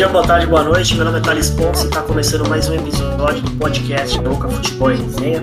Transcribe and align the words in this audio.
Dia, 0.00 0.08
boa 0.08 0.26
tarde, 0.26 0.46
boa 0.46 0.64
noite. 0.64 0.94
Meu 0.94 1.04
nome 1.04 1.18
é 1.18 1.20
Thales 1.20 1.50
Ponce 1.50 1.84
e 1.84 1.88
está 1.88 2.00
começando 2.00 2.48
mais 2.48 2.66
um 2.70 2.74
episódio 2.74 3.42
do 3.42 3.50
podcast 3.58 4.18
Boca 4.20 4.48
Futebol 4.48 4.92
e 4.92 4.96
Resenha. 4.96 5.42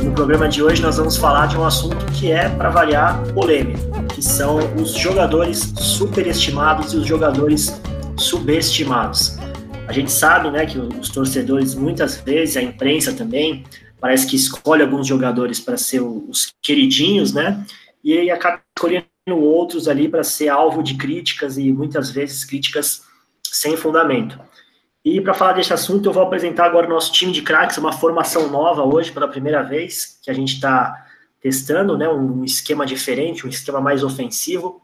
No 0.00 0.12
programa 0.12 0.48
de 0.48 0.62
hoje 0.62 0.80
nós 0.80 0.98
vamos 0.98 1.16
falar 1.16 1.46
de 1.46 1.56
um 1.56 1.64
assunto 1.64 2.06
que 2.12 2.30
é, 2.30 2.48
para 2.48 2.70
variar, 2.70 3.20
polêmico, 3.34 3.80
que 4.14 4.22
são 4.22 4.58
os 4.80 4.92
jogadores 4.92 5.74
superestimados 5.76 6.92
e 6.92 6.98
os 6.98 7.06
jogadores 7.08 7.82
subestimados. 8.16 9.36
A 9.88 9.92
gente 9.92 10.12
sabe 10.12 10.48
né, 10.52 10.64
que 10.64 10.78
os 10.78 11.08
torcedores, 11.08 11.74
muitas 11.74 12.18
vezes, 12.18 12.56
a 12.56 12.62
imprensa 12.62 13.12
também, 13.12 13.64
parece 14.00 14.28
que 14.28 14.36
escolhe 14.36 14.80
alguns 14.80 15.08
jogadores 15.08 15.58
para 15.58 15.76
ser 15.76 16.02
os 16.02 16.52
queridinhos, 16.62 17.32
né? 17.32 17.66
E 18.04 18.30
acaba 18.30 18.60
escolhendo 18.76 19.08
outros 19.32 19.88
ali 19.88 20.08
para 20.08 20.22
ser 20.22 20.50
alvo 20.50 20.84
de 20.84 20.94
críticas 20.94 21.58
e 21.58 21.72
muitas 21.72 22.12
vezes 22.12 22.44
críticas 22.44 23.07
sem 23.52 23.76
fundamento. 23.76 24.38
E 25.04 25.20
para 25.20 25.34
falar 25.34 25.52
desse 25.52 25.72
assunto, 25.72 26.08
eu 26.08 26.12
vou 26.12 26.22
apresentar 26.22 26.66
agora 26.66 26.86
o 26.86 26.90
nosso 26.90 27.12
time 27.12 27.32
de 27.32 27.42
craques, 27.42 27.78
uma 27.78 27.92
formação 27.92 28.48
nova 28.48 28.82
hoje 28.82 29.10
pela 29.10 29.28
primeira 29.28 29.62
vez 29.62 30.18
que 30.22 30.30
a 30.30 30.34
gente 30.34 30.54
está 30.54 31.06
testando, 31.40 31.96
né? 31.96 32.08
Um 32.08 32.44
esquema 32.44 32.84
diferente, 32.84 33.46
um 33.46 33.48
esquema 33.48 33.80
mais 33.80 34.02
ofensivo. 34.02 34.82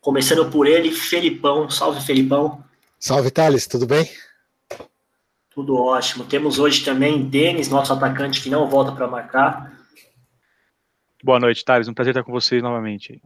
Começando 0.00 0.50
por 0.50 0.66
ele, 0.66 0.90
Felipão. 0.90 1.70
Salve, 1.70 2.00
Felipão. 2.04 2.62
Salve, 2.98 3.30
Thales, 3.30 3.66
tudo 3.66 3.86
bem? 3.86 4.10
Tudo 5.50 5.76
ótimo. 5.76 6.24
Temos 6.24 6.58
hoje 6.58 6.84
também 6.84 7.22
Denis, 7.22 7.68
nosso 7.68 7.92
atacante 7.92 8.42
que 8.42 8.50
não 8.50 8.68
volta 8.68 8.92
para 8.92 9.06
marcar. 9.06 9.72
Boa 11.22 11.40
noite, 11.40 11.64
Thales. 11.64 11.88
Um 11.88 11.94
prazer 11.94 12.12
estar 12.12 12.22
com 12.22 12.32
vocês 12.32 12.62
novamente. 12.62 13.22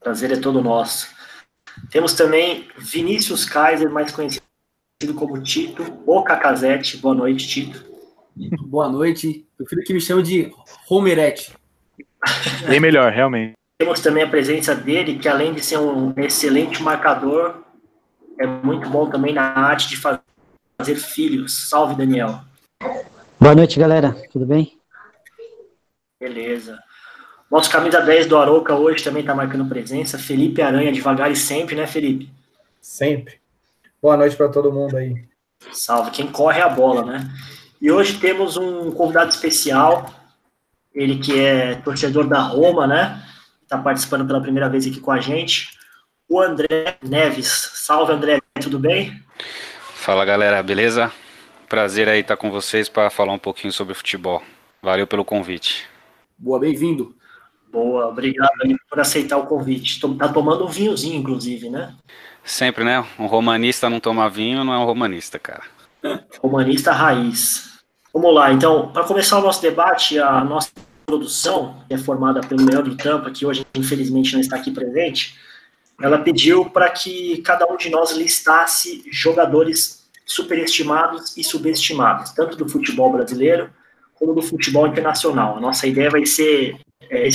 Prazer 0.00 0.30
é 0.32 0.36
todo 0.36 0.62
nosso. 0.62 1.13
Temos 1.90 2.12
também 2.14 2.68
Vinícius 2.78 3.44
Kaiser, 3.44 3.90
mais 3.90 4.12
conhecido 4.12 4.42
como 5.16 5.42
Tito, 5.42 5.82
o 6.06 6.22
Cacazete. 6.22 6.96
Boa 6.96 7.14
noite, 7.14 7.48
Tito. 7.48 7.84
Boa 8.66 8.88
noite. 8.88 9.46
Prefiro 9.56 9.82
que 9.82 9.94
me 9.94 10.00
chame 10.00 10.22
de 10.22 10.52
Romerete. 10.86 11.52
Bem 12.66 12.80
melhor, 12.80 13.12
realmente. 13.12 13.54
Temos 13.78 14.00
também 14.00 14.22
a 14.22 14.28
presença 14.28 14.74
dele, 14.74 15.18
que 15.18 15.28
além 15.28 15.52
de 15.52 15.64
ser 15.64 15.78
um 15.78 16.14
excelente 16.16 16.82
marcador, 16.82 17.62
é 18.38 18.46
muito 18.46 18.88
bom 18.88 19.08
também 19.10 19.34
na 19.34 19.42
arte 19.42 19.88
de 19.88 19.96
fazer 19.96 20.96
filhos. 20.96 21.68
Salve, 21.68 21.94
Daniel. 21.94 22.40
Boa 23.38 23.54
noite, 23.54 23.78
galera. 23.78 24.16
Tudo 24.32 24.46
bem? 24.46 24.78
Beleza. 26.20 26.78
Nosso 27.54 27.70
camisa 27.70 28.00
10 28.00 28.26
do 28.26 28.36
Aroca 28.36 28.74
hoje 28.74 29.04
também 29.04 29.20
está 29.20 29.32
marcando 29.32 29.64
presença. 29.68 30.18
Felipe 30.18 30.60
Aranha, 30.60 30.90
devagar 30.90 31.30
e 31.30 31.36
sempre, 31.36 31.76
né, 31.76 31.86
Felipe? 31.86 32.28
Sempre. 32.80 33.38
Boa 34.02 34.16
noite 34.16 34.34
para 34.34 34.48
todo 34.48 34.72
mundo 34.72 34.96
aí. 34.96 35.24
Salve, 35.70 36.10
quem 36.10 36.26
corre 36.26 36.58
é 36.58 36.64
a 36.64 36.68
bola, 36.68 37.04
né? 37.04 37.32
E 37.80 37.92
hoje 37.92 38.18
temos 38.18 38.56
um 38.56 38.90
convidado 38.90 39.30
especial, 39.30 40.12
ele 40.92 41.20
que 41.20 41.38
é 41.38 41.76
torcedor 41.76 42.26
da 42.26 42.40
Roma, 42.40 42.88
né? 42.88 43.24
Está 43.62 43.78
participando 43.78 44.26
pela 44.26 44.40
primeira 44.40 44.68
vez 44.68 44.84
aqui 44.84 44.98
com 44.98 45.12
a 45.12 45.20
gente, 45.20 45.78
o 46.28 46.40
André 46.40 46.98
Neves. 47.00 47.70
Salve, 47.74 48.12
André, 48.12 48.40
tudo 48.60 48.80
bem? 48.80 49.22
Fala, 49.94 50.24
galera, 50.24 50.60
beleza? 50.60 51.12
Prazer 51.68 52.08
aí 52.08 52.18
estar 52.18 52.36
com 52.36 52.50
vocês 52.50 52.88
para 52.88 53.10
falar 53.10 53.32
um 53.32 53.38
pouquinho 53.38 53.72
sobre 53.72 53.94
futebol. 53.94 54.42
Valeu 54.82 55.06
pelo 55.06 55.24
convite. 55.24 55.88
Boa, 56.36 56.58
bem-vindo. 56.58 57.14
Boa, 57.74 58.06
obrigado 58.06 58.52
por 58.88 59.00
aceitar 59.00 59.36
o 59.36 59.46
convite. 59.46 60.00
Tá 60.16 60.28
tomando 60.28 60.64
um 60.64 60.68
vinhozinho, 60.68 61.18
inclusive, 61.18 61.68
né? 61.68 61.92
Sempre, 62.44 62.84
né? 62.84 63.04
Um 63.18 63.26
romanista 63.26 63.90
não 63.90 63.98
toma 63.98 64.30
vinho 64.30 64.62
não 64.62 64.72
é 64.72 64.78
um 64.78 64.84
romanista, 64.84 65.40
cara. 65.40 65.64
Romanista 66.40 66.92
raiz. 66.92 67.80
Vamos 68.12 68.32
lá, 68.32 68.52
então, 68.52 68.92
para 68.92 69.02
começar 69.02 69.40
o 69.40 69.42
nosso 69.42 69.60
debate, 69.60 70.20
a 70.20 70.44
nossa 70.44 70.70
produção, 71.04 71.82
que 71.88 71.94
é 71.94 71.98
formada 71.98 72.40
pelo 72.42 72.64
Leandro 72.64 72.96
Tampa, 72.96 73.28
que 73.32 73.44
hoje 73.44 73.66
infelizmente 73.74 74.34
não 74.34 74.40
está 74.40 74.54
aqui 74.54 74.70
presente, 74.70 75.36
ela 76.00 76.18
pediu 76.18 76.66
para 76.66 76.88
que 76.90 77.38
cada 77.38 77.66
um 77.66 77.76
de 77.76 77.90
nós 77.90 78.12
listasse 78.12 79.02
jogadores 79.10 80.06
superestimados 80.24 81.36
e 81.36 81.42
subestimados, 81.42 82.30
tanto 82.30 82.56
do 82.56 82.68
futebol 82.68 83.10
brasileiro 83.10 83.68
como 84.14 84.32
do 84.32 84.42
futebol 84.42 84.86
internacional. 84.86 85.56
A 85.56 85.60
nossa 85.60 85.88
ideia 85.88 86.08
vai 86.08 86.24
ser 86.24 86.76
é, 87.10 87.30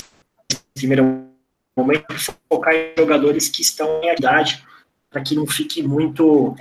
primeiro 0.79 1.29
momento, 1.75 2.05
focar 2.49 2.73
em 2.73 2.93
jogadores 2.97 3.47
que 3.47 3.61
estão 3.61 4.01
em 4.03 4.13
idade, 4.13 4.63
para 5.09 5.21
que 5.21 5.35
não 5.35 5.47
fique 5.47 5.81
muito 5.81 6.55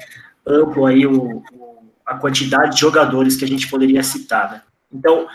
amplo 0.47 0.87
aí 0.87 1.07
o, 1.07 1.43
a 2.07 2.17
quantidade 2.17 2.75
de 2.75 2.81
jogadores 2.81 3.37
que 3.37 3.45
a 3.45 3.49
gente 3.49 3.69
poderia 3.69 4.03
citar. 4.03 4.51
Né? 4.51 4.63
Então, 4.93 5.27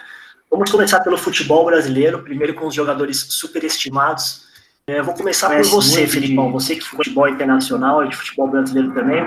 vamos 0.49 0.71
começar 0.71 1.01
pelo 1.01 1.17
futebol 1.17 1.65
brasileiro, 1.65 2.23
primeiro 2.23 2.53
com 2.53 2.67
os 2.67 2.73
jogadores 2.73 3.25
superestimados. 3.29 4.43
É, 4.87 5.01
vou 5.01 5.13
começar 5.13 5.49
por 5.49 5.65
você, 5.65 6.07
Felipão, 6.07 6.47
de... 6.47 6.53
você 6.53 6.75
que 6.75 6.83
futebol 6.83 7.29
internacional 7.29 8.03
e 8.03 8.09
de 8.09 8.15
futebol 8.15 8.47
brasileiro 8.47 8.93
também. 8.93 9.21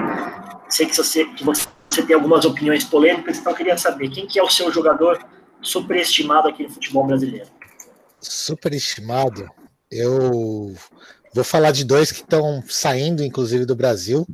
Sei 0.68 0.86
que 0.86 0.96
você, 0.96 1.24
que 1.24 1.44
você 1.44 1.68
tem 2.06 2.14
algumas 2.14 2.44
opiniões 2.44 2.84
polêmicas, 2.84 3.38
então 3.38 3.52
eu 3.52 3.56
queria 3.56 3.78
saber 3.78 4.10
quem 4.10 4.26
que 4.26 4.38
é 4.38 4.42
o 4.42 4.50
seu 4.50 4.70
jogador 4.70 5.18
superestimado 5.62 6.48
aqui 6.48 6.64
no 6.64 6.70
futebol 6.70 7.06
brasileiro 7.06 7.55
superestimado, 8.20 9.50
eu 9.90 10.74
vou 11.34 11.44
falar 11.44 11.70
de 11.70 11.84
dois 11.84 12.10
que 12.10 12.20
estão 12.20 12.62
saindo, 12.68 13.22
inclusive, 13.22 13.64
do 13.64 13.76
Brasil, 13.76 14.26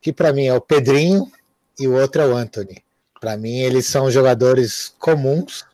que 0.00 0.12
para 0.12 0.32
mim 0.32 0.46
é 0.46 0.54
o 0.54 0.60
Pedrinho 0.60 1.30
e 1.78 1.86
o 1.86 1.94
outro 1.94 2.22
é 2.22 2.26
o 2.26 2.36
Anthony. 2.36 2.82
Para 3.20 3.36
mim, 3.36 3.58
eles 3.58 3.86
são 3.86 4.10
jogadores 4.10 4.94
comuns, 4.98 5.64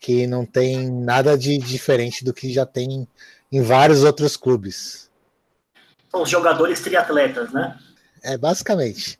que 0.00 0.26
não 0.26 0.46
tem 0.46 0.88
nada 0.88 1.36
de 1.36 1.58
diferente 1.58 2.24
do 2.24 2.32
que 2.32 2.52
já 2.52 2.64
tem 2.64 3.06
em 3.50 3.62
vários 3.62 4.04
outros 4.04 4.36
clubes. 4.36 5.10
São 6.10 6.22
os 6.22 6.30
jogadores 6.30 6.80
triatletas, 6.80 7.52
né? 7.52 7.76
É, 8.22 8.36
basicamente. 8.36 9.18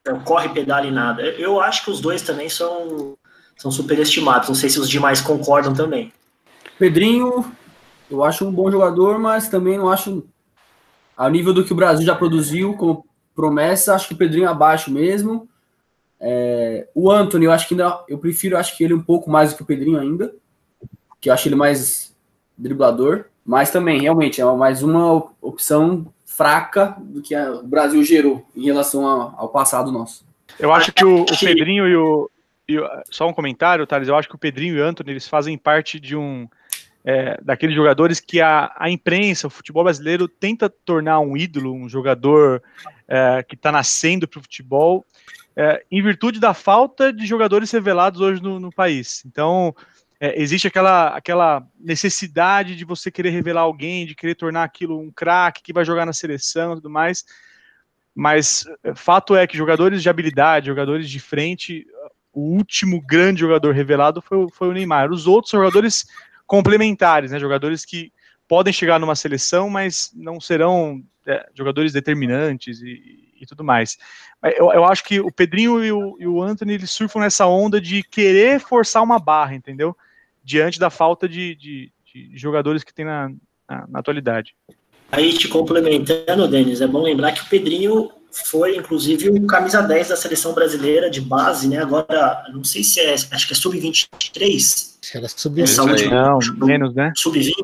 Então, 0.00 0.20
corre, 0.20 0.48
pedala 0.48 0.86
e 0.86 0.90
nada. 0.90 1.22
Eu 1.22 1.60
acho 1.60 1.84
que 1.84 1.90
os 1.90 2.00
dois 2.00 2.22
também 2.22 2.48
são, 2.48 3.16
são 3.56 3.70
superestimados. 3.70 4.48
Não 4.48 4.54
sei 4.54 4.70
se 4.70 4.78
os 4.78 4.88
demais 4.88 5.20
concordam 5.20 5.74
também. 5.74 6.12
Pedrinho, 6.78 7.44
eu 8.10 8.22
acho 8.24 8.46
um 8.46 8.52
bom 8.52 8.70
jogador, 8.70 9.18
mas 9.18 9.48
também 9.48 9.78
não 9.78 9.88
acho 9.88 10.24
ao 11.16 11.30
nível 11.30 11.52
do 11.52 11.64
que 11.64 11.72
o 11.72 11.76
Brasil 11.76 12.04
já 12.04 12.14
produziu 12.14 12.74
como 12.74 13.06
promessa, 13.34 13.94
acho 13.94 14.08
que 14.08 14.14
o 14.14 14.18
Pedrinho 14.18 14.46
é 14.46 14.48
abaixo 14.48 14.90
mesmo. 14.90 15.48
É, 16.20 16.88
o 16.94 17.10
Anthony, 17.10 17.46
eu 17.46 17.52
acho 17.52 17.68
que 17.68 17.74
ainda 17.74 18.04
eu 18.08 18.18
prefiro, 18.18 18.56
acho 18.56 18.76
que 18.76 18.84
ele 18.84 18.94
um 18.94 19.02
pouco 19.02 19.30
mais 19.30 19.50
do 19.50 19.56
que 19.56 19.62
o 19.62 19.66
Pedrinho 19.66 19.98
ainda, 19.98 20.34
que 21.20 21.28
eu 21.28 21.34
acho 21.34 21.48
ele 21.48 21.54
mais 21.54 22.14
driblador, 22.56 23.26
mas 23.44 23.70
também 23.70 24.00
realmente 24.00 24.40
é 24.40 24.44
mais 24.44 24.82
uma 24.82 25.30
opção 25.40 26.06
fraca 26.24 26.96
do 26.98 27.22
que 27.22 27.34
o 27.36 27.62
Brasil 27.62 28.02
gerou 28.02 28.46
em 28.54 28.64
relação 28.64 29.06
ao 29.06 29.48
passado 29.48 29.92
nosso. 29.92 30.24
Eu 30.58 30.72
acho 30.72 30.92
que 30.92 31.04
o, 31.04 31.22
o 31.22 31.38
Pedrinho 31.38 31.86
e 31.86 31.96
o, 31.96 32.30
e 32.68 32.76
só 33.10 33.28
um 33.28 33.32
comentário, 33.32 33.86
Thales, 33.86 34.08
eu 34.08 34.16
acho 34.16 34.28
que 34.28 34.34
o 34.34 34.38
Pedrinho 34.38 34.76
e 34.76 34.80
o 34.80 34.84
Anthony 34.84 35.12
eles 35.12 35.28
fazem 35.28 35.56
parte 35.56 36.00
de 36.00 36.16
um 36.16 36.48
é, 37.06 37.38
daqueles 37.40 37.76
jogadores 37.76 38.18
que 38.18 38.40
a, 38.40 38.74
a 38.76 38.90
imprensa, 38.90 39.46
o 39.46 39.50
futebol 39.50 39.84
brasileiro, 39.84 40.26
tenta 40.26 40.68
tornar 40.68 41.20
um 41.20 41.36
ídolo, 41.36 41.72
um 41.72 41.88
jogador 41.88 42.60
é, 43.06 43.44
que 43.44 43.54
está 43.54 43.70
nascendo 43.70 44.26
para 44.26 44.40
o 44.40 44.42
futebol, 44.42 45.06
é, 45.54 45.84
em 45.88 46.02
virtude 46.02 46.40
da 46.40 46.52
falta 46.52 47.12
de 47.12 47.24
jogadores 47.24 47.70
revelados 47.70 48.20
hoje 48.20 48.42
no, 48.42 48.58
no 48.58 48.72
país. 48.72 49.22
Então, 49.24 49.72
é, 50.18 50.42
existe 50.42 50.66
aquela, 50.66 51.16
aquela 51.16 51.64
necessidade 51.78 52.74
de 52.74 52.84
você 52.84 53.08
querer 53.08 53.30
revelar 53.30 53.60
alguém, 53.60 54.04
de 54.04 54.16
querer 54.16 54.34
tornar 54.34 54.64
aquilo 54.64 54.98
um 54.98 55.12
craque 55.12 55.62
que 55.62 55.72
vai 55.72 55.84
jogar 55.84 56.06
na 56.06 56.12
seleção 56.12 56.72
e 56.72 56.76
tudo 56.76 56.90
mais. 56.90 57.24
Mas 58.12 58.64
é, 58.82 58.96
fato 58.96 59.36
é 59.36 59.46
que 59.46 59.56
jogadores 59.56 60.02
de 60.02 60.08
habilidade, 60.08 60.66
jogadores 60.66 61.08
de 61.08 61.20
frente, 61.20 61.86
o 62.32 62.40
último 62.40 63.00
grande 63.00 63.40
jogador 63.40 63.72
revelado 63.72 64.20
foi, 64.20 64.46
foi 64.52 64.68
o 64.68 64.72
Neymar. 64.72 65.12
Os 65.12 65.28
outros 65.28 65.52
jogadores 65.52 66.04
complementares, 66.46 67.30
né? 67.30 67.38
Jogadores 67.38 67.84
que 67.84 68.12
podem 68.48 68.72
chegar 68.72 68.98
numa 68.98 69.16
seleção, 69.16 69.68
mas 69.68 70.12
não 70.14 70.40
serão 70.40 71.02
é, 71.26 71.46
jogadores 71.54 71.92
determinantes 71.92 72.80
e, 72.80 73.26
e 73.40 73.46
tudo 73.46 73.64
mais. 73.64 73.98
Eu, 74.42 74.72
eu, 74.72 74.84
acho 74.84 75.02
que 75.04 75.20
o 75.20 75.32
Pedrinho 75.32 75.84
e 75.84 75.90
o, 75.90 76.16
e 76.20 76.26
o 76.26 76.42
Anthony 76.42 76.74
eles 76.74 76.90
surfam 76.90 77.20
nessa 77.20 77.46
onda 77.46 77.80
de 77.80 78.02
querer 78.02 78.60
forçar 78.60 79.02
uma 79.02 79.18
barra, 79.18 79.54
entendeu? 79.54 79.96
Diante 80.44 80.78
da 80.78 80.90
falta 80.90 81.28
de, 81.28 81.54
de, 81.56 81.92
de 82.04 82.30
jogadores 82.36 82.84
que 82.84 82.94
tem 82.94 83.04
na, 83.04 83.30
na, 83.68 83.86
na 83.88 83.98
atualidade. 83.98 84.54
Aí, 85.10 85.32
te 85.32 85.48
complementando, 85.48 86.48
Denis, 86.48 86.80
é 86.80 86.86
bom 86.86 87.02
lembrar 87.02 87.32
que 87.32 87.42
o 87.42 87.46
Pedrinho 87.46 88.10
foi, 88.44 88.76
inclusive, 88.76 89.30
o 89.30 89.46
camisa 89.46 89.80
10 89.82 90.08
da 90.08 90.16
seleção 90.16 90.52
brasileira 90.52 91.08
de 91.08 91.20
base, 91.20 91.68
né? 91.68 91.78
Agora, 91.78 92.44
não 92.52 92.62
sei 92.62 92.84
se 92.84 93.00
é, 93.00 93.14
acho 93.14 93.46
que 93.46 93.52
é 93.52 93.56
sub-23. 93.56 94.96
Era 95.14 95.28
sub-20. 95.28 96.10
Não, 96.10 96.38
menos, 96.66 96.94
né? 96.94 97.12
Sub-20? 97.16 97.54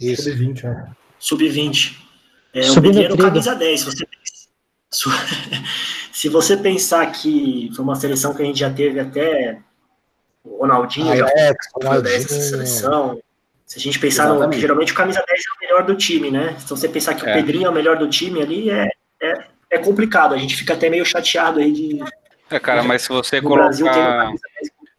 Isso. 0.00 0.24
Sub-20, 0.24 0.64
é. 0.64 0.86
Sub-20. 1.18 1.96
É, 2.54 2.70
o 2.70 2.74
Pedrinho 2.74 3.04
era 3.04 3.14
o 3.14 3.18
camisa 3.18 3.54
10. 3.54 3.84
Você, 3.84 4.04
se 6.12 6.28
você 6.28 6.56
pensar 6.56 7.06
que 7.12 7.70
foi 7.74 7.84
uma 7.84 7.94
seleção 7.94 8.34
que 8.34 8.42
a 8.42 8.44
gente 8.44 8.58
já 8.58 8.70
teve 8.70 9.00
até 9.00 9.60
o 10.44 10.60
Ronaldinho, 10.60 11.16
já 11.16 11.28
foi 11.72 12.02
dessa 12.02 12.40
seleção. 12.40 13.20
Se 13.66 13.78
a 13.78 13.80
gente 13.82 13.98
pensar 13.98 14.24
Exatamente. 14.24 14.56
no. 14.56 14.60
Geralmente 14.60 14.92
o 14.92 14.94
camisa 14.94 15.22
10 15.26 15.40
é 15.40 15.42
o 15.42 15.60
melhor 15.60 15.86
do 15.86 15.94
time, 15.94 16.30
né? 16.30 16.56
Então 16.64 16.76
você 16.76 16.88
pensar 16.88 17.14
que 17.14 17.26
é. 17.26 17.30
o 17.30 17.34
Pedrinho 17.34 17.66
é 17.66 17.70
o 17.70 17.74
melhor 17.74 17.98
do 17.98 18.08
time 18.08 18.40
ali 18.40 18.70
é, 18.70 18.88
é, 19.20 19.44
é 19.70 19.78
complicado. 19.78 20.34
A 20.34 20.38
gente 20.38 20.56
fica 20.56 20.74
até 20.74 20.88
meio 20.88 21.04
chateado 21.04 21.60
aí 21.60 21.72
de. 21.72 22.00
É, 22.50 22.58
cara, 22.58 22.82
mas 22.82 23.02
se 23.02 23.08
você 23.08 23.40
colocar. 23.40 24.32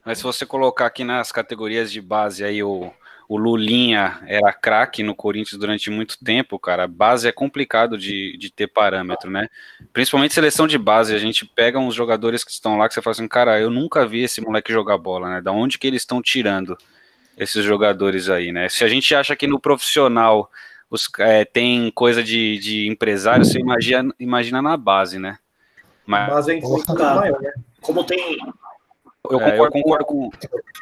Mas 0.05 0.17
se 0.17 0.23
você 0.23 0.45
colocar 0.45 0.85
aqui 0.85 1.03
nas 1.03 1.31
categorias 1.31 1.91
de 1.91 2.01
base 2.01 2.43
aí 2.43 2.63
o, 2.63 2.91
o 3.27 3.37
Lulinha 3.37 4.19
era 4.25 4.51
craque 4.51 5.03
no 5.03 5.13
Corinthians 5.13 5.59
durante 5.59 5.91
muito 5.91 6.17
tempo, 6.23 6.57
cara. 6.57 6.87
Base 6.87 7.27
é 7.27 7.31
complicado 7.31 7.95
de, 7.95 8.35
de 8.37 8.51
ter 8.51 8.65
parâmetro, 8.65 9.29
né? 9.29 9.47
Principalmente 9.93 10.33
seleção 10.33 10.67
de 10.67 10.79
base. 10.79 11.13
A 11.13 11.19
gente 11.19 11.45
pega 11.45 11.77
uns 11.77 11.93
jogadores 11.93 12.43
que 12.43 12.49
estão 12.49 12.75
lá 12.75 12.87
que 12.87 12.95
você 12.95 13.03
fala 13.03 13.11
assim, 13.11 13.27
cara, 13.27 13.59
eu 13.59 13.69
nunca 13.69 14.03
vi 14.07 14.23
esse 14.23 14.41
moleque 14.41 14.73
jogar 14.73 14.97
bola, 14.97 15.29
né? 15.29 15.41
Da 15.41 15.51
onde 15.51 15.77
que 15.77 15.85
eles 15.85 16.01
estão 16.01 16.23
tirando 16.23 16.75
esses 17.37 17.63
jogadores 17.63 18.29
aí, 18.29 18.51
né? 18.51 18.67
Se 18.67 18.83
a 18.83 18.87
gente 18.87 19.13
acha 19.13 19.35
que 19.35 19.45
no 19.45 19.59
profissional 19.59 20.49
os, 20.89 21.07
é, 21.19 21.45
tem 21.45 21.91
coisa 21.91 22.23
de, 22.23 22.57
de 22.57 22.87
empresário, 22.87 23.45
você 23.45 23.59
imagina, 23.59 24.13
imagina 24.19 24.61
na 24.61 24.75
base, 24.75 25.19
né? 25.19 25.37
Mas, 26.05 26.29
base 26.29 26.51
é 26.51 26.59
maior, 27.13 27.41
né? 27.41 27.53
Como 27.81 28.03
tem 28.03 28.37
eu 29.29 29.39
concordo, 29.39 29.49
é, 29.49 29.59
eu 29.59 29.71
concordo 29.71 30.05
com 30.05 30.29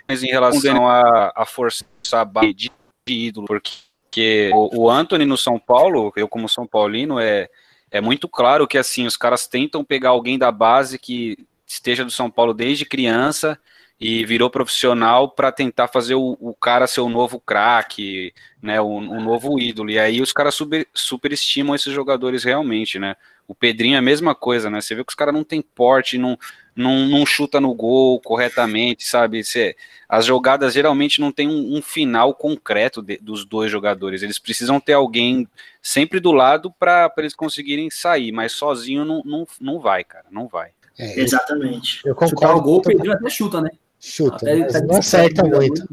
mas 0.07 0.23
em 0.23 0.27
relação 0.27 0.87
a, 0.87 1.33
a 1.35 1.45
forçar 1.45 2.21
a 2.21 2.25
base 2.25 2.53
de, 2.53 2.71
de 3.05 3.13
ídolo, 3.13 3.47
porque 3.47 4.51
o, 4.53 4.83
o 4.83 4.89
Anthony 4.89 5.25
no 5.25 5.37
São 5.37 5.59
Paulo, 5.59 6.13
eu 6.15 6.27
como 6.27 6.47
São 6.47 6.65
Paulino, 6.65 7.19
é, 7.19 7.49
é 7.91 7.99
muito 7.99 8.29
claro 8.29 8.67
que 8.67 8.77
assim, 8.77 9.05
os 9.05 9.17
caras 9.17 9.47
tentam 9.47 9.83
pegar 9.83 10.09
alguém 10.09 10.37
da 10.37 10.51
base 10.51 10.97
que 10.97 11.37
esteja 11.65 12.05
do 12.05 12.11
São 12.11 12.29
Paulo 12.31 12.53
desde 12.53 12.85
criança 12.85 13.59
e 13.99 14.23
virou 14.25 14.49
profissional 14.49 15.31
para 15.31 15.51
tentar 15.51 15.87
fazer 15.87 16.13
o, 16.13 16.37
o, 16.39 16.53
cara 16.53 16.85
ser 16.85 17.01
o 17.01 17.09
novo 17.09 17.39
craque, 17.39 18.31
né, 18.61 18.79
o, 18.79 18.85
o, 18.85 19.19
novo 19.19 19.59
ídolo. 19.59 19.89
E 19.89 19.97
aí 19.97 20.21
os 20.21 20.31
caras 20.31 20.53
super, 20.53 20.87
superestimam 20.93 21.73
esses 21.73 21.91
jogadores 21.91 22.43
realmente, 22.43 22.99
né? 22.99 23.15
O 23.47 23.55
Pedrinho 23.55 23.95
é 23.95 23.97
a 23.97 24.01
mesma 24.01 24.35
coisa, 24.35 24.69
né? 24.69 24.81
Você 24.81 24.93
vê 24.93 25.03
que 25.03 25.11
os 25.11 25.15
caras 25.15 25.33
não 25.33 25.43
tem 25.43 25.61
porte, 25.61 26.17
não, 26.17 26.37
não, 26.75 27.07
não 27.07 27.25
chuta 27.25 27.61
no 27.61 27.73
gol 27.73 28.19
corretamente, 28.19 29.07
sabe? 29.07 29.43
Cê, 29.43 29.75
as 30.07 30.25
jogadas 30.25 30.73
geralmente 30.73 31.19
não 31.19 31.31
tem 31.31 31.47
um, 31.47 31.77
um 31.77 31.81
final 31.81 32.35
concreto 32.35 33.01
de, 33.01 33.17
dos 33.17 33.45
dois 33.45 33.71
jogadores. 33.71 34.21
Eles 34.21 34.37
precisam 34.37 34.79
ter 34.79 34.93
alguém 34.93 35.47
sempre 35.81 36.19
do 36.19 36.33
lado 36.33 36.71
para 36.77 37.11
eles 37.17 37.33
conseguirem 37.33 37.89
sair, 37.89 38.33
mas 38.33 38.51
sozinho 38.51 39.05
não, 39.05 39.23
não, 39.25 39.47
não 39.61 39.79
vai, 39.79 40.03
cara, 40.03 40.25
não 40.29 40.47
vai. 40.47 40.71
É, 40.99 41.19
Exatamente. 41.19 42.01
Eu 42.05 42.13
concordo. 42.13 42.35
Chutar 42.35 42.55
o 42.55 42.61
gol, 42.61 42.77
o 42.79 42.81
Pedrinho 42.81 43.13
até 43.13 43.29
chuta, 43.29 43.61
né? 43.61 43.69
Chuta, 43.99 44.35
até, 44.35 44.81
não 44.81 44.97
acerta 44.97 45.43
muito. 45.43 45.83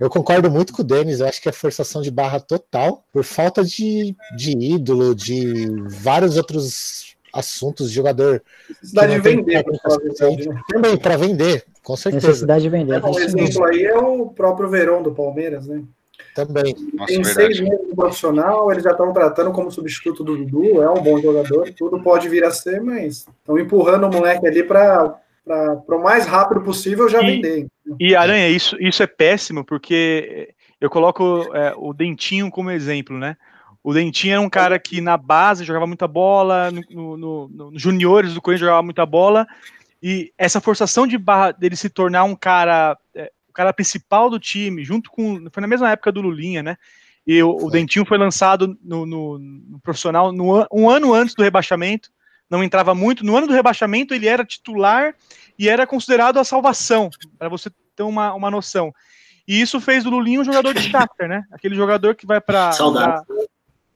Eu 0.00 0.10
concordo 0.10 0.50
muito 0.50 0.72
com 0.72 0.82
o 0.82 0.84
Denis, 0.84 1.20
eu 1.20 1.28
acho 1.28 1.40
que 1.40 1.48
é 1.48 1.52
forçação 1.52 2.02
de 2.02 2.10
barra 2.10 2.40
total, 2.40 3.04
por 3.12 3.22
falta 3.22 3.62
de, 3.62 4.16
de 4.36 4.50
ídolo, 4.50 5.14
de 5.14 5.66
vários 5.88 6.36
outros 6.36 7.14
assuntos 7.32 7.88
de 7.88 7.94
jogador. 7.94 8.42
Necessidade 8.68 9.12
de 9.14 9.20
vender, 9.20 9.64
né? 9.64 10.62
também 10.68 10.96
para 10.96 11.16
vender, 11.16 11.64
com 11.82 11.96
certeza. 11.96 12.26
Necessidade 12.26 12.62
de 12.62 12.68
vender. 12.68 13.02
É, 13.02 13.06
um 13.06 13.18
exemplo 13.18 13.64
aí 13.64 13.84
é 13.84 13.96
o 13.96 14.26
próprio 14.26 14.68
Verão 14.68 15.02
do 15.02 15.12
Palmeiras, 15.12 15.66
né? 15.66 15.82
Também. 16.34 16.74
Nossa, 16.94 17.12
Tem 17.12 17.24
seis 17.24 17.60
meses 17.60 17.88
no 17.88 17.94
profissional, 17.94 18.72
eles 18.72 18.82
já 18.82 18.92
estão 18.92 19.12
tratando 19.12 19.52
como 19.52 19.70
substituto 19.70 20.24
do 20.24 20.36
Dudu, 20.36 20.82
é 20.82 20.90
um 20.90 21.02
bom 21.02 21.20
jogador, 21.20 21.70
tudo 21.76 22.02
pode 22.02 22.28
vir 22.28 22.42
a 22.44 22.50
ser, 22.50 22.80
mas 22.82 23.26
estão 23.38 23.58
empurrando 23.58 24.04
o 24.04 24.10
moleque 24.10 24.46
ali 24.46 24.62
para 24.62 25.20
para 25.44 25.96
o 25.96 26.02
mais 26.02 26.26
rápido 26.26 26.62
possível 26.62 27.08
já 27.08 27.22
e, 27.22 27.26
vender. 27.26 27.66
E 27.98 28.14
Aranha, 28.14 28.48
isso, 28.48 28.76
isso 28.80 29.02
é 29.02 29.06
péssimo, 29.06 29.64
porque 29.64 30.54
eu 30.80 30.88
coloco 30.88 31.48
é, 31.54 31.74
o 31.76 31.92
Dentinho 31.92 32.50
como 32.50 32.70
exemplo, 32.70 33.18
né? 33.18 33.36
O 33.82 33.92
Dentinho 33.92 34.34
era 34.34 34.40
um 34.40 34.48
cara 34.48 34.78
que 34.78 35.00
na 35.00 35.16
base 35.16 35.64
jogava 35.64 35.86
muita 35.86 36.06
bola, 36.06 36.70
no, 36.70 37.16
no, 37.16 37.48
no, 37.48 37.78
juniores 37.78 38.32
do 38.32 38.40
Corinthians 38.40 38.68
jogava 38.68 38.82
muita 38.82 39.04
bola, 39.04 39.46
e 40.00 40.32
essa 40.38 40.60
forçação 40.60 41.06
de 41.06 41.18
barra 41.18 41.50
dele 41.50 41.74
se 41.74 41.88
tornar 41.88 42.24
um 42.24 42.36
cara, 42.36 42.96
é, 43.14 43.30
o 43.48 43.52
cara 43.52 43.72
principal 43.72 44.30
do 44.30 44.38
time, 44.38 44.84
junto 44.84 45.10
com. 45.10 45.48
Foi 45.50 45.60
na 45.60 45.66
mesma 45.66 45.90
época 45.90 46.12
do 46.12 46.20
Lulinha, 46.20 46.62
né? 46.62 46.76
E 47.26 47.42
o, 47.42 47.56
o 47.56 47.70
Dentinho 47.70 48.04
foi 48.04 48.18
lançado 48.18 48.76
no, 48.82 49.06
no, 49.06 49.38
no 49.38 49.80
profissional 49.80 50.32
no, 50.32 50.66
um 50.72 50.88
ano 50.88 51.12
antes 51.14 51.34
do 51.34 51.42
rebaixamento 51.42 52.10
não 52.52 52.62
entrava 52.62 52.94
muito. 52.94 53.24
No 53.24 53.34
ano 53.34 53.46
do 53.46 53.54
rebaixamento, 53.54 54.12
ele 54.12 54.28
era 54.28 54.44
titular 54.44 55.14
e 55.58 55.70
era 55.70 55.86
considerado 55.86 56.38
a 56.38 56.44
salvação, 56.44 57.08
para 57.38 57.48
você 57.48 57.70
ter 57.96 58.02
uma, 58.02 58.34
uma 58.34 58.50
noção. 58.50 58.92
E 59.48 59.58
isso 59.58 59.80
fez 59.80 60.04
do 60.04 60.10
Lulinho 60.10 60.42
um 60.42 60.44
jogador 60.44 60.74
de 60.74 60.80
starter, 60.80 61.28
né? 61.28 61.44
Aquele 61.50 61.74
jogador 61.74 62.14
que 62.14 62.26
vai 62.26 62.40
para. 62.40 62.70
Saudade. 62.72 63.24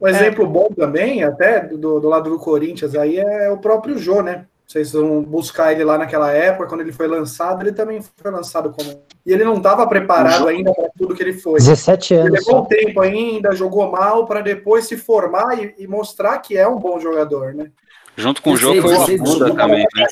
Um 0.01 0.09
exemplo 0.09 0.45
é. 0.45 0.49
bom 0.49 0.69
também, 0.75 1.23
até 1.23 1.61
do, 1.61 2.01
do 2.01 2.09
lado 2.09 2.31
do 2.31 2.39
Corinthians, 2.39 2.95
aí 2.95 3.19
é 3.19 3.51
o 3.51 3.59
próprio 3.59 3.99
Jô, 3.99 4.23
né? 4.23 4.47
Vocês 4.67 4.93
vão 4.93 5.23
buscar 5.23 5.73
ele 5.73 5.85
lá 5.85 5.97
naquela 5.97 6.33
época, 6.33 6.67
quando 6.67 6.81
ele 6.81 6.93
foi 6.93 7.07
lançado, 7.07 7.63
ele 7.63 7.73
também 7.73 8.01
foi 8.17 8.31
lançado 8.31 8.73
como. 8.73 9.01
E 9.25 9.33
ele 9.33 9.45
não 9.45 9.59
estava 9.59 9.87
preparado 9.87 10.49
ainda 10.49 10.75
para 10.75 10.89
tudo 10.99 11.15
que 11.15 11.23
ele 11.23 11.35
foi. 11.35 11.61
17 11.61 12.15
anos. 12.15 12.27
Ele 12.27 12.39
levou 12.39 12.67
tempo 12.67 13.01
ainda, 13.01 13.55
jogou 13.55 13.91
mal 13.91 14.27
para 14.27 14.41
depois 14.41 14.87
se 14.87 14.97
formar 14.97 15.57
e, 15.63 15.75
e, 15.79 15.87
mostrar 15.87 16.39
que 16.39 16.57
é 16.57 16.67
um 16.67 16.79
bom 16.79 16.99
jogador, 16.99 17.55
né? 17.55 17.71
Junto 18.17 18.41
com 18.41 18.53
o 18.53 18.57
jogo 18.57 18.81
foi 18.83 18.95
o 18.95 19.03
Abuda 19.03 19.55
também, 19.55 19.87
né? 19.95 20.07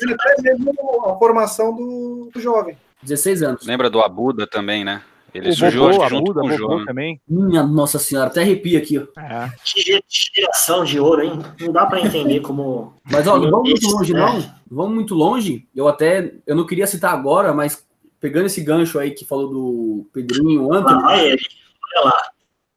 A 1.05 1.15
formação 1.15 1.75
do, 1.75 2.29
do 2.33 2.39
jovem. 2.39 2.77
16 3.01 3.43
anos. 3.43 3.65
Lembra 3.65 3.89
do 3.89 3.99
Abuda 3.99 4.45
também, 4.47 4.83
né? 4.83 5.01
Ele 5.33 5.49
o 5.49 5.53
surgiu 5.53 5.81
Bobô, 5.81 6.07
junto 6.07 6.31
Abuda, 6.31 6.41
com 6.41 6.47
o 6.47 6.57
jogo. 6.57 6.85
também. 6.85 7.19
Minha 7.27 7.61
nossa 7.61 7.99
senhora, 7.99 8.27
até 8.27 8.41
arrepia 8.41 8.79
aqui, 8.79 8.97
ó. 8.97 9.19
É. 9.19 9.51
Que 9.65 10.01
geração 10.33 10.85
de 10.85 10.97
ouro, 10.97 11.23
hein? 11.23 11.39
Não 11.59 11.73
dá 11.73 11.85
para 11.85 11.99
entender 11.99 12.39
como. 12.39 12.93
Mas 13.11 13.27
ó, 13.27 13.37
não 13.37 13.51
vamos 13.51 13.69
muito 13.69 13.87
longe, 13.87 14.13
né? 14.13 14.19
não. 14.19 14.55
Vamos 14.71 14.95
muito 14.95 15.13
longe. 15.13 15.67
Eu 15.75 15.89
até. 15.89 16.35
Eu 16.47 16.55
não 16.55 16.65
queria 16.65 16.87
citar 16.87 17.13
agora, 17.13 17.53
mas 17.53 17.85
pegando 18.19 18.45
esse 18.45 18.61
gancho 18.61 18.97
aí 18.97 19.11
que 19.11 19.25
falou 19.25 19.49
do 19.49 20.07
Pedrinho, 20.13 20.73
Antônio. 20.73 21.05
Ah, 21.05 21.17
ele. 21.21 21.41
Olha 21.93 22.05
lá. 22.05 22.17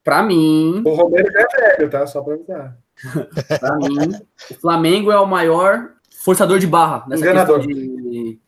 Pra 0.02 0.22
mim. 0.22 0.82
O 0.84 0.94
Romero 0.94 1.30
já 1.32 1.40
é 1.40 1.76
velho, 1.76 1.90
tá? 1.90 2.06
Só 2.06 2.20
pra 2.22 2.34
avisar. 2.34 2.76
Para 3.60 3.76
mim, 3.76 4.14
o 4.50 4.54
Flamengo 4.54 5.10
é 5.10 5.18
o 5.18 5.26
maior 5.26 5.90
forçador 6.10 6.58
de 6.58 6.66
barra 6.66 7.04
nessa 7.08 7.22
Enganador. 7.22 7.60
questão 7.60 7.82
de, 7.82 8.38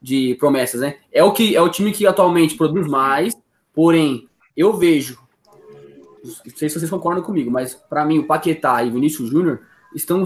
de 0.00 0.36
promessas, 0.38 0.80
né? 0.80 0.96
É 1.12 1.24
o 1.24 1.32
que 1.32 1.56
é 1.56 1.60
o 1.60 1.68
time 1.68 1.92
que 1.92 2.06
atualmente 2.06 2.56
produz 2.56 2.86
mais, 2.86 3.36
porém 3.74 4.28
eu 4.56 4.76
vejo, 4.76 5.18
não 6.24 6.56
sei 6.56 6.68
se 6.68 6.78
vocês 6.78 6.90
concordam 6.90 7.22
comigo, 7.22 7.50
mas 7.50 7.74
para 7.74 8.04
mim 8.04 8.18
o 8.18 8.26
Paquetá 8.26 8.82
e 8.82 8.90
Vinícius 8.90 9.30
Júnior 9.30 9.60
estão 9.94 10.24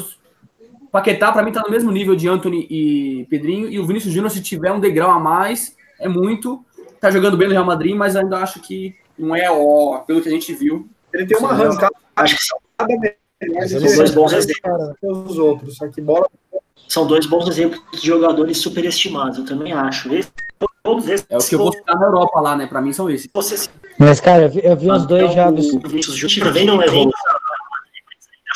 Paquetá 0.90 1.30
para 1.30 1.42
mim 1.42 1.52
tá 1.52 1.62
no 1.64 1.70
mesmo 1.70 1.90
nível 1.90 2.16
de 2.16 2.28
Anthony 2.28 2.66
e 2.68 3.26
Pedrinho 3.30 3.68
e 3.68 3.78
o 3.78 3.86
Vinícius 3.86 4.12
Júnior 4.12 4.30
se 4.30 4.42
tiver 4.42 4.72
um 4.72 4.80
degrau 4.80 5.10
a 5.10 5.20
mais 5.20 5.76
é 6.00 6.08
muito, 6.08 6.64
tá 7.00 7.10
jogando 7.10 7.36
bem 7.36 7.46
no 7.46 7.52
Real 7.52 7.64
Madrid, 7.64 7.94
mas 7.94 8.16
ainda 8.16 8.38
acho 8.38 8.60
que 8.60 8.96
não 9.18 9.36
é 9.36 9.50
ó, 9.50 9.98
pelo 9.98 10.22
que 10.22 10.28
a 10.28 10.32
gente 10.32 10.52
viu. 10.54 10.88
Ele 11.12 11.26
tem 11.26 11.36
uma 11.36 11.50
arrancada, 11.50 11.94
acho 12.16 12.36
que 12.36 12.42
são 13.68 13.96
dois 13.96 14.10
bons 14.10 14.32
exemplos. 14.32 14.94
Os 15.02 15.38
outros, 15.38 15.76
só 15.76 15.88
que 15.88 16.00
bola... 16.00 16.28
São 16.88 17.06
dois 17.06 17.24
bons 17.24 17.48
exemplos 17.48 17.80
de 17.92 18.04
jogadores 18.04 18.58
superestimados, 18.58 19.38
eu 19.38 19.44
também 19.44 19.72
acho. 19.72 20.12
Esse, 20.12 20.28
todos 20.82 21.08
esses 21.08 21.24
é 21.30 21.38
o 21.38 21.40
que 21.40 21.54
eu 21.54 21.58
vou 21.60 21.72
ficar 21.72 21.94
na 21.94 22.06
Europa 22.06 22.40
lá, 22.40 22.56
né? 22.56 22.66
Pra 22.66 22.82
mim 22.82 22.92
são 22.92 23.08
esses. 23.08 23.30
Você... 23.32 23.68
Mas, 23.96 24.20
cara, 24.20 24.42
eu 24.42 24.50
vi, 24.50 24.60
eu 24.64 24.76
vi 24.76 24.90
os 24.90 25.06
dois 25.06 25.30
então, 25.30 25.34
jogos. 25.34 25.72
O 25.72 25.88
Vinícius 25.88 26.16
Júnior 26.16 26.48
também 26.48 26.66
não 26.66 26.76
levou 26.76 27.08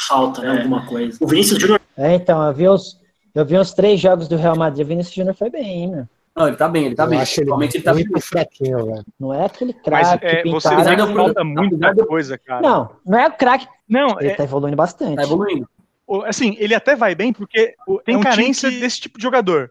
falta, 0.09 0.43
né? 0.43 0.59
Alguma 0.59 0.85
coisa. 0.87 1.17
O 1.21 1.27
Vinícius 1.27 1.61
Júnior. 1.61 1.81
É, 1.97 2.15
então, 2.15 2.45
eu 2.45 2.53
vi 2.53 2.69
os, 2.69 2.99
eu 3.35 3.45
vi 3.45 3.57
os 3.57 3.73
três 3.73 4.01
jogos 4.01 4.27
do 4.27 4.37
Real 4.37 4.57
Madrid. 4.57 4.85
O 4.85 4.89
Vinícius 4.89 5.15
Júnior 5.15 5.37
foi 5.37 5.51
bem, 5.51 5.65
hein, 5.65 5.89
meu. 5.89 6.09
Não, 6.37 6.49
ele 6.49 6.57
tá 6.57 6.69
bem, 6.69 6.87
ele 6.87 6.95
tá 6.97 7.05
eu 7.05 7.11
bem. 7.11 7.21
Acho 7.21 7.41
ele, 7.41 7.51
ele 7.53 7.83
tá 7.83 7.95
bem 7.95 8.05
fraquinho, 8.21 8.87
velho. 8.87 9.05
Não 9.21 9.33
é 9.33 9.47
aquele 9.47 9.73
craque. 9.73 10.27
É, 10.27 10.43
você 10.43 10.75
vê 10.75 10.97
que 10.97 11.15
falta 11.15 11.45
muita 11.45 12.07
coisa, 12.07 12.37
cara. 12.37 12.61
Não, 12.61 12.91
não 13.07 13.19
é 13.19 13.29
o 13.29 13.33
craque. 13.33 13.69
Não, 13.89 14.19
ele 14.19 14.31
é... 14.31 14.35
tá 14.35 14.43
evoluindo 14.43 14.77
bastante. 14.77 15.17
Tá 15.17 15.23
evoluindo. 15.23 15.69
Assim, 16.27 16.57
ele 16.59 16.75
até 16.75 16.97
vai 16.97 17.15
bem 17.15 17.33
porque 17.33 17.75
tem 18.05 18.17
é 18.17 18.19
um 18.19 18.21
carência 18.21 18.69
que... 18.69 18.81
desse 18.81 19.01
tipo 19.01 19.17
de 19.17 19.23
jogador. 19.23 19.71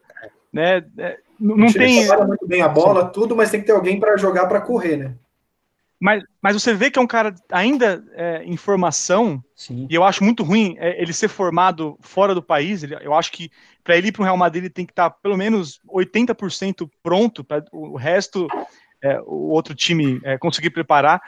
Né? 0.52 0.84
É, 0.98 1.18
não 1.40 1.72
tem. 1.72 2.04
Ele 2.04 2.26
muito 2.26 2.48
bem 2.48 2.62
a 2.62 2.70
bola, 2.70 3.10
tudo, 3.10 3.36
mas 3.36 3.52
tem 3.52 3.60
que 3.60 3.66
ter 3.66 3.74
alguém 3.74 4.00
para 4.00 4.16
jogar 4.16 4.48
para 4.48 4.62
correr, 4.62 4.98
né? 4.98 5.16
Mas, 6.00 6.22
mas 6.42 6.62
você 6.62 6.74
vê 6.74 6.92
que 6.92 7.00
é 7.00 7.02
um 7.02 7.08
cara 7.08 7.34
ainda 7.50 8.04
é, 8.14 8.44
em 8.44 8.58
formação, 8.58 9.42
Sim. 9.56 9.88
e 9.90 9.96
eu 9.96 10.04
acho 10.04 10.22
muito 10.22 10.44
ruim 10.44 10.76
é, 10.78 11.02
ele 11.02 11.14
ser 11.14 11.30
formado 11.30 11.98
fora 12.02 12.36
do 12.36 12.44
país. 12.44 12.84
Ele, 12.84 12.98
eu 13.02 13.14
acho 13.14 13.32
que 13.32 13.50
para 13.84 13.98
ele 13.98 14.08
ir 14.08 14.12
para 14.12 14.22
o 14.22 14.26
Real 14.26 14.38
Madrid 14.38 14.64
ele 14.64 14.74
tem 14.74 14.86
que 14.86 14.92
estar 14.92 15.10
tá 15.10 15.18
pelo 15.22 15.38
menos 15.38 15.80
80% 15.88 16.90
pronto, 17.02 17.44
para 17.44 17.64
o 17.72 17.98
resto, 17.98 18.48
é, 19.02 19.20
o 19.22 19.50
outro 19.50 19.76
time 19.76 20.20
é, 20.24 20.38
conseguir 20.38 20.70
preparar. 20.70 21.22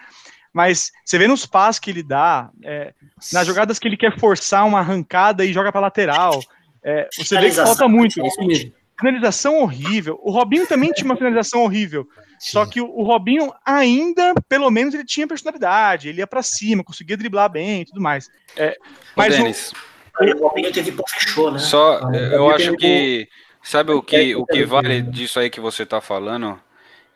Mas 0.54 0.92
você 1.04 1.18
vê 1.18 1.28
nos 1.28 1.46
passos 1.46 1.80
que 1.80 1.90
ele 1.90 2.02
dá, 2.02 2.50
é, 2.64 2.94
nas 3.34 3.46
jogadas 3.46 3.78
que 3.78 3.88
ele 3.88 3.98
quer 3.98 4.18
forçar 4.18 4.66
uma 4.66 4.80
arrancada 4.80 5.44
e 5.44 5.52
joga 5.52 5.70
para 5.70 5.82
lateral. 5.82 6.40
É, 6.82 7.10
você 7.12 7.38
vê 7.40 7.50
que 7.50 7.56
falta 7.56 7.88
muito. 7.90 8.22
É. 8.22 8.86
Finalização 8.98 9.60
horrível. 9.60 10.18
O 10.24 10.32
Robinho 10.32 10.66
também 10.66 10.94
tinha 10.94 11.06
uma 11.06 11.18
finalização 11.18 11.64
horrível. 11.64 12.08
Só 12.40 12.66
que 12.66 12.80
o, 12.80 12.86
o 12.90 13.04
Robinho 13.04 13.54
ainda, 13.66 14.34
pelo 14.48 14.72
menos, 14.72 14.94
ele 14.94 15.04
tinha 15.04 15.28
personalidade, 15.28 16.08
ele 16.08 16.20
ia 16.20 16.28
pra 16.28 16.42
cima, 16.42 16.84
conseguia 16.84 17.18
driblar 17.18 17.50
bem 17.50 17.82
e 17.82 17.86
tudo 17.86 18.00
mais. 18.00 18.30
É, 18.56 18.78
mas 19.16 19.34
Ô, 19.34 19.38
o, 19.38 19.44
Denis, 19.44 19.74
O 20.20 20.48
Robinho 20.48 20.72
teve 20.72 20.92
pô, 20.92 21.04
fechou, 21.08 21.52
né? 21.52 21.60
Só, 21.60 22.00
Ah, 22.04 22.16
eu 22.16 22.50
acho 22.50 22.76
que. 22.76 23.28
Sabe 23.62 23.92
o 23.94 24.02
que, 24.02 24.36
o 24.36 24.46
que 24.46 24.64
vale 24.64 25.02
disso 25.02 25.40
aí 25.40 25.50
que 25.50 25.60
você 25.60 25.86
tá 25.86 26.00
falando? 26.00 26.60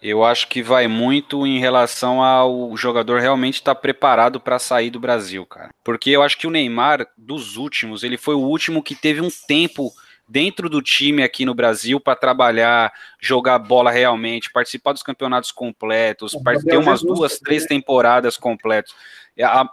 Eu 0.02 0.24
acho 0.24 0.48
que 0.48 0.64
vai 0.64 0.88
muito 0.88 1.46
em 1.46 1.60
relação 1.60 2.24
ao 2.24 2.76
jogador 2.76 3.20
realmente 3.20 3.56
estar 3.56 3.76
preparado 3.76 4.40
para 4.40 4.58
sair 4.58 4.90
do 4.90 5.00
Brasil, 5.00 5.46
cara. 5.46 5.70
Porque 5.84 6.10
eu 6.10 6.24
acho 6.24 6.38
que 6.38 6.48
o 6.48 6.50
Neymar, 6.50 7.06
dos 7.16 7.56
últimos, 7.56 8.02
ele 8.02 8.18
foi 8.18 8.34
o 8.34 8.40
último 8.40 8.82
que 8.82 8.96
teve 8.96 9.22
um 9.22 9.30
tempo 9.48 9.92
dentro 10.28 10.70
do 10.70 10.82
time 10.82 11.22
aqui 11.22 11.44
no 11.44 11.54
Brasil 11.54 12.00
para 12.00 12.16
trabalhar, 12.16 12.94
jogar 13.20 13.60
bola 13.60 13.92
realmente, 13.92 14.52
participar 14.52 14.94
dos 14.94 15.04
campeonatos 15.04 15.52
completos, 15.52 16.36
ter 16.66 16.78
umas 16.78 17.02
duas, 17.02 17.40
três 17.40 17.64
né? 17.64 17.70
temporadas 17.70 18.38
completas. 18.38 18.94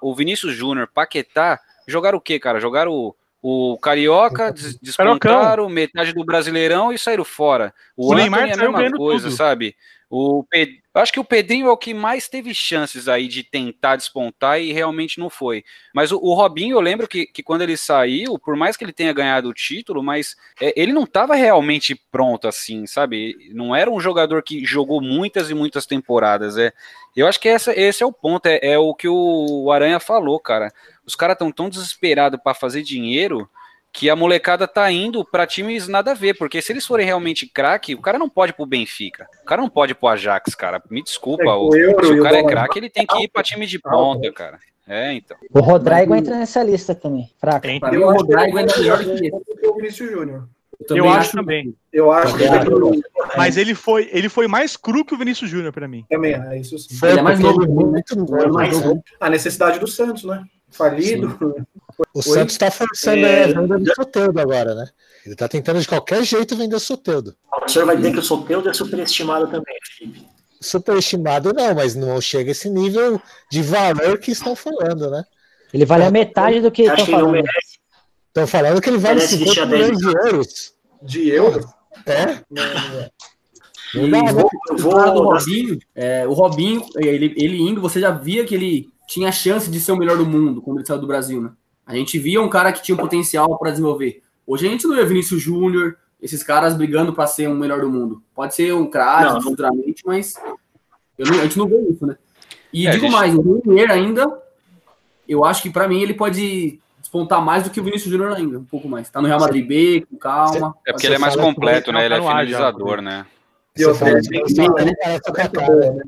O 0.03 0.15
Vinícius 0.15 0.55
Júnior, 0.55 0.89
Paquetá, 0.93 1.61
jogaram 1.87 2.19
o 2.19 2.21
quê, 2.21 2.39
cara? 2.39 2.61
Jogaram 2.61 2.93
o, 2.93 3.15
o 3.43 3.79
Carioca, 3.79 4.53
des- 4.53 4.79
despontaram 4.79 5.69
metade 5.69 6.13
do 6.13 6.25
Brasileirão 6.25 6.93
e 6.93 6.99
saíram 6.99 7.25
fora. 7.25 7.73
O, 7.97 8.13
O 8.13 8.15
Neymar 8.15 8.49
é 8.49 8.53
a 8.53 8.57
mesma 8.57 8.91
coisa, 8.93 9.29
tudo. 9.29 9.37
sabe? 9.37 9.77
O 10.09 10.45
Ped... 10.45 10.83
Acho 10.95 11.13
que 11.13 11.21
o 11.21 11.25
Pedrinho 11.25 11.67
é 11.67 11.71
o 11.71 11.77
que 11.77 11.93
mais 11.93 12.29
teve 12.29 12.55
chances 12.55 13.09
aí 13.09 13.27
de 13.27 13.43
tentar 13.43 13.97
despontar 13.97 14.61
e 14.61 14.73
realmente 14.73 15.19
não 15.19 15.29
foi. 15.29 15.65
Mas 15.93 16.13
o, 16.13 16.17
o 16.17 16.33
Robinho, 16.33 16.77
eu 16.77 16.81
lembro 16.81 17.09
que, 17.09 17.27
que 17.27 17.43
quando 17.43 17.63
ele 17.63 17.77
saiu, 17.77 18.39
por 18.39 18.57
mais 18.57 18.77
que 18.77 18.85
ele 18.85 18.93
tenha 18.93 19.13
ganhado 19.13 19.49
o 19.49 19.53
título, 19.53 20.03
mas 20.03 20.37
é, 20.61 20.73
ele 20.81 20.93
não 20.93 21.03
estava 21.03 21.35
realmente 21.35 21.95
pronto 22.11 22.47
assim, 22.47 22.87
sabe? 22.87 23.51
Não 23.53 23.75
era 23.75 23.91
um 23.91 24.01
jogador 24.01 24.43
que 24.45 24.65
jogou 24.65 25.03
muitas 25.03 25.51
e 25.51 25.55
muitas 25.55 25.87
temporadas. 25.87 26.57
É, 26.57 26.73
eu 27.15 27.27
acho 27.27 27.41
que 27.41 27.49
essa, 27.49 27.79
esse 27.79 28.03
é 28.03 28.07
o 28.07 28.13
ponto, 28.13 28.47
é, 28.47 28.61
é 28.63 28.79
o 28.79 28.95
que 28.95 29.09
o 29.09 29.71
Aranha 29.73 29.99
falou, 29.99 30.39
cara. 30.39 30.73
Os 31.07 31.15
caras 31.15 31.35
estão 31.35 31.53
tão 31.53 31.69
desesperados 31.69 32.41
para 32.43 32.55
fazer 32.55 32.83
dinheiro 32.83 33.49
que 33.93 34.11
a 34.11 34.17
molecada 34.17 34.69
tá 34.69 34.91
indo 34.93 35.25
para 35.25 35.47
times 35.47 35.89
nada 35.89 36.11
a 36.11 36.15
ver, 36.15 36.35
porque 36.37 36.61
se 36.61 36.71
eles 36.71 36.85
forem 36.85 37.07
realmente 37.07 37.47
craque, 37.47 37.95
o 37.95 38.01
cara 38.03 38.19
não 38.19 38.29
pode 38.29 38.51
ir 38.53 38.55
pro 38.55 38.67
Benfica, 38.67 39.27
o 39.43 39.47
cara 39.47 39.63
não 39.63 39.71
pode 39.71 39.93
ir 39.93 39.95
pro 39.95 40.09
Ajax, 40.09 40.55
cara. 40.55 40.83
Me 40.91 41.03
desculpa, 41.03 41.45
É, 41.45 41.55
o- 41.55 41.75
Euro 41.75 42.07
se 42.07 42.13
e 42.13 42.21
o 42.21 42.23
cara 42.23 42.37
é 42.37 42.41
dólar 42.43 42.53
craque, 42.53 42.79
ele 42.79 42.91
tem 42.91 43.07
que 43.07 43.23
ir 43.23 43.29
para 43.29 43.43
time 43.43 43.65
de 43.67 43.79
ponta, 43.79 44.31
cara. 44.33 44.59
É, 44.87 45.15
então. 45.15 45.37
O 45.51 45.61
Rodrigo 45.61 46.11
Mas- 46.11 46.21
entra 46.21 46.37
nessa 46.39 46.63
lista 46.63 46.95
também. 46.95 47.31
Fraco. 47.41 47.67
Entra. 47.67 47.95
Eu 47.95 48.03
o 48.07 48.13
Rodrigo 48.13 48.59
é 48.59 48.63
é 48.63 48.67
melhor 48.67 49.03
do 49.03 49.15
que 49.17 49.31
que 49.31 49.67
o 49.67 49.75
Vinícius 49.77 50.11
Júnior. 50.11 50.49
Eu 50.91 51.09
acho 51.09 51.33
também. 51.33 51.75
Eu 51.91 52.13
acho 52.13 52.37
que 52.37 52.43
ele 52.43 52.55
é 52.55 53.37
Mas 53.37 53.57
ele 53.57 53.75
foi, 53.75 54.09
ele 54.13 54.29
foi 54.29 54.47
mais 54.47 54.77
cru 54.77 55.05
que 55.07 55.15
o 55.15 55.19
Vinícius 55.19 55.49
Júnior 55.51 55.73
pra 55.73 55.89
mim. 55.89 56.05
também, 56.09 56.35
é 56.35 56.59
isso 56.59 56.79
sim. 56.79 56.95
Foi 56.97 57.11
Ele 57.13 57.21
é 57.21 57.23
mais 57.23 57.41
novo, 57.41 57.65
é 57.65 57.67
né? 57.67 57.73
muito 57.75 58.13
é 58.13 58.17
novo. 58.17 58.53
mais 58.53 58.81
novo. 58.85 59.03
A 59.19 59.31
necessidade 59.31 59.79
do 59.81 59.87
Santos, 59.89 60.23
né? 60.25 60.45
Falido. 60.77 61.39
O 62.15 62.23
Santos 62.23 62.55
está 62.55 62.71
forçando 62.71 63.25
É, 63.25 63.45
a 63.45 63.47
venda 63.61 63.79
do 63.79 63.95
Soteudo 63.95 64.41
agora, 64.41 64.75
né? 64.75 64.87
Ele 65.25 65.35
está 65.35 65.49
tentando 65.49 65.81
de 65.81 65.89
qualquer 65.89 66.23
jeito 66.23 66.57
vender 66.57 66.77
o 66.77 66.81
Soteudo. 66.81 67.35
O 67.65 67.69
senhor 67.69 67.87
vai 67.87 67.97
dizer 67.97 68.13
que 68.13 68.19
o 68.19 68.23
Soteudo 68.23 68.69
é 68.69 68.73
superestimado 68.73 69.47
também, 69.47 69.75
Felipe. 69.97 70.27
Superestimado 70.61 71.53
não, 71.53 71.75
mas 71.75 71.95
não 71.95 72.21
chega 72.21 72.51
esse 72.51 72.69
nível 72.71 73.21
de 73.51 73.63
valor 73.63 74.19
que 74.19 74.31
estão 74.31 74.55
falando, 74.57 75.11
né? 75.11 75.25
Ele 75.73 75.85
vale 75.85 76.05
a 76.05 76.11
metade 76.11 76.61
do 76.61 76.71
que 76.71 76.83
estão 76.83 77.07
falando. 77.07 77.31
merece. 77.33 77.79
Estão 78.29 78.47
falando 78.47 78.81
que 78.81 78.89
ele 78.89 78.99
vale 78.99 79.21
que 79.21 79.27
50 79.29 79.53
tinha 79.53 79.67
milhões 79.67 79.99
de 79.99 80.07
euros. 80.07 80.75
De 81.03 81.29
euros? 81.31 81.67
É? 82.07 82.41
E 83.95 84.09
né? 84.09 84.33
vou, 84.33 84.49
Eu 84.69 84.75
o 84.75 84.79
vou- 84.79 85.13
do 85.15 85.23
Robinho, 85.23 85.79
é, 85.95 86.27
o 86.27 86.33
Robinho, 86.33 86.85
ele, 86.97 87.35
ele 87.37 87.61
indo, 87.63 87.81
você 87.81 88.01
já 88.01 88.11
via 88.11 88.45
que 88.45 88.55
ele 88.55 88.89
tinha 89.07 89.31
chance 89.33 89.71
de 89.71 89.81
ser 89.81 89.93
o 89.93 89.97
melhor 89.97 90.17
do 90.17 90.27
mundo 90.27 90.61
quando 90.61 90.79
ele 90.79 90.87
saiu 90.87 91.01
do 91.01 91.07
Brasil, 91.07 91.41
né? 91.41 91.51
A 91.87 91.95
gente 91.95 92.19
via 92.19 92.43
um 92.43 92.49
cara 92.49 92.73
que 92.73 92.83
tinha 92.83 92.95
um 92.95 92.99
potencial 92.99 93.57
para 93.59 93.71
desenvolver. 93.71 94.23
Hoje 94.47 94.67
a 94.67 94.71
gente 94.71 94.87
não 94.87 94.97
vê 94.97 95.05
Vinícius 95.05 95.41
Júnior, 95.41 95.97
esses 96.21 96.43
caras 96.43 96.75
brigando 96.75 97.13
para 97.13 97.27
ser 97.27 97.49
o 97.49 97.55
melhor 97.55 97.81
do 97.81 97.91
mundo. 97.91 98.23
Pode 98.35 98.55
ser 98.55 98.75
um 98.75 98.87
craque 98.91 99.43
futuramente, 99.43 100.03
mas 100.05 100.35
eu 101.19 101.27
não- 101.27 101.39
a 101.41 101.43
gente 101.43 101.59
não 101.59 101.67
vê 101.69 101.77
isso, 101.91 102.05
né? 102.07 102.17
E 102.73 102.87
É, 102.87 102.91
digo 102.91 103.05
gente- 103.05 103.13
mais, 103.15 103.35
o 103.35 103.63
Renier 103.65 103.91
ainda, 103.91 104.43
eu 105.29 105.45
acho 105.45 105.63
que 105.63 105.71
para 105.71 105.87
mim 105.87 106.01
ele 106.03 106.15
pode 106.15 106.81
despontar 106.99 107.41
mais 107.41 107.63
do 107.63 107.71
que 107.71 107.79
o 107.81 107.85
Vinícius 107.85 108.11
Júnior 108.11 108.33
ainda, 108.33 108.59
um 108.59 108.65
pouco 108.65 108.89
mais. 108.89 109.09
Tá 109.09 109.21
no 109.23 109.29
Real 109.29 109.39
Madrid 109.39 109.65
B, 109.67 110.05
com 110.11 110.17
calma. 110.17 110.75
É 110.87 110.93
porque 110.93 111.07
ele 111.07 111.15
é 111.15 111.19
mais 111.19 111.37
completo, 111.37 111.93
né? 111.93 112.05
Ele 112.07 112.15
é 112.15 112.21
finalizador, 112.21 113.01
né? 113.01 113.25
E 113.77 113.85
Você 113.85 113.95
fala 113.95 114.19
fala 114.19 115.49
boa, 115.67 115.93
né? 115.93 116.03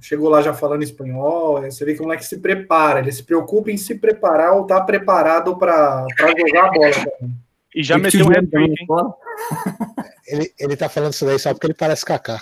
Chegou 0.00 0.28
lá 0.28 0.42
já 0.42 0.52
falando 0.52 0.82
espanhol, 0.82 1.58
aí 1.58 1.70
você 1.70 1.84
vê 1.84 1.94
que 1.94 2.00
o 2.00 2.04
moleque 2.04 2.24
se 2.24 2.38
prepara, 2.38 2.98
ele 2.98 3.12
se 3.12 3.22
preocupa 3.22 3.70
em 3.70 3.76
se 3.76 3.94
preparar 3.94 4.54
ou 4.54 4.66
tá 4.66 4.80
preparado 4.80 5.56
para 5.56 6.04
jogar 6.18 6.64
a 6.66 6.70
bola. 6.72 6.90
também. 7.20 7.36
E 7.74 7.82
já 7.82 7.94
que 7.94 8.02
meteu 8.02 8.26
um 8.26 8.32
jogar 8.32 8.60
hein? 8.60 8.86
Ele, 10.26 10.52
ele 10.58 10.76
tá 10.76 10.88
falando 10.88 11.12
isso 11.12 11.24
daí 11.24 11.38
só 11.38 11.52
porque 11.54 11.68
ele 11.68 11.74
parece 11.74 12.04
Kaká. 12.04 12.40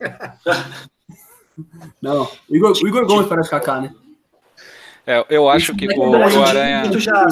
Não, 2.00 2.30
o 2.48 2.56
Igor, 2.56 2.72
o 2.72 2.86
Igor 2.88 3.04
Gomes 3.04 3.26
parece 3.26 3.50
Kaká, 3.50 3.80
né? 3.80 3.92
É, 5.04 5.24
eu 5.30 5.48
acho 5.48 5.74
que 5.74 5.86
o, 5.86 6.10
verdade, 6.10 6.36
o 6.36 6.44
Aranha. 6.44 7.00
já- 7.00 7.26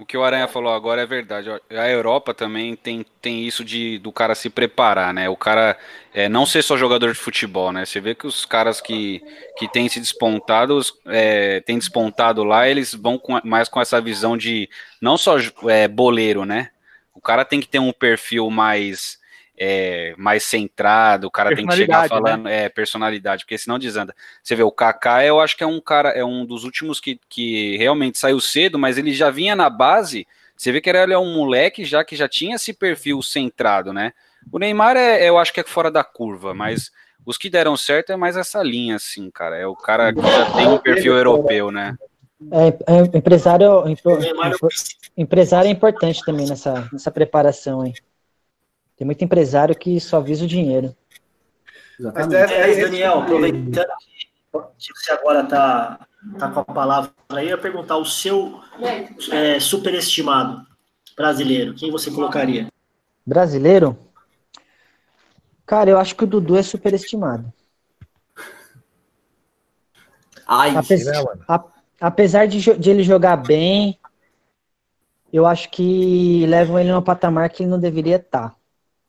O 0.00 0.06
que 0.06 0.16
o 0.16 0.24
Aranha 0.24 0.48
falou 0.48 0.72
agora 0.72 1.02
é 1.02 1.06
verdade. 1.06 1.50
A 1.50 1.86
Europa 1.90 2.32
também 2.32 2.74
tem, 2.74 3.04
tem 3.20 3.46
isso 3.46 3.62
de 3.62 3.98
do 3.98 4.10
cara 4.10 4.34
se 4.34 4.48
preparar, 4.48 5.12
né? 5.12 5.28
O 5.28 5.36
cara 5.36 5.76
é, 6.14 6.26
não 6.26 6.46
ser 6.46 6.62
só 6.62 6.74
jogador 6.74 7.12
de 7.12 7.18
futebol, 7.18 7.70
né? 7.70 7.84
Você 7.84 8.00
vê 8.00 8.14
que 8.14 8.26
os 8.26 8.46
caras 8.46 8.80
que, 8.80 9.22
que 9.58 9.68
têm 9.68 9.90
se 9.90 10.00
despontado, 10.00 10.80
é, 11.04 11.60
têm 11.60 11.78
despontado 11.78 12.42
lá, 12.44 12.66
eles 12.66 12.94
vão 12.94 13.18
com 13.18 13.38
mais 13.44 13.68
com 13.68 13.78
essa 13.78 14.00
visão 14.00 14.38
de 14.38 14.70
não 15.02 15.18
só 15.18 15.36
é, 15.68 15.86
boleiro, 15.86 16.46
né? 16.46 16.70
O 17.14 17.20
cara 17.20 17.44
tem 17.44 17.60
que 17.60 17.68
ter 17.68 17.78
um 17.78 17.92
perfil 17.92 18.48
mais 18.48 19.19
é, 19.62 20.14
mais 20.16 20.42
centrado, 20.44 21.26
o 21.26 21.30
cara 21.30 21.54
tem 21.54 21.66
que 21.66 21.76
chegar 21.76 22.00
Personalidade, 22.00 22.36
falando 22.38 22.48
é, 22.48 22.68
personalidade, 22.70 23.44
porque 23.44 23.58
senão 23.58 23.78
desanda. 23.78 24.16
Você 24.42 24.56
vê, 24.56 24.62
o 24.62 24.72
Kaká, 24.72 25.22
eu 25.22 25.38
acho 25.38 25.54
que 25.54 25.62
é 25.62 25.66
um 25.66 25.78
cara, 25.78 26.08
é 26.08 26.24
um 26.24 26.46
dos 26.46 26.64
últimos 26.64 26.98
que, 26.98 27.20
que 27.28 27.76
realmente 27.76 28.18
saiu 28.18 28.40
cedo, 28.40 28.78
mas 28.78 28.96
ele 28.96 29.12
já 29.12 29.28
vinha 29.28 29.54
na 29.54 29.68
base. 29.68 30.26
Você 30.56 30.72
vê 30.72 30.80
que 30.80 30.88
ele 30.88 31.12
é 31.12 31.18
um 31.18 31.34
moleque 31.34 31.84
já 31.84 32.02
que 32.02 32.16
já 32.16 32.26
tinha 32.26 32.56
esse 32.56 32.72
perfil 32.72 33.20
centrado, 33.22 33.92
né? 33.92 34.14
O 34.50 34.58
Neymar 34.58 34.96
é, 34.96 35.28
eu 35.28 35.36
acho 35.36 35.52
que 35.52 35.60
é 35.60 35.64
fora 35.64 35.90
da 35.90 36.02
curva, 36.02 36.54
mas 36.54 36.90
os 37.26 37.36
que 37.36 37.50
deram 37.50 37.76
certo 37.76 38.12
é 38.12 38.16
mais 38.16 38.38
essa 38.38 38.62
linha, 38.62 38.96
assim, 38.96 39.30
cara. 39.30 39.56
É 39.58 39.66
o 39.66 39.76
cara 39.76 40.10
que 40.14 40.22
já 40.22 40.50
tem 40.52 40.66
um 40.68 40.78
perfil 40.78 41.14
europeu, 41.14 41.70
né? 41.70 41.94
É, 42.50 42.94
é, 42.94 43.18
empresário, 43.18 43.86
empre- 43.86 44.16
Neymar 44.16 44.52
é 44.52 44.54
o 44.54 44.68
empresário 45.18 45.68
é 45.68 45.70
importante 45.70 46.24
também 46.24 46.48
nessa, 46.48 46.88
nessa 46.90 47.10
preparação 47.10 47.82
aí. 47.82 47.92
Tem 49.00 49.06
muito 49.06 49.24
empresário 49.24 49.74
que 49.74 49.98
só 49.98 50.20
visa 50.20 50.44
o 50.44 50.46
dinheiro. 50.46 50.94
Mas 51.98 51.98
Exatamente. 51.98 52.52
é, 52.52 52.60
Mas, 52.66 52.76
é, 52.76 52.80
Daniel, 52.82 53.20
aproveitando 53.20 53.88
que 54.76 54.92
você 54.94 55.12
agora 55.12 55.40
está 55.40 56.06
tá 56.38 56.50
com 56.50 56.60
a 56.60 56.64
palavra 56.66 57.10
aí, 57.30 57.46
eu 57.46 57.56
ia 57.56 57.58
perguntar 57.58 57.96
o 57.96 58.04
seu 58.04 58.60
é, 59.32 59.58
superestimado 59.58 60.66
brasileiro, 61.16 61.72
quem 61.72 61.90
você 61.90 62.10
colocaria? 62.10 62.66
Brasileiro? 63.24 63.96
Cara, 65.64 65.88
eu 65.88 65.98
acho 65.98 66.14
que 66.14 66.24
o 66.24 66.26
Dudu 66.26 66.58
é 66.58 66.62
superestimado. 66.62 67.50
Ai, 70.46 70.76
Apes- 70.76 71.06
né, 71.06 71.24
a- 71.48 71.64
apesar 71.98 72.46
de, 72.46 72.60
de 72.78 72.90
ele 72.90 73.02
jogar 73.02 73.38
bem, 73.38 73.98
eu 75.32 75.46
acho 75.46 75.70
que 75.70 76.44
levam 76.44 76.78
ele 76.78 76.92
no 76.92 77.00
patamar 77.00 77.48
que 77.48 77.62
ele 77.62 77.70
não 77.70 77.80
deveria 77.80 78.16
estar. 78.16 78.59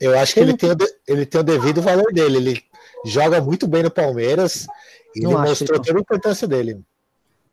Eu 0.02 0.18
acho 0.20 0.34
que 0.34 0.40
ele 0.40 0.58
tem, 0.58 0.72
o 0.72 0.76
de- 0.76 0.94
ele 1.08 1.26
tem 1.26 1.40
o 1.42 1.44
devido 1.44 1.82
valor 1.82 2.12
dele. 2.12 2.38
Ele 2.38 2.64
joga 3.06 3.40
muito 3.40 3.68
bem 3.68 3.84
no 3.84 3.92
Palmeiras 3.92 4.68
e 5.16 5.22
Não 5.22 5.32
ele 5.32 5.40
acho, 5.42 5.50
mostrou 5.50 5.78
não. 5.78 5.84
toda 5.86 6.00
a 6.00 6.02
importância 6.02 6.48
dele. 6.48 6.82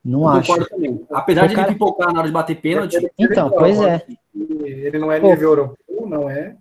Não 0.05 0.23
eu 0.23 0.29
acho. 0.29 0.67
também. 0.69 1.07
Apesar 1.11 1.45
O 1.45 1.49
de 1.49 1.55
cara- 1.55 1.69
ele 1.69 1.75
pipocar 1.75 2.13
na 2.13 2.21
hora 2.21 2.29
de 2.29 2.33
bater 2.33 2.57
pênalti, 2.61 2.97
Então, 3.19 3.51
pois 3.51 3.79
é. 3.81 4.03
ele 4.35 4.99
não 4.99 5.13
é 5.13 5.21
Pô. 5.21 5.29
nível 5.31 5.49
europeu, 5.51 6.07
não 6.07 6.31
é. 6.31 6.57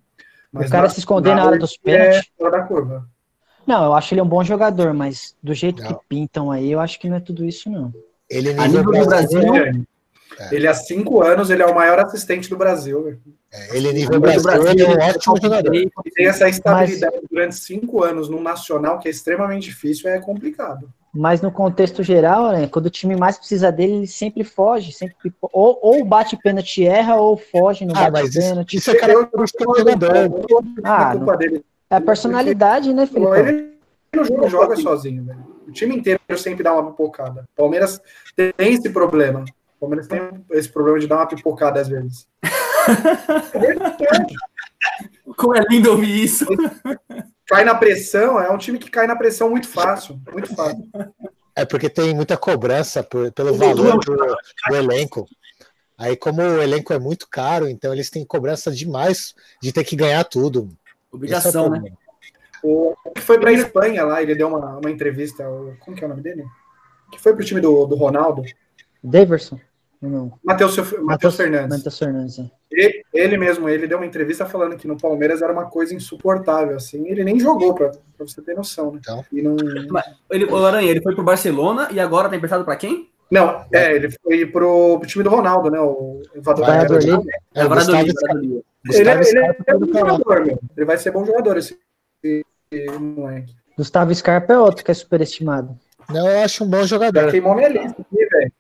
O 0.54 0.70
cara 0.70 0.90
se 0.90 1.00
esconder 1.00 1.36
na 1.36 1.46
hora 1.46 1.58
dos 1.58 1.78
pênaltis. 1.78 2.30
É 2.40 2.50
da 2.50 2.64
curva. 2.64 3.08
Não, 3.66 3.84
eu 3.86 3.94
acho 3.94 4.14
ele 4.14 4.22
um 4.22 4.28
bom 4.28 4.44
jogador, 4.44 4.94
mas 4.94 5.36
do 5.44 5.54
jeito 5.54 5.82
Não. 5.84 5.90
que 5.94 6.00
pintam 6.10 6.52
aí, 6.52 6.72
eu 6.72 6.80
acho 6.80 7.00
que 7.00 7.10
não 7.10 7.18
é 7.18 7.20
tudo 7.20 7.46
isso, 7.46 7.70
não. 7.70 7.94
Ele 8.30 8.50
a 8.52 8.68
nível 8.68 8.86
nível 8.86 9.04
do 9.04 9.10
Brasil, 9.10 9.42
Brasil, 9.42 9.86
É. 10.40 10.56
Ele 10.56 10.68
há 10.68 10.74
cinco 10.74 11.22
anos, 11.24 11.50
ele 11.50 11.64
é 11.64 11.66
o 11.66 11.74
maior 11.74 12.00
assistente 12.00 12.50
do 12.50 12.58
Brasil. 12.58 13.04
velho. 13.04 13.20
é, 13.52 13.76
ele 13.76 13.92
nível 13.92 14.20
do 14.20 14.22
Brasil, 14.22 14.68
ele 14.68 14.84
é 14.84 14.88
um 14.88 15.10
ótimo 15.10 15.34
top 15.34 15.42
jogador. 15.42 15.76
E 15.76 15.90
tem 16.14 16.28
essa 16.28 16.48
estabilidade 16.48 17.18
durante 17.30 17.56
cinco 17.56 18.04
anos 18.04 18.30
num 18.30 18.42
nacional 18.42 19.00
que 19.00 19.08
é 19.08 19.12
extremamente 19.12 19.64
difícil, 19.64 20.10
é 20.10 20.20
complicado. 20.20 20.90
Mas 21.14 21.42
no 21.42 21.52
contexto 21.52 22.04
geral, 22.04 22.52
né, 22.52 22.68
quando 22.68 22.86
o 22.86 22.92
time 22.92 23.16
mais 23.16 23.38
precisa 23.38 23.72
dele, 23.72 23.94
ele 23.94 24.08
sempre 24.08 24.44
foge, 24.44 24.92
sempre 24.92 25.16
ou, 25.42 25.80
ou 25.82 26.06
bate 26.06 26.38
pênalti 26.38 26.86
erra, 26.86 27.16
ou 27.16 27.36
foge 27.36 27.86
no 27.86 27.94
Ah, 27.94 28.12
bate 28.12 28.12
mas 28.12 28.36
isso, 28.36 28.50
pênalti. 28.50 28.78
isso 28.78 28.92
é 28.92 28.96
característica 28.96 29.66
do 29.66 29.78
jogador. 29.78 30.16
Ah, 30.84 31.12
é 31.14 31.18
culpa 31.18 31.38
dele. 31.38 31.66
É 31.90 31.96
a 31.96 32.02
personalidade, 32.02 32.94
né, 32.94 33.08
Felipe? 33.08 33.40
Ele 33.40 33.78
não 34.14 34.24
joga, 34.26 34.50
joga 34.50 34.76
sozinho, 34.76 35.24
velho. 35.24 35.58
O 35.68 35.72
time 35.72 35.96
inteiro 35.96 36.20
sempre 36.38 36.64
dá 36.64 36.74
uma 36.74 36.92
pipocada. 36.92 37.46
O 37.54 37.62
Palmeiras 37.62 38.00
tem 38.36 38.54
esse 38.60 38.90
problema. 38.90 39.44
O 39.78 39.82
Palmeiras 39.82 40.08
tem 40.08 40.20
esse 40.52 40.70
problema 40.70 41.00
de 41.00 41.08
dar 41.08 41.18
uma 41.18 41.28
pipocada 41.28 41.80
às 41.80 41.88
vezes. 41.88 42.28
Como 45.36 45.56
é 45.56 45.62
lindo 45.70 45.92
ouvir 45.92 46.24
isso. 46.24 46.46
Cai 47.46 47.64
na 47.64 47.76
pressão, 47.76 48.40
é 48.40 48.50
um 48.52 48.58
time 48.58 48.78
que 48.80 48.90
cai 48.90 49.08
na 49.08 49.16
pressão 49.16 49.50
muito 49.50 49.68
fácil. 49.68 50.20
Muito 50.32 50.54
fácil. 50.56 50.84
É 51.56 51.66
porque 51.66 51.90
tem 51.90 52.14
muita 52.16 52.38
cobrança 52.38 53.04
por- 53.04 53.32
pelo 53.32 53.54
valor 53.54 54.00
do, 54.00 54.16
do 54.16 54.76
elenco. 54.76 55.28
Aí, 55.98 56.16
como 56.16 56.42
o 56.42 56.62
elenco 56.62 56.94
é 56.94 57.00
muito 57.00 57.28
caro, 57.30 57.68
então 57.68 57.92
eles 57.94 58.10
têm 58.10 58.26
cobrança 58.26 58.72
demais 58.72 59.34
de 59.62 59.72
ter 59.72 59.84
que 59.84 59.96
ganhar 59.96 60.24
tudo. 60.24 60.68
Esse 60.68 60.70
é 60.70 61.12
o 61.12 61.16
Obrigação, 61.18 61.70
né? 61.70 61.82
O 62.64 62.96
que 63.16 63.22
foi 63.22 63.40
pra 63.40 63.52
Espanha 63.52 64.04
lá, 64.04 64.22
ele 64.22 64.36
deu 64.36 64.48
uma, 64.48 64.78
uma 64.78 64.92
entrevista. 64.92 65.48
o- 65.50 65.76
Como 65.80 65.96
que 65.96 66.04
é 66.04 66.08
o 66.08 66.10
nome 66.10 66.22
dele? 66.22 66.46
Que 67.12 67.20
foi 67.20 67.34
pro 67.36 67.46
time 67.46 67.62
do, 67.62 67.86
do 67.86 67.96
Ronaldo. 67.96 68.44
Daverson? 69.10 69.60
Não. 70.02 70.32
Matheus 70.44 70.76
Fernandes. 70.76 71.70
Matheus 71.70 71.98
Fernandes. 71.98 72.40
é. 72.40 72.46
Ele, 72.70 73.04
ele 73.14 73.38
mesmo, 73.38 73.68
ele 73.68 73.88
deu 73.88 73.98
uma 73.98 74.06
entrevista 74.06 74.46
falando 74.46 74.76
que 74.78 74.88
no 74.88 74.96
Palmeiras 74.98 75.42
era 75.42 75.52
uma 75.52 75.66
coisa 75.66 75.96
insuportável, 75.96 76.76
assim. 76.76 77.08
Ele 77.08 77.24
nem 77.24 77.40
jogou, 77.40 77.74
pra, 77.74 77.90
pra 77.90 78.28
você 78.28 78.42
ter 78.42 78.56
noção, 78.56 78.92
né? 78.92 79.00
Então. 79.02 79.26
E 79.32 79.42
não, 79.42 79.56
Ele, 80.30 80.46
o 80.46 80.56
Aranha, 80.64 80.92
ele 80.92 81.02
foi 81.02 81.16
pro 81.16 81.24
Barcelona 81.24 81.88
e 81.92 82.00
agora 82.00 82.30
tá 82.30 82.36
emprestado 82.36 82.64
pra 82.66 82.76
quem? 82.76 83.10
não, 83.32 83.66
é, 83.74 83.94
ele 83.96 84.10
foi 84.24 84.46
pro, 84.46 85.00
pro 85.00 85.08
time 85.08 85.24
do 85.24 85.30
Ronaldo, 85.30 85.72
né? 85.72 85.80
O 85.80 86.22
Valladolid. 86.38 87.10
É, 87.56 87.66
o. 87.66 88.64
Ele, 88.94 89.10
é- 89.10 89.20
ele 89.30 89.40
é 89.40 89.54
foi 89.54 89.80
do 89.80 89.88
bom 89.88 90.00
jogador, 90.00 90.46
meu. 90.46 90.60
Ele 90.78 90.86
vai 90.86 90.98
ser 90.98 91.12
bom 91.12 91.26
jogador, 91.26 91.58
esse, 91.58 91.78
esse 92.24 92.92
moleque. 93.00 93.54
Gustavo 93.78 94.14
Scarpa 94.14 94.54
é 94.54 94.60
outro 94.60 94.84
que 94.86 94.92
é 94.92 94.94
superestimado. 94.94 95.78
Não, 96.10 96.28
eu 96.30 96.40
acho 96.40 96.64
um 96.64 96.68
bom 96.70 96.80
Já 96.82 96.86
jogador. 96.86 97.32
queimou 97.32 97.54
minha 97.56 97.68
lista 97.68 98.02
aqui, 98.02 98.26
velho. 98.26 98.52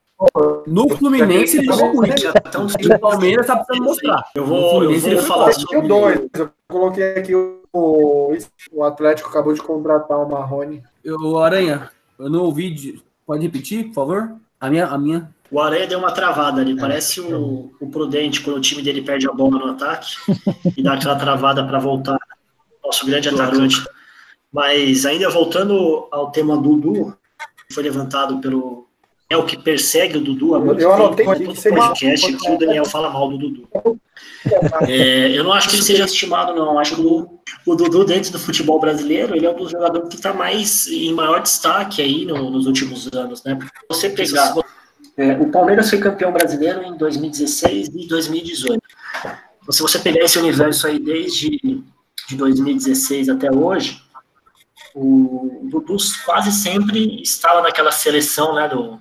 No 0.66 0.90
Fluminense 0.90 1.58
ele 1.58 1.68
jogou 1.68 1.94
muito. 1.94 2.28
Então, 2.28 2.68
E 2.80 2.88
o 2.88 3.00
Palmeiras 3.00 3.46
tá 3.46 3.58
precisando 3.58 3.86
mostrar. 3.88 4.24
Eu 4.34 4.46
vou, 4.46 4.84
eu 4.84 5.00
vou 5.00 5.18
falar 5.20 5.50
o 5.50 5.54
sobre... 5.54 5.88
dois. 5.88 6.20
Eu 6.34 6.50
coloquei 6.68 7.14
aqui 7.18 7.36
o, 7.36 8.34
o 8.72 8.84
Atlético 8.84 9.30
acabou 9.30 9.54
de 9.54 9.62
contratar 9.62 10.18
o 10.18 10.28
Marrone. 10.30 10.82
Eu, 11.04 11.38
Aranha, 11.38 11.92
eu 12.18 12.30
não 12.30 12.42
ouvi. 12.44 12.72
de- 12.72 13.02
Pode 13.26 13.44
repetir, 13.44 13.88
por 13.90 13.94
favor? 13.94 14.36
A 14.60 14.70
minha, 14.70 14.88
a 14.88 14.98
minha. 14.98 15.30
O 15.52 15.60
Aranha 15.62 15.86
deu 15.86 16.00
uma 16.00 16.12
travada 16.12 16.62
ali, 16.62 16.76
parece 16.78 17.22
o, 17.22 17.72
o 17.80 17.88
Prudente 17.90 18.42
quando 18.42 18.58
o 18.58 18.62
time 18.62 18.82
dele 18.82 19.02
perde 19.02 19.30
a 19.30 19.34
bola 19.34 19.60
no 19.60 19.72
ataque 19.72 20.16
e 20.76 20.82
dá 20.82 20.94
aquela 20.94 21.16
travada 21.16 21.66
para 21.66 21.78
voltar. 21.78 22.18
Nosso 22.84 23.06
grande 23.06 23.30
atacante. 23.30 23.84
Mas 24.52 25.06
ainda 25.06 25.30
voltando 25.30 26.08
ao 26.12 26.32
tema 26.32 26.58
Dudu, 26.58 27.16
que 27.68 27.74
foi 27.74 27.84
levantado 27.84 28.40
pelo. 28.40 28.87
É 29.30 29.36
o 29.36 29.46
que 29.46 29.58
persegue 29.58 30.18
o 30.18 30.22
Dudu 30.22 30.56
há 30.56 30.60
muito 30.60 30.80
Eu 30.82 30.94
anotei 30.94 31.26
tempo. 31.26 31.32
aqui 31.32 31.44
Todo 31.44 31.76
podcast 31.76 32.34
que 32.38 32.52
o 32.52 32.58
Daniel 32.58 32.86
fala 32.86 33.10
mal 33.10 33.30
do 33.30 33.38
Dudu. 33.38 33.68
É, 34.88 35.38
eu 35.38 35.44
não 35.44 35.52
acho 35.52 35.68
que 35.70 35.76
ele 35.76 35.84
seja 35.84 36.06
estimado, 36.06 36.56
não. 36.56 36.80
Acho 36.80 36.96
que 36.96 37.02
o, 37.02 37.40
o 37.66 37.76
Dudu, 37.76 38.06
dentro 38.06 38.32
do 38.32 38.40
futebol 38.40 38.80
brasileiro, 38.80 39.36
ele 39.36 39.46
é 39.46 39.50
um 39.50 39.56
dos 39.58 39.72
jogadores 39.72 40.08
que 40.10 40.16
está 40.16 40.34
mais 40.34 40.88
em 40.88 41.14
maior 41.14 41.42
destaque 41.42 42.02
aí 42.02 42.26
no- 42.26 42.50
nos 42.50 42.68
últimos 42.68 43.08
anos, 43.14 43.44
né? 43.44 43.56
Porque 43.56 43.72
você 43.90 44.10
pegar. 44.10 44.56
é, 45.18 45.34
o 45.34 45.52
Palmeiras 45.52 45.90
foi 45.90 46.00
campeão 46.00 46.32
brasileiro 46.32 46.84
em 46.84 46.96
2016 46.98 47.90
e 47.90 48.08
2018. 48.08 48.80
Então, 49.62 49.72
se 49.72 49.82
você 49.82 50.00
pegar 50.00 50.24
esse 50.24 50.40
universo 50.40 50.88
aí 50.88 51.00
desde 51.00 51.50
de 52.30 52.36
2016 52.38 53.28
até 53.28 53.52
hoje, 53.52 54.02
o 54.96 55.68
Dudu 55.70 55.98
quase 56.26 56.52
sempre 56.52 57.22
estava 57.22 57.62
naquela 57.62 57.92
seleção, 57.92 58.56
né, 58.56 58.68
do, 58.70 59.00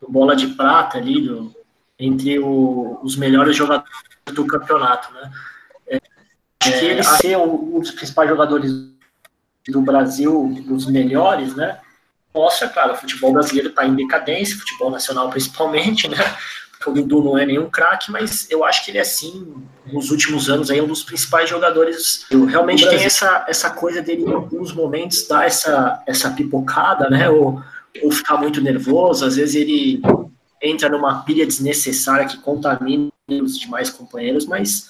do 0.00 0.10
bola 0.10 0.34
de 0.36 0.48
prata 0.48 0.98
ali, 0.98 1.20
do, 1.22 1.54
entre 1.98 2.38
o- 2.38 2.98
os 3.02 3.16
melhores 3.16 3.56
jogadores 3.56 3.90
do 4.26 4.46
campeonato, 4.46 5.12
né? 5.14 5.30
É, 5.88 6.00
acho 6.62 6.78
que 6.78 6.84
ele 6.84 7.02
ser 7.02 7.36
um, 7.38 7.76
um 7.76 7.80
dos 7.80 7.90
principais 7.92 8.28
jogadores 8.28 8.72
do 9.68 9.80
Brasil, 9.80 10.62
dos 10.66 10.86
melhores, 10.86 11.54
né? 11.54 11.78
Mostra, 12.34 12.68
claro, 12.68 12.92
o 12.92 12.96
futebol 12.96 13.32
brasileiro 13.32 13.70
está 13.70 13.86
em 13.86 13.94
decadência, 13.94 14.58
futebol 14.58 14.90
nacional 14.90 15.30
principalmente, 15.30 16.08
né? 16.08 16.16
O 16.86 16.92
Dudu 16.92 17.24
não 17.24 17.36
é 17.38 17.44
nenhum 17.44 17.68
craque, 17.68 18.12
mas 18.12 18.48
eu 18.48 18.64
acho 18.64 18.84
que 18.84 18.92
ele 18.92 18.98
é 18.98 19.02
sim, 19.02 19.56
nos 19.92 20.12
últimos 20.12 20.48
anos 20.48 20.70
aí, 20.70 20.80
um 20.80 20.86
dos 20.86 21.02
principais 21.02 21.50
jogadores. 21.50 22.24
Eu 22.30 22.44
realmente 22.44 22.88
tem 22.88 23.02
essa, 23.02 23.44
essa 23.48 23.70
coisa 23.70 24.00
dele 24.00 24.22
em 24.22 24.32
alguns 24.32 24.72
momentos 24.72 25.26
dar 25.26 25.46
essa, 25.46 26.00
essa 26.06 26.30
pipocada, 26.30 27.10
né? 27.10 27.28
Ou, 27.28 27.60
ou 28.02 28.10
ficar 28.10 28.36
muito 28.38 28.60
nervoso, 28.60 29.24
às 29.24 29.36
vezes 29.36 29.54
ele 29.54 30.00
entra 30.62 30.88
numa 30.88 31.22
pilha 31.22 31.46
desnecessária 31.46 32.26
que 32.26 32.38
contamina 32.38 33.10
os 33.42 33.58
demais 33.58 33.90
companheiros, 33.90 34.46
mas 34.46 34.88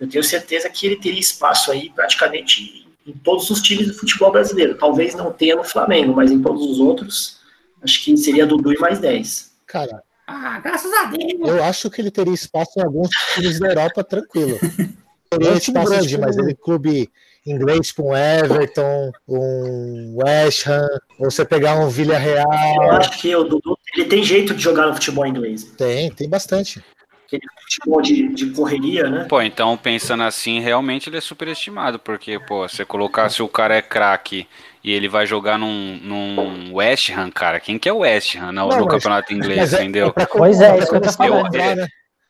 eu 0.00 0.08
tenho 0.08 0.24
certeza 0.24 0.68
que 0.68 0.86
ele 0.86 0.96
teria 0.96 1.20
espaço 1.20 1.70
aí 1.70 1.90
praticamente 1.90 2.86
em 3.06 3.12
todos 3.12 3.48
os 3.50 3.60
times 3.60 3.86
do 3.88 3.94
futebol 3.94 4.32
brasileiro. 4.32 4.76
Talvez 4.76 5.14
não 5.14 5.32
tenha 5.32 5.56
no 5.56 5.64
Flamengo, 5.64 6.14
mas 6.14 6.30
em 6.30 6.40
todos 6.42 6.62
os 6.64 6.80
outros, 6.80 7.38
acho 7.82 8.02
que 8.02 8.16
seria 8.16 8.46
Dudu 8.46 8.72
e 8.72 8.78
mais 8.78 8.98
10. 8.98 9.52
Cara, 9.66 10.02
Ah, 10.26 10.58
graças 10.60 10.92
a 10.92 11.04
Deus. 11.04 11.32
eu 11.48 11.62
acho 11.64 11.90
que 11.90 12.00
ele 12.00 12.10
teria 12.10 12.32
espaço 12.32 12.72
em 12.78 12.82
alguns 12.82 13.10
times 13.34 13.60
da 13.60 13.68
Europa 13.68 14.02
tranquilo. 14.02 14.58
Teria 15.30 15.58
time 15.58 15.78
espaço, 15.78 15.90
grande, 15.90 16.18
mas 16.18 16.36
ele 16.36 16.54
clube 16.54 17.10
inglês 17.46 17.88
tipo 17.88 18.10
um 18.10 18.16
Everton, 18.16 19.12
um 19.28 20.16
West 20.16 20.66
Ham, 20.66 20.88
ou 21.18 21.30
você 21.30 21.44
pegar 21.44 21.76
um 21.78 21.82
Eu 21.82 21.90
Villarreal, 21.90 22.50
acho 22.92 23.18
que 23.20 23.34
o 23.36 23.44
Dudu 23.44 23.78
ele 23.96 24.06
tem 24.06 24.22
jeito 24.22 24.54
de 24.54 24.62
jogar 24.62 24.86
no 24.86 24.94
futebol 24.94 25.26
inglês. 25.26 25.64
tem, 25.76 26.10
tem 26.10 26.28
bastante. 26.28 26.82
Aquele 27.26 27.42
futebol 27.62 28.02
de, 28.02 28.28
de 28.28 28.46
correria, 28.50 29.08
né? 29.08 29.24
Pô, 29.28 29.40
então 29.40 29.76
pensando 29.76 30.22
assim, 30.22 30.60
realmente 30.60 31.08
ele 31.08 31.16
é 31.16 31.20
superestimado, 31.20 31.98
porque, 31.98 32.38
pô, 32.38 32.68
você 32.68 32.84
colocar 32.84 33.28
se 33.30 33.42
o 33.42 33.48
cara 33.48 33.76
é 33.76 33.82
craque 33.82 34.46
e 34.82 34.92
ele 34.92 35.08
vai 35.08 35.26
jogar 35.26 35.58
num, 35.58 35.98
num 36.02 36.74
West 36.74 37.10
Ham, 37.10 37.30
cara, 37.30 37.58
quem 37.58 37.78
que 37.78 37.88
é 37.88 37.92
o 37.92 37.98
West 37.98 38.36
Ham 38.36 38.52
no, 38.52 38.68
Não, 38.68 38.78
no 38.78 38.84
mas- 38.84 38.94
campeonato 38.94 39.32
inglês, 39.32 39.58
Mas 39.58 39.72
é, 39.74 39.82
entendeu? 39.82 40.08
é 40.08 40.12
pra, 40.12 40.26
Pois 40.26 40.60
é, 40.60 40.78
isso 40.78 40.90
que 40.90 40.96
eu 40.96 41.00
tô 41.00 41.12
falando. 41.12 41.44
mostrar, 41.44 41.76
né? 41.76 41.86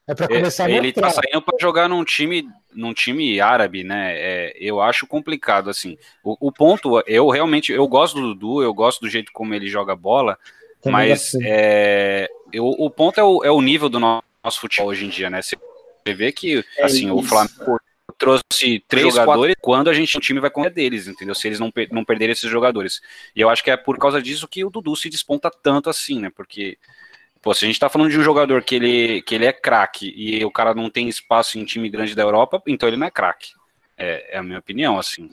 É 0.06 0.14
pra 0.14 0.26
É, 0.26 0.28
começar 0.28 0.66
a 0.66 0.70
ele 0.70 0.92
tá 0.92 1.06
mostrar. 1.06 1.22
saindo 1.22 1.42
pra 1.42 1.56
jogar 1.60 1.88
num 1.88 2.04
time, 2.04 2.48
num 2.72 2.92
time 2.92 3.40
árabe, 3.40 3.84
né? 3.84 4.12
É, 4.16 4.52
eu 4.58 4.80
acho 4.80 5.06
complicado 5.06 5.70
assim. 5.70 5.96
O, 6.22 6.48
o 6.48 6.52
ponto, 6.52 7.02
eu 7.06 7.28
realmente, 7.30 7.72
eu 7.72 7.86
gosto 7.88 8.20
do 8.20 8.34
Dudu, 8.34 8.62
eu 8.62 8.74
gosto 8.74 9.00
do 9.00 9.08
jeito 9.08 9.32
como 9.32 9.54
ele 9.54 9.66
joga 9.68 9.96
bola, 9.96 10.38
Também 10.82 11.08
mas 11.10 11.32
dele. 11.32 11.44
é, 11.48 12.28
eu, 12.52 12.66
o 12.66 12.90
ponto 12.90 13.18
é 13.18 13.24
o, 13.24 13.44
é 13.44 13.50
o 13.50 13.60
nível 13.62 13.88
do 13.88 13.98
no- 13.98 14.22
nosso 14.42 14.60
futebol 14.60 14.88
hoje 14.90 15.06
em 15.06 15.08
dia, 15.08 15.30
né? 15.30 15.40
Você 15.40 15.56
vê 16.14 16.30
que 16.32 16.64
É 16.76 16.84
assim 16.84 17.10
o 17.10 17.18
isso. 17.20 17.28
Flamengo 17.28 17.80
trouxe 18.18 18.80
três 18.86 19.12
jogadores 19.12 19.56
quando 19.60 19.88
a 19.90 19.94
gente 19.94 20.16
o 20.16 20.20
time 20.20 20.38
vai 20.38 20.50
correr 20.50 20.70
deles, 20.70 21.08
entendeu? 21.08 21.34
Se 21.34 21.48
eles 21.48 21.58
não, 21.58 21.70
per- 21.70 21.88
não 21.90 22.04
perderem 22.04 22.32
esses 22.32 22.48
jogadores. 22.50 23.00
E 23.34 23.40
eu 23.40 23.48
acho 23.48 23.64
que 23.64 23.70
é 23.70 23.76
por 23.76 23.98
causa 23.98 24.20
disso 24.22 24.46
que 24.46 24.64
o 24.64 24.70
Dudu 24.70 24.94
se 24.94 25.08
desponta 25.10 25.50
tanto 25.50 25.90
assim, 25.90 26.20
né? 26.20 26.30
Porque 26.34 26.78
Pô, 27.44 27.52
se 27.52 27.62
a 27.64 27.68
gente 27.68 27.78
tá 27.78 27.90
falando 27.90 28.10
de 28.10 28.18
um 28.18 28.22
jogador 28.22 28.62
que 28.64 28.74
ele, 28.74 29.20
que 29.20 29.34
ele 29.34 29.44
é 29.44 29.52
craque 29.52 30.10
e 30.16 30.42
o 30.46 30.50
cara 30.50 30.74
não 30.74 30.88
tem 30.88 31.08
espaço 31.10 31.58
em 31.58 31.64
time 31.66 31.90
grande 31.90 32.14
da 32.14 32.22
Europa, 32.22 32.62
então 32.66 32.88
ele 32.88 32.96
não 32.96 33.06
é 33.06 33.10
craque. 33.10 33.50
É, 33.98 34.36
é 34.36 34.38
a 34.38 34.42
minha 34.42 34.58
opinião, 34.58 34.98
assim. 34.98 35.28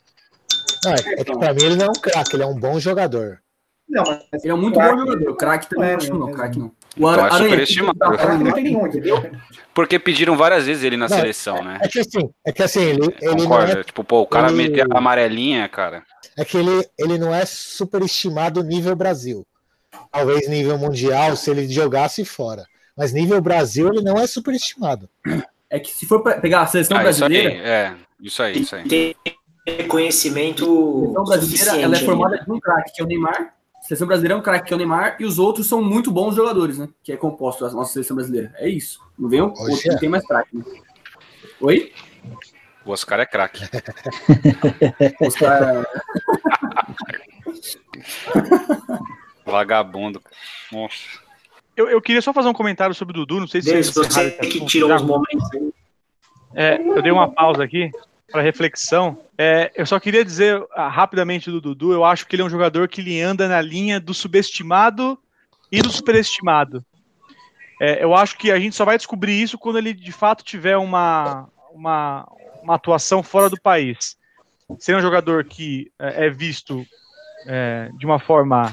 Não, 0.83 0.91
é, 0.91 0.95
é 0.99 1.23
que 1.23 1.37
pra 1.37 1.53
mim 1.53 1.63
ele 1.63 1.75
não 1.77 1.85
é 1.85 1.89
um 1.89 1.93
craque, 1.93 2.35
ele 2.35 2.43
é 2.43 2.45
um 2.45 2.59
bom 2.59 2.77
jogador. 2.81 3.41
Não, 3.87 4.03
mas 4.31 4.43
Ele 4.43 4.51
é 4.51 4.53
um 4.53 4.57
muito 4.57 4.75
Craque. 4.75 4.93
bom 4.95 4.99
jogador. 5.05 5.35
Craque 5.35 5.69
também 5.69 5.89
É, 5.89 5.97
não 6.09 6.19
não. 6.19 6.29
é, 6.29 6.33
Craque 6.33 6.59
não. 6.59 6.67
O 6.67 6.71
Então 6.97 7.13
é 7.13 7.19
Aranha, 7.21 7.37
superestimado. 7.43 7.97
tá 7.99 8.55
nenhum, 8.55 8.87
entendeu? 8.87 9.31
Porque 9.73 9.97
pediram 9.99 10.35
várias 10.35 10.65
vezes 10.65 10.83
ele 10.83 10.97
na 10.97 11.07
Não, 11.07 11.15
seleção, 11.15 11.63
né? 11.63 11.79
É 11.81 11.87
que 11.87 11.99
assim, 11.99 12.29
é 12.45 12.51
que 12.51 12.63
assim, 12.63 12.81
ele, 12.81 13.05
ele 13.21 13.43
Concorda? 13.43 13.79
é, 13.79 13.83
Tipo, 13.83 14.03
pô, 14.03 14.21
o 14.21 14.27
cara 14.27 14.47
ele- 14.49 14.57
meteu 14.57 14.85
a 14.91 14.97
amarelinha, 14.97 15.67
cara. 15.69 16.03
é 16.37 16.43
que 16.45 16.57
ele, 16.57 16.85
ele 16.97 17.17
não 17.17 17.33
é 17.33 17.45
superestimado 17.45 18.63
nível 18.63 18.95
Brasil. 18.95 19.45
Talvez 20.11 20.47
nível 20.47 20.77
mundial, 20.77 21.35
se 21.35 21.49
ele 21.49 21.67
jogasse 21.67 22.23
fora. 22.25 22.65
Mas 22.97 23.13
nível 23.13 23.41
Brasil, 23.41 23.87
ele 23.87 24.01
não 24.01 24.17
é 24.17 24.27
superestimado. 24.27 25.09
É 25.69 25.79
que 25.79 25.91
se 25.91 26.05
for 26.05 26.21
pegar 26.21 26.61
a 26.61 26.67
seleção 26.67 26.97
Ah, 26.97 27.09
isso 27.09 27.23
aí, 27.23 27.29
brasileira, 27.31 27.67
é, 27.67 27.95
isso 28.21 28.43
aí, 28.43 28.59
isso 28.59 28.75
aí. 28.75 28.87
Tem 28.87 29.15
reconhecimento 29.65 30.65
a 31.17 31.25
seleção 31.25 31.25
brasileira 31.25 31.81
ela 31.81 31.95
é 31.95 31.99
formada 31.99 32.35
né? 32.35 32.43
de 32.43 32.51
um 32.51 32.59
craque, 32.59 32.93
que 32.93 33.01
é 33.01 33.05
o 33.05 33.07
Neymar. 33.07 33.53
A 33.77 33.81
seleção 33.83 34.05
brasileira 34.07 34.35
é 34.35 34.37
um 34.37 34.41
craque, 34.41 34.67
que 34.67 34.73
é 34.73 34.75
o 34.75 34.77
Neymar, 34.77 35.17
e 35.19 35.25
os 35.25 35.39
outros 35.39 35.67
são 35.67 35.81
muito 35.81 36.11
bons 36.11 36.35
jogadores, 36.35 36.77
né? 36.77 36.89
Que 37.01 37.13
é 37.13 37.17
composto 37.17 37.65
a 37.65 37.71
nossa 37.71 37.93
seleção 37.93 38.15
brasileira. 38.15 38.53
É 38.57 38.67
isso. 38.67 38.99
Não 39.17 39.29
vem 39.29 39.41
um 39.41 39.45
outro 39.45 39.77
que 39.77 39.89
é. 39.89 39.97
tem 39.97 40.09
mais 40.09 40.25
craque. 40.25 40.55
Né? 40.55 40.63
Oi? 41.61 41.91
O 42.85 42.91
Oscar 42.91 43.19
é 43.19 43.25
craque. 43.25 43.63
Os 45.25 45.35
caras. 45.35 45.85
Vagabundo. 49.45 50.21
Nossa. 50.71 50.95
Eu, 51.75 51.89
eu 51.89 52.01
queria 52.01 52.21
só 52.21 52.33
fazer 52.33 52.49
um 52.49 52.53
comentário 52.53 52.93
sobre 52.93 53.13
o 53.13 53.25
Dudu, 53.25 53.39
não 53.39 53.47
sei 53.47 53.61
se 53.61 53.71
Deus, 53.71 53.87
vocês 53.87 54.13
você 54.13 54.31
que 54.31 54.65
tirou 54.65 54.93
os 54.93 55.01
momentos. 55.01 55.49
É, 56.53 56.81
eu 56.81 57.01
dei 57.01 57.11
uma 57.11 57.31
pausa 57.31 57.63
aqui 57.63 57.89
para 58.31 58.41
reflexão. 58.41 59.17
É, 59.37 59.71
eu 59.75 59.85
só 59.85 59.99
queria 59.99 60.23
dizer 60.23 60.63
ah, 60.73 60.89
rapidamente 60.89 61.49
do 61.49 61.61
Dudu, 61.61 61.93
eu 61.93 62.03
acho 62.03 62.27
que 62.27 62.35
ele 62.35 62.43
é 62.43 62.45
um 62.45 62.49
jogador 62.49 62.87
que 62.87 63.01
ele 63.01 63.21
anda 63.21 63.47
na 63.47 63.61
linha 63.61 63.99
do 63.99 64.13
subestimado 64.13 65.17
e 65.71 65.81
do 65.81 65.89
superestimado. 65.89 66.83
É, 67.79 68.03
eu 68.03 68.13
acho 68.13 68.37
que 68.37 68.51
a 68.51 68.59
gente 68.59 68.75
só 68.75 68.85
vai 68.85 68.97
descobrir 68.97 69.41
isso 69.41 69.57
quando 69.57 69.77
ele 69.77 69.93
de 69.93 70.11
fato 70.11 70.43
tiver 70.43 70.77
uma, 70.77 71.49
uma, 71.71 72.27
uma 72.61 72.75
atuação 72.75 73.23
fora 73.23 73.49
do 73.49 73.59
país. 73.59 74.17
Ser 74.77 74.95
um 74.95 75.01
jogador 75.01 75.43
que 75.45 75.91
é, 75.97 76.27
é 76.27 76.29
visto 76.29 76.85
é, 77.47 77.89
de 77.97 78.05
uma 78.05 78.19
forma 78.19 78.71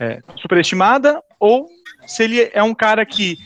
é, 0.00 0.22
superestimada 0.36 1.22
ou 1.38 1.68
se 2.06 2.24
ele 2.24 2.50
é 2.52 2.62
um 2.62 2.74
cara 2.74 3.04
que 3.04 3.36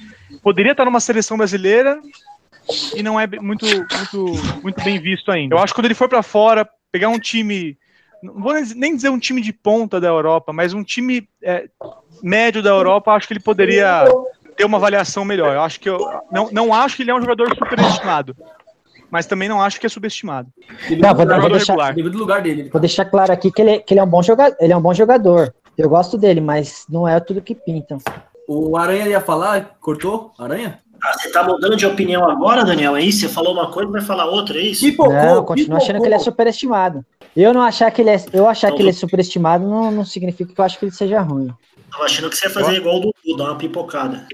poderia 0.43 0.73
estar 0.73 0.85
numa 0.85 1.01
seleção 1.01 1.37
brasileira 1.37 2.01
e 2.95 3.03
não 3.03 3.19
é 3.19 3.27
muito, 3.27 3.67
muito, 3.67 4.63
muito 4.63 4.85
bem 4.85 5.01
visto 5.01 5.31
ainda. 5.31 5.55
Eu 5.55 5.59
acho 5.59 5.73
que 5.73 5.81
quando 5.81 5.87
ele 5.87 5.95
for 5.95 6.09
para 6.09 6.23
fora, 6.23 6.69
pegar 6.91 7.09
um 7.09 7.19
time, 7.19 7.77
não 8.23 8.35
vou 8.35 8.55
nem 8.77 8.95
dizer 8.95 9.09
um 9.09 9.19
time 9.19 9.41
de 9.41 9.53
ponta 9.53 10.01
da 10.01 10.09
Europa, 10.09 10.53
mas 10.53 10.73
um 10.73 10.85
time 10.85 11.29
é, 11.43 11.69
médio 12.23 12.63
da 12.63 12.71
Europa, 12.71 13.13
acho 13.13 13.27
que 13.27 13.33
ele 13.33 13.41
poderia 13.41 14.05
ter 14.57 14.65
uma 14.65 14.79
avaliação 14.79 15.25
melhor. 15.25 15.55
Eu 15.55 15.63
acho 15.63 15.81
que 15.81 15.89
eu 15.89 15.99
não, 16.31 16.51
não 16.53 16.73
acho 16.73 16.97
que 16.97 17.03
ele 17.03 17.11
é 17.11 17.15
um 17.15 17.21
jogador 17.21 17.49
superestimado. 17.55 18.37
Mas 19.11 19.27
também 19.27 19.47
não 19.47 19.61
acho 19.61 19.79
que 19.79 19.85
é 19.85 19.91
subestimado. 19.91 20.49
Não, 20.99 21.15
vou, 21.15 21.27
vou, 21.27 21.51
deixar, 21.51 21.75
lugar 21.75 22.41
dele. 22.41 22.71
vou 22.71 22.81
deixar 22.81 23.05
claro 23.05 23.31
aqui 23.31 23.53
que 23.53 23.61
ele, 23.61 23.81
que 23.81 23.93
ele 23.93 24.01
é 24.01 24.03
um 24.03 24.09
bom 24.09 24.23
jogador. 24.23 24.57
Ele 24.59 24.73
é 24.73 24.77
um 24.77 24.81
bom 24.81 24.95
jogador. 24.95 25.55
Eu 25.77 25.89
gosto 25.89 26.19
dele, 26.19 26.41
mas 26.41 26.85
não 26.89 27.07
é 27.07 27.19
tudo 27.21 27.41
que 27.41 27.55
pintam. 27.55 27.99
O 28.47 28.77
Aranha 28.77 29.07
ia 29.07 29.21
falar, 29.21 29.77
cortou? 29.81 30.33
Aranha? 30.39 30.81
Ah, 31.03 31.19
você 31.19 31.33
tá 31.33 31.43
mudando 31.43 31.77
de 31.77 31.85
opinião 31.85 32.29
agora, 32.29 32.65
Daniel? 32.65 32.97
É 32.97 33.03
isso? 33.03 33.21
Você 33.21 33.29
falou 33.29 33.55
uma 33.55 33.73
coisa 33.73 33.89
e 33.89 33.93
vai 33.93 34.03
falar 34.03 34.27
outra, 34.27 34.59
é 34.59 34.63
isso? 34.63 34.85
Pipocou, 34.85 35.13
não, 35.13 35.35
eu 35.35 35.43
continuo 35.43 35.67
pipocou. 35.67 35.77
achando 35.77 36.01
que 36.01 36.07
ele 36.07 36.15
é 36.15 36.19
superestimado. 36.19 37.05
Eu 37.37 37.53
não 37.53 37.63
achar 37.63 37.91
que 37.91 38.03
ele 38.03 38.11
é, 38.11 38.17
eu 38.33 38.47
achar 38.47 38.69
então, 38.69 38.77
que 38.77 38.83
ele 38.83 38.91
é 38.91 38.93
superestimado 38.93 39.67
não, 39.67 39.91
não 39.91 40.05
significa 40.05 40.55
que 40.55 40.61
eu 40.61 40.65
acho 40.65 40.79
que 40.79 40.85
ele 40.85 40.93
seja 40.93 41.21
ruim. 41.21 41.53
Tava 41.91 42.05
achando 42.05 42.31
que 42.31 42.37
você 42.37 42.47
ia 42.47 42.53
fazer 42.53 42.77
igual 42.77 42.99
o 42.99 43.01
Dudu, 43.01 43.37
dar 43.37 43.45
uma 43.45 43.59
pipocada. 43.59 44.29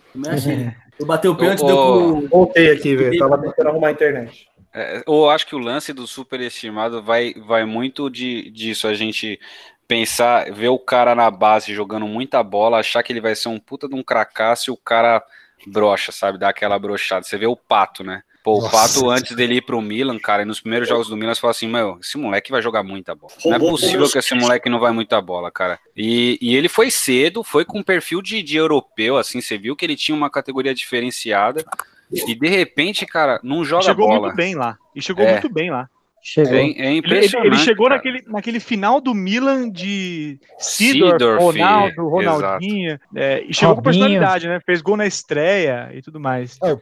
Eu 0.99 1.07
bati 1.07 1.29
o 1.29 1.35
pênalti, 1.35 1.65
deu 1.65 1.77
pro... 1.77 2.29
Voltei 2.29 2.71
aqui, 2.71 2.97
velho. 2.97 3.19
Tava 3.19 3.39
tentando 3.39 3.69
arrumar 3.69 3.89
a 3.89 3.93
internet. 3.93 4.47
É, 4.75 5.03
eu 5.07 5.31
acho 5.31 5.47
que 5.47 5.57
o 5.57 5.59
lance 5.59 5.93
do 5.93 6.07
superestimado 6.07 7.03
vai, 7.03 7.35
vai 7.47 7.65
muito 7.65 8.11
de, 8.11 8.51
disso, 8.51 8.87
a 8.87 8.95
gente 8.95 9.41
pensar, 9.89 10.53
ver 10.53 10.69
o 10.69 10.79
cara 10.79 11.15
na 11.15 11.31
base 11.31 11.75
jogando 11.75 12.07
muita 12.07 12.43
bola, 12.43 12.79
achar 12.79 13.03
que 13.03 13.11
ele 13.11 13.23
vai 13.23 13.35
ser 13.35 13.49
um 13.49 13.59
puta 13.59 13.89
de 13.89 13.95
um 13.95 14.03
cracaço 14.03 14.71
e 14.71 14.73
o 14.73 14.77
cara 14.77 15.25
brocha, 15.67 16.13
sabe? 16.13 16.39
Dá 16.39 16.51
aquela 16.51 16.79
brochada. 16.79 17.25
Você 17.25 17.39
vê 17.39 17.47
o 17.47 17.57
Pato, 17.57 18.05
né? 18.05 18.23
Pô, 18.45 18.59
o 18.65 18.71
Pato, 18.71 19.11
antes 19.11 19.35
dele 19.35 19.57
ir 19.57 19.63
pro 19.63 19.81
Milan, 19.81 20.19
cara, 20.19 20.45
nos 20.45 20.61
primeiros 20.61 20.89
jogos 20.89 21.09
do 21.09 21.17
Milan, 21.17 21.35
você 21.35 21.41
fala 21.41 21.51
assim, 21.51 21.67
meu, 21.67 21.99
esse 22.01 22.17
moleque 22.17 22.51
vai 22.51 22.63
jogar 22.63 22.83
muita 22.83 23.15
bola. 23.15 23.33
Não 23.45 23.55
é 23.55 23.59
possível 23.59 24.09
que 24.09 24.19
esse 24.19 24.35
moleque 24.35 24.69
não 24.69 24.79
vai 24.79 24.93
muita 24.93 25.21
bola, 25.21 25.51
cara. 25.51 25.79
E, 25.97 26.39
e 26.41 26.55
ele 26.55 26.69
foi 26.69 26.91
cedo, 26.91 27.43
foi 27.43 27.65
com 27.65 27.83
perfil 27.83 28.23
de, 28.23 28.43
de 28.43 28.57
europeu, 28.57 29.17
assim, 29.17 29.41
você 29.41 29.59
viu 29.59 29.75
que 29.75 29.85
ele 29.85 29.97
tinha 29.97 30.17
uma 30.17 30.31
categoria 30.31 30.75
diferenciada. 30.75 31.65
E 32.11 32.35
de 32.35 32.49
repente, 32.49 33.05
cara, 33.05 33.41
não 33.43 33.65
joga 33.65 33.85
chegou 33.85 34.07
bola. 34.07 34.15
Chegou 34.15 34.27
muito 34.27 34.37
bem 34.37 34.55
lá. 34.55 34.79
E 34.95 35.03
chegou 35.03 35.25
é. 35.27 35.33
muito 35.33 35.53
bem 35.53 35.71
lá. 35.71 35.91
Chegou. 36.23 36.55
É, 36.55 36.59
é 36.59 36.97
impressionante. 36.97 37.47
Ele, 37.47 37.57
ele 37.57 37.65
chegou 37.65 37.89
naquele, 37.89 38.25
naquele 38.27 38.61
final 38.61 39.01
do 39.01 39.15
Milan 39.15 39.71
de 39.71 40.39
Sidor, 40.59 41.39
Ronaldo, 41.39 42.09
Ronaldinho, 42.09 42.99
é, 43.15 43.45
e 43.47 43.55
chegou 43.55 43.75
Robinho. 43.75 43.77
com 43.77 43.83
personalidade, 43.83 44.49
né? 44.49 44.61
Fez 44.65 44.83
gol 44.83 44.97
na 44.97 45.07
estreia 45.07 45.91
e 45.93 46.03
tudo 46.03 46.19
mais. 46.19 46.59
É, 46.63 46.77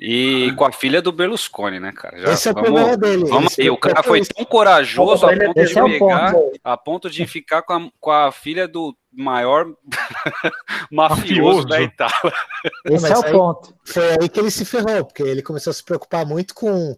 e, 0.00 0.46
e, 0.48 0.52
com 0.52 0.64
a 0.64 0.72
filha 0.72 1.02
do 1.02 1.12
Berlusconi, 1.12 1.78
né, 1.78 1.92
cara? 1.92 2.18
Já, 2.18 2.32
Esse 2.32 2.48
é 2.48 2.52
o 2.52 2.54
problema 2.54 2.96
dele. 2.96 3.24
Vamos, 3.26 3.58
e 3.58 3.68
o 3.70 3.76
cara 3.76 4.02
foi 4.02 4.22
tão 4.24 4.44
corajoso 4.44 5.26
a 5.26 5.36
ponto 5.36 5.64
de 5.64 5.78
é 5.78 5.82
pegar, 5.84 6.34
a 6.64 6.76
ponto 6.76 7.10
de 7.10 7.26
ficar 7.26 7.62
com 7.62 7.72
a, 7.72 7.90
com 8.00 8.10
a 8.10 8.32
filha 8.32 8.66
do 8.66 8.96
maior 9.12 9.66
mafioso, 10.90 11.66
da 11.66 11.80
Itália. 11.82 12.32
Esse 12.84 13.12
é 13.12 13.18
o 13.18 13.22
ponto. 13.30 13.74
Foi 13.84 14.10
aí 14.20 14.28
que 14.28 14.40
ele 14.40 14.50
se 14.50 14.64
ferrou, 14.64 15.04
porque 15.04 15.22
ele 15.22 15.42
começou 15.42 15.70
a 15.70 15.74
se 15.74 15.84
preocupar 15.84 16.24
muito 16.24 16.54
com 16.54 16.96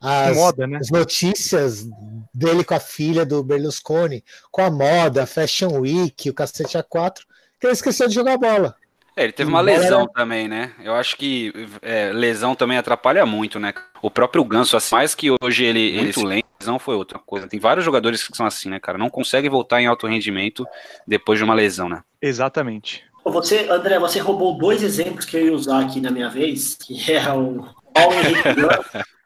as, 0.00 0.36
moda, 0.36 0.66
né? 0.66 0.78
as 0.78 0.90
notícias 0.90 1.86
dele 2.32 2.64
com 2.64 2.74
a 2.74 2.80
filha 2.80 3.26
do 3.26 3.42
Berlusconi, 3.42 4.24
com 4.50 4.62
a 4.62 4.70
moda, 4.70 5.24
a 5.24 5.26
Fashion 5.26 5.80
Week, 5.80 6.30
o 6.30 6.34
cacete 6.34 6.78
A4, 6.78 7.18
que 7.60 7.66
ele 7.66 7.74
esqueceu 7.74 8.08
de 8.08 8.14
jogar 8.14 8.38
bola. 8.38 8.74
É, 9.16 9.24
ele 9.24 9.32
teve 9.32 9.50
uma 9.50 9.60
lesão 9.60 10.06
também, 10.06 10.48
né? 10.48 10.72
Eu 10.82 10.94
acho 10.94 11.16
que 11.16 11.52
é, 11.82 12.12
lesão 12.12 12.54
também 12.54 12.78
atrapalha 12.78 13.26
muito, 13.26 13.58
né? 13.58 13.74
O 14.00 14.10
próprio 14.10 14.42
Ganso, 14.44 14.76
assim, 14.76 14.94
mais 14.94 15.14
que 15.14 15.28
hoje 15.42 15.64
ele, 15.64 15.80
ele 15.80 16.12
lento, 16.24 16.48
lesão 16.58 16.78
foi 16.78 16.94
outra 16.94 17.18
coisa. 17.18 17.46
Tem 17.46 17.60
vários 17.60 17.84
jogadores 17.84 18.26
que 18.26 18.34
são 18.34 18.46
assim, 18.46 18.70
né, 18.70 18.80
cara? 18.80 18.96
Não 18.96 19.10
conseguem 19.10 19.50
voltar 19.50 19.82
em 19.82 19.86
alto 19.86 20.06
rendimento 20.06 20.66
depois 21.06 21.38
de 21.38 21.44
uma 21.44 21.54
lesão, 21.54 21.88
né? 21.88 22.02
Exatamente. 22.22 23.04
Você, 23.24 23.68
André, 23.68 23.98
você 23.98 24.18
roubou 24.20 24.56
dois 24.56 24.82
exemplos 24.82 25.26
que 25.26 25.36
eu 25.36 25.46
ia 25.46 25.52
usar 25.52 25.80
aqui 25.80 26.00
na 26.00 26.10
minha 26.10 26.30
vez, 26.30 26.74
que 26.74 27.12
é 27.12 27.30
o 27.32 27.66
Paulo 27.92 28.14
Henrique 28.14 28.48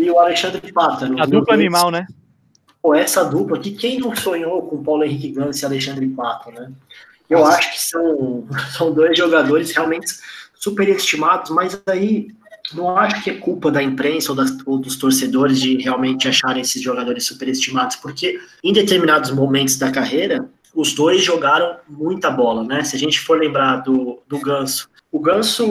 e 0.00 0.10
o 0.10 0.18
Alexandre 0.18 0.72
Pata. 0.72 1.06
A 1.18 1.26
dupla 1.26 1.54
animal, 1.54 1.90
né? 1.90 2.06
Pô, 2.82 2.94
essa 2.94 3.22
dupla 3.24 3.58
aqui, 3.58 3.72
quem 3.72 3.98
não 3.98 4.16
sonhou 4.16 4.62
com 4.62 4.82
Paulo 4.82 5.04
Henrique 5.04 5.32
Gans 5.32 5.60
e 5.60 5.66
Alexandre 5.66 6.08
Pata, 6.08 6.50
né? 6.50 6.72
Eu 7.28 7.40
Nossa. 7.40 7.58
acho 7.58 7.72
que 7.72 7.80
são, 7.80 8.46
são 8.76 8.92
dois 8.92 9.16
jogadores 9.16 9.70
realmente 9.72 10.06
superestimados, 10.54 11.50
mas 11.50 11.80
aí 11.86 12.28
não 12.74 12.96
acho 12.96 13.22
que 13.22 13.30
é 13.30 13.34
culpa 13.34 13.70
da 13.70 13.82
imprensa 13.82 14.32
ou, 14.32 14.36
das, 14.36 14.56
ou, 14.64 14.78
dos 14.78 14.96
torcedores 14.96 15.60
de 15.60 15.76
realmente 15.76 16.28
acharem 16.28 16.62
esses 16.62 16.80
jogadores 16.80 17.26
superestimados, 17.26 17.96
porque 17.96 18.40
em 18.64 18.72
determinados 18.72 19.30
momentos 19.30 19.76
da 19.76 19.90
carreira, 19.90 20.48
os 20.74 20.94
dois 20.94 21.22
jogaram 21.22 21.76
muita 21.88 22.30
bola, 22.30 22.62
né? 22.64 22.84
Se 22.84 22.96
a 22.96 22.98
gente 22.98 23.20
for 23.20 23.38
lembrar 23.38 23.78
do, 23.78 24.22
do 24.26 24.38
Ganso, 24.38 24.88
o 25.10 25.18
Ganso, 25.18 25.66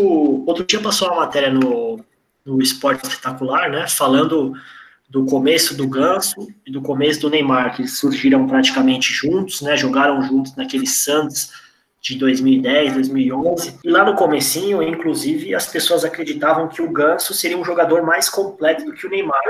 outro 0.46 0.66
dia 0.66 0.80
passou 0.82 1.08
uma 1.08 1.22
matéria 1.22 1.52
no, 1.52 2.04
no 2.50 2.62
esporte 2.62 3.04
espetacular, 3.04 3.70
né? 3.70 3.88
Falando 3.88 4.54
do 5.08 5.26
começo 5.26 5.76
do 5.76 5.88
Ganso 5.88 6.48
e 6.66 6.72
do 6.72 6.82
começo 6.82 7.22
do 7.22 7.30
Neymar, 7.30 7.76
que 7.76 7.88
surgiram 7.88 8.48
praticamente 8.48 9.14
juntos, 9.14 9.62
né? 9.62 9.78
Jogaram 9.78 10.22
juntos 10.22 10.56
naquele 10.56 10.88
Santos 10.88 11.52
de 12.02 12.18
2010, 12.18 12.94
2011. 12.94 13.80
E 13.84 13.90
lá 13.90 14.04
no 14.04 14.16
comecinho, 14.16 14.82
inclusive, 14.82 15.54
as 15.54 15.68
pessoas 15.68 16.04
acreditavam 16.04 16.68
que 16.68 16.82
o 16.82 16.92
Ganso 16.92 17.34
seria 17.34 17.58
um 17.58 17.66
jogador 17.66 18.04
mais 18.04 18.30
completo 18.30 18.86
do 18.86 18.94
que 18.94 19.06
o 19.06 19.10
Neymar. 19.10 19.44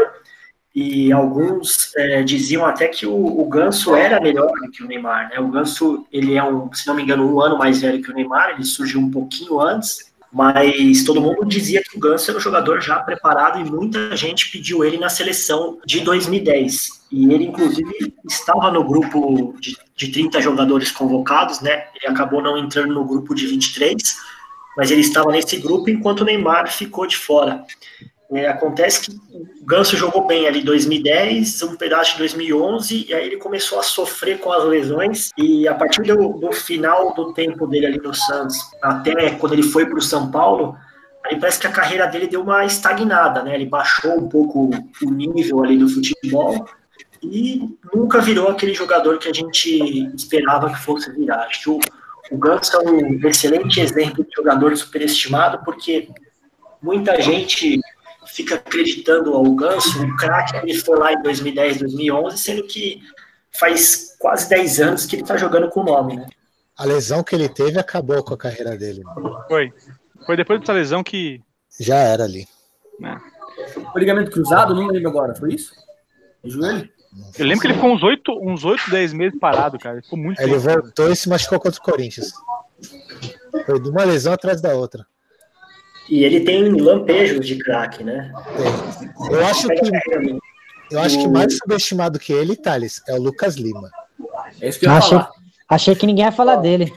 E 0.74 1.12
alguns 1.12 1.96
é, 1.98 2.22
diziam 2.24 2.66
até 2.66 2.88
que 2.88 3.06
o, 3.06 3.42
o 3.42 3.46
Ganso 3.50 3.96
era 3.96 4.22
melhor 4.22 4.52
do 4.52 4.72
que 4.72 4.84
o 4.84 4.88
Neymar, 4.88 5.30
né? 5.30 5.40
O 5.40 5.48
Ganso, 5.48 6.06
ele 6.12 6.36
é 6.36 6.44
um, 6.44 6.72
se 6.74 6.88
não 6.88 6.96
me 6.96 7.04
engano, 7.04 7.34
um 7.34 7.42
ano 7.42 7.58
mais 7.58 7.82
velho 7.82 8.02
que 8.02 8.12
o 8.12 8.14
Neymar, 8.14 8.52
ele 8.52 8.64
surgiu 8.64 9.00
um 9.00 9.12
pouquinho 9.12 9.60
antes, 9.60 10.09
mas 10.32 11.04
todo 11.04 11.22
mundo 11.22 11.46
dizia 11.46 11.82
que 11.82 11.98
o 11.98 12.00
Ganso 12.00 12.30
era 12.30 12.38
um 12.38 12.42
jogador 12.42 12.82
já 12.82 13.00
preparado 13.00 13.60
e 13.60 13.70
muita 13.70 14.16
gente 14.16 14.52
pediu 14.52 14.84
ele 14.84 14.98
na 14.98 15.10
seleção 15.10 15.80
de 15.86 16.02
2010. 16.02 17.00
E 17.12 17.34
ele, 17.34 17.46
inclusive, 17.46 18.14
estava 18.28 18.72
no 18.72 18.84
grupo 18.84 19.56
de, 19.60 19.76
de 19.96 20.12
30 20.12 20.40
jogadores 20.42 20.92
convocados, 20.92 21.62
né? 21.62 21.88
Ele 21.96 22.14
acabou 22.14 22.42
não 22.42 22.58
entrando 22.58 22.94
no 22.94 23.04
grupo 23.04 23.34
de 23.34 23.48
23, 23.48 23.96
mas 24.78 24.92
ele 24.92 25.02
estava 25.02 25.32
nesse 25.32 25.58
grupo 25.58 25.90
enquanto 25.90 26.22
o 26.22 26.26
Neymar 26.26 26.72
ficou 26.72 27.08
de 27.08 27.18
fora. 27.18 27.66
É, 28.32 28.48
acontece 28.48 29.02
que 29.02 29.18
o 29.32 29.66
Ganso 29.66 29.98
jogou 29.98 30.28
bem 30.28 30.48
ali 30.48 30.60
em 30.60 30.64
2010, 30.64 31.64
um 31.64 31.76
pedaço 31.76 32.12
de 32.14 32.20
2011, 32.20 33.08
e 33.10 33.14
aí 33.14 33.26
ele 33.26 33.38
começou 33.38 33.80
a 33.80 33.84
sofrer 33.84 34.38
com 34.40 34.52
as 34.52 34.64
lesões. 34.66 35.32
E 35.36 35.68
a 35.68 35.74
partir 35.74 36.04
do, 36.04 36.34
do 36.34 36.52
final 36.52 37.14
do 37.16 37.34
tempo 37.34 37.66
dele 37.66 37.88
ali 37.88 37.98
no 37.98 38.14
Santos, 38.14 38.58
até 38.82 39.32
quando 39.32 39.54
ele 39.54 39.64
foi 39.64 39.88
para 39.88 39.98
o 39.98 40.02
São 40.02 40.30
Paulo, 40.30 40.78
aí 41.26 41.40
parece 41.40 41.60
que 41.60 41.66
a 41.66 41.72
carreira 41.72 42.06
dele 42.06 42.28
deu 42.28 42.42
uma 42.42 42.64
estagnada, 42.66 43.42
né? 43.42 43.56
Ele 43.56 43.66
baixou 43.66 44.20
um 44.20 44.30
pouco 44.30 44.70
o 45.02 45.10
nível 45.10 45.64
ali 45.64 45.78
do 45.78 45.90
futebol 45.90 46.68
e 47.24 47.68
nunca 47.94 48.22
virou 48.22 48.48
aquele 48.50 48.76
jogador 48.76 49.18
que 49.18 49.28
a 49.28 49.34
gente 49.34 50.06
esperava 50.16 50.70
que 50.70 50.80
fosse 50.80 51.12
virar. 51.12 51.46
Acho 51.46 51.64
que 51.64 51.70
o, 51.72 51.80
o 52.32 52.38
Ganso 52.38 52.78
é 52.78 52.80
um 52.80 53.28
excelente 53.28 53.80
exemplo 53.82 54.24
de 54.24 54.36
jogador 54.36 54.78
superestimado, 54.78 55.64
porque 55.66 56.10
muita 56.82 57.20
gente 57.20 57.80
fica 58.34 58.56
acreditando 58.56 59.34
ao 59.34 59.44
Ganso, 59.56 60.04
o 60.04 60.16
craque 60.18 60.60
que 60.60 60.70
ele 60.70 60.80
foi 60.80 60.98
lá 60.98 61.14
em 61.14 61.22
2010, 61.22 61.80
2011, 61.80 62.38
sendo 62.38 62.64
que 62.64 63.02
faz 63.60 64.16
quase 64.20 64.50
10 64.50 64.80
anos 64.80 65.06
que 65.06 65.16
ele 65.16 65.24
está 65.24 65.38
jogando 65.38 65.70
com 65.70 65.82
o 65.82 65.86
nome, 65.86 66.16
né? 66.18 66.28
A 66.78 66.86
lesão 66.86 67.24
que 67.24 67.36
ele 67.36 67.50
teve 67.50 67.78
acabou 67.78 68.24
com 68.24 68.34
a 68.34 68.38
carreira 68.38 68.78
dele. 68.78 69.02
Foi. 69.48 69.74
Foi 70.26 70.38
depois 70.38 70.60
dessa 70.60 70.74
lesão 70.74 71.04
que. 71.04 71.42
Já 71.80 71.98
era 71.98 72.24
ali. 72.24 72.48
É. 73.04 73.18
O 73.94 74.00
ligamento 74.00 74.32
cruzado, 74.32 74.74
não 74.74 74.88
lembro 74.88 75.10
agora, 75.10 75.36
foi 75.36 75.54
isso? 75.54 75.74
O 76.44 76.50
joelho? 76.50 76.90
Eu 77.38 77.46
lembro 77.46 77.62
que 77.62 77.68
ele 77.68 77.74
ficou 77.74 77.92
uns 77.92 78.04
8, 78.04 78.32
uns 78.42 78.64
8 78.64 78.90
10 78.92 79.14
meses 79.14 79.40
parado, 79.40 79.80
cara. 79.80 79.96
Ele 79.96 80.04
ficou 80.04 80.20
muito 80.20 80.40
Ele 80.40 80.54
tempo. 80.54 80.62
voltou 80.62 81.12
e 81.12 81.16
se 81.16 81.28
machucou 81.28 81.60
contra 81.60 81.80
o 81.80 81.84
Corinthians. 81.84 82.32
Foi 83.66 83.80
de 83.80 83.90
uma 83.90 84.04
lesão 84.04 84.32
atrás 84.34 84.62
da 84.62 84.74
outra. 84.74 85.06
E 86.10 86.24
ele 86.24 86.40
tem 86.42 86.70
lampejos 86.70 87.46
de 87.46 87.58
craque, 87.58 88.04
né? 88.04 88.32
É. 88.58 89.34
Eu 89.34 89.46
acho 89.46 89.68
que 89.68 90.40
eu 90.92 91.00
acho 91.00 91.20
que 91.20 91.28
mais 91.28 91.56
subestimado 91.58 92.18
que 92.18 92.34
ele, 92.34 92.56
Thales, 92.56 93.02
é 93.08 93.14
o 93.14 93.22
Lucas 93.22 93.56
Lima. 93.56 93.92
É 94.60 94.70
isso 94.70 94.80
que 94.80 94.88
eu 94.88 94.92
achei, 94.92 95.20
achei 95.70 95.96
que 95.96 96.06
ninguém 96.08 96.26
ia 96.26 96.32
falar 96.32 96.56
dele. 96.56 96.92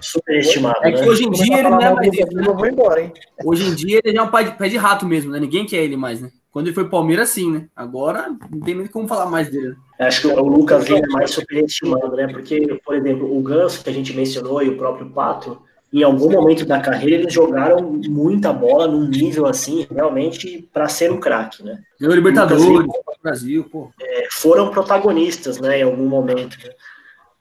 Superestimado. 0.00 0.78
É 0.82 0.92
que 0.92 1.00
né? 1.02 1.06
hoje 1.06 1.24
em 1.24 1.30
dia 1.30 1.58
ele 1.58 1.68
não 1.68 1.80
é 1.80 1.94
mais. 1.94 2.10
Né? 2.10 2.42
Vou 2.42 2.66
embora, 2.66 3.02
hein? 3.02 3.12
Hoje 3.44 3.68
em 3.68 3.74
dia 3.74 4.00
ele 4.02 4.16
é 4.16 4.22
um 4.22 4.30
pé 4.30 4.44
de, 4.44 4.52
pé 4.52 4.68
de 4.68 4.76
rato 4.76 5.06
mesmo, 5.06 5.30
né? 5.30 5.38
Ninguém 5.38 5.66
quer 5.66 5.84
ele 5.84 5.96
mais, 5.96 6.20
né? 6.20 6.30
Quando 6.50 6.68
ele 6.68 6.74
foi 6.74 6.88
Palmeiras, 6.88 7.28
sim, 7.30 7.52
né? 7.52 7.66
Agora 7.76 8.34
não 8.50 8.60
tem 8.60 8.74
nem 8.74 8.86
como 8.86 9.06
falar 9.06 9.26
mais 9.26 9.50
dele. 9.50 9.68
Né? 9.68 9.76
Acho 10.00 10.22
que 10.22 10.26
o 10.28 10.48
Lucas 10.48 10.86
Lima 10.86 11.06
é 11.06 11.12
mais 11.12 11.30
superestimado, 11.32 12.16
né? 12.16 12.28
Porque, 12.28 12.80
por 12.84 12.94
exemplo, 12.94 13.36
o 13.36 13.42
Ganso, 13.42 13.82
que 13.84 13.90
a 13.90 13.92
gente 13.92 14.14
mencionou, 14.14 14.62
e 14.62 14.68
o 14.68 14.76
próprio 14.76 15.10
Pato, 15.10 15.60
em 16.00 16.02
algum 16.02 16.30
momento 16.30 16.66
da 16.66 16.80
carreira 16.80 17.22
eles 17.22 17.32
jogaram 17.32 17.80
muita 18.08 18.52
bola 18.52 18.88
num 18.88 19.06
nível 19.06 19.46
assim, 19.46 19.86
realmente 19.88 20.68
para 20.72 20.88
ser 20.88 21.12
um 21.12 21.20
craque, 21.20 21.62
né? 21.62 21.80
Ganhou 22.00 22.16
Libertadores, 22.16 22.64
Lima, 22.64 22.92
Brasil, 23.22 23.64
pô. 23.70 23.90
É, 24.00 24.26
foram 24.30 24.70
protagonistas, 24.70 25.60
né, 25.60 25.78
em 25.78 25.82
algum 25.82 26.06
momento. 26.06 26.58
Né? 26.64 26.70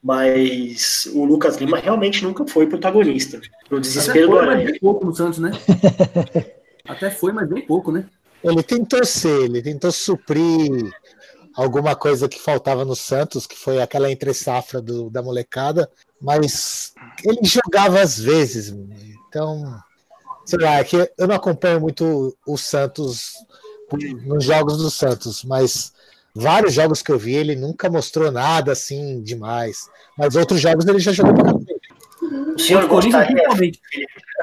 Mas 0.03 1.09
o 1.13 1.25
Lucas 1.25 1.57
Lima 1.57 1.77
realmente 1.77 2.23
nunca 2.23 2.45
foi 2.45 2.67
protagonista. 2.67 3.41
Pro 3.67 3.79
desespero 3.79 4.27
foi, 4.27 4.35
do 4.35 4.41
Aranha. 4.41 4.63
Mas 4.63 4.71
bem 4.71 4.79
pouco 4.79 5.05
no 5.05 5.15
Santos, 5.15 5.39
né? 5.39 5.51
Até 6.87 7.09
foi, 7.09 7.31
mas 7.31 7.47
bem 7.49 7.65
pouco, 7.65 7.91
né? 7.91 8.05
Ele 8.43 8.61
tentou 8.61 9.03
ser, 9.05 9.45
ele 9.45 9.61
tentou 9.61 9.91
suprir 9.91 10.93
alguma 11.55 11.95
coisa 11.95 12.27
que 12.27 12.39
faltava 12.39 12.83
no 12.83 12.95
Santos, 12.95 13.47
que 13.47 13.57
foi 13.57 13.81
aquela 13.81 14.11
entre 14.11 14.33
safra 14.33 14.81
do, 14.81 15.09
da 15.09 15.23
molecada, 15.23 15.89
mas 16.23 16.93
ele 17.25 17.41
jogava 17.43 17.99
às 17.99 18.17
vezes. 18.17 18.73
Então, 19.27 19.77
sei 20.45 20.59
lá, 20.59 20.75
é 20.75 20.83
que 20.85 20.95
eu 20.95 21.27
não 21.27 21.35
acompanho 21.35 21.81
muito 21.81 22.35
o 22.47 22.57
Santos 22.57 23.33
nos 24.25 24.45
jogos 24.45 24.77
do 24.77 24.89
Santos, 24.89 25.43
mas 25.43 25.93
vários 26.33 26.73
jogos 26.73 27.01
que 27.01 27.11
eu 27.11 27.19
vi 27.19 27.35
ele 27.35 27.55
nunca 27.55 27.89
mostrou 27.89 28.31
nada 28.31 28.71
assim 28.71 29.21
demais. 29.21 29.89
Mas 30.17 30.35
outros 30.35 30.61
jogos 30.61 30.87
ele 30.87 30.99
já 30.99 31.11
jogou 31.11 31.33
pra 31.33 31.43
cacete. 31.43 31.93
O 32.55 32.59
senhor 32.59 32.87
gostaria, 32.87 33.51
Felipe, 33.51 33.79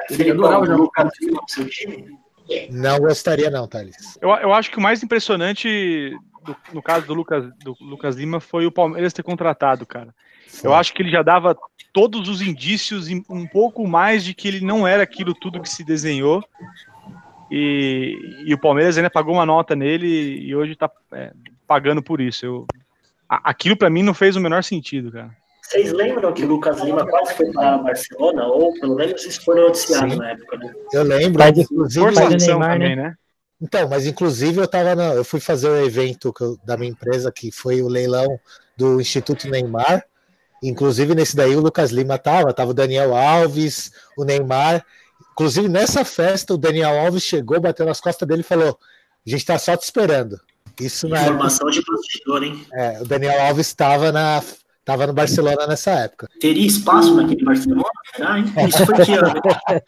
Felipe, 0.08 0.32
no 0.34 0.90
seu 1.48 1.66
time? 1.66 2.18
Não 2.70 2.98
gostaria, 2.98 3.48
não, 3.48 3.66
Thales. 3.66 4.18
Eu, 4.20 4.28
eu 4.30 4.52
acho 4.52 4.70
que 4.70 4.76
o 4.76 4.80
mais 4.80 5.02
impressionante 5.02 6.14
do, 6.44 6.56
no 6.74 6.82
caso 6.82 7.06
do 7.06 7.14
Lucas, 7.14 7.44
do 7.64 7.76
Lucas 7.80 8.16
Lima 8.16 8.40
foi 8.40 8.66
o 8.66 8.72
Palmeiras 8.72 9.12
ter 9.12 9.22
contratado, 9.22 9.86
cara. 9.86 10.14
Eu 10.62 10.74
acho 10.74 10.92
que 10.92 11.02
ele 11.02 11.10
já 11.10 11.22
dava 11.22 11.56
todos 11.92 12.28
os 12.28 12.40
indícios, 12.40 13.08
um 13.28 13.46
pouco 13.46 13.86
mais 13.86 14.24
de 14.24 14.34
que 14.34 14.48
ele 14.48 14.60
não 14.60 14.86
era 14.86 15.02
aquilo 15.02 15.34
tudo 15.34 15.60
que 15.60 15.68
se 15.68 15.84
desenhou. 15.84 16.42
E, 17.50 18.44
e 18.44 18.54
o 18.54 18.58
Palmeiras 18.58 18.96
ainda 18.96 19.10
pagou 19.10 19.34
uma 19.34 19.46
nota 19.46 19.74
nele 19.74 20.06
e 20.06 20.54
hoje 20.54 20.72
está 20.72 20.90
é, 21.12 21.32
pagando 21.66 22.02
por 22.02 22.20
isso. 22.20 22.46
Eu, 22.46 22.66
aquilo 23.28 23.76
para 23.76 23.90
mim 23.90 24.02
não 24.02 24.14
fez 24.14 24.36
o 24.36 24.40
menor 24.40 24.62
sentido, 24.62 25.10
cara. 25.10 25.30
Vocês 25.62 25.92
lembram 25.92 26.32
que 26.32 26.44
o 26.44 26.48
Lucas 26.48 26.80
Lima 26.80 27.06
quase 27.06 27.34
foi 27.34 27.52
para 27.52 27.78
Barcelona? 27.78 28.44
Ou 28.44 28.72
pelo 28.74 28.96
menos 28.96 29.24
isso 29.24 29.44
foi 29.44 29.54
noticiado 29.54 30.10
Sim. 30.10 30.16
na 30.16 30.30
época, 30.30 30.56
né? 30.56 30.74
Eu 30.92 31.04
lembro. 31.04 31.38
Pai 31.38 31.52
de, 31.52 31.64
Força 31.64 32.28
Neymar, 32.28 32.72
também, 32.72 32.96
né? 32.96 33.02
né? 33.02 33.14
Então, 33.62 33.88
mas 33.88 34.06
inclusive 34.06 34.58
eu 34.58 34.66
tava 34.66 34.96
na, 34.96 35.14
eu 35.14 35.24
fui 35.24 35.38
fazer 35.38 35.68
o 35.68 35.74
um 35.74 35.84
evento 35.84 36.34
eu, 36.40 36.58
da 36.64 36.76
minha 36.76 36.90
empresa 36.90 37.30
que 37.30 37.52
foi 37.52 37.82
o 37.82 37.88
leilão 37.88 38.26
do 38.76 39.00
Instituto 39.00 39.48
Neymar. 39.48 40.04
Inclusive 40.62 41.14
nesse 41.14 41.34
daí 41.34 41.56
o 41.56 41.60
Lucas 41.60 41.90
Lima 41.90 42.18
tava, 42.18 42.52
tava 42.52 42.70
o 42.70 42.74
Daniel 42.74 43.16
Alves, 43.16 43.92
o 44.16 44.24
Neymar. 44.24 44.84
Inclusive 45.32 45.68
nessa 45.68 46.04
festa 46.04 46.54
o 46.54 46.58
Daniel 46.58 46.98
Alves 46.98 47.22
chegou, 47.22 47.60
bateu 47.60 47.86
nas 47.86 48.00
costas 48.00 48.26
dele 48.28 48.40
e 48.40 48.44
falou: 48.44 48.78
"A 49.26 49.30
gente 49.30 49.44
tá 49.44 49.58
só 49.58 49.76
te 49.76 49.84
esperando". 49.84 50.40
Isso 50.78 51.08
na 51.08 51.22
Informação 51.22 51.68
época, 51.68 51.80
de 51.80 51.86
bastidor, 51.86 52.42
hein? 52.42 52.66
É, 52.72 53.00
o 53.00 53.04
Daniel 53.04 53.40
Alves 53.42 53.66
estava 53.66 54.12
na 54.12 54.42
Tava 54.90 55.06
no 55.06 55.12
Barcelona 55.12 55.66
nessa 55.68 55.90
época. 55.92 56.28
Teria 56.40 56.66
espaço 56.66 57.14
naquele 57.14 57.44
Barcelona? 57.44 57.84
Ah, 58.18 58.64
isso 58.66 58.84
foi 58.86 59.04
que 59.04 59.12
ano? 59.12 59.34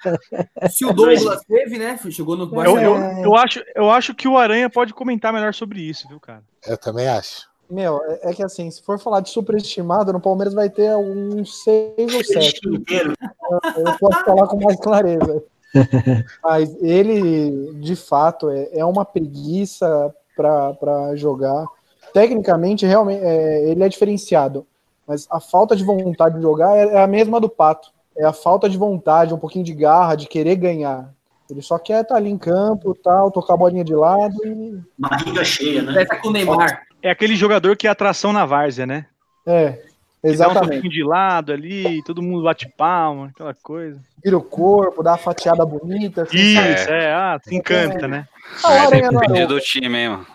Se 0.70 0.84
o 0.84 0.92
Douglas 0.92 1.40
teve, 1.48 1.78
né? 1.78 1.98
Chegou 2.10 2.36
no 2.36 2.46
Barcelona. 2.46 2.84
Eu, 2.84 3.16
eu, 3.16 3.24
eu, 3.24 3.36
acho, 3.36 3.64
eu 3.74 3.90
acho 3.90 4.14
que 4.14 4.28
o 4.28 4.36
Aranha 4.36 4.68
pode 4.68 4.92
comentar 4.92 5.32
melhor 5.32 5.54
sobre 5.54 5.80
isso, 5.80 6.06
viu, 6.08 6.20
cara? 6.20 6.44
Eu 6.66 6.76
também 6.76 7.08
acho. 7.08 7.50
Meu, 7.72 8.02
é, 8.04 8.30
é 8.30 8.34
que 8.34 8.42
assim, 8.42 8.70
se 8.70 8.82
for 8.82 8.98
falar 8.98 9.20
de 9.20 9.30
superestimado, 9.30 10.12
no 10.12 10.20
Palmeiras 10.20 10.52
vai 10.52 10.68
ter 10.68 10.94
uns 10.94 11.64
seis 11.64 12.14
ou 12.14 12.22
sete. 12.22 12.60
Eu 12.66 13.98
posso 13.98 14.24
falar 14.26 14.46
com 14.46 14.62
mais 14.62 14.78
clareza. 14.78 15.42
Mas 16.44 16.76
ele, 16.82 17.72
de 17.80 17.96
fato, 17.96 18.50
é, 18.50 18.68
é 18.74 18.84
uma 18.84 19.06
preguiça 19.06 20.14
para 20.36 21.16
jogar. 21.16 21.64
Tecnicamente, 22.12 22.84
realmente, 22.84 23.24
é, 23.24 23.70
ele 23.70 23.82
é 23.82 23.88
diferenciado. 23.88 24.66
Mas 25.08 25.26
a 25.30 25.40
falta 25.40 25.74
de 25.74 25.82
vontade 25.82 26.36
de 26.36 26.42
jogar 26.42 26.76
é, 26.76 26.96
é 26.96 27.02
a 27.02 27.06
mesma 27.06 27.40
do 27.40 27.48
Pato. 27.48 27.90
É 28.14 28.26
a 28.26 28.34
falta 28.34 28.68
de 28.68 28.76
vontade, 28.76 29.32
um 29.32 29.38
pouquinho 29.38 29.64
de 29.64 29.72
garra, 29.72 30.14
de 30.14 30.28
querer 30.28 30.56
ganhar. 30.56 31.10
Ele 31.50 31.62
só 31.62 31.78
quer 31.78 32.02
estar 32.02 32.14
tá 32.14 32.16
ali 32.16 32.28
em 32.28 32.36
campo, 32.36 32.94
tal, 32.94 33.30
tocar 33.30 33.54
a 33.54 33.56
bolinha 33.56 33.82
de 33.82 33.94
lado 33.94 34.36
e. 34.44 34.78
Barriga 34.98 35.42
cheia, 35.42 35.80
né? 35.80 36.02
É 36.02 36.04
com 36.04 36.28
o 36.28 36.32
Neymar. 36.32 36.91
É 37.02 37.10
aquele 37.10 37.36
jogador 37.36 37.76
que 37.76 37.86
é 37.86 37.90
atração 37.90 38.32
na 38.32 38.46
várzea, 38.46 38.86
né? 38.86 39.06
É. 39.46 39.78
Exatamente. 40.24 40.82
Dá 40.82 40.86
um 40.86 40.90
de 40.90 41.02
lado 41.02 41.52
ali, 41.52 42.00
todo 42.04 42.22
mundo 42.22 42.44
bate 42.44 42.68
palma, 42.68 43.30
aquela 43.34 43.52
coisa. 43.52 44.00
Vira 44.22 44.38
o 44.38 44.42
corpo, 44.42 45.02
dá 45.02 45.12
uma 45.12 45.18
fatiada 45.18 45.66
bonita. 45.66 46.22
Assim, 46.22 46.36
Isso, 46.36 46.90
é. 46.90 47.06
é, 47.06 47.12
ah, 47.12 47.40
se 47.42 47.56
encanta, 47.56 48.04
é. 48.04 48.08
né? 48.08 48.28
Ah, 48.64 48.84
é, 48.84 49.00
depende 49.00 49.46
do 49.46 49.58
time, 49.58 49.98
hein, 49.98 50.08
mano. 50.10 50.26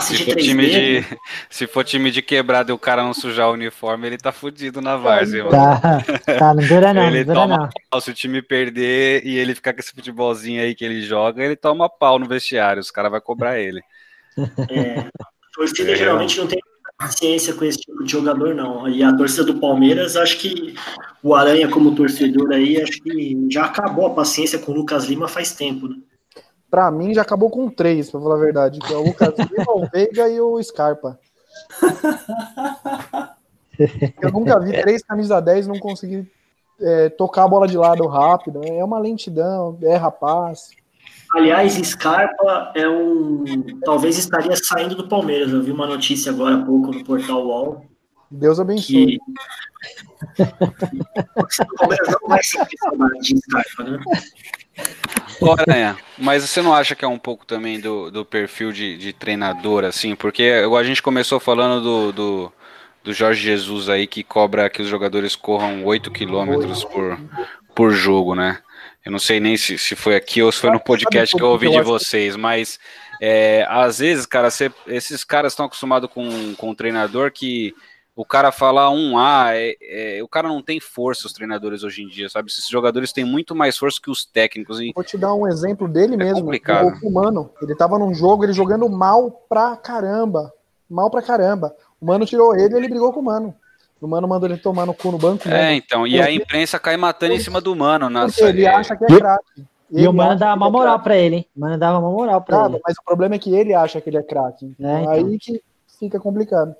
se, 0.00 0.24
for 0.24 0.36
time 0.36 0.66
de, 0.70 1.04
se 1.50 1.66
for 1.66 1.84
time 1.84 2.10
de 2.10 2.22
quebrado 2.22 2.70
e 2.70 2.72
o 2.72 2.78
cara 2.78 3.02
não 3.02 3.12
sujar 3.12 3.50
o 3.50 3.52
uniforme, 3.52 4.06
ele 4.06 4.16
tá 4.16 4.32
fudido 4.32 4.80
na 4.80 4.96
várzea, 4.96 5.44
tá, 5.50 6.02
Tá, 6.38 6.54
não 6.54 6.66
dura 6.66 6.94
não, 6.94 7.06
ele 7.06 7.24
não 7.24 7.34
toma 7.34 7.58
não. 7.58 7.68
Pau, 7.90 8.00
se 8.00 8.10
o 8.10 8.14
time 8.14 8.40
perder 8.40 9.22
e 9.22 9.36
ele 9.36 9.54
ficar 9.54 9.74
com 9.74 9.80
esse 9.80 9.92
futebolzinho 9.92 10.62
aí 10.62 10.74
que 10.74 10.84
ele 10.84 11.02
joga, 11.02 11.44
ele 11.44 11.56
toma 11.56 11.90
pau 11.90 12.18
no 12.18 12.26
vestiário, 12.26 12.80
os 12.80 12.90
caras 12.90 13.10
vão 13.10 13.20
cobrar 13.20 13.58
ele. 13.58 13.82
É, 14.70 15.04
torcida 15.56 15.92
é. 15.92 15.96
geralmente 15.96 16.38
não 16.38 16.46
tem 16.46 16.60
paciência 16.98 17.54
com 17.54 17.64
esse 17.64 17.78
tipo 17.78 18.04
de 18.04 18.12
jogador, 18.12 18.54
não. 18.54 18.88
E 18.88 19.02
a 19.02 19.14
torcida 19.16 19.44
do 19.44 19.58
Palmeiras, 19.58 20.16
acho 20.16 20.38
que 20.38 20.74
o 21.22 21.34
Aranha, 21.34 21.68
como 21.68 21.94
torcedor 21.94 22.52
aí, 22.52 22.80
acho 22.80 23.02
que 23.02 23.46
já 23.50 23.64
acabou 23.64 24.06
a 24.06 24.14
paciência 24.14 24.58
com 24.58 24.72
o 24.72 24.74
Lucas 24.74 25.04
Lima 25.04 25.28
faz 25.28 25.54
tempo, 25.54 25.88
né? 25.88 25.96
Pra 26.70 26.90
mim, 26.90 27.14
já 27.14 27.22
acabou 27.22 27.48
com 27.50 27.70
três, 27.70 28.10
pra 28.10 28.20
falar 28.20 28.36
a 28.36 28.40
verdade. 28.40 28.78
Que 28.80 28.92
é 28.92 28.96
o 28.96 29.04
Lucas 29.04 29.34
Lima, 29.50 29.72
o 29.72 29.88
Veiga 29.90 30.28
e 30.28 30.40
o 30.40 30.62
Scarpa. 30.62 31.18
Eu 34.20 34.32
nunca 34.32 34.58
vi 34.58 34.72
três 34.72 35.02
camisa 35.02 35.40
10 35.40 35.66
não 35.66 35.78
conseguir 35.78 36.30
é, 36.80 37.08
tocar 37.10 37.44
a 37.44 37.48
bola 37.48 37.68
de 37.68 37.76
lado 37.76 38.06
rápido. 38.06 38.62
É 38.64 38.82
uma 38.82 38.98
lentidão, 38.98 39.78
é 39.82 39.96
rapaz. 39.96 40.70
Aliás, 41.34 41.74
Scarpa 41.74 42.72
é 42.74 42.88
um. 42.88 43.44
Talvez 43.84 44.16
estaria 44.18 44.56
saindo 44.56 44.94
do 44.94 45.08
Palmeiras. 45.08 45.52
Eu 45.52 45.62
vi 45.62 45.72
uma 45.72 45.86
notícia 45.86 46.32
agora 46.32 46.56
há 46.56 46.62
pouco 46.64 46.92
no 46.92 47.04
portal 47.04 47.46
UOL. 47.46 47.86
Deus 48.30 48.58
abençoe. 48.58 49.18
Que... 49.18 49.18
o 50.42 51.76
Palmeiras 51.76 52.08
não 52.08 52.28
vai 52.28 52.42
sentir 52.42 52.76
saudade 52.78 53.20
de 53.20 53.38
Scarpa, 53.38 53.84
né? 53.84 53.98
Aranha, 55.58 55.96
mas 56.18 56.42
você 56.42 56.62
não 56.62 56.74
acha 56.74 56.94
que 56.94 57.04
é 57.04 57.08
um 57.08 57.18
pouco 57.18 57.46
também 57.46 57.80
do, 57.80 58.10
do 58.10 58.24
perfil 58.24 58.72
de, 58.72 58.96
de 58.96 59.12
treinador, 59.12 59.84
assim? 59.84 60.14
Porque 60.14 60.44
a 60.44 60.82
gente 60.82 61.02
começou 61.02 61.38
falando 61.38 61.82
do, 61.82 62.12
do, 62.12 62.52
do 63.04 63.12
Jorge 63.12 63.42
Jesus 63.42 63.88
aí, 63.88 64.06
que 64.06 64.22
cobra 64.22 64.68
que 64.70 64.82
os 64.82 64.88
jogadores 64.88 65.36
corram 65.36 65.84
8 65.84 66.10
quilômetros 66.10 66.84
por, 66.84 67.18
por 67.74 67.92
jogo, 67.92 68.34
né? 68.34 68.58
Eu 69.06 69.12
não 69.12 69.20
sei 69.20 69.38
nem 69.38 69.56
se, 69.56 69.78
se 69.78 69.94
foi 69.94 70.16
aqui 70.16 70.42
ou 70.42 70.50
se 70.50 70.58
foi 70.58 70.70
no 70.72 70.80
podcast 70.80 71.36
que 71.36 71.40
eu 71.40 71.46
ouvi 71.46 71.70
de 71.70 71.80
vocês, 71.80 72.34
mas 72.34 72.76
é, 73.22 73.64
às 73.70 74.00
vezes, 74.00 74.26
cara, 74.26 74.50
você, 74.50 74.68
esses 74.88 75.22
caras 75.22 75.52
estão 75.52 75.66
acostumados 75.66 76.10
com, 76.10 76.54
com 76.56 76.70
um 76.70 76.74
treinador 76.74 77.30
que 77.30 77.72
o 78.16 78.24
cara 78.24 78.50
fala 78.50 78.90
um 78.90 79.16
A, 79.16 79.50
é, 79.54 79.76
é, 80.18 80.22
o 80.24 80.26
cara 80.26 80.48
não 80.48 80.60
tem 80.60 80.80
força, 80.80 81.28
os 81.28 81.32
treinadores 81.32 81.84
hoje 81.84 82.02
em 82.02 82.08
dia, 82.08 82.28
sabe? 82.28 82.50
Esses 82.50 82.66
jogadores 82.66 83.12
têm 83.12 83.24
muito 83.24 83.54
mais 83.54 83.78
força 83.78 84.00
que 84.02 84.10
os 84.10 84.24
técnicos. 84.24 84.80
E... 84.80 84.90
Vou 84.92 85.04
te 85.04 85.16
dar 85.16 85.32
um 85.34 85.46
exemplo 85.46 85.86
dele 85.86 86.14
é 86.14 86.16
mesmo. 86.16 86.40
Complicado. 86.40 86.98
O 87.00 87.12
Mano, 87.12 87.50
ele 87.62 87.76
tava 87.76 88.00
num 88.00 88.12
jogo, 88.12 88.42
ele 88.42 88.52
jogando 88.52 88.88
mal 88.88 89.30
pra 89.48 89.76
caramba. 89.76 90.52
Mal 90.90 91.08
pra 91.12 91.22
caramba. 91.22 91.76
O 92.00 92.06
Mano 92.06 92.26
tirou 92.26 92.56
ele 92.56 92.74
e 92.74 92.76
ele 92.76 92.88
brigou 92.88 93.12
com 93.12 93.20
o 93.20 93.24
Mano. 93.24 93.54
O 94.00 94.06
Mano 94.06 94.28
mandou 94.28 94.48
ele 94.48 94.58
tomar 94.58 94.86
no 94.86 94.94
cu 94.94 95.10
no 95.10 95.18
banco. 95.18 95.48
Né? 95.48 95.72
É, 95.72 95.76
então. 95.76 96.06
E 96.06 96.20
a 96.20 96.30
imprensa 96.30 96.78
cai 96.78 96.96
matando 96.96 97.32
em 97.32 97.40
cima 97.40 97.60
do 97.60 97.74
Mano. 97.74 98.10
Nossa, 98.10 98.48
ele 98.48 98.66
acha 98.66 98.96
que 98.96 99.04
é 99.04 99.06
craque. 99.06 99.64
E 99.90 100.06
o 100.06 100.12
Mano 100.12 100.38
dava 100.38 100.56
uma 100.56 100.68
é 100.68 100.70
moral 100.70 101.00
pra 101.00 101.16
ele, 101.16 101.36
hein? 101.36 101.46
O 101.56 101.60
Mano 101.60 101.78
dava 101.78 101.98
uma 101.98 102.10
moral 102.10 102.42
pra 102.42 102.66
ele. 102.66 102.80
Mas 102.86 102.96
o 102.98 103.04
problema 103.04 103.36
é 103.36 103.38
que 103.38 103.54
ele 103.54 103.72
acha 103.72 104.00
que 104.00 104.10
ele 104.10 104.18
é 104.18 104.22
craque. 104.22 104.74
É, 104.78 105.00
então. 105.00 105.10
Aí 105.10 105.38
que 105.38 105.62
fica 105.98 106.20
complicado. 106.20 106.74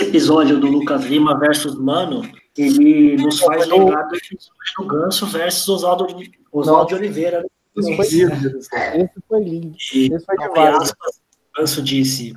episódio 0.00 0.58
do 0.58 0.66
Lucas 0.66 1.04
Lima 1.04 1.38
versus 1.38 1.78
Mano, 1.78 2.22
ele 2.56 3.16
nos 3.16 3.40
faz 3.40 3.66
lembrar 3.66 4.04
do 4.04 4.16
episódio 4.16 4.50
do 4.78 4.86
Ganso 4.86 5.26
versus 5.26 5.68
Oswaldo, 5.68 6.06
Oswaldo 6.52 6.88
de 6.88 6.94
Oliveira. 6.94 7.44
Esse 7.76 7.96
foi 7.96 8.08
lindo. 8.08 8.58
Esse 8.58 9.22
foi 9.28 9.44
lindo. 9.44 9.76
E, 9.94 10.12
Esse 10.12 10.24
foi 10.24 10.68
aspas, 10.68 11.20
Ganso 11.56 11.82
disse 11.82 12.34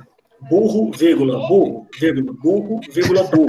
burro, 0.48 0.90
vírgula, 0.92 1.38
burro, 1.48 1.86
vírgula, 1.98 2.32
burro, 2.32 2.80
vírgula, 2.92 3.22
burro. 3.24 3.46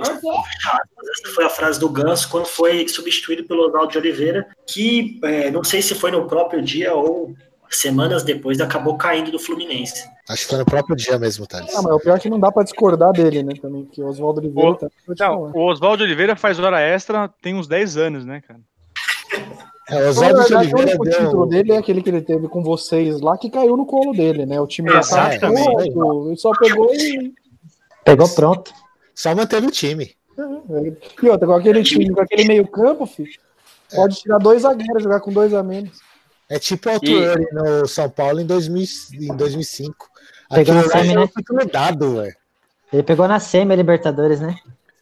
Essa 0.00 1.34
foi 1.34 1.44
a 1.44 1.48
frase 1.50 1.78
do 1.80 1.88
Ganso 1.88 2.28
quando 2.28 2.46
foi 2.46 2.86
substituído 2.88 3.44
pelo 3.44 3.66
Oswaldo 3.66 3.92
de 3.92 3.98
Oliveira, 3.98 4.46
que 4.66 5.18
é, 5.22 5.50
não 5.50 5.64
sei 5.64 5.80
se 5.82 5.94
foi 5.94 6.10
no 6.10 6.26
próprio 6.26 6.62
dia 6.62 6.94
ou 6.94 7.34
semanas 7.68 8.22
depois 8.22 8.60
acabou 8.60 8.96
caindo 8.96 9.30
do 9.30 9.38
Fluminense. 9.38 10.08
Acho 10.28 10.42
que 10.44 10.48
foi 10.50 10.58
no 10.58 10.64
próprio 10.64 10.96
dia 10.96 11.18
mesmo, 11.18 11.46
Thales. 11.46 11.74
Ah, 11.74 11.82
mas 11.82 11.92
o 11.94 12.00
pior 12.00 12.16
é 12.16 12.20
que 12.20 12.30
não 12.30 12.38
dá 12.38 12.50
pra 12.50 12.62
discordar 12.62 13.12
dele, 13.12 13.42
né? 13.42 13.54
Também, 13.60 13.84
que 13.86 14.00
o 14.00 14.06
Oswaldo 14.06 14.40
Oliveira 14.40 14.70
O- 14.70 14.74
tá. 14.76 14.88
Não, 15.18 15.50
o 15.52 15.70
Oswaldo 15.70 16.04
Oliveira 16.04 16.36
faz 16.36 16.58
hora 16.60 16.80
extra 16.80 17.28
tem 17.42 17.54
uns 17.54 17.66
10 17.66 17.96
anos, 17.96 18.24
né, 18.24 18.40
cara? 18.46 18.60
É, 19.88 20.04
o 20.04 20.08
Oswaldo 20.08 20.44
de 20.44 20.54
o 20.54 20.58
Oliveira 20.58 20.90
único 20.90 21.04
título 21.04 21.46
dele 21.46 21.72
é 21.72 21.76
aquele 21.78 22.02
que 22.02 22.10
ele 22.10 22.20
teve 22.20 22.48
com 22.48 22.62
vocês 22.62 23.20
lá, 23.20 23.38
que 23.38 23.48
caiu 23.48 23.76
no 23.76 23.86
colo 23.86 24.12
dele, 24.12 24.44
né? 24.44 24.60
O 24.60 24.66
time 24.66 24.88
tava 24.88 25.00
Exatamente. 25.00 25.92
pronto, 25.92 26.28
ele 26.28 26.36
só 26.36 26.50
pegou 26.58 26.92
e. 26.92 27.32
Pegou 28.04 28.28
pronto. 28.28 28.72
Só 29.14 29.34
manteve 29.34 29.66
o 29.66 29.70
time. 29.70 30.16
E 31.22 31.28
outra, 31.28 31.46
com 31.46 31.54
aquele 31.54 31.82
time, 31.82 32.12
com 32.12 32.20
aquele 32.20 32.44
meio-campo, 32.44 33.06
filho, 33.06 33.32
pode 33.94 34.16
tirar 34.16 34.38
dois 34.38 34.62
zagueiros, 34.62 35.02
jogar 35.02 35.20
com 35.20 35.32
dois 35.32 35.54
a 35.54 35.62
menos. 35.62 35.98
É 36.48 36.58
tipo 36.58 36.88
o 36.88 36.92
Altuori 36.92 37.46
no 37.52 37.86
São 37.86 38.08
Paulo 38.10 38.40
em, 38.40 38.46
2000, 38.46 38.86
em 39.14 39.36
2005. 39.36 40.08
Pegou 40.50 40.60
Aquilo 40.60 40.76
na 40.76 40.82
lá 40.82 40.88
semi, 40.88 41.12
foi 41.14 41.22
né? 41.22 41.30
título 41.36 41.66
dado, 41.66 42.16
velho. 42.16 42.36
Ele 42.92 43.02
pegou 43.02 43.26
na 43.26 43.40
semi 43.40 43.72
a 43.72 43.76
Libertadores, 43.76 44.40
né? 44.40 44.56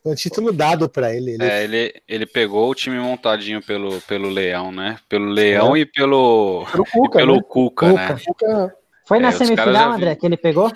Um 0.04 0.14
título 0.14 0.52
dado 0.52 0.86
pra 0.86 1.14
ele. 1.14 1.32
ele 1.32 1.44
É, 1.44 1.64
ele, 1.64 1.94
ele 2.06 2.26
pegou 2.26 2.70
o 2.70 2.74
time 2.74 2.98
montadinho 2.98 3.62
pelo, 3.62 4.02
pelo 4.02 4.28
Leão, 4.28 4.70
né? 4.70 4.98
Pelo 5.08 5.26
Leão 5.26 5.74
e 5.74 5.86
pelo, 5.86 6.66
Pro 6.70 6.84
e 6.86 6.90
Cuca, 6.90 7.18
pelo 7.18 7.36
né? 7.36 7.42
Cuca, 7.48 7.92
né? 7.92 8.20
Cuca, 8.26 8.76
Foi 9.06 9.16
É, 9.16 9.20
na 9.20 9.32
semifinal, 9.32 9.92
André, 9.92 10.14
que 10.14 10.26
ele 10.26 10.36
pegou? 10.36 10.70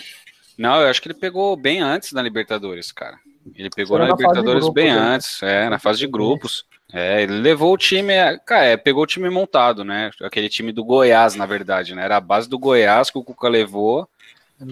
Não, 0.57 0.81
eu 0.81 0.89
acho 0.89 1.03
que 1.03 1.09
ele 1.09 1.19
pegou 1.19 1.55
bem 1.57 1.81
antes 1.81 2.13
da 2.13 2.23
Libertadores, 2.23 2.91
cara. 2.91 3.19
Ele 3.55 3.69
pegou 3.69 3.99
na 3.99 4.07
na 4.07 4.11
Libertadores 4.13 4.65
grupos, 4.65 4.75
bem 4.75 4.93
né? 4.95 4.99
antes, 4.99 5.43
é, 5.43 5.69
na 5.69 5.79
fase 5.79 5.99
de 5.99 6.07
grupos. 6.07 6.65
É, 6.91 7.23
ele 7.23 7.35
levou 7.35 7.75
o 7.75 7.79
time, 7.79 8.15
é, 8.15 8.39
cara, 8.39 8.65
é, 8.65 8.77
pegou 8.79 9.03
o 9.03 9.07
time 9.07 9.29
montado, 9.29 9.85
né? 9.85 10.11
Aquele 10.23 10.49
time 10.49 10.73
do 10.73 10.83
Goiás, 10.83 11.35
na 11.35 11.45
verdade, 11.45 11.95
né? 11.95 12.03
Era 12.03 12.17
a 12.17 12.21
base 12.21 12.49
do 12.49 12.59
Goiás 12.59 13.11
que 13.11 13.19
o 13.19 13.23
Cuca 13.23 13.47
levou, 13.47 14.09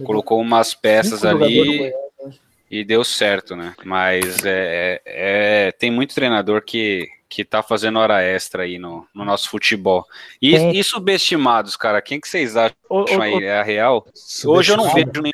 colocou 0.02 0.40
umas 0.40 0.74
peças 0.74 1.26
ali 1.26 1.92
e 2.70 2.84
deu 2.84 3.04
certo, 3.04 3.54
né? 3.56 3.74
Mas 3.84 4.44
é, 4.44 5.00
é- 5.04 5.66
é- 5.68 5.72
tem 5.72 5.90
muito 5.90 6.14
treinador 6.14 6.62
que, 6.62 7.08
que 7.28 7.44
tá 7.44 7.62
fazendo 7.62 7.98
hora 7.98 8.22
extra 8.22 8.64
aí 8.64 8.78
no, 8.78 9.06
no 9.14 9.24
nosso 9.24 9.48
futebol. 9.50 10.04
E, 10.40 10.52
Tem. 10.56 10.76
e 10.76 10.82
subestimados, 10.84 11.76
cara, 11.76 12.00
quem 12.02 12.20
que 12.20 12.28
vocês 12.28 12.56
acham 12.56 12.76
Ô, 12.88 13.04
ô, 13.04 13.22
aí? 13.22 13.44
É 13.44 13.58
a 13.58 13.62
real? 13.62 14.06
Hoje 14.44 14.72
eu 14.72 14.76
não 14.76 14.92
vejo 14.92 15.10
nenhum, 15.22 15.32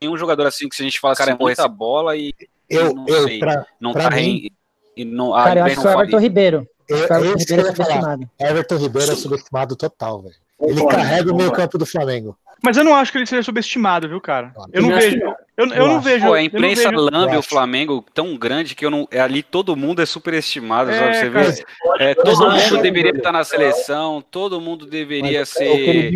nenhum 0.00 0.16
jogador 0.16 0.46
assim 0.46 0.68
que 0.68 0.76
se 0.76 0.82
a 0.82 0.84
gente 0.84 0.98
fala, 1.00 1.14
cara, 1.16 1.32
é 1.32 1.36
muita 1.38 1.66
bola 1.68 2.16
e 2.16 2.32
Eu, 2.68 2.92
não 2.94 3.06
eu, 3.06 3.28
sei. 3.28 3.38
pra, 3.38 3.64
não 3.80 3.92
Pra 3.92 4.10
tá 4.10 4.16
mim- 4.16 4.46
em. 4.46 4.50
E 4.96 5.04
não, 5.04 5.34
a 5.34 5.44
Cara, 5.44 5.60
eu 5.60 5.64
acho 5.66 5.76
que 5.76 5.82
foi 5.82 5.90
o 5.94 6.00
Everton 6.00 6.18
Ribeiro. 6.18 6.68
eu, 6.88 6.96
o 6.96 7.00
Everton 7.04 7.34
esse 7.36 7.46
que 7.46 7.52
Ribeiro 7.54 7.62
eu 7.62 7.70
é 7.70 7.74
subestimado. 7.76 8.30
Everton 8.40 8.76
Ribeiro 8.78 9.12
é 9.12 9.16
subestimado 9.16 9.76
total, 9.76 10.22
velho. 10.22 10.34
Ele 10.58 10.86
carrega 10.86 11.30
o 11.32 11.36
meio 11.36 11.52
campo 11.52 11.76
do 11.76 11.84
Flamengo. 11.84 12.36
Mas 12.62 12.76
eu 12.76 12.84
não 12.84 12.94
acho 12.94 13.12
que 13.12 13.18
ele 13.18 13.26
seja 13.26 13.42
subestimado, 13.42 14.08
viu, 14.08 14.20
cara? 14.20 14.52
Eu 14.72 14.82
não 14.82 14.90
Eu 14.90 14.96
acho 14.96 15.10
vejo. 15.10 15.24
não. 15.24 15.34
Eu, 15.56 15.66
eu 15.66 15.72
Eu 15.74 15.86
não 15.88 16.00
vejo. 16.00 16.26
Pô, 16.26 16.32
a 16.32 16.36
não 16.36 16.42
imprensa 16.42 16.90
vejo- 16.90 17.00
lambe 17.10 17.36
o. 17.36 17.42
Flamengo 17.42 18.04
tão 18.12 18.36
grande 18.36 18.74
que 18.74 18.84
eu 18.84 18.90
não. 18.90 19.06
é, 19.10 19.20
Ali 19.20 19.42
todo 19.42 19.76
mundo 19.76 20.02
é 20.02 20.06
superestimado, 20.06 20.90
É, 20.90 20.98
sabe? 20.98 21.14
Você 21.14 21.30
cara. 21.30 21.50
vê. 21.98 22.04
É, 22.10 22.14
todo 22.14 22.50
mundo 22.50 22.82
deveria 22.82 23.12
estar 23.12 23.30
na 23.32 23.44
seleção, 23.44 24.22
todo 24.30 24.60
mundo 24.60 24.86
deveria 24.86 25.38
É 25.40 25.42
o 25.42 25.46
ser. 25.46 26.12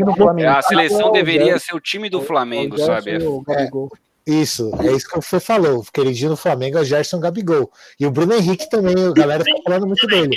A 0.49 0.63
seleção 0.63 1.01
É 1.01 1.05
o 1.07 1.11
deveria 1.13 1.59
ser 1.59 1.75
o 1.75 1.81
time 1.81 2.09
do 2.11 2.19
o 2.19 2.23
Flamengo, 2.23 2.77
sabe? 2.79 3.19
Gabigol. 3.47 3.91
Isso, 4.27 4.71
é 4.83 4.93
isso 4.93 5.09
que 5.09 5.17
você 5.17 5.41
falou. 5.41 5.79
O 5.81 5.85
queridinho 5.93 6.31
do 6.31 6.37
Flamengo 6.37 6.79
é 6.79 6.83
o 6.83 6.85
Gerson 6.85 7.19
Gabigol. 7.19 7.71
E 7.99 8.07
o 8.07 8.11
Bruno 8.11 8.35
Henrique 8.35 8.69
também, 8.69 8.95
a 9.09 9.13
galera 9.13 9.43
tá 9.45 9.51
falando 9.65 9.87
muito 9.87 10.07
dele. 10.07 10.37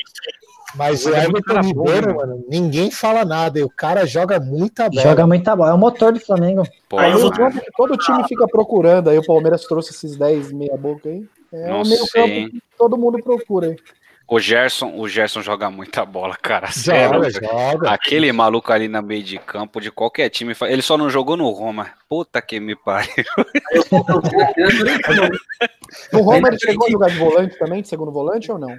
Mas 0.76 1.06
o 1.06 1.12
Mas 1.12 1.20
é 1.20 1.26
Everton 1.26 1.42
cara 1.42 1.62
bom, 1.62 1.68
Ribeiro, 1.68 2.08
né, 2.08 2.14
mano, 2.14 2.46
ninguém 2.48 2.90
fala 2.90 3.24
nada. 3.24 3.60
E 3.60 3.64
o 3.64 3.70
cara 3.70 4.06
joga 4.06 4.40
muita 4.40 4.90
bola. 4.90 5.02
Joga 5.02 5.28
muita 5.28 5.56
bola. 5.56 5.72
É 5.72 5.74
o 5.74 5.78
motor 5.78 6.14
do 6.14 6.20
Flamengo. 6.20 6.64
Pô, 6.90 6.98
Aí 6.98 7.14
o 7.14 7.32
que 7.32 7.72
todo 7.78 7.98
time 7.98 8.28
fica 8.28 8.48
procurando, 8.48 9.10
aí 9.10 9.18
o 9.18 9.26
Palmeiras 9.26 9.66
trouxe 9.66 9.92
esses 9.92 10.16
10 10.16 10.52
meia 10.52 10.78
boca 10.78 11.10
aí. 11.10 11.26
É 11.52 11.70
Não 11.70 11.84
o 11.84 11.88
meio 11.88 12.06
sei, 12.06 12.22
campo 12.22 12.52
que 12.52 12.64
todo 12.78 12.98
mundo 12.98 13.22
procura 13.24 13.68
aí. 13.68 13.76
O 14.28 14.40
Gerson, 14.40 14.94
o 14.98 15.08
Gerson 15.08 15.42
joga 15.42 15.70
muita 15.70 16.06
bola, 16.06 16.36
cara. 16.42 16.72
Sério. 16.72 17.24
Joga, 17.30 17.32
joga. 17.72 17.90
Aquele 17.92 18.32
maluco 18.32 18.72
ali 18.72 18.88
na 18.88 19.02
meio 19.02 19.22
de 19.24 19.38
campo 19.38 19.80
de 19.82 19.92
qualquer 19.92 20.30
time, 20.30 20.56
ele 20.64 20.82
só 20.82 20.98
não 20.98 21.10
jogou 21.10 21.36
no 21.38 21.50
Roma. 21.50 21.92
Puta 22.10 22.42
que 22.42 22.60
me 22.60 22.76
pariu. 22.76 23.12
No 26.12 26.22
Roma 26.24 26.48
ele 26.48 26.60
chegou 26.60 26.88
a 26.88 26.92
jogar 26.92 27.10
de 27.10 27.18
volante 27.18 27.58
também, 27.60 27.82
de 27.82 27.88
segundo 27.88 28.12
volante 28.12 28.52
ou 28.52 28.58
não? 28.58 28.76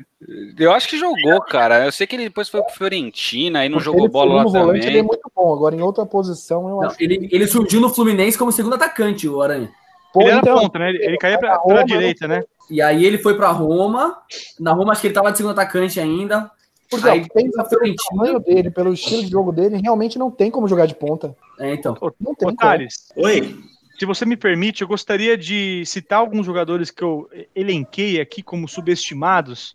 Eu 0.58 0.72
acho 0.72 0.88
que 0.88 0.98
jogou, 0.98 1.40
cara. 1.42 1.84
Eu 1.84 1.92
sei 1.92 2.06
que 2.06 2.16
ele 2.16 2.24
depois 2.24 2.48
foi 2.48 2.62
pro 2.62 2.72
Fiorentina 2.74 3.64
e 3.64 3.68
não 3.68 3.76
Porque 3.78 3.84
jogou 3.84 4.02
ele, 4.04 4.08
bola 4.12 4.34
lá 4.34 4.38
segundo 4.40 4.58
volante, 4.58 4.86
ele 4.86 4.98
é 4.98 5.02
também. 5.02 5.02
muito 5.04 5.30
bom. 5.34 5.52
Agora, 5.54 5.74
em 5.76 5.82
outra 5.82 6.06
posição, 6.06 6.68
eu 6.68 6.76
Não, 6.76 6.82
acho. 6.84 6.96
ele, 7.00 7.28
ele 7.30 7.46
surgiu 7.46 7.80
no 7.80 7.88
Fluminense 7.92 8.38
como 8.38 8.50
segundo 8.52 8.74
atacante, 8.74 9.28
o 9.28 9.42
Aranha. 9.42 9.70
Pô, 10.12 10.20
Ele 10.22 10.30
era 10.30 10.38
então, 10.38 10.58
ponta, 10.60 10.78
né? 10.78 10.90
Ele, 10.90 11.04
ele 11.04 11.18
caía 11.18 11.38
pra, 11.38 11.58
pela 11.58 11.82
direita, 11.84 12.28
né? 12.28 12.42
E 12.70 12.80
aí 12.80 13.04
ele 13.04 13.18
foi 13.18 13.36
pra 13.36 13.50
Roma. 13.50 14.18
Na 14.58 14.72
Roma, 14.72 14.92
acho 14.92 15.00
que 15.00 15.06
ele 15.08 15.14
tava 15.14 15.30
de 15.30 15.36
segundo 15.38 15.52
atacante 15.52 16.00
ainda. 16.00 16.50
Porque, 16.90 17.08
Aí, 17.08 17.26
pensa 17.28 17.56
pelo 17.64 17.68
Fiorentina. 17.68 17.96
tamanho 18.10 18.38
dele, 18.40 18.70
pelo 18.70 18.92
estilo 18.92 19.22
de 19.24 19.30
jogo 19.30 19.50
dele, 19.52 19.78
realmente 19.82 20.18
não 20.18 20.30
tem 20.30 20.50
como 20.50 20.68
jogar 20.68 20.86
de 20.86 20.94
ponta. 20.94 21.34
É, 21.58 21.74
então. 21.74 21.96
Não 22.20 22.34
tem. 22.34 22.54
Thales, 22.54 23.08
Oi, 23.16 23.56
se 23.98 24.04
você 24.06 24.24
me 24.26 24.36
permite, 24.36 24.82
eu 24.82 24.88
gostaria 24.88 25.36
de 25.36 25.82
citar 25.86 26.18
alguns 26.20 26.44
jogadores 26.46 26.90
que 26.90 27.02
eu 27.02 27.28
elenquei 27.54 28.20
aqui 28.20 28.42
como 28.42 28.68
subestimados, 28.68 29.74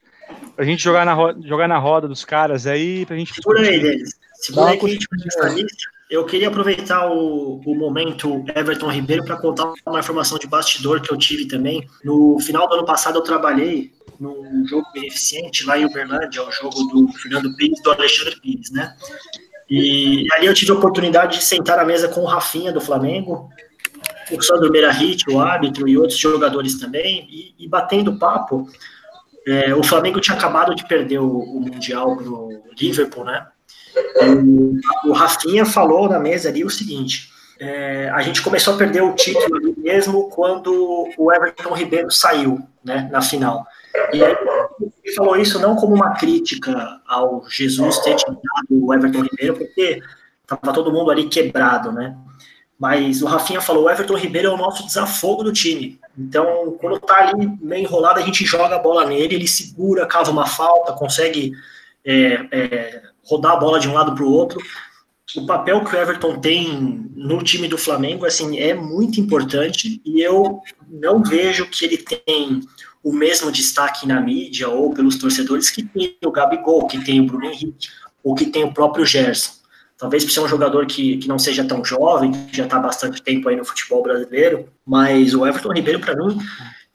pra 0.56 0.64
gente 0.64 0.82
jogar 0.84 1.06
na, 1.06 1.14
ro- 1.14 1.36
jogar 1.44 1.68
na 1.68 1.78
roda 1.80 2.08
dos 2.08 2.24
caras 2.24 2.68
aí, 2.68 3.06
pra 3.06 3.18
gente 3.18 3.34
segura 3.34 3.62
aí. 3.62 3.80
Denis. 3.82 4.12
Segura 4.36 4.70
aí 4.72 4.78
que 4.78 4.86
a 4.86 4.90
gente 4.90 5.08
lista. 5.24 5.90
Eu 6.10 6.26
queria 6.26 6.48
aproveitar 6.48 7.08
o, 7.12 7.62
o 7.64 7.76
momento 7.76 8.44
Everton 8.56 8.92
Ribeiro 8.92 9.24
para 9.24 9.38
contar 9.38 9.72
uma 9.86 10.00
informação 10.00 10.40
de 10.40 10.48
bastidor 10.48 11.02
que 11.02 11.14
eu 11.14 11.18
tive 11.18 11.48
também. 11.48 11.88
No 12.04 12.40
final 12.40 12.68
do 12.68 12.76
ano 12.76 12.86
passado, 12.86 13.20
eu 13.20 13.24
trabalhei 13.24 13.92
num 14.20 14.68
jogo 14.68 14.88
beneficente 14.92 15.66
lá 15.66 15.78
em 15.78 15.86
Uberlândia, 15.86 16.44
o 16.44 16.52
jogo 16.52 16.84
do 16.86 17.08
Fernando 17.14 17.56
Pires 17.56 17.82
do 17.84 17.92
Alexandre 17.92 18.40
Pires, 18.42 18.72
né? 18.72 18.96
E 19.70 20.26
ali 20.34 20.48
eu 20.48 20.54
tive 20.54 20.72
a 20.72 20.76
oportunidade 20.76 21.38
de 21.38 21.44
sentar 21.44 21.78
à 21.78 21.86
mesa 21.86 22.08
com 22.08 22.22
o 22.22 22.26
Rafinha 22.26 22.72
do 22.72 22.82
Flamengo, 22.82 23.48
o 24.32 24.42
Sandro 24.42 24.72
Meirahit, 24.72 25.30
o 25.30 25.40
árbitro 25.40 25.88
e 25.88 25.96
outros 25.96 26.18
jogadores 26.18 26.80
também, 26.80 27.28
e, 27.30 27.54
e 27.60 27.68
batendo 27.68 28.18
papo. 28.18 28.68
é, 29.48 29.76
o 29.76 29.84
Flamengo 29.84 30.20
tinha 30.20 30.36
acabado 30.36 30.74
de 30.74 30.88
perder 30.88 31.20
o, 31.20 31.38
o 31.38 31.60
Mundial 31.62 32.18
pro 32.18 32.64
Liverpool, 32.80 33.26
né? 33.26 33.46
O, 35.06 35.12
Rafinha 35.12 35.66
falou 35.66 36.10
na 36.10 36.20
mesa 36.20 36.50
ali 36.50 36.64
o 36.64 36.70
seguinte: 36.70 37.30
é, 37.60 38.10
a 38.10 38.22
gente 38.22 38.42
começou 38.42 38.74
a 38.74 38.78
perder 38.78 39.04
o 39.04 39.14
título 39.14 39.76
mesmo 39.78 40.30
quando 40.30 41.10
o 41.18 41.34
Everton 41.34 41.74
Ribeiro 41.74 42.12
saiu, 42.12 42.60
né, 42.84 43.10
na 43.12 43.22
final. 43.22 43.66
E 44.14 44.24
aí, 44.24 44.36
ele 45.04 45.16
falou 45.16 45.36
isso 45.36 45.60
não 45.60 45.76
como 45.76 45.96
uma 45.96 46.16
crítica 46.16 47.02
ao 47.08 47.44
Jesus 47.50 48.00
ter 48.00 48.16
tirado 48.16 48.38
o 48.70 48.94
Everton 48.94 49.24
Ribeiro, 49.24 49.58
porque 49.58 50.02
estava 50.42 50.74
todo 50.74 50.92
mundo 50.92 51.12
ali 51.12 51.28
quebrado, 51.28 51.92
né? 51.92 52.16
Mas 52.80 53.22
o 53.22 53.26
Rafinha 53.26 53.60
falou: 53.60 53.86
o 53.86 53.90
Everton 53.90 54.16
Ribeiro 54.16 54.50
é 54.50 54.52
o 54.52 54.58
nosso 54.58 54.86
desafogo 54.86 55.44
do 55.44 55.52
time. 55.52 56.00
Então, 56.18 56.78
quando 56.80 57.00
tá 57.00 57.30
ali 57.30 57.52
meio 57.62 57.84
enrolado, 57.84 58.20
a 58.20 58.24
gente 58.24 58.46
joga 58.46 58.76
a 58.76 58.80
bola 58.80 59.06
nele, 59.06 59.36
ele 59.36 59.48
segura, 59.48 60.06
cava 60.06 60.32
uma 60.32 60.46
falta, 60.46 60.94
consegue 60.94 61.54
é, 62.06 62.46
é, 62.52 63.02
rodar 63.30 63.54
a 63.54 63.58
bola 63.58 63.80
de 63.80 63.88
um 63.88 63.94
lado 63.94 64.16
para 64.16 64.24
o 64.24 64.32
outro. 64.32 64.60
O 65.36 65.46
papel 65.46 65.84
que 65.86 65.96
o 65.96 66.00
Everton 66.00 66.40
tem 66.40 67.08
no 67.16 67.44
time 67.44 67.68
do 67.68 67.78
Flamengo 67.78 68.26
assim, 68.26 68.58
é 68.58 68.74
muito 68.74 69.20
importante 69.20 70.02
e 70.04 70.22
eu 70.22 70.60
não 70.90 71.22
vejo 71.22 71.70
que 71.70 71.86
ele 71.86 71.98
tem 71.98 72.62
o 73.04 73.14
mesmo 73.14 73.52
destaque 73.52 74.08
na 74.08 74.20
mídia 74.20 74.68
ou 74.68 74.94
pelos 74.94 75.18
torcedores 75.18 75.70
que 75.70 75.84
tem 75.84 76.18
o 76.26 76.32
Gabigol, 76.32 76.88
que 76.88 77.04
tem 77.04 77.22
o 77.22 77.26
Bruno 77.26 77.46
Henrique, 77.46 77.88
ou 78.24 78.34
que 78.34 78.48
tem 78.48 78.64
o 78.64 78.74
próprio 78.74 79.06
Gerson. 79.06 79.52
Talvez 79.98 80.24
por 80.24 80.32
ser 80.32 80.40
um 80.40 80.48
jogador 80.48 80.86
que, 80.86 81.18
que 81.18 81.28
não 81.28 81.38
seja 81.38 81.64
tão 81.64 81.84
jovem, 81.84 82.32
que 82.32 82.58
já 82.58 82.64
está 82.64 82.78
há 82.78 82.82
bastante 82.82 83.22
tempo 83.22 83.48
aí 83.50 83.56
no 83.56 83.66
futebol 83.66 84.02
brasileiro, 84.02 84.68
mas 84.86 85.36
o 85.36 85.46
Everton 85.46 85.74
Ribeiro, 85.74 86.00
para 86.00 86.16
mim, 86.16 86.40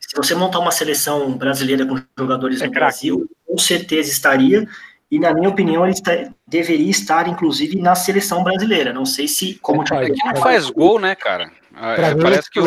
se 0.01 0.17
você 0.17 0.35
montar 0.35 0.59
uma 0.59 0.71
seleção 0.71 1.37
brasileira 1.37 1.87
com 1.87 2.01
jogadores 2.19 2.61
É 2.61 2.67
no 2.67 2.73
craque. 2.73 3.11
Brasil, 3.11 3.31
com 3.47 3.59
certeza 3.59 4.11
estaria, 4.11 4.69
e 5.17 5.19
na 5.19 5.33
minha 5.35 5.49
opinião, 5.49 5.85
ele 5.85 5.93
está- 5.95 6.29
deveria 6.47 6.91
estar, 6.91 7.29
inclusive, 7.29 7.77
na 7.79 7.95
seleção 7.95 8.43
brasileira. 8.43 8.93
Não 8.93 9.07
sei 9.07 9.29
se, 9.29 9.55
como 9.63 9.81
Concordo. 9.85 10.05
É 10.07 10.11
que 10.11 10.25
não 10.27 10.37
faz 10.37 10.69
gol, 10.71 10.99
né, 10.99 11.15
cara? 11.15 11.51
Ah, 11.77 11.95
é, 11.95 12.15
parece 12.15 12.51
que 12.51 12.61
o... 12.61 12.65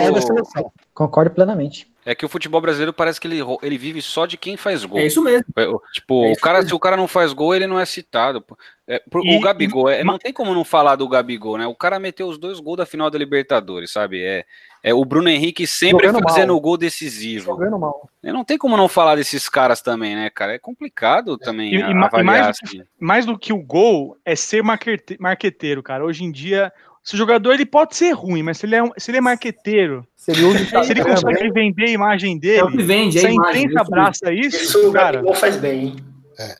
Concordo 0.93 1.31
plenamente. 1.31 1.87
É 2.05 2.15
que 2.15 2.25
o 2.25 2.29
futebol 2.29 2.61
brasileiro 2.61 2.93
parece 2.93 3.19
que 3.19 3.27
ele, 3.27 3.39
ele 3.61 3.77
vive 3.77 4.01
só 4.01 4.25
de 4.25 4.37
quem 4.37 4.55
faz 4.55 4.85
gol. 4.85 4.97
É 4.99 5.05
isso 5.05 5.21
mesmo. 5.21 5.45
Tipo, 5.93 6.23
É 6.25 6.29
o 6.29 6.31
isso 6.31 6.41
cara, 6.41 6.57
mesmo. 6.59 6.69
se 6.69 6.75
o 6.75 6.79
cara 6.79 6.95
não 6.97 7.07
faz 7.07 7.33
gol, 7.33 7.53
ele 7.53 7.67
não 7.67 7.77
é 7.79 7.85
citado. 7.85 8.43
É, 8.87 9.01
por- 9.11 9.25
E- 9.25 9.37
o 9.37 9.41
Gabigol, 9.41 9.89
é, 9.89 10.03
não 10.05 10.17
tem 10.17 10.31
como 10.31 10.53
não 10.53 10.63
falar 10.63 10.95
do 10.95 11.07
Gabigol, 11.07 11.57
né? 11.57 11.67
O 11.67 11.75
cara 11.75 11.99
meteu 11.99 12.27
os 12.27 12.37
dois 12.37 12.59
gols 12.61 12.77
da 12.77 12.85
final 12.85 13.09
da 13.09 13.17
Libertadores, 13.19 13.91
sabe? 13.91 14.23
É, 14.23 14.45
é 14.89 14.93
o 14.93 15.03
Bruno 15.05 15.29
Henrique 15.29 15.65
sempre 15.67 16.07
Jogando 16.07 16.23
fazendo 16.23 16.47
mal. 16.49 16.57
o 16.57 16.61
gol 16.61 16.77
decisivo. 16.77 17.45
Jogando 17.45 17.77
mal. 17.79 18.09
E 18.23 18.31
Não 18.31 18.43
tem 18.43 18.57
como 18.57 18.75
não 18.77 18.87
falar 18.87 19.15
desses 19.15 19.47
caras 19.49 19.81
também, 19.81 20.15
né, 20.15 20.29
cara? 20.29 20.53
É 20.53 20.59
complicado 20.59 21.37
também 21.37 21.73
E- 21.73 21.81
a- 21.81 21.89
e 21.89 21.93
avaliar 21.93 22.23
mais- 22.23 22.47
assim. 22.63 22.81
Mais 22.99 23.25
do 23.25 23.37
que 23.37 23.51
o 23.53 23.57
gol, 23.61 24.15
é 24.25 24.35
ser 24.35 24.63
marquete- 24.63 25.17
marqueteiro, 25.19 25.81
cara. 25.83 26.03
Hoje 26.05 26.23
em 26.23 26.31
dia, 26.31 26.71
se 27.03 27.15
o 27.15 27.17
jogador 27.17 27.53
ele 27.53 27.65
pode 27.65 27.95
ser 27.95 28.11
ruim, 28.11 28.43
mas 28.43 28.57
se 28.57 28.65
ele 28.65 28.75
é, 28.75 28.83
um- 28.83 28.91
se 28.97 29.11
ele 29.11 29.17
é 29.17 29.21
marqueteiro, 29.21 30.05
Se 30.15 30.31
ele 30.31 30.43
usa 30.43 30.55
o 30.55 30.65
se 30.65 30.75
ele 30.91 30.99
Instagram 31.01 31.03
consegue 31.15 31.51
vender 31.51 31.85
a 31.85 31.89
imagem 31.91 32.31
É 32.31 32.33
que 32.35 32.39
dele, 32.39 32.83
vende, 32.83 33.17
é 33.17 33.21
se 33.21 33.25
a 33.25 33.29
a 33.29 33.33
imagem. 33.33 33.63
imprensa 33.63 33.81
abraça 33.81 34.33
isso, 34.33 34.57
Isso 34.63 34.89
o 34.89 34.93
cara, 34.93 35.23
faz 35.35 35.55
bem, 35.57 35.79
hein? 35.85 35.95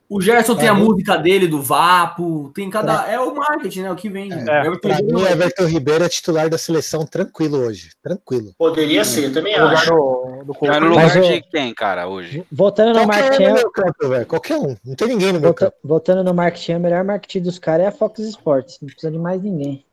O 0.10 0.20
Gerson 0.22 0.56
tem 0.56 0.68
a 0.68 0.72
Pra 0.74 0.82
mim- 0.82 0.88
música 0.88 1.18
dele, 1.18 1.48
do 1.48 1.62
Vapo, 1.62 2.52
tem 2.56 2.70
cada. 2.70 3.08
É 3.12 3.20
o 3.20 3.36
marketing, 3.36 3.82
né? 3.82 3.92
O 3.92 3.96
que 3.96 4.10
vende. 4.10 4.34
É. 4.50 4.66
Everton 4.66 4.88
Pra 4.90 5.02
mim, 5.02 5.14
o 5.14 5.28
Everton 5.28 5.66
Ribeiro 5.66 6.04
é 6.04 6.10
titular 6.10 6.50
da 6.50 6.58
seleção 6.58 7.06
tranquilo 7.06 7.60
hoje. 7.60 7.92
Tranquilo. 8.02 8.54
Poderia 8.58 9.06
ser, 9.06 9.26
eu 9.26 9.34
também 9.34 9.56
no 9.58 9.66
lugar 9.66 9.78
acho. 9.78 9.90
do, 9.92 9.96
do 9.96 10.00
Mas 10.00 10.48
no 10.48 10.54
Coutinho. 10.56 10.96
Mas 10.96 11.16
lugar 11.16 11.18
o- 11.18 11.34
de 11.34 11.42
quem, 11.44 11.74
cara, 11.76 12.08
hoje? 12.08 12.46
Voltando 12.52 12.94
no 12.94 13.02
no 13.02 13.08
marketing, 13.08 13.54
meu 13.54 13.72
campo, 13.72 14.08
velho. 14.10 14.26
Qualquer 14.26 14.58
um. 14.58 14.76
Não 14.84 14.96
tem 14.96 15.08
ninguém 15.10 15.28
no 15.28 15.34
meu 15.40 15.50
volta- 15.50 15.66
campo. 15.66 15.78
voltando 15.84 16.24
no 16.24 16.34
marketing, 16.34 16.74
o 16.76 16.80
melhor 16.80 17.04
marketing 17.04 17.42
dos 17.42 17.60
caras 17.60 17.86
é 17.86 17.90
a 17.90 17.92
Fox 17.92 18.20
Sports. 18.20 18.80
Não 18.82 18.88
precisa 18.88 19.12
de 19.12 19.20
mais 19.20 19.42
ninguém. 19.44 19.86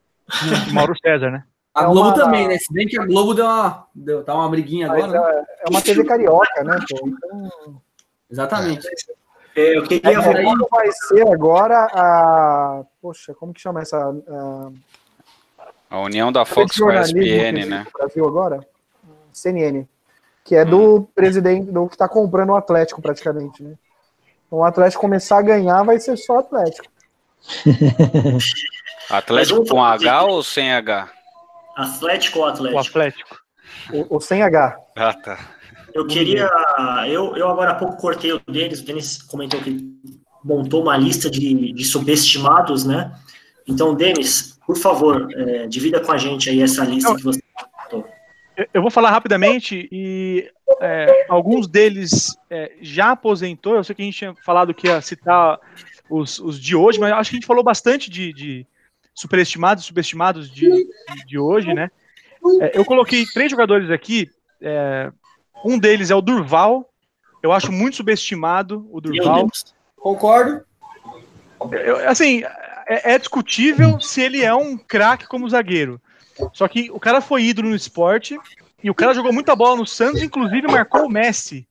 Mauro 0.73 0.95
César, 1.05 1.31
né? 1.31 1.45
A 1.75 1.83
É 1.83 1.87
Globo 1.87 2.09
uma- 2.09 2.15
também, 2.15 2.49
né? 2.49 2.57
Se 2.57 2.73
bem 2.73 2.87
que 2.87 2.99
a 2.99 3.05
Globo 3.05 3.35
deu 3.35 3.45
uma, 3.45 3.87
deu, 3.95 4.23
tá 4.25 4.35
uma 4.35 4.49
briguinha 4.49 4.87
Mas 4.89 5.05
agora, 5.05 5.33
né? 5.35 5.45
é, 5.61 5.67
é 5.67 5.71
uma 5.71 5.83
TV 5.83 6.05
carioca, 6.05 6.65
né? 6.65 6.79
Pô? 6.89 7.07
Então, 7.09 7.83
Exatamente. 8.31 8.87
É, 8.87 8.91
eu 9.55 9.83
queria 9.85 10.11
é, 10.11 10.45
como 10.45 10.69
vai 10.71 10.91
ser 10.91 11.29
agora 11.29 11.87
a. 11.93 12.83
Poxa, 13.01 13.35
como 13.35 13.53
que 13.53 13.61
chama 13.61 13.83
essa. 13.83 13.99
A, 13.99 14.71
A 15.91 16.01
união 16.01 16.33
da 16.33 16.45
Fox 16.45 16.77
com 16.79 16.89
a 16.89 17.03
ESPN, 17.03 17.21
existe 17.21 17.69
né? 17.69 17.87
Brasil 17.97 18.27
agora? 18.27 18.67
CNN. 19.33 19.87
Que 20.45 20.57
é 20.57 20.65
do 20.65 21.09
presidente, 21.15 21.71
do 21.71 21.89
que 21.89 21.97
tá 21.97 22.09
comprando 22.09 22.51
o 22.51 22.57
Atlético 22.57 23.01
praticamente, 23.01 23.63
né? 23.63 23.75
Então 24.47 24.59
o 24.59 24.65
Atlético 24.65 25.01
começar 25.01 25.39
a 25.39 25.43
ganhar 25.43 25.83
vai 25.83 25.99
ser 25.99 26.17
só 26.17 26.39
Atlético. 26.39 26.87
Atlético 29.11 29.67
com 29.67 29.83
H 29.83 30.25
ou 30.25 30.43
sem 30.43 30.73
H? 30.73 31.11
Atlético 31.77 32.39
ou 32.41 32.45
O 32.45 32.49
Atlético? 32.49 32.79
Atlético. 32.79 33.37
O, 33.93 34.17
o 34.17 34.21
sem 34.21 34.43
H. 34.43 34.79
Ah, 34.97 35.15
tá. 35.15 35.39
Eu 35.95 36.07
queria. 36.07 36.51
Eu, 37.09 37.37
eu 37.37 37.49
agora 37.49 37.71
há 37.71 37.75
pouco 37.75 37.97
cortei 37.97 38.33
o 38.33 38.41
Denis, 38.49 38.81
o 38.81 38.85
Denis 38.85 39.23
comentou 39.23 39.61
que 39.61 39.79
montou 40.45 40.83
uma 40.83 40.97
lista 40.97 41.31
de, 41.31 41.73
de 41.73 41.85
subestimados, 41.85 42.85
né? 42.85 43.13
Então, 43.67 43.95
Denis, 43.95 44.59
por 44.67 44.77
favor, 44.77 45.29
é, 45.33 45.67
divida 45.69 46.01
com 46.01 46.13
a 46.13 46.19
gente 46.19 46.51
aí 46.51 46.61
essa 46.61 46.85
lista 46.85 47.11
Não. 47.11 47.17
que 47.17 47.23
você. 47.23 47.41
Eu- 47.93 48.05
Eu 48.75 48.83
vou 48.83 48.91
falar 48.91 49.11
rapidamente 49.11 49.89
e 49.91 50.49
é, 50.81 51.27
alguns 51.29 51.67
deles 51.67 52.37
é, 52.51 52.73
já 52.81 53.11
aposentou. 53.13 53.75
Eu 53.77 53.83
sei 53.85 53.95
que 53.97 54.03
a 54.03 54.05
gente 54.05 54.19
tinha 54.19 54.35
falado 54.45 54.75
que 54.75 54.87
ia 54.87 55.01
citar 55.01 55.59
os, 56.11 56.39
os 56.39 56.61
de 56.61 56.77
hoje, 56.77 56.99
mas 57.01 57.13
acho 57.13 57.31
que 57.31 57.37
a 57.37 57.39
gente 57.39 57.47
falou 57.47 57.65
bastante 57.65 58.09
de, 58.11 58.33
de 58.33 58.67
superestimados, 59.15 59.85
subestimados 59.85 60.49
de, 60.51 60.69
de, 60.71 61.27
de 61.27 61.39
hoje, 61.39 61.73
né? 61.75 61.91
É, 62.61 62.79
eu 62.79 62.85
coloquei 62.85 63.25
três 63.27 63.51
jogadores 63.51 63.91
aqui. 63.91 64.29
é, 64.61 65.11
um 65.65 65.79
deles 65.79 66.11
é 66.11 66.15
o 66.15 66.21
Durval. 66.21 66.89
Eu 67.43 67.53
acho 67.53 67.71
muito 67.73 67.97
subestimado 67.97 68.87
o 68.91 69.01
Durval. 69.01 69.49
Concordo. 69.97 70.63
Eu- 71.73 72.09
assim, 72.09 72.43
é, 72.87 73.15
é 73.15 73.19
discutível 73.19 74.01
se 74.01 74.21
ele 74.21 74.43
é 74.43 74.55
um 74.55 74.77
craque 74.77 75.27
como 75.27 75.49
zagueiro. 75.49 76.01
Só 76.53 76.67
que 76.69 76.91
o 76.91 76.99
cara 77.01 77.21
foi 77.21 77.43
ídolo 77.45 77.71
no 77.71 77.77
esporte 77.77 78.39
e 78.83 78.91
o 78.91 78.95
cara 78.95 79.15
jogou 79.15 79.33
muita 79.33 79.55
bola 79.55 79.77
no 79.77 79.87
Santos, 79.87 80.23
inclusive 80.23 80.67
marcou 80.67 81.07
o 81.07 81.09
Messi 81.09 81.67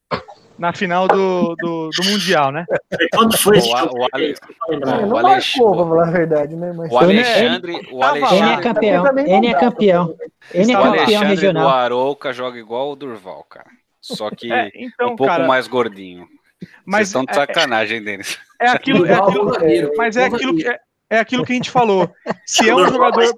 na 0.57 0.71
final 0.71 1.07
do, 1.07 1.55
do, 1.55 1.89
do 1.89 2.03
Mundial, 2.09 2.51
né? 2.51 2.65
Quando 3.13 3.37
foi 3.37 3.57
esse 3.57 3.67
O 3.73 3.77
jogo? 3.77 3.99
o 3.99 4.07
Ale- 4.13 4.35
o 4.69 4.75
não 4.79 5.17
Alex- 5.17 5.55
marcou, 5.57 5.87
falar 5.89 6.07
a 6.07 6.11
verdade, 6.11 6.55
né? 6.55 6.71
Mas 6.73 6.91
O 6.91 6.97
Alexandre, 6.97 7.73
o 7.91 7.97
lá. 7.99 8.15
Ele 8.17 8.25
é 8.25 8.27
Alexandre, 8.29 8.63
campeão. 8.63 9.03
não 9.03 9.17
Ele 9.19 9.47
é 9.47 9.53
campeão. 9.53 10.15
Ele 10.53 10.71
é 10.71 10.77
o 10.77 10.79
Estava 10.79 10.89
lá. 10.89 10.95
campeão 10.97 11.03
Alexandre 11.21 11.35
do 11.35 11.41
regional. 11.41 11.69
Arouca 11.69 12.33
joga 12.33 12.57
igual 12.57 12.91
o 12.91 12.95
Durval, 12.95 13.43
cara. 13.49 13.67
Só 14.03 14.29
que 14.29 14.51
É, 14.51 14.69
então, 14.75 15.13
um 15.13 15.15
pouco 15.15 15.31
cara, 15.31 15.47
mais 15.47 15.65
gordinho. 15.67 16.27
Vocês 16.59 16.71
mas 16.85 17.07
estão 17.07 17.23
de 17.23 17.31
é, 17.31 17.35
sacanagem, 17.35 18.03
Denis. 18.03 18.37
é 18.59 18.67
aquilo, 18.67 19.05
é 19.05 19.13
aquilo- 19.13 19.51
mas 19.97 20.17
é 20.17 20.25
aquilo 20.25 20.55
que 20.57 20.67
é, 20.67 20.79
é 21.09 21.19
aquilo 21.19 21.45
que 21.45 21.53
a 21.53 21.55
gente 21.55 21.71
falou. 21.71 22.09
Se 22.45 22.69
é 22.69 22.75
um 22.75 22.85
jogador, 22.87 23.33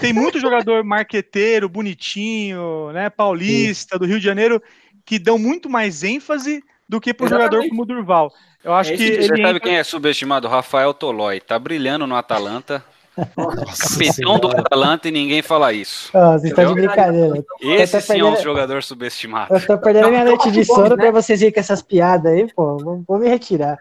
tem 0.00 0.12
muito 0.12 0.40
jogador 0.40 0.82
marqueteiro, 0.84 1.68
bonitinho, 1.68 2.90
né, 2.92 3.10
paulista 3.10 3.98
do 3.98 4.06
Rio 4.06 4.18
de 4.18 4.24
Janeiro 4.24 4.62
que 5.04 5.18
dão 5.18 5.38
muito 5.38 5.68
mais 5.70 6.02
ênfase 6.02 6.62
do 6.88 7.00
que 7.00 7.12
para 7.14 7.26
um 7.26 7.28
jogador 7.28 7.66
como 7.68 7.82
o 7.82 7.86
Durval. 7.86 8.32
Eu 8.64 8.74
acho 8.74 8.92
É 8.92 8.96
que 8.96 9.06
Você 9.06 9.12
ele 9.12 9.26
sabe 9.26 9.40
entra- 9.40 9.60
quem 9.60 9.76
é 9.76 9.84
subestimado? 9.84 10.48
Rafael 10.48 10.92
Tolói. 10.92 11.40
Tá 11.40 11.58
brilhando 11.58 12.06
no 12.06 12.16
Atalanta. 12.16 12.84
Capitão 13.18 14.38
do. 14.38 14.48
Atalanta 14.48 15.08
e 15.08 15.10
ninguém 15.10 15.42
fala 15.42 15.72
isso. 15.72 16.10
Ah, 16.16 16.32
vocês 16.32 16.50
estão 16.50 16.74
de 16.74 16.80
brincadeira. 16.80 17.44
Esse 17.60 18.00
sim 18.00 18.20
é 18.20 18.24
um 18.24 18.40
jogador 18.40 18.82
subestimado. 18.82 19.54
Eu 19.54 19.66
tô 19.66 19.78
perdendo 19.78 20.08
minha 20.08 20.24
Não, 20.24 20.32
noite 20.32 20.50
de 20.50 20.64
sono 20.64 20.90
né? 20.90 20.96
pra 20.96 21.10
vocês 21.10 21.40
irem 21.40 21.52
com 21.52 21.60
essas 21.60 21.82
piadas 21.82 22.32
aí, 22.32 22.52
pô. 22.52 22.76
Vou, 22.78 23.04
vou 23.06 23.18
me 23.18 23.28
retirar. 23.28 23.78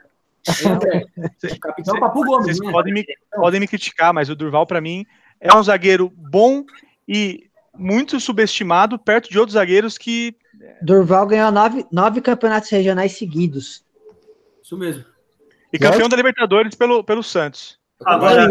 É. 0.47 1.57
Capitão 1.59 1.99
Papo 1.99 2.23
Gomes, 2.23 2.45
Vocês 2.45 2.59
né? 2.59 2.71
podem 2.71 2.93
me, 2.93 3.05
podem 3.35 3.59
me 3.59 3.67
criticar, 3.67 4.13
mas 4.13 4.29
o 4.29 4.35
Durval, 4.35 4.65
para 4.65 4.79
mim, 4.79 5.05
é 5.41 5.53
um 5.53 5.61
zagueiro 5.61 6.11
bom 6.15 6.63
e 7.07 7.49
muito 7.77 8.19
subestimado 8.19 8.97
perto 8.97 9.29
de 9.29 9.37
outros 9.37 9.53
zagueiros 9.53 9.97
que. 9.97 10.35
Durval 10.81 11.27
ganhou 11.27 11.51
nove, 11.51 11.85
nove 11.91 12.21
campeonatos 12.21 12.69
regionais 12.69 13.11
seguidos. 13.13 13.83
Isso 14.63 14.77
mesmo. 14.77 15.05
E 15.71 15.77
campeão 15.77 16.09
da 16.09 16.15
Libertadores 16.15 16.75
pelo, 16.75 17.03
pelo 17.03 17.21
Santos. 17.21 17.77
Agora, 18.05 18.43
é 18.43 18.47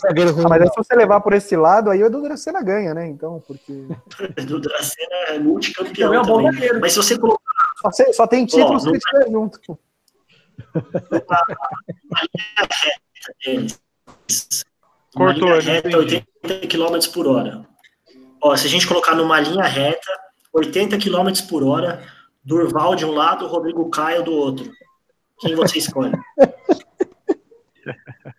zagueiro 0.00 0.32
ruim. 0.32 0.44
Ah, 0.44 0.48
mas 0.48 0.68
se 0.70 0.76
você 0.76 0.94
levar 0.94 1.20
por 1.20 1.32
esse 1.32 1.56
lado, 1.56 1.90
aí 1.90 2.02
o 2.02 2.06
Edu 2.06 2.22
Dracena 2.22 2.62
ganha, 2.62 2.94
né? 2.94 3.06
Então, 3.08 3.42
porque. 3.46 3.72
do 4.46 4.60
Dracena 4.60 5.16
é 5.28 5.38
multicampeão 5.38 6.14
é 6.14 6.20
um 6.20 6.24
bom 6.24 6.42
também. 6.44 6.80
Mas 6.80 6.92
se 6.92 6.98
você 6.98 7.18
colocar 7.18 7.42
Só, 7.82 7.90
se- 7.90 8.12
só 8.12 8.26
tem 8.26 8.46
título 8.46 8.74
Ó, 8.74 8.78
se 8.78 8.84
não 8.86 8.92
ele 8.92 8.98
estiver 8.98 9.30
junto. 9.30 9.78
Cortou, 15.14 15.48
uma 15.48 15.58
linha 15.58 15.82
não 15.84 15.88
reta, 15.88 15.88
entendi. 15.88 16.24
80 16.44 16.68
km 16.68 17.12
por 17.12 17.26
hora. 17.26 17.66
Ó, 18.40 18.56
se 18.56 18.66
a 18.66 18.70
gente 18.70 18.86
colocar 18.86 19.14
numa 19.14 19.40
linha 19.40 19.64
reta, 19.64 20.10
80 20.52 20.98
km 20.98 21.30
por 21.48 21.62
hora, 21.64 22.02
Durval 22.44 22.94
de 22.94 23.04
um 23.06 23.12
lado, 23.12 23.46
Rodrigo 23.46 23.88
Caio 23.90 24.22
do 24.22 24.32
outro. 24.32 24.70
Quem 25.40 25.54
você 25.54 25.78
escolhe? 25.78 26.12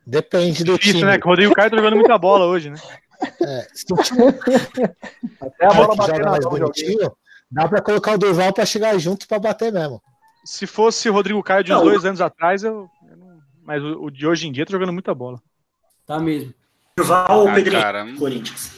Depende 0.06 0.64
do 0.64 0.74
Difícil, 0.78 1.00
time. 1.00 1.12
né? 1.12 1.18
Que 1.20 1.26
o 1.26 1.30
Rodrigo 1.30 1.54
Caio 1.54 1.70
tá 1.72 1.78
jogando 1.78 1.96
muita 1.96 2.18
bola 2.18 2.46
hoje, 2.46 2.70
né? 2.70 2.78
É, 3.42 3.68
se 3.74 3.86
o 3.92 3.96
time 3.98 4.24
Até 5.42 5.66
a 5.66 5.74
bola 5.74 5.96
bater 5.96 6.14
joga 6.16 6.26
na 6.26 6.32
mais 6.32 6.46
bonitinho, 6.46 7.12
dá 7.50 7.68
pra 7.68 7.82
colocar 7.82 8.14
o 8.14 8.18
Durval 8.18 8.54
pra 8.54 8.66
chegar 8.66 8.98
junto 8.98 9.28
pra 9.28 9.40
bater 9.40 9.72
mesmo. 9.72 10.02
Se 10.44 10.68
fosse 10.68 11.10
o 11.10 11.14
Rodrigo 11.14 11.42
Caio 11.42 11.64
de 11.64 11.74
uns 11.74 11.78
Não. 11.78 11.86
dois 11.86 12.06
anos 12.06 12.22
atrás, 12.22 12.64
eu. 12.64 12.90
eu 13.10 13.18
não- 13.18 13.40
Mas 13.64 13.82
o, 13.84 14.10
de 14.12 14.28
hoje 14.28 14.48
em 14.48 14.52
dia 14.52 14.66
tá 14.66 14.72
jogando 14.72 14.94
muita 14.94 15.14
bola. 15.14 15.42
Tá 16.06 16.20
mesmo. 16.20 16.54
Durval 16.98 17.40
ou 17.42 17.48
Ah, 17.50 17.54
Pedrinho? 17.56 17.82
cara. 17.82 18.06
Corinthians. 18.18 18.72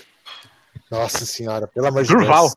Nossa 0.90 1.26
senhora, 1.26 1.68
pelo 1.68 1.88
amor 1.88 2.04
de 2.04 2.10
Durval. 2.10 2.44
Deus. 2.44 2.56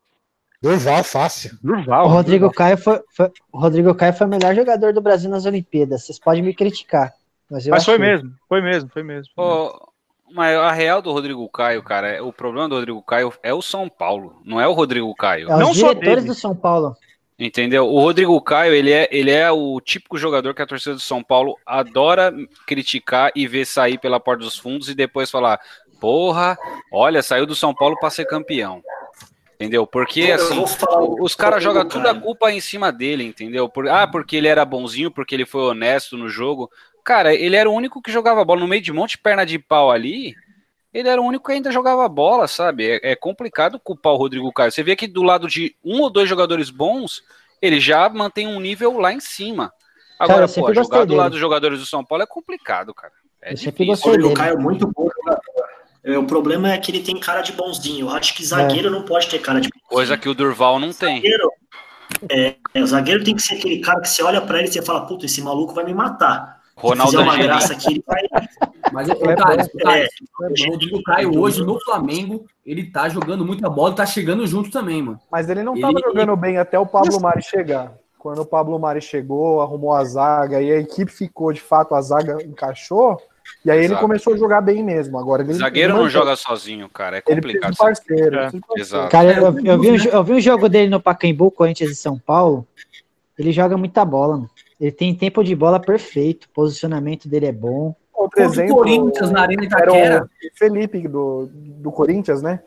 Durval, 0.62 1.02
fácil. 1.02 1.58
Durval. 1.62 2.06
O 2.06 2.08
Rodrigo 2.08 2.50
Caio 2.52 2.76
foi, 2.78 3.00
foi- 3.10 3.32
o 3.52 3.58
Rodrigo 3.58 3.94
Caio 3.94 4.12
foi 4.12 4.26
o 4.26 4.30
melhor 4.30 4.54
jogador 4.54 4.92
do 4.92 5.00
Brasil 5.00 5.28
nas 5.30 5.44
Olimpíadas. 5.46 6.04
Vocês 6.04 6.18
podem 6.18 6.42
me 6.42 6.54
criticar. 6.54 7.12
Mas, 7.50 7.66
eu 7.66 7.70
Mas 7.72 7.84
foi 7.84 7.98
mesmo, 7.98 8.32
foi 8.48 8.60
mesmo, 8.60 8.88
foi 8.90 9.02
mesmo. 9.02 9.32
Ô, 9.36 9.90
mas 10.32 10.56
a 10.56 10.70
real 10.70 11.02
do 11.02 11.12
Rodrigo 11.12 11.48
Caio, 11.48 11.82
cara, 11.82 12.08
é- 12.08 12.22
o 12.22 12.32
problema 12.32 12.68
do 12.68 12.76
Rodrigo 12.76 13.02
Caio 13.02 13.32
é 13.42 13.52
o 13.52 13.60
São 13.60 13.88
Paulo, 13.88 14.40
não 14.44 14.60
é 14.60 14.68
o 14.68 14.72
Rodrigo 14.72 15.12
Caio. 15.14 15.50
É 15.50 15.54
os 15.54 15.60
Não 15.60 15.74
só 15.74 15.92
diretores 15.92 16.24
do 16.24 16.34
São 16.34 16.54
Paulo. 16.54 16.96
Entendeu? 17.38 17.88
O 17.88 17.98
Rodrigo 18.00 18.38
Caio, 18.42 18.74
ele 18.74 18.92
é, 18.92 19.08
ele 19.10 19.30
é 19.30 19.50
o 19.50 19.80
típico 19.80 20.18
jogador 20.18 20.54
que 20.54 20.60
a 20.60 20.66
torcida 20.66 20.94
do 20.94 21.00
São 21.00 21.22
Paulo 21.22 21.56
adora 21.64 22.32
criticar 22.66 23.32
e 23.34 23.48
ver 23.48 23.64
sair 23.64 23.98
pela 23.98 24.20
porta 24.20 24.44
dos 24.44 24.58
fundos 24.58 24.90
e 24.90 24.94
depois 24.94 25.30
falar: 25.30 25.58
porra, 25.98 26.58
olha, 26.92 27.22
saiu 27.22 27.46
do 27.46 27.54
São 27.54 27.74
Paulo 27.74 27.98
para 27.98 28.10
ser 28.10 28.26
campeão. 28.26 28.82
Entendeu? 29.54 29.86
Porque 29.86 30.20
Eu 30.22 30.34
assim, 30.36 30.64
os 31.20 31.34
caras 31.34 31.62
jogam 31.62 31.86
tudo 31.86 32.06
a 32.06 32.14
culpa 32.14 32.50
em 32.50 32.60
cima 32.62 32.90
dele, 32.90 33.24
entendeu? 33.24 33.68
Por, 33.68 33.86
ah, 33.88 34.06
porque 34.06 34.36
ele 34.36 34.48
era 34.48 34.64
bonzinho, 34.64 35.10
porque 35.10 35.34
ele 35.34 35.44
foi 35.44 35.60
honesto 35.62 36.16
no 36.16 36.30
jogo. 36.30 36.70
Cara, 37.10 37.34
ele 37.34 37.56
era 37.56 37.68
o 37.68 37.74
único 37.74 38.00
que 38.00 38.12
jogava 38.12 38.44
bola 38.44 38.60
no 38.60 38.68
meio 38.68 38.80
de 38.80 38.92
um 38.92 38.94
monte 38.94 39.16
de 39.16 39.18
perna 39.18 39.44
de 39.44 39.58
pau 39.58 39.90
ali. 39.90 40.32
ele 40.94 41.08
era 41.08 41.20
o 41.20 41.24
único 41.24 41.46
que 41.46 41.52
ainda 41.52 41.72
jogava 41.72 42.08
bola, 42.08 42.46
sabe? 42.46 42.88
É, 42.88 43.10
é, 43.10 43.16
complicado 43.16 43.80
culpar 43.80 44.12
o 44.12 44.16
Rodrigo 44.16 44.52
Caio. 44.52 44.70
Você 44.70 44.84
vê 44.84 44.94
que 44.94 45.08
do 45.08 45.24
lado 45.24 45.48
de 45.48 45.74
um 45.84 46.02
ou 46.02 46.08
dois 46.08 46.28
jogadores 46.28 46.70
bons, 46.70 47.20
ele 47.60 47.80
já 47.80 48.08
mantém 48.08 48.46
um 48.46 48.60
nível 48.60 48.96
lá 49.00 49.12
em 49.12 49.18
cima. 49.18 49.72
Agora, 50.20 50.46
cara, 50.46 50.52
pô, 50.52 50.72
jogar 50.72 51.04
do 51.04 51.16
lado 51.16 51.32
dos 51.32 51.40
jogadores 51.40 51.80
do 51.80 51.84
São 51.84 52.04
Paulo 52.04 52.22
é 52.22 52.26
complicado, 52.28 52.94
cara. 52.94 53.12
É 53.42 53.54
eu 53.54 53.56
difícil. 53.56 53.92
O 53.92 54.10
Rodrigo 54.12 54.32
Caio 54.32 54.54
é 54.54 54.56
muito 54.56 54.86
bom 54.86 55.08
jogador. 55.12 55.42
É, 56.04 56.16
o 56.16 56.24
problema 56.24 56.72
é 56.72 56.78
que 56.78 56.92
ele 56.92 57.02
tem 57.02 57.18
cara 57.18 57.40
de 57.40 57.50
bonzinho. 57.50 58.06
Eu 58.06 58.10
acho 58.10 58.36
que 58.36 58.46
zagueiro 58.46 58.86
é. 58.86 58.90
não 58.92 59.02
pode 59.02 59.28
ter 59.28 59.40
cara 59.40 59.60
de 59.60 59.68
bonzinho. 59.68 59.88
Coisa 59.88 60.16
que 60.16 60.28
o 60.28 60.34
Durval 60.34 60.78
não 60.78 60.92
tem. 60.92 61.16
Zagueiro, 61.16 61.50
é, 62.30 62.80
o 62.80 62.86
zagueiro 62.86 63.24
tem 63.24 63.34
que 63.34 63.42
ser 63.42 63.56
aquele 63.56 63.80
cara 63.80 64.00
que 64.00 64.08
você 64.08 64.22
olha 64.22 64.40
para 64.40 64.60
ele 64.60 64.68
e 64.68 64.72
você 64.72 64.80
fala, 64.80 65.04
puta, 65.08 65.26
esse 65.26 65.42
maluco 65.42 65.74
vai 65.74 65.84
me 65.84 65.92
matar. 65.92 66.59
Ronaldo 66.80 67.12
Se 67.12 67.16
uma 67.18 67.36
graça 67.36 67.72
aqui, 67.74 67.90
ele 67.92 68.04
vai. 68.06 68.22
Mas 68.92 69.08
é, 69.08 69.14
cara, 69.14 69.62
é, 69.62 70.08
o 70.40 70.70
Rodrigo 70.70 71.02
Caio 71.02 71.38
hoje 71.38 71.62
no 71.62 71.78
Flamengo, 71.80 72.46
ele 72.64 72.90
tá 72.90 73.08
jogando 73.08 73.44
muita 73.44 73.68
bola 73.68 73.92
e 73.92 73.96
tá 73.96 74.06
chegando 74.06 74.46
junto 74.46 74.70
também, 74.70 75.02
mano. 75.02 75.20
Mas 75.30 75.48
ele 75.48 75.62
não 75.62 75.78
tava 75.78 75.92
ele... 75.92 76.02
jogando 76.02 76.36
bem 76.36 76.56
até 76.56 76.78
o 76.78 76.86
Pablo 76.86 77.20
Mari 77.20 77.42
chegar. 77.42 77.92
Quando 78.18 78.42
o 78.42 78.46
Pablo 78.46 78.78
Mari 78.78 79.00
chegou, 79.00 79.60
arrumou 79.60 79.94
a 79.94 80.04
zaga 80.04 80.60
e 80.60 80.70
a 80.70 80.78
equipe 80.78 81.10
ficou, 81.12 81.52
de 81.52 81.60
fato, 81.60 81.94
a 81.94 82.00
zaga 82.00 82.42
encaixou. 82.42 83.20
E 83.64 83.70
aí 83.70 83.80
Exato. 83.80 83.94
ele 83.94 84.00
começou 84.00 84.34
a 84.34 84.36
jogar 84.36 84.60
bem 84.60 84.82
mesmo. 84.82 85.18
Agora 85.18 85.42
ele, 85.42 85.52
Zagueiro 85.52 85.94
não 85.94 86.08
joga 86.08 86.36
sozinho, 86.36 86.88
cara. 86.88 87.18
É 87.18 87.20
complicado. 87.20 87.70
Ele 87.70 87.76
parceiro. 87.76 88.38
É. 88.38 88.50
Exato. 88.76 89.10
Cara, 89.10 89.32
eu, 89.32 89.58
eu, 89.64 89.80
vi 89.80 89.90
um, 89.90 89.96
eu 89.96 90.24
vi 90.24 90.32
um 90.32 90.40
jogo 90.40 90.68
dele 90.68 90.88
no 90.88 91.00
Pacaembu, 91.00 91.50
Corinthians 91.50 91.90
e 91.90 91.94
São 91.96 92.18
Paulo. 92.18 92.66
Ele 93.38 93.52
joga 93.52 93.76
muita 93.76 94.04
bola, 94.04 94.36
mano. 94.36 94.50
Ele 94.80 94.90
tem 94.90 95.14
tempo 95.14 95.44
de 95.44 95.54
bola 95.54 95.78
perfeito, 95.78 96.44
o 96.44 96.50
posicionamento 96.50 97.28
dele 97.28 97.46
é 97.46 97.52
bom. 97.52 97.94
Outro 98.14 98.42
exemplo, 98.42 98.76
Corinthians 98.76 99.30
na 99.30 99.42
Arena 99.42 99.64
Itaquera. 99.64 100.24
o 100.24 100.58
Felipe 100.58 101.06
do, 101.06 101.48
do 101.52 101.92
Corinthians, 101.92 102.42
né? 102.42 102.60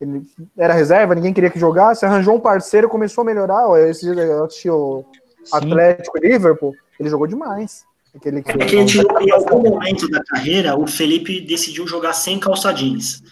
Ele 0.00 0.22
era 0.56 0.72
reserva, 0.72 1.14
ninguém 1.14 1.32
queria 1.32 1.50
que 1.50 1.58
jogasse, 1.58 2.06
arranjou 2.06 2.34
um 2.34 2.40
parceiro, 2.40 2.88
começou 2.88 3.22
a 3.22 3.24
melhorar. 3.26 3.66
Esse 3.88 4.12
dia 4.12 4.22
eu 4.22 4.44
assisti 4.44 4.70
o 4.70 5.04
Atlético 5.52 6.16
e 6.18 6.28
Liverpool, 6.28 6.74
ele 6.98 7.10
jogou 7.10 7.26
demais. 7.26 7.84
Aquele 8.14 8.42
que... 8.42 8.50
É 8.50 8.56
que 8.56 8.68
gente, 8.68 8.98
em 8.98 9.30
algum 9.30 9.62
momento 9.62 10.08
da 10.08 10.22
carreira, 10.24 10.76
o 10.76 10.86
Felipe 10.86 11.40
decidiu 11.40 11.86
jogar 11.86 12.14
sem 12.14 12.40
calça 12.40 12.72
jeans. 12.72 13.22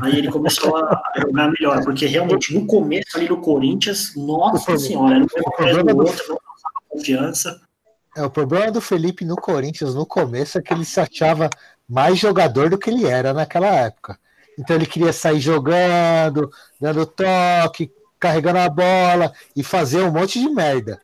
Aí 0.00 0.18
ele 0.18 0.30
começou 0.30 0.76
a 0.76 1.02
jogar 1.18 1.52
melhor, 1.52 1.84
porque 1.84 2.06
realmente 2.06 2.54
no 2.54 2.66
começo 2.66 3.16
ali 3.16 3.28
no 3.28 3.36
Corinthians, 3.36 4.14
nossa 4.16 4.76
senhora, 4.78 5.24
era 5.60 5.82
um 5.82 5.84
do 5.84 5.98
outro, 5.98 6.38
confiança. 6.96 7.60
É, 8.16 8.22
o 8.22 8.30
problema 8.30 8.70
do 8.72 8.80
Felipe 8.80 9.24
no 9.24 9.36
Corinthians 9.36 9.94
no 9.94 10.06
começo 10.06 10.58
é 10.58 10.62
que 10.62 10.72
ele 10.72 10.84
se 10.84 10.98
achava 10.98 11.50
mais 11.88 12.18
jogador 12.18 12.70
do 12.70 12.78
que 12.78 12.90
ele 12.90 13.06
era 13.06 13.32
naquela 13.32 13.66
época. 13.66 14.18
Então 14.58 14.74
ele 14.74 14.86
queria 14.86 15.12
sair 15.12 15.38
jogando, 15.38 16.50
dando 16.80 17.04
toque, 17.04 17.92
carregando 18.18 18.58
a 18.58 18.68
bola 18.68 19.32
e 19.54 19.62
fazer 19.62 20.02
um 20.02 20.10
monte 20.10 20.40
de 20.40 20.48
merda. 20.48 21.00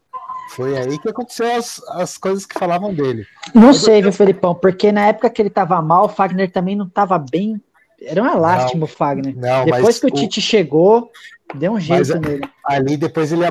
Foi 0.51 0.77
aí 0.77 0.99
que 0.99 1.09
aconteceu 1.09 1.55
as, 1.55 1.83
as 1.89 2.19
coisas 2.19 2.45
que 2.45 2.59
falavam 2.59 2.95
dele. 2.95 3.27
Não 3.55 3.73
sei, 3.73 4.03
viu, 4.03 4.13
Felipão? 4.13 4.55
Porque 4.55 4.91
na 4.91 5.07
época 5.07 5.31
que 5.31 5.41
ele 5.41 5.51
tava 5.51 5.81
mal, 5.81 6.07
o 6.07 6.09
Fagner 6.09 6.51
também 6.51 6.77
não 6.77 6.89
tava 6.89 7.19
bem. 7.19 7.61
Era 8.01 8.21
uma 8.21 8.35
lástima 8.35 8.85
o 8.85 8.89
Fagner. 8.89 9.35
Não, 9.37 9.65
depois 9.65 9.99
que 9.99 10.07
o, 10.07 10.09
o 10.09 10.13
Tite 10.13 10.41
chegou, 10.41 11.11
deu 11.55 11.73
um 11.73 11.81
jeito 11.81 12.19
nele. 12.19 12.43
Ali 12.65 12.97
depois 12.97 13.33
ele 13.33 13.45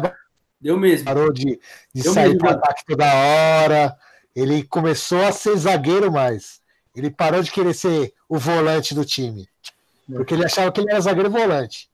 Deu 0.62 0.78
mesmo. 0.78 1.06
Parou 1.06 1.34
de, 1.34 1.60
de 1.94 2.04
sair 2.04 2.38
para 2.38 2.52
ataque 2.52 2.86
toda 2.86 3.06
hora. 3.06 3.98
Ele 4.36 4.64
começou 4.64 5.24
a 5.24 5.32
ser 5.32 5.58
zagueiro 5.58 6.12
mais. 6.12 6.62
Ele 6.96 7.10
parou 7.10 7.42
de 7.42 7.52
querer 7.52 7.74
ser 7.74 8.14
o 8.30 8.38
volante 8.38 8.94
do 8.94 9.04
time. 9.04 9.48
Porque 10.08 10.34
ele 10.34 10.46
achava 10.46 10.72
que 10.72 10.82
ele 10.82 10.92
era 10.92 11.02
zagueiro 11.02 11.30
volante. 11.30 11.90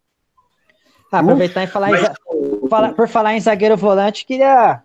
Ah, 1.11 1.19
aproveitar 1.19 1.63
e 1.63 1.67
falar, 1.67 1.91
Mas... 1.91 2.03
em, 2.03 2.67
fala, 2.67 2.93
por 2.93 3.07
falar 3.07 3.35
em 3.35 3.39
zagueiro 3.39 3.77
volante, 3.77 4.25
queria 4.25 4.81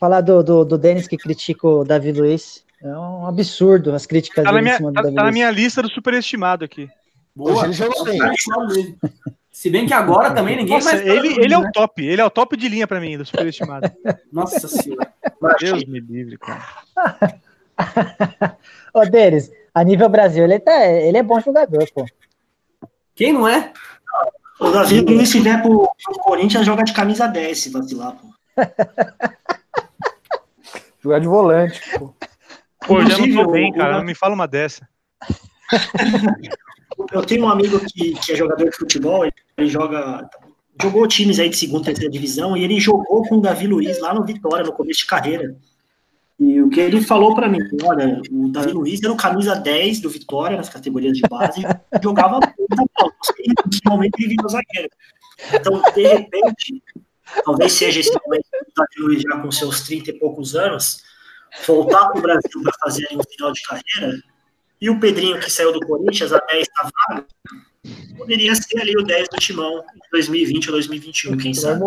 falar 0.00 0.22
do, 0.22 0.42
do, 0.42 0.64
do 0.64 0.78
Denis 0.78 1.06
que 1.06 1.18
critica 1.18 1.66
o 1.66 1.84
Davi 1.84 2.12
Luiz. 2.12 2.64
É 2.82 2.88
um 2.88 3.26
absurdo 3.26 3.94
as 3.94 4.06
críticas 4.06 4.44
tá 4.44 4.50
dele 4.50 4.62
minha, 4.62 4.92
tá, 4.92 5.02
tá 5.02 5.10
na 5.10 5.30
minha 5.30 5.50
lista 5.50 5.82
do 5.82 5.90
superestimado 5.90 6.64
aqui. 6.64 6.88
Boa, 7.36 7.64
ele 7.64 7.72
jogou 7.72 8.04
bem. 8.04 8.18
Se 9.52 9.68
bem 9.68 9.86
que 9.86 9.92
agora 9.92 10.34
também 10.34 10.56
ninguém 10.56 10.74
Nossa, 10.74 10.94
mais. 10.94 11.06
Ele, 11.06 11.38
ele 11.38 11.52
é 11.52 11.58
o 11.58 11.62
né? 11.62 11.70
top, 11.74 12.02
ele 12.02 12.22
é 12.22 12.24
o 12.24 12.30
top 12.30 12.56
de 12.56 12.68
linha 12.70 12.86
para 12.86 12.98
mim, 12.98 13.18
do 13.18 13.26
superestimado. 13.26 13.92
Nossa 14.32 14.66
senhora. 14.66 15.12
Deus 15.60 15.84
me 15.84 16.00
livre, 16.00 16.38
cara. 16.38 16.64
Ô, 18.94 19.04
Denis, 19.04 19.52
a 19.74 19.84
nível 19.84 20.08
Brasil, 20.08 20.44
ele, 20.44 20.58
tá, 20.58 20.86
ele 20.86 21.18
é 21.18 21.22
bom 21.22 21.38
jogador, 21.38 21.86
pô. 21.94 22.06
Quem 23.14 23.34
não 23.34 23.46
é? 23.46 23.72
O 24.58 24.70
Davi 24.70 25.00
Luiz, 25.00 25.28
se 25.28 25.40
vier 25.40 25.60
pro, 25.60 25.90
pro 26.02 26.14
Corinthians, 26.20 26.64
joga 26.64 26.82
de 26.82 26.94
camisa 26.94 27.26
10, 27.26 27.58
se 27.58 27.70
vacilar, 27.70 28.16
pô. 28.16 28.32
Jogar 31.02 31.18
de 31.18 31.26
volante, 31.26 31.80
pô. 31.98 32.14
Pô, 32.86 33.04
já 33.04 33.18
não 33.18 33.34
tô 33.34 33.50
bem, 33.50 33.72
cara. 33.72 33.98
Não 33.98 34.04
me 34.04 34.14
fala 34.14 34.34
uma 34.34 34.46
dessa. 34.46 34.88
Eu 37.12 37.24
tenho 37.24 37.44
um 37.44 37.48
amigo 37.48 37.80
que, 37.80 38.14
que 38.14 38.32
é 38.32 38.36
jogador 38.36 38.68
de 38.68 38.76
futebol, 38.76 39.24
ele 39.24 39.68
joga. 39.68 40.28
Jogou 40.80 41.06
times 41.06 41.38
aí 41.38 41.50
de 41.50 41.56
segunda 41.56 41.82
e 41.82 41.84
terceira 41.86 42.10
divisão 42.10 42.56
e 42.56 42.64
ele 42.64 42.80
jogou 42.80 43.22
com 43.28 43.36
o 43.36 43.40
Davi 43.40 43.66
Luiz 43.66 44.00
lá 44.00 44.14
no 44.14 44.24
Vitória, 44.24 44.64
no 44.64 44.72
começo 44.72 45.00
de 45.00 45.06
carreira. 45.06 45.54
E 46.40 46.60
o 46.60 46.70
que 46.70 46.80
ele 46.80 47.00
falou 47.02 47.34
para 47.34 47.48
mim, 47.48 47.60
olha, 47.84 48.20
o 48.30 48.48
Davi 48.48 48.72
Luiz 48.72 49.02
era 49.02 49.12
o 49.12 49.16
camisa 49.16 49.54
10 49.54 50.00
do 50.00 50.10
Vitória 50.10 50.56
nas 50.56 50.68
categorias 50.68 51.16
de 51.16 51.22
base, 51.28 51.62
jogava 52.02 52.40
muita 52.40 52.84
bola. 52.98 53.12
Momento 53.86 54.14
ele 54.18 54.28
virou 54.28 54.48
zagueiro. 54.48 54.88
Então, 55.52 55.82
de 55.94 56.02
repente, 56.02 56.82
talvez 57.44 57.72
seja 57.72 58.00
esse 58.00 58.12
momento 58.12 58.46
do 58.50 58.72
Davi 58.74 58.98
Luiz 58.98 59.22
já 59.22 59.38
com 59.40 59.50
seus 59.52 59.82
30 59.82 60.10
e 60.10 60.18
poucos 60.18 60.56
anos, 60.56 61.02
voltar 61.66 62.08
para 62.08 62.18
o 62.18 62.22
Brasil 62.22 62.62
para 62.62 62.72
fazer 62.82 63.06
um 63.12 63.20
final 63.30 63.52
de 63.52 63.62
carreira, 63.62 64.22
e 64.82 64.90
o 64.90 64.98
Pedrinho 64.98 65.38
que 65.38 65.48
saiu 65.48 65.72
do 65.72 65.78
Corinthians, 65.86 66.32
a 66.32 66.38
10 66.38 66.66
da 66.76 66.90
vaga, 67.08 67.24
poderia 68.18 68.52
ser 68.56 68.80
ali 68.80 68.96
o 68.96 69.04
10 69.04 69.28
do 69.28 69.36
Timão 69.36 69.78
em 69.78 70.10
2020 70.10 70.66
ou 70.66 70.72
2021, 70.72 71.36
quem 71.36 71.54
sabe. 71.54 71.84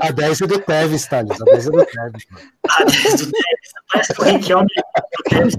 A 0.00 0.12
10 0.12 0.40
é 0.42 0.46
do 0.46 0.60
Tevez, 0.60 1.06
Thales. 1.08 1.40
A 1.40 1.44
10 1.44 1.66
é 1.66 1.70
do 1.72 1.84
Tevez. 1.84 2.26
A 2.68 2.84
10 2.84 3.02
do 3.02 3.32
Tevez. 3.32 3.72
Parece 3.92 4.14
que 4.14 4.20
o 4.20 4.24
Riquelme 4.24 4.68
do 5.16 5.22
Tevez 5.24 5.54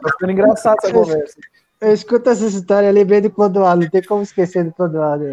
Tá 0.00 0.10
ficando 0.12 0.32
engraçado 0.32 0.78
essa 0.80 0.92
conversa. 0.92 1.34
Eu 1.80 1.92
escuto 1.92 2.30
essa 2.30 2.46
história, 2.46 2.86
eu 2.86 2.92
lembrei 2.92 3.20
do 3.20 3.30
Clodoaldo, 3.30 3.82
não 3.82 3.90
tem 3.90 4.04
como 4.04 4.22
esquecer 4.22 4.62
do 4.62 4.72
Clodoaldo. 4.72 5.24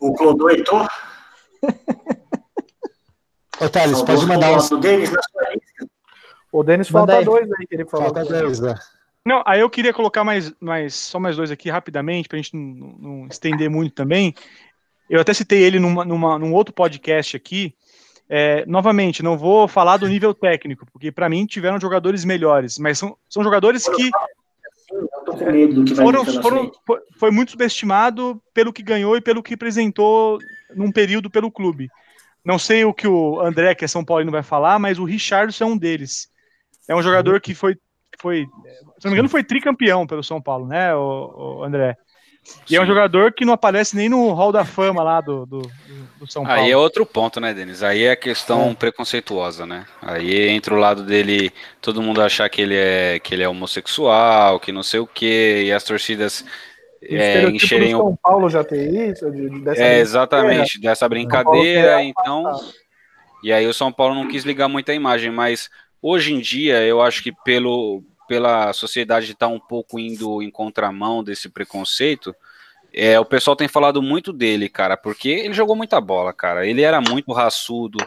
o 0.00 0.14
Clodo 0.14 0.48
Heitor? 0.48 0.88
Ô, 3.60 3.68
Thales, 3.68 4.02
pode 4.02 4.24
mandar 4.24 4.52
um... 4.52 4.58
O 4.58 4.76
Denis 4.76 5.10
na 5.10 5.20
sua 5.20 5.50
lista. 5.50 5.67
O 6.52 6.62
Denis 6.62 6.88
falta 6.88 7.22
dois 7.22 7.50
aí 7.52 7.66
que 7.66 7.74
ele 7.74 7.84
falou. 7.84 8.06
Falta 8.06 8.24
dois, 8.24 8.60
né? 8.60 8.74
Não, 9.24 9.42
aí 9.44 9.60
eu 9.60 9.68
queria 9.68 9.92
colocar 9.92 10.24
mais, 10.24 10.54
mais 10.58 10.94
só 10.94 11.20
mais 11.20 11.36
dois 11.36 11.50
aqui 11.50 11.68
rapidamente, 11.68 12.28
para 12.28 12.38
a 12.38 12.40
gente 12.40 12.56
não, 12.56 12.96
não, 12.98 13.26
estender 13.26 13.68
muito 13.68 13.94
também. 13.94 14.34
Eu 15.10 15.20
até 15.20 15.34
citei 15.34 15.62
ele 15.62 15.78
numa, 15.78 16.04
numa, 16.04 16.38
num 16.38 16.54
outro 16.54 16.72
podcast 16.72 17.36
aqui. 17.36 17.74
É, 18.30 18.64
novamente, 18.66 19.22
não 19.22 19.36
vou 19.36 19.68
falar 19.68 19.96
do 19.96 20.08
nível 20.08 20.32
técnico, 20.32 20.86
porque 20.92 21.10
para 21.10 21.28
mim 21.28 21.46
tiveram 21.46 21.80
jogadores 21.80 22.24
melhores, 22.24 22.78
mas 22.78 22.98
são, 22.98 23.16
são 23.28 23.42
jogadores 23.42 23.88
que 23.88 24.10
foram, 25.94 26.24
foram, 26.24 26.72
foi 27.18 27.30
muito 27.30 27.50
subestimado 27.50 28.40
pelo 28.54 28.72
que 28.72 28.82
ganhou 28.82 29.16
e 29.16 29.20
pelo 29.20 29.42
que 29.42 29.54
apresentou 29.54 30.38
num 30.74 30.90
período 30.90 31.30
pelo 31.30 31.50
clube. 31.50 31.90
Não 32.44 32.58
sei 32.58 32.84
o 32.84 32.94
que 32.94 33.06
o 33.06 33.40
André, 33.40 33.74
que 33.74 33.84
é 33.84 33.88
São 33.88 34.04
Paulino, 34.04 34.32
vai 34.32 34.42
falar, 34.42 34.78
mas 34.78 34.98
o 34.98 35.04
Richardson 35.04 35.64
é 35.64 35.66
um 35.66 35.76
deles. 35.76 36.30
É 36.88 36.94
um 36.94 37.02
jogador 37.02 37.40
que 37.40 37.54
foi 37.54 37.76
foi, 38.20 38.46
se 38.98 39.04
não 39.04 39.10
me 39.10 39.12
engano, 39.12 39.28
foi 39.28 39.44
tricampeão 39.44 40.06
pelo 40.06 40.24
São 40.24 40.40
Paulo, 40.42 40.66
né, 40.66 40.94
o, 40.94 41.58
o 41.58 41.64
André? 41.64 41.96
E 42.64 42.70
Sim. 42.70 42.76
é 42.76 42.80
um 42.80 42.86
jogador 42.86 43.32
que 43.32 43.44
não 43.44 43.52
aparece 43.52 43.94
nem 43.94 44.08
no 44.08 44.32
hall 44.32 44.50
da 44.50 44.64
fama 44.64 45.02
lá 45.02 45.20
do, 45.20 45.44
do, 45.44 45.62
do 46.18 46.26
São 46.26 46.44
Paulo. 46.44 46.62
Aí 46.62 46.70
é 46.70 46.76
outro 46.76 47.04
ponto, 47.04 47.40
né, 47.40 47.52
Denis? 47.52 47.82
Aí 47.82 48.04
é 48.04 48.16
questão 48.16 48.70
é. 48.70 48.74
preconceituosa, 48.74 49.66
né? 49.66 49.84
Aí 50.00 50.48
entra 50.48 50.74
o 50.74 50.78
lado 50.78 51.04
dele, 51.04 51.52
todo 51.80 52.00
mundo 52.00 52.22
achar 52.22 52.48
que 52.48 52.62
ele 52.62 52.76
é 52.76 53.18
que 53.18 53.34
ele 53.34 53.42
é 53.42 53.48
homossexual, 53.48 54.58
que 54.60 54.72
não 54.72 54.82
sei 54.82 55.00
o 55.00 55.06
quê, 55.06 55.64
e 55.66 55.72
as 55.72 55.84
torcidas 55.84 56.44
é, 57.02 57.42
encherem 57.42 57.94
o 57.94 57.98
São 57.98 58.18
Paulo 58.22 58.48
já 58.48 58.64
tem 58.64 59.10
isso, 59.10 59.30
dessa 59.62 59.82
é 59.82 59.98
exatamente 59.98 60.80
dessa 60.80 61.08
brincadeira, 61.08 62.02
então. 62.02 62.58
E 63.42 63.52
aí 63.52 63.66
o 63.66 63.74
São 63.74 63.92
Paulo 63.92 64.14
não 64.14 64.26
quis 64.26 64.44
ligar 64.44 64.68
muita 64.68 64.94
imagem, 64.94 65.30
mas 65.30 65.68
Hoje 66.00 66.32
em 66.32 66.40
dia, 66.40 66.82
eu 66.84 67.02
acho 67.02 67.22
que 67.22 67.32
pelo, 67.44 68.02
pela 68.28 68.72
sociedade 68.72 69.32
estar 69.32 69.46
tá 69.46 69.52
um 69.52 69.58
pouco 69.58 69.98
indo 69.98 70.42
em 70.42 70.50
contramão 70.50 71.24
desse 71.24 71.48
preconceito, 71.48 72.34
é, 72.92 73.18
o 73.18 73.24
pessoal 73.24 73.56
tem 73.56 73.68
falado 73.68 74.00
muito 74.00 74.32
dele, 74.32 74.68
cara, 74.68 74.96
porque 74.96 75.28
ele 75.28 75.54
jogou 75.54 75.76
muita 75.76 76.00
bola, 76.00 76.32
cara. 76.32 76.66
Ele 76.66 76.82
era 76.82 77.00
muito 77.00 77.32
raçudo. 77.32 77.98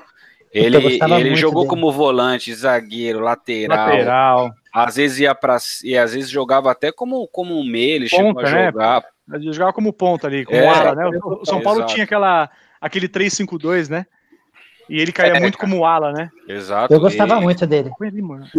Ele, 0.54 0.78
ele 0.78 1.36
jogou 1.36 1.64
dele. 1.64 1.70
como 1.70 1.92
volante, 1.92 2.54
zagueiro, 2.54 3.20
lateral. 3.20 3.78
lateral. 3.78 4.52
Às 4.74 4.96
vezes 4.98 5.20
ia 5.20 5.34
para 5.34 5.58
e 5.84 5.98
às 5.98 6.14
vezes 6.14 6.30
jogava 6.30 6.72
até 6.72 6.92
como 6.92 7.28
como 7.28 7.58
um 7.58 7.64
meio, 7.64 7.96
ele 7.96 8.10
ponta, 8.10 8.26
chegou 8.26 8.40
a 8.40 8.44
né? 8.44 8.66
jogar. 8.66 9.04
Ele 9.34 9.54
jogava 9.54 9.74
como 9.74 9.94
ponta 9.94 10.28
ali, 10.28 10.44
com 10.44 10.54
é, 10.54 10.68
ala, 10.68 10.96
né? 10.96 11.20
O 11.24 11.46
São 11.46 11.62
Paulo 11.62 11.80
Exato. 11.80 11.94
tinha 11.94 12.04
aquela 12.04 12.50
aquele 12.82 13.08
3-5-2, 13.08 13.90
né? 13.90 14.06
E 14.92 15.00
ele 15.00 15.14
caía 15.14 15.38
é, 15.38 15.40
muito 15.40 15.58
cara. 15.58 15.72
como 15.72 15.86
ala, 15.86 16.12
né? 16.12 16.30
Exato. 16.46 16.94
Eu 16.94 17.00
gostava 17.00 17.38
e... 17.38 17.42
muito 17.42 17.66
dele. 17.66 17.90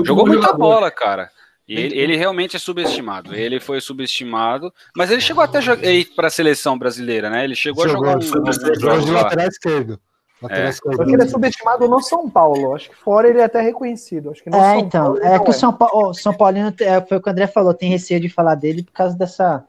Jogou 0.02 0.26
muita 0.26 0.50
bola, 0.54 0.90
cara. 0.90 1.30
E 1.68 1.78
ele, 1.78 1.98
ele, 1.98 2.16
realmente 2.16 2.56
é 2.56 2.58
subestimado. 2.58 3.34
Ele 3.34 3.60
foi 3.60 3.82
subestimado, 3.82 4.72
mas 4.96 5.10
ele 5.10 5.20
chegou 5.20 5.44
até 5.44 5.58
a 5.58 5.92
ir 5.92 6.06
para 6.16 6.28
a 6.28 6.30
seleção 6.30 6.78
brasileira, 6.78 7.28
né? 7.28 7.44
Ele 7.44 7.54
chegou, 7.54 7.86
chegou 7.86 8.06
a 8.06 8.18
jogar 8.18 8.38
um, 8.40 8.94
um, 8.94 9.00
um 9.00 9.04
de 9.04 9.10
lateral 9.10 9.46
esquerdo. 9.46 10.00
É. 10.48 10.72
Só 10.72 11.04
que 11.04 11.12
ele 11.12 11.22
é 11.22 11.26
subestimado 11.26 11.86
no 11.86 12.00
São 12.00 12.30
Paulo. 12.30 12.74
Acho 12.74 12.88
que 12.88 12.96
fora 12.96 13.28
ele 13.28 13.38
é 13.38 13.44
até 13.44 13.60
reconhecido. 13.60 14.30
Acho 14.30 14.42
que 14.42 14.48
no 14.48 14.56
é, 14.56 14.60
São 14.60 14.78
então. 14.78 15.04
Paulo, 15.04 15.22
é 15.22 15.38
que 15.38 15.50
o 15.50 15.52
São, 15.52 15.72
Paulo, 15.72 16.08
o 16.08 16.14
São 16.14 16.34
Paulino, 16.34 16.74
é, 16.80 17.00
foi 17.02 17.18
o 17.18 17.20
que 17.20 17.28
o 17.28 17.32
André 17.32 17.46
falou, 17.46 17.74
tem 17.74 17.90
receio 17.90 18.20
de 18.20 18.30
falar 18.30 18.54
dele 18.54 18.82
por 18.82 18.92
causa 18.92 19.16
dessa, 19.16 19.62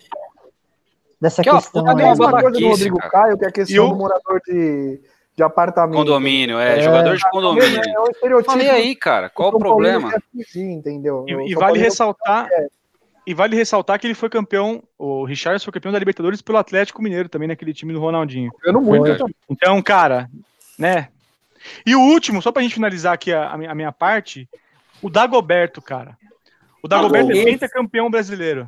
dessa 1.20 1.44
que, 1.44 1.52
questão. 1.52 1.84
Ó, 1.84 1.90
a 1.90 1.96
mesma 1.96 2.32
coisa 2.32 2.58
do 2.58 2.70
Rodrigo 2.70 2.98
cara. 3.00 3.12
Caio, 3.12 3.38
que 3.38 3.46
é 3.46 3.48
a 3.50 3.52
questão 3.52 3.90
do 3.90 3.96
morador 3.96 4.42
de, 4.48 5.02
de 5.36 5.44
apartamento. 5.44 5.98
Condomínio, 5.98 6.60
é, 6.60 6.80
é 6.80 6.82
jogador 6.82 7.18
de 7.18 7.30
condomínio. 7.30 7.82
É, 7.84 8.00
um 8.00 8.08
estereotipo. 8.10 8.52
Falei 8.52 8.70
aí, 8.70 8.96
cara, 8.96 9.30
qual 9.30 9.50
o 9.50 9.58
problema? 9.58 10.12
Fugir, 10.32 10.64
entendeu? 10.64 11.26
E, 11.28 11.52
e 11.52 11.56
vale 11.56 11.80
ressaltar. 11.80 12.48
É. 12.52 12.68
E 13.26 13.34
vale 13.34 13.56
ressaltar 13.56 13.98
que 13.98 14.06
ele 14.06 14.14
foi 14.14 14.30
campeão, 14.30 14.84
o 14.98 15.24
Richard 15.24 15.64
foi 15.64 15.72
campeão 15.72 15.94
da 15.94 16.00
Libertadores 16.00 16.42
pelo 16.42 16.58
Atlético 16.58 17.02
Mineiro 17.02 17.30
também 17.30 17.48
naquele 17.48 17.74
time 17.74 17.94
do 17.94 18.00
Ronaldinho. 18.00 18.52
Eu 18.66 18.74
não 18.74 18.82
muito. 18.82 19.26
Então, 19.50 19.82
cara, 19.82 20.30
né? 20.78 21.08
E 21.86 21.96
o 21.96 22.02
último, 22.02 22.42
só 22.42 22.52
pra 22.52 22.62
gente 22.62 22.76
finalizar 22.76 23.14
aqui 23.14 23.32
a, 23.32 23.50
a 23.50 23.76
minha 23.76 23.92
parte, 23.94 24.50
o 25.02 25.10
Dagoberto, 25.10 25.82
cara. 25.82 26.18
O 26.84 26.88
Dagoberto 26.88 27.32
é 27.32 27.46
pentacampeão 27.46 28.12
brasileiro. 28.12 28.68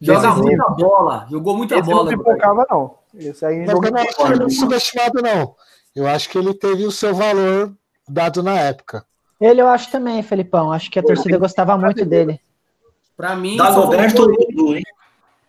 Joga 0.00 0.34
muita 0.34 0.64
bola, 0.70 1.26
jogou 1.30 1.54
muita 1.54 1.74
esse 1.78 1.90
bola. 1.90 2.10
Não 2.10 2.18
pipocava, 2.18 2.66
não. 2.70 2.94
Esse 3.14 3.44
aí 3.44 3.66
Mas 3.66 3.74
eu 3.74 3.80
não 3.82 4.32
ele 4.32 4.50
subestimado, 4.50 5.20
não. 5.20 5.54
Eu 5.94 6.06
acho 6.06 6.28
que 6.28 6.38
ele 6.38 6.54
teve 6.54 6.84
o 6.84 6.92
seu 6.92 7.14
valor 7.14 7.72
dado 8.08 8.42
na 8.42 8.58
época. 8.58 9.04
Ele 9.40 9.60
eu 9.60 9.68
acho 9.68 9.90
também, 9.90 10.22
Felipão. 10.22 10.72
Acho 10.72 10.90
que 10.90 10.98
a 10.98 11.02
torcida 11.02 11.38
gostava 11.38 11.76
muito 11.76 12.04
dele. 12.04 12.38
Para 13.16 13.34
mim, 13.34 13.56
Dagoberto 13.56 14.26
Dudu, 14.26 14.76
hein? 14.76 14.84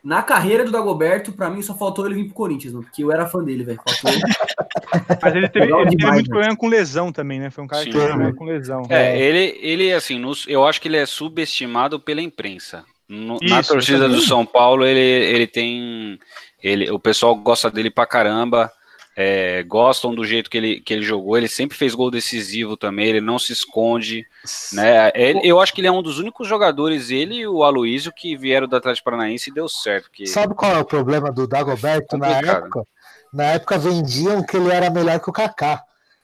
Na 0.03 0.23
carreira 0.23 0.65
do 0.65 0.71
Dagoberto, 0.71 1.31
para 1.31 1.49
mim 1.49 1.61
só 1.61 1.75
faltou 1.75 2.07
ele 2.07 2.15
vir 2.15 2.25
pro 2.25 2.33
Corinthians, 2.33 2.73
não, 2.73 2.81
porque 2.81 3.03
eu 3.03 3.11
era 3.11 3.27
fã 3.27 3.43
dele, 3.43 3.63
velho. 3.63 3.79
Mas 5.21 5.35
ele 5.35 5.47
teve, 5.47 5.71
ele 5.71 5.95
teve 5.95 6.11
muito 6.11 6.29
problema 6.29 6.55
com 6.55 6.67
lesão 6.67 7.11
também, 7.11 7.39
né? 7.39 7.51
Foi 7.51 7.63
um 7.63 7.67
cara 7.67 7.83
Sim. 7.83 7.91
que 7.91 7.95
teve 7.95 8.07
problema 8.07 8.33
com 8.33 8.45
lesão. 8.45 8.87
É, 8.89 9.19
ele, 9.19 9.59
ele 9.61 9.93
assim, 9.93 10.17
nos, 10.17 10.45
eu 10.47 10.65
acho 10.65 10.81
que 10.81 10.87
ele 10.87 10.97
é 10.97 11.05
subestimado 11.05 11.99
pela 11.99 12.19
imprensa. 12.19 12.83
No, 13.07 13.35
Isso, 13.35 13.53
na 13.53 13.61
torcida 13.61 14.09
do 14.09 14.21
São 14.21 14.45
Paulo, 14.45 14.85
ele, 14.85 14.99
ele 14.99 15.45
tem. 15.45 16.17
Ele, 16.63 16.89
o 16.89 16.99
pessoal 16.99 17.35
gosta 17.35 17.69
dele 17.69 17.91
pra 17.91 18.05
caramba 18.05 18.71
é, 19.15 19.63
gostam 19.63 20.15
do 20.15 20.25
jeito 20.25 20.49
que 20.49 20.57
ele, 20.57 20.79
que 20.79 20.93
ele 20.93 21.03
jogou. 21.03 21.37
Ele 21.37 21.47
sempre 21.47 21.77
fez 21.77 21.93
gol 21.93 22.09
decisivo 22.09 22.77
também, 22.77 23.07
ele 23.07 23.21
não 23.21 23.37
se 23.37 23.51
esconde. 23.51 24.25
Né? 24.73 25.11
Ele, 25.13 25.41
eu 25.43 25.59
acho 25.59 25.73
que 25.73 25.81
ele 25.81 25.87
é 25.87 25.91
um 25.91 26.01
dos 26.01 26.19
únicos 26.19 26.47
jogadores, 26.47 27.09
ele 27.09 27.35
e 27.35 27.47
o 27.47 27.63
Aloísio, 27.63 28.13
que 28.15 28.35
vieram 28.35 28.67
do 28.67 28.75
Atlético 28.75 29.05
Paranaense 29.05 29.49
e 29.49 29.53
deu 29.53 29.67
certo. 29.67 30.09
Que... 30.11 30.25
Sabe 30.27 30.55
qual 30.55 30.71
é 30.71 30.79
o 30.79 30.85
problema 30.85 31.31
do 31.31 31.47
Dagoberto 31.47 32.17
na 32.17 32.27
época? 32.27 32.87
Na 33.33 33.43
época 33.45 33.77
vendiam 33.77 34.43
que 34.43 34.57
ele 34.57 34.71
era 34.71 34.89
melhor 34.89 35.19
que 35.19 35.29
o 35.29 35.33
Kaká. 35.33 35.83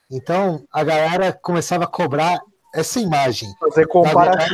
Então 0.10 0.64
a 0.72 0.84
galera 0.84 1.34
começava 1.34 1.84
a 1.86 1.88
cobrar 1.88 2.40
essa 2.74 3.00
imagem. 3.00 3.50
Fazer 3.60 3.88
comparação. 3.88 4.48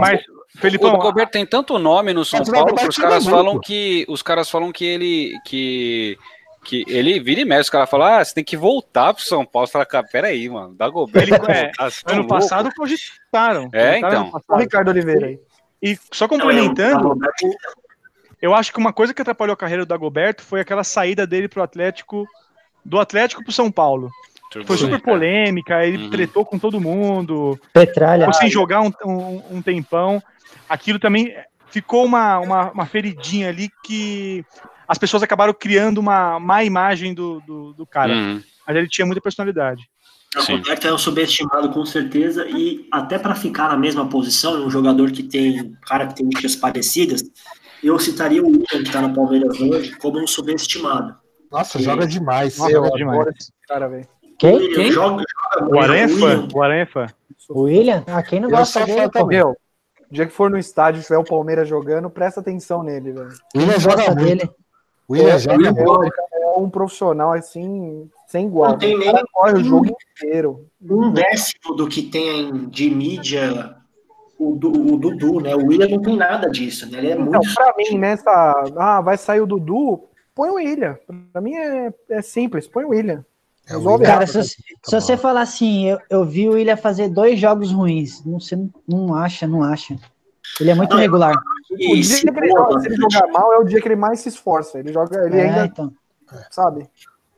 Mas, 0.00 0.22
Felipão, 0.56 0.90
o 0.90 0.96
Dagoberto 0.98 1.32
tem 1.32 1.46
tanto 1.46 1.78
nome 1.78 2.12
no 2.12 2.24
São 2.24 2.44
Paulo 2.44 2.74
que 2.74 2.88
os 2.88 2.96
caras 2.96 3.26
falam 3.26 3.60
que 3.60 4.06
os 4.08 4.22
caras 4.22 4.50
falam 4.50 4.72
que 4.72 4.84
ele 4.84 5.32
que 5.44 6.18
que 6.64 6.84
ele 6.88 7.18
vira 7.20 7.40
e 7.40 7.44
mexe, 7.44 7.62
os 7.62 7.70
caras 7.70 7.88
falam, 7.88 8.06
ah, 8.06 8.24
você 8.24 8.34
tem 8.34 8.44
que 8.44 8.56
voltar 8.56 9.14
pro 9.14 9.22
São 9.22 9.44
Paulo. 9.44 9.66
Você 9.66 9.72
fala, 9.72 9.86
cara, 9.86 10.06
peraí, 10.06 10.48
mano, 10.48 10.74
dá 10.74 10.86
Ele, 11.14 11.34
é, 11.48 11.70
ano 12.06 12.26
passado 12.26 12.70
cogitaram. 12.76 13.68
É, 13.72 13.98
então. 13.98 14.30
O 14.48 14.56
Ricardo 14.56 14.88
Oliveira 14.88 15.26
aí. 15.26 15.40
E 15.82 15.98
só 16.12 16.28
complementando, 16.28 17.18
eu 18.40 18.54
acho 18.54 18.72
que 18.72 18.78
uma 18.78 18.92
coisa 18.92 19.14
que 19.14 19.22
atrapalhou 19.22 19.54
a 19.54 19.56
carreira 19.56 19.84
do 19.84 19.88
Dagoberto 19.88 20.42
foi 20.42 20.60
aquela 20.60 20.84
saída 20.84 21.26
dele 21.26 21.48
pro 21.48 21.62
Atlético, 21.62 22.26
do 22.84 23.00
Atlético 23.00 23.42
pro 23.42 23.52
São 23.52 23.70
Paulo. 23.70 24.10
Foi 24.66 24.76
super 24.76 25.00
polêmica, 25.00 25.86
ele 25.86 26.04
uhum. 26.04 26.10
tretou 26.10 26.44
com 26.44 26.58
todo 26.58 26.80
mundo. 26.80 27.58
Petralha. 27.72 28.26
Ficou 28.26 28.34
sem 28.34 28.50
jogar 28.50 28.82
um, 28.82 28.92
um, 29.06 29.42
um, 29.52 29.62
tempão. 29.62 30.20
Aquilo 30.68 30.98
também 30.98 31.34
ficou 31.68 32.04
uma, 32.04 32.38
uma, 32.40 32.70
uma 32.72 32.86
feridinha 32.86 33.48
ali 33.48 33.70
que 33.84 34.44
as 34.90 34.98
pessoas 34.98 35.22
acabaram 35.22 35.54
criando 35.54 35.98
uma 35.98 36.40
má 36.40 36.64
imagem 36.64 37.14
do, 37.14 37.40
do, 37.46 37.72
do 37.74 37.86
cara. 37.86 38.12
Uhum. 38.12 38.42
Mas 38.66 38.76
ele 38.76 38.88
tinha 38.88 39.06
muita 39.06 39.20
personalidade. 39.20 39.88
O 40.36 40.52
Roberto 40.56 40.84
é 40.84 40.92
um 40.92 40.98
subestimado 40.98 41.70
com 41.70 41.86
certeza 41.86 42.44
e 42.48 42.88
até 42.90 43.16
para 43.16 43.36
ficar 43.36 43.68
na 43.68 43.76
mesma 43.76 44.08
posição, 44.08 44.66
um 44.66 44.68
jogador 44.68 45.12
que 45.12 45.22
tem 45.22 45.76
características 45.86 46.56
parecidas, 46.56 47.22
eu 47.84 47.96
citaria 48.00 48.42
o 48.42 48.46
William, 48.46 48.64
que 48.66 48.76
está 48.78 49.00
no 49.00 49.14
Palmeiras 49.14 49.60
hoje, 49.60 49.96
como 49.98 50.20
um 50.20 50.26
subestimado. 50.26 51.14
Nossa, 51.52 51.78
joga 51.80 52.04
demais. 52.04 52.58
Nossa, 52.58 52.72
joga 52.72 52.90
demais. 52.90 53.52
Cara, 53.68 54.08
quem? 54.40 54.72
Quem? 54.72 54.90
Joga, 54.90 55.22
joga 55.56 56.04
o 56.04 56.18
fã. 56.18 56.48
O 56.52 56.86
fã. 56.86 57.06
O 57.48 57.62
William? 57.62 58.02
Ah, 58.08 58.24
quem 58.24 58.40
não 58.40 58.50
gosta 58.50 58.84
dele? 58.84 59.08
Meu, 59.26 59.50
o 59.50 59.56
dia 60.14 60.26
que 60.26 60.32
for 60.32 60.50
no 60.50 60.58
estádio 60.58 61.00
e 61.00 61.04
tiver 61.04 61.18
o 61.18 61.24
Palmeiras 61.24 61.68
jogando, 61.68 62.10
presta 62.10 62.40
atenção 62.40 62.82
nele, 62.82 63.12
velho. 63.12 63.30
William 63.56 63.78
joga 63.78 64.12
dele. 64.16 64.50
O 65.10 65.12
William 65.12 65.38
joga 65.40 65.72
bola, 65.72 66.08
é 66.32 66.46
um 66.56 66.70
profissional 66.70 67.32
assim, 67.32 68.08
sem 68.28 68.46
igual. 68.46 68.70
Não 68.70 68.78
tem 68.78 68.96
nem 68.96 69.12
corre 69.32 69.54
o 69.54 69.64
jogo 69.64 69.96
inteiro. 70.16 70.66
Um 70.80 71.10
décimo 71.10 71.74
do 71.74 71.88
que 71.88 72.02
tem 72.02 72.68
de 72.68 72.88
mídia 72.88 73.74
o, 74.38 74.52
o, 74.52 74.96
Dudu, 74.96 75.40
né? 75.40 75.52
O 75.56 75.66
William 75.66 75.88
não 75.88 76.00
tem 76.00 76.16
nada 76.16 76.48
disso, 76.48 76.88
né? 76.88 76.98
Ele 76.98 77.08
é 77.08 77.12
então, 77.14 77.24
muito. 77.24 77.54
Pra 77.56 77.74
mim, 77.76 77.98
nessa. 77.98 78.30
Ah, 78.76 79.00
vai 79.00 79.18
sair 79.18 79.40
o 79.40 79.48
Dudu, 79.48 80.04
põe 80.32 80.48
o 80.48 80.54
William. 80.54 80.96
Pra 81.32 81.40
mim 81.40 81.56
é, 81.56 81.92
é 82.08 82.22
simples, 82.22 82.68
põe 82.68 82.84
o 82.84 82.90
William. 82.90 83.24
É 83.68 83.72
Resolve 83.72 84.04
Cara, 84.04 84.28
se, 84.28 84.44
se, 84.44 84.56
você 84.84 85.16
falar 85.16 85.40
assim, 85.40 85.88
eu, 85.88 85.98
eu 86.08 86.24
vi 86.24 86.48
o 86.48 86.52
William 86.52 86.76
fazer 86.76 87.08
dois 87.08 87.36
jogos 87.36 87.72
ruins, 87.72 88.24
não, 88.24 88.38
você 88.38 88.56
não 88.86 89.12
acha, 89.12 89.44
não 89.44 89.64
acha. 89.64 89.96
Ele 90.58 90.70
é 90.70 90.74
muito 90.74 90.90
não, 90.90 90.98
regular. 90.98 91.34
O 91.70 91.76
dia 91.76 92.20
que 92.20 92.38
ele, 92.38 92.48
joga, 92.48 92.80
se 92.80 92.86
ele 92.88 92.96
jogar 92.96 93.26
mal 93.28 93.52
é 93.52 93.58
o 93.58 93.64
dia 93.64 93.80
que 93.80 93.88
ele 93.88 93.96
mais 93.96 94.20
se 94.20 94.28
esforça. 94.28 94.78
Ele 94.78 94.92
joga, 94.92 95.26
ele 95.26 95.38
é, 95.38 95.42
ainda. 95.44 95.66
Então. 95.66 95.92
Sabe? 96.50 96.88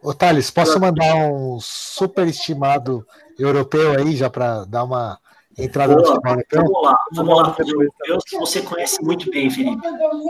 Ô, 0.03 0.13
Thales, 0.13 0.51
posso 0.51 0.81
mandar 0.81 1.15
um 1.15 1.59
super 1.61 2.27
estimado 2.27 3.07
europeu 3.39 3.99
aí, 3.99 4.17
já 4.17 4.29
para 4.29 4.65
dar 4.65 4.85
uma 4.85 5.19
entrada 5.57 5.95
Boa, 5.95 6.01
no 6.01 6.15
futebol 6.15 6.33
europeu? 6.33 6.63
Vamos 6.63 6.83
lá, 6.83 6.99
vamos 7.13 7.37
lá. 7.37 7.57
Europeus 7.59 8.25
que 8.25 8.39
você 8.39 8.63
conhece 8.63 9.03
muito 9.03 9.31
bem, 9.31 9.51
Felipe. 9.51 9.81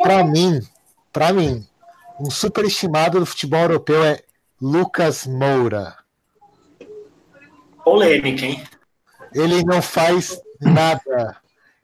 Para 0.02 0.24
mim, 0.24 0.60
para 1.12 1.32
mim, 1.32 1.66
um 2.20 2.30
super 2.30 2.64
estimado 2.64 3.18
do 3.18 3.26
futebol 3.26 3.60
europeu 3.60 4.04
é 4.04 4.20
Lucas 4.60 5.26
Moura. 5.26 5.96
Polêmica, 7.84 8.44
hein? 8.44 8.62
Ele 9.34 9.64
não 9.64 9.80
faz 9.80 10.40
nada. 10.60 11.36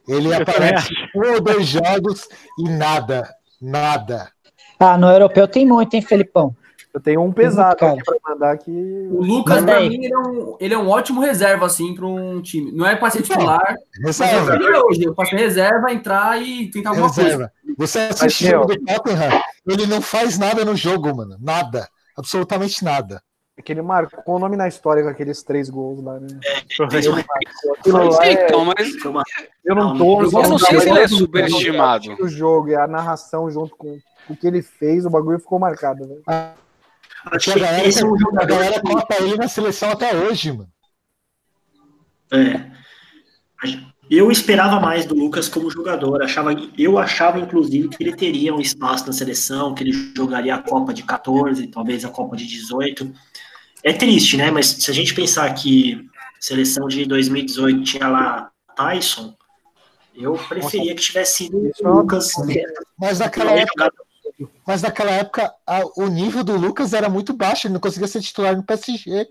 Ele 0.08 0.28
eu 0.28 0.40
aparece 0.40 0.88
um 1.14 1.34
ou 1.34 1.40
dois 1.40 1.66
jogos 1.66 2.26
e 2.58 2.68
nada, 2.68 3.28
nada. 3.60 4.32
Ah, 4.80 4.96
no 4.96 5.08
europeu 5.08 5.46
tem 5.46 5.66
muito, 5.66 5.94
hein, 5.94 6.02
Felipão? 6.02 6.56
Eu 6.94 7.00
tenho 7.00 7.22
um 7.22 7.30
pesado 7.30 7.84
aqui 7.84 8.02
para 8.02 8.16
mandar 8.26 8.50
aqui. 8.52 8.70
O 8.70 9.22
Lucas, 9.22 9.62
para 9.62 9.80
mim, 9.80 10.02
ele 10.04 10.12
é, 10.12 10.18
um, 10.18 10.56
ele 10.58 10.74
é 10.74 10.78
um 10.78 10.88
ótimo 10.88 11.20
reserva, 11.20 11.66
assim, 11.66 11.94
para 11.94 12.06
um 12.06 12.40
time. 12.40 12.72
Não 12.72 12.86
é 12.86 12.96
para 12.96 13.10
ser 13.10 13.22
titular. 13.22 13.76
Reserva. 14.02 14.56
Mas 14.56 14.66
eu 14.66 14.86
hoje. 14.86 15.04
Eu 15.04 15.14
faço 15.14 15.36
reserva, 15.36 15.92
entrar 15.92 16.40
e 16.40 16.70
tentar 16.70 16.90
alguma 16.90 17.08
reserva. 17.08 17.52
coisa. 17.64 17.76
Você 17.76 17.98
assistiu 17.98 18.62
o 18.62 18.64
do 18.64 18.76
Tottenham, 18.84 19.42
ele 19.66 19.86
não 19.86 20.00
faz 20.00 20.38
nada 20.38 20.64
no 20.64 20.74
jogo, 20.74 21.14
mano. 21.14 21.36
Nada. 21.38 21.86
Absolutamente 22.16 22.82
nada. 22.82 23.22
É 23.58 23.62
que 23.62 23.72
ele 23.72 23.82
marcou 23.82 24.36
o 24.36 24.38
nome 24.38 24.56
na 24.56 24.68
história 24.68 25.02
com 25.02 25.08
aqueles 25.08 25.42
três 25.42 25.68
gols 25.68 26.00
lá, 26.00 26.20
né? 26.20 26.28
É, 26.46 28.28
é, 28.28 28.46
então, 28.46 28.64
mas 28.64 28.94
eu 29.64 29.74
não 29.74 29.98
tô. 29.98 30.22
Eu 30.22 30.30
não 30.30 30.58
sei 30.60 30.80
se 30.80 30.88
ele 30.88 31.00
é 31.00 31.08
superestimado. 31.08 32.16
O 32.20 32.28
jogo 32.28 32.68
e 32.68 32.76
a 32.76 32.86
narração 32.86 33.50
junto 33.50 33.74
com 33.74 33.98
o 34.30 34.36
que 34.36 34.46
ele 34.46 34.62
fez, 34.62 35.04
o 35.04 35.10
bagulho 35.10 35.40
ficou 35.40 35.58
marcado, 35.58 36.06
né? 36.06 36.54
Acho 37.26 37.52
que 37.52 37.58
a 37.58 37.62
galera, 37.64 37.88
esse 37.88 38.00
é 38.00 38.06
um 38.06 38.14
a 38.38 38.44
galera 38.44 38.80
cota 38.80 39.20
ele 39.20 39.36
na 39.36 39.48
seleção 39.48 39.90
até 39.90 40.14
hoje, 40.14 40.52
mano. 40.52 40.70
É. 42.32 42.70
Eu 44.10 44.30
esperava 44.30 44.80
mais 44.80 45.04
do 45.04 45.14
Lucas 45.14 45.48
como 45.48 45.70
jogador. 45.70 46.22
Achava, 46.22 46.50
eu 46.78 46.96
achava, 46.96 47.38
inclusive, 47.38 47.88
que 47.88 48.02
ele 48.02 48.16
teria 48.16 48.54
um 48.54 48.60
espaço 48.60 49.06
na 49.06 49.12
seleção, 49.12 49.74
que 49.74 49.82
ele 49.82 49.92
jogaria 50.16 50.54
a 50.54 50.62
Copa 50.62 50.94
de 50.94 51.02
14, 51.02 51.66
talvez 51.66 52.04
a 52.04 52.08
Copa 52.08 52.34
de 52.34 52.46
18. 52.46 53.12
É 53.82 53.92
triste, 53.92 54.36
né? 54.36 54.50
Mas 54.50 54.66
se 54.66 54.90
a 54.90 54.94
gente 54.94 55.14
pensar 55.14 55.52
que 55.54 56.08
seleção 56.40 56.86
de 56.88 57.04
2018 57.06 57.82
tinha 57.82 58.08
lá 58.08 58.50
Tyson, 58.76 59.34
Eu 60.14 60.34
preferia 60.48 60.94
que 60.94 61.02
tivesse 61.02 61.44
sido 61.44 61.70
o 61.80 61.88
Lucas. 61.88 62.32
Mas 62.98 63.18
naquela 63.20 63.52
época, 63.52 63.92
mas 64.66 64.82
naquela 64.82 65.10
época 65.12 65.52
a, 65.66 65.80
o 65.96 66.08
nível 66.08 66.42
do 66.42 66.56
Lucas 66.56 66.92
era 66.92 67.08
muito 67.08 67.32
baixo, 67.32 67.66
ele 67.66 67.74
não 67.74 67.80
conseguia 67.80 68.08
ser 68.08 68.20
titular 68.20 68.56
no 68.56 68.64
PSG. 68.64 69.28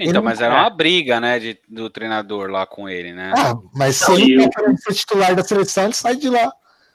Então, 0.00 0.22
mas 0.22 0.40
era 0.40 0.54
uma 0.54 0.70
briga, 0.70 1.18
né, 1.18 1.40
de, 1.40 1.58
do 1.68 1.90
treinador 1.90 2.48
lá 2.48 2.64
com 2.64 2.88
ele, 2.88 3.12
né? 3.12 3.32
Ah, 3.36 3.54
mas 3.74 3.96
se 3.96 4.12
ele 4.12 4.36
não 4.36 4.48
quer 4.48 4.76
ser 4.76 4.94
titular 4.94 5.34
da 5.34 5.42
seleção, 5.42 5.84
ele 5.84 5.94
sai 5.94 6.14
de 6.14 6.30
lá. 6.30 6.52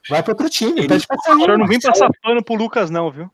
Vai 0.10 0.24
para 0.24 0.32
outro 0.32 0.50
time. 0.50 0.80
Ele, 0.80 0.88
pede 0.88 1.06
pra 1.06 1.18
sair, 1.18 1.50
eu 1.50 1.58
não 1.58 1.68
vim 1.68 1.80
passar 1.80 2.10
pano 2.22 2.44
pro 2.44 2.56
Lucas, 2.56 2.90
não, 2.90 3.12
viu? 3.12 3.30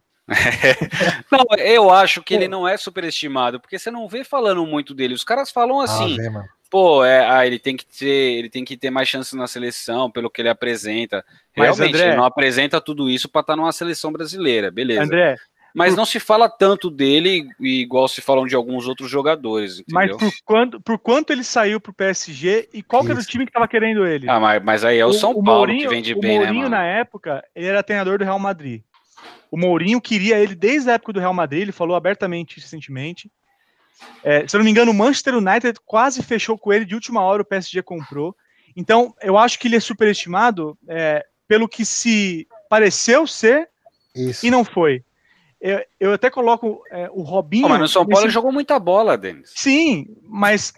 Não, 1.32 1.46
eu 1.58 1.90
acho 1.90 2.22
que 2.22 2.34
ele 2.34 2.48
não 2.48 2.68
é 2.68 2.78
superestimado, 2.78 3.60
porque 3.60 3.78
você 3.78 3.90
não 3.90 4.08
vê 4.08 4.24
falando 4.24 4.66
muito 4.66 4.94
dele. 4.94 5.14
Os 5.14 5.24
caras 5.24 5.52
falam 5.52 5.80
assim, 5.82 6.18
ah, 6.28 6.44
pô, 6.70 7.04
é, 7.04 7.28
ah, 7.30 7.46
ele 7.46 7.60
tem 7.60 7.76
que 7.76 7.86
ter, 7.86 8.38
ele 8.38 8.50
tem 8.50 8.64
que 8.64 8.78
ter 8.78 8.90
mais 8.90 9.08
chances 9.08 9.34
na 9.34 9.48
seleção 9.48 10.10
pelo 10.10 10.30
que 10.30 10.42
ele 10.42 10.50
apresenta. 10.50 11.24
Realmente, 11.54 11.80
Mas, 11.80 11.90
André, 11.90 12.08
ele 12.08 12.18
não 12.18 12.26
apresenta 12.26 12.80
tudo 12.80 13.10
isso 13.10 13.28
para 13.28 13.42
estar 13.42 13.54
tá 13.54 13.58
numa 13.58 13.72
seleção 13.72 14.12
brasileira, 14.12 14.72
beleza? 14.72 15.04
André, 15.04 15.36
mas 15.74 15.96
não 15.96 16.06
se 16.06 16.20
fala 16.20 16.50
tanto 16.50 16.90
dele 16.90 17.48
igual 17.60 18.08
se 18.08 18.22
falam 18.22 18.46
de 18.46 18.56
alguns 18.56 18.88
outros 18.88 19.10
jogadores. 19.10 19.80
Entendeu? 19.80 19.94
Mas 19.94 20.18
por 20.18 20.32
quanto, 20.44 20.82
por 20.82 20.98
quanto 20.98 21.32
ele 21.32 21.44
saiu 21.44 21.80
pro 21.80 21.94
PSG 21.94 22.70
e 22.74 22.82
qual 22.82 23.04
que 23.04 23.12
era 23.12 23.20
o 23.20 23.24
time 23.24 23.46
que 23.46 23.52
tava 23.52 23.68
querendo 23.68 24.06
ele? 24.06 24.30
Ah, 24.30 24.40
mas, 24.40 24.64
mas 24.64 24.84
aí 24.84 24.98
é 24.98 25.06
o, 25.06 25.10
o 25.10 25.14
São 25.14 25.32
o 25.32 25.44
Paulo 25.44 25.60
Mourinho, 25.60 25.90
que 25.90 25.96
vende 25.96 26.16
bem, 26.16 26.40
né? 26.40 26.46
O 26.46 26.48
Mourinho, 26.48 26.70
na 26.70 26.84
época, 26.84 27.44
ele 27.56 27.68
era 27.68 27.84
treinador 27.84 28.18
do 28.18 28.24
Real 28.24 28.40
Madrid. 28.40 28.82
O 29.52 29.58
Mourinho 29.58 30.00
queria 30.00 30.38
ele 30.38 30.56
desde 30.56 30.90
a 30.90 30.94
época 30.94 31.14
do 31.14 31.20
Real 31.20 31.34
Madrid, 31.34 31.64
ele 31.64 31.72
falou 31.72 31.96
abertamente 31.96 32.60
recentemente. 32.60 33.32
É, 34.24 34.48
se 34.48 34.56
eu 34.56 34.60
não 34.60 34.66
me 34.66 34.72
engano, 34.72 34.92
o 34.92 34.94
Manchester 34.94 35.36
United 35.36 35.80
quase 35.86 36.24
fechou 36.24 36.58
com 36.58 36.72
ele 36.72 36.86
de 36.86 36.96
última 36.96 37.22
hora, 37.22 37.42
o 37.42 37.46
PSG 37.46 37.82
comprou. 37.82 38.36
Então, 38.76 39.14
eu 39.22 39.38
acho 39.38 39.60
que 39.60 39.68
ele 39.68 39.76
é 39.76 39.80
superestimado 39.80 40.78
é, 40.88 41.26
pelo 41.48 41.68
que 41.68 41.84
se 41.84 42.48
pareceu 42.70 43.26
ser 43.26 43.68
Isso. 44.16 44.46
e 44.46 44.52
não 44.52 44.64
foi. 44.64 45.04
Eu, 45.60 45.84
eu 46.00 46.14
até 46.14 46.30
coloco 46.30 46.82
é, 46.90 47.10
o 47.12 47.22
Robinho. 47.22 47.68
mas 47.68 47.80
no 47.80 47.88
São 47.88 48.06
Paulo 48.06 48.26
ele 48.26 48.32
jogou 48.32 48.52
muita 48.52 48.80
bola, 48.80 49.18
Denis. 49.18 49.52
Sim, 49.54 50.06
mas 50.24 50.74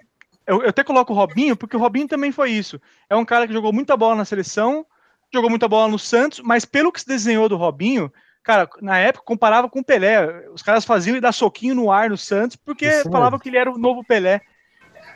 eu, 0.47 0.63
eu 0.63 0.69
até 0.69 0.83
coloco 0.83 1.13
o 1.13 1.15
Robinho, 1.15 1.55
porque 1.55 1.75
o 1.75 1.79
Robinho 1.79 2.07
também 2.07 2.31
foi 2.31 2.51
isso. 2.51 2.81
É 3.09 3.15
um 3.15 3.25
cara 3.25 3.45
que 3.45 3.53
jogou 3.53 3.71
muita 3.71 3.95
bola 3.95 4.15
na 4.15 4.25
seleção, 4.25 4.85
jogou 5.31 5.49
muita 5.49 5.67
bola 5.67 5.87
no 5.87 5.99
Santos, 5.99 6.39
mas 6.39 6.65
pelo 6.65 6.91
que 6.91 7.01
se 7.01 7.07
desenhou 7.07 7.47
do 7.47 7.57
Robinho, 7.57 8.11
cara, 8.43 8.69
na 8.81 8.97
época 8.97 9.25
comparava 9.25 9.69
com 9.69 9.79
o 9.79 9.83
Pelé. 9.83 10.47
Os 10.53 10.61
caras 10.61 10.85
faziam 10.85 11.15
e 11.15 11.21
dar 11.21 11.31
soquinho 11.31 11.75
no 11.75 11.91
ar 11.91 12.09
no 12.09 12.17
Santos, 12.17 12.55
porque 12.55 12.87
isso 12.87 13.11
falavam 13.11 13.39
que 13.39 13.49
ele 13.49 13.57
era 13.57 13.71
o 13.71 13.77
novo 13.77 14.03
Pelé. 14.03 14.41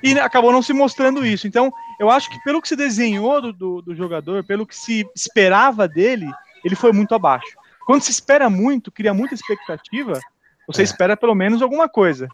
E 0.03 0.17
acabou 0.19 0.51
não 0.51 0.61
se 0.61 0.73
mostrando 0.73 1.25
isso. 1.25 1.47
Então, 1.47 1.71
eu 1.99 2.09
acho 2.09 2.29
que 2.29 2.41
pelo 2.43 2.61
que 2.61 2.67
se 2.67 2.75
desenhou 2.75 3.41
do, 3.41 3.53
do, 3.53 3.81
do 3.81 3.95
jogador, 3.95 4.43
pelo 4.45 4.65
que 4.65 4.75
se 4.75 5.07
esperava 5.15 5.87
dele, 5.87 6.29
ele 6.63 6.75
foi 6.75 6.91
muito 6.91 7.15
abaixo. 7.15 7.55
Quando 7.85 8.01
se 8.01 8.11
espera 8.11 8.49
muito, 8.49 8.91
cria 8.91 9.13
muita 9.13 9.35
expectativa, 9.35 10.19
você 10.67 10.81
é. 10.81 10.83
espera 10.83 11.15
pelo 11.15 11.35
menos 11.35 11.61
alguma 11.61 11.87
coisa. 11.87 12.27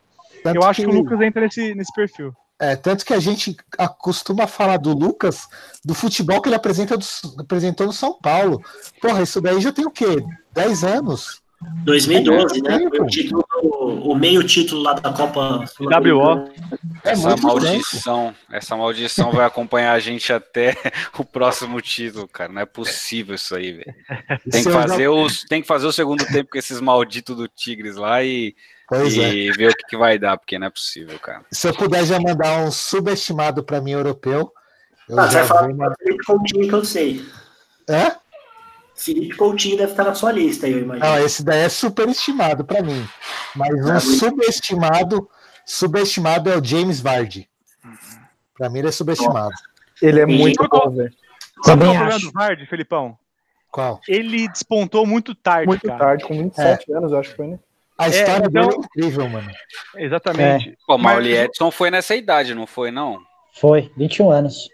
Tanto 0.44 0.56
Eu 0.56 0.64
acho 0.64 0.82
que, 0.82 0.88
que 0.88 0.94
o 0.94 0.98
Lucas 0.98 1.22
entra 1.22 1.42
nesse, 1.42 1.76
nesse 1.76 1.94
perfil. 1.94 2.34
É, 2.62 2.76
tanto 2.76 3.04
que 3.04 3.12
a 3.12 3.20
gente 3.20 3.58
acostuma 3.76 4.46
falar 4.46 4.78
do 4.78 4.94
Lucas, 4.94 5.48
do 5.84 5.96
futebol 5.96 6.40
que 6.40 6.48
ele 6.48 6.56
apresenta 6.56 6.96
do, 6.96 7.06
apresentou 7.40 7.88
no 7.88 7.94
São 7.94 8.14
Paulo. 8.14 8.64
Porra, 9.02 9.24
isso 9.24 9.42
daí 9.42 9.60
já 9.60 9.74
tem 9.74 9.84
o 9.84 9.90
quê? 9.90 10.24
10 10.54 10.84
anos? 10.84 11.42
2012, 11.84 12.60
é, 12.60 12.62
né? 12.62 12.90
O, 13.00 13.06
título, 13.08 13.46
o, 13.64 14.16
meio 14.16 14.44
título 14.44 14.84
lá 14.84 14.94
da 14.94 15.12
Copa 15.12 15.66
WO. 15.80 16.50
É 17.04 17.12
essa 17.12 17.36
maldição, 17.36 18.28
tempo. 18.28 18.38
essa 18.52 18.78
maldição 18.78 19.32
vai 19.32 19.46
acompanhar 19.46 19.94
a 19.94 20.00
gente 20.00 20.32
até 20.32 20.76
o 21.18 21.26
próximo 21.26 21.82
título, 21.82 22.28
cara. 22.28 22.54
Não 22.54 22.62
é 22.62 22.66
possível 22.66 23.34
isso 23.34 23.56
aí, 23.56 23.72
velho. 23.72 23.96
Tem 24.52 24.64
que 24.64 24.72
fazer 24.72 25.08
os, 25.08 25.42
tem 25.42 25.62
que 25.64 25.68
fazer 25.68 25.88
o 25.88 25.92
segundo 25.92 26.26
tempo 26.28 26.52
com 26.52 26.58
esses 26.60 26.80
malditos 26.80 27.36
do 27.36 27.48
Tigres 27.48 27.96
lá 27.96 28.24
e, 28.24 28.56
e 28.92 29.50
é. 29.50 29.52
ver 29.54 29.72
o 29.72 29.76
que, 29.76 29.86
que, 29.88 29.98
vai 29.98 30.20
dar, 30.20 30.38
porque 30.38 30.60
não 30.60 30.68
é 30.68 30.70
possível, 30.70 31.18
cara. 31.20 31.44
Se 31.52 31.68
eu 31.68 31.74
puder 31.74 32.06
já 32.06 32.20
mandar 32.20 32.60
um 32.60 32.72
subestimado 32.72 33.64
para 33.64 33.80
mim 33.80 33.92
europeu, 33.92 34.52
eu 35.08 35.20
ah, 35.20 35.28
já 35.28 35.30
você 35.30 35.38
vai 35.38 35.48
falar 35.48 35.68
uma... 35.70 35.96
que 35.96 36.74
eu 36.74 36.86
sei. 36.86 37.26
É? 37.90 38.16
Felipe 38.96 39.36
Coutinho 39.36 39.78
deve 39.78 39.92
estar 39.92 40.04
na 40.04 40.14
sua 40.14 40.32
lista, 40.32 40.68
eu 40.68 40.80
imagino. 40.80 41.06
Não, 41.06 41.18
esse 41.20 41.44
daí 41.44 41.62
é 41.62 41.70
superestimado 41.70 42.64
para 42.64 42.84
mim. 42.84 43.08
Mas 43.56 43.74
um 43.74 44.00
subestimado, 44.00 45.28
subestimado 45.66 46.50
é 46.50 46.58
o 46.58 46.64
James 46.64 47.00
Vardy. 47.00 47.50
Para 48.58 48.70
mim 48.70 48.80
ele 48.80 48.90
é 48.90 48.92
subestimado. 48.92 49.56
Ele 50.02 50.20
é 50.20 50.26
muito 50.26 50.68
bom, 50.68 50.92
velho. 50.92 51.14
Sabe 51.64 51.84
qual 51.84 51.94
é 51.94 51.96
o 51.96 52.00
problema 52.00 52.20
do 52.20 52.32
Vardy, 52.32 52.66
Felipão? 52.66 53.18
Qual? 53.72 54.02
Ele 54.08 54.48
despontou 54.50 55.06
muito 55.08 55.34
tarde, 55.34 55.68
Muito 55.68 55.88
cara. 55.88 55.98
tarde, 55.98 56.26
com 56.26 56.38
27 56.38 56.92
é. 56.92 56.98
anos, 56.98 57.12
eu 57.12 57.20
acho 57.20 57.30
que 57.30 57.38
foi, 57.38 57.48
né? 57.48 57.60
A 57.98 58.08
história 58.08 58.46
é, 58.46 58.48
então... 58.48 58.70
dele 58.70 58.76
é 58.76 58.78
incrível, 58.78 59.30
mano. 59.30 59.52
Exatamente. 59.96 60.70
É. 60.70 60.74
Pô, 60.88 60.98
mas 60.98 61.18
o 61.18 61.28
Edson 61.28 61.72
foi 61.72 61.92
nessa 61.92 62.16
idade, 62.16 62.56
não 62.56 62.66
foi, 62.66 62.92
não? 62.92 63.20
Foi, 63.54 63.92
21 63.98 64.32
anos. 64.32 64.70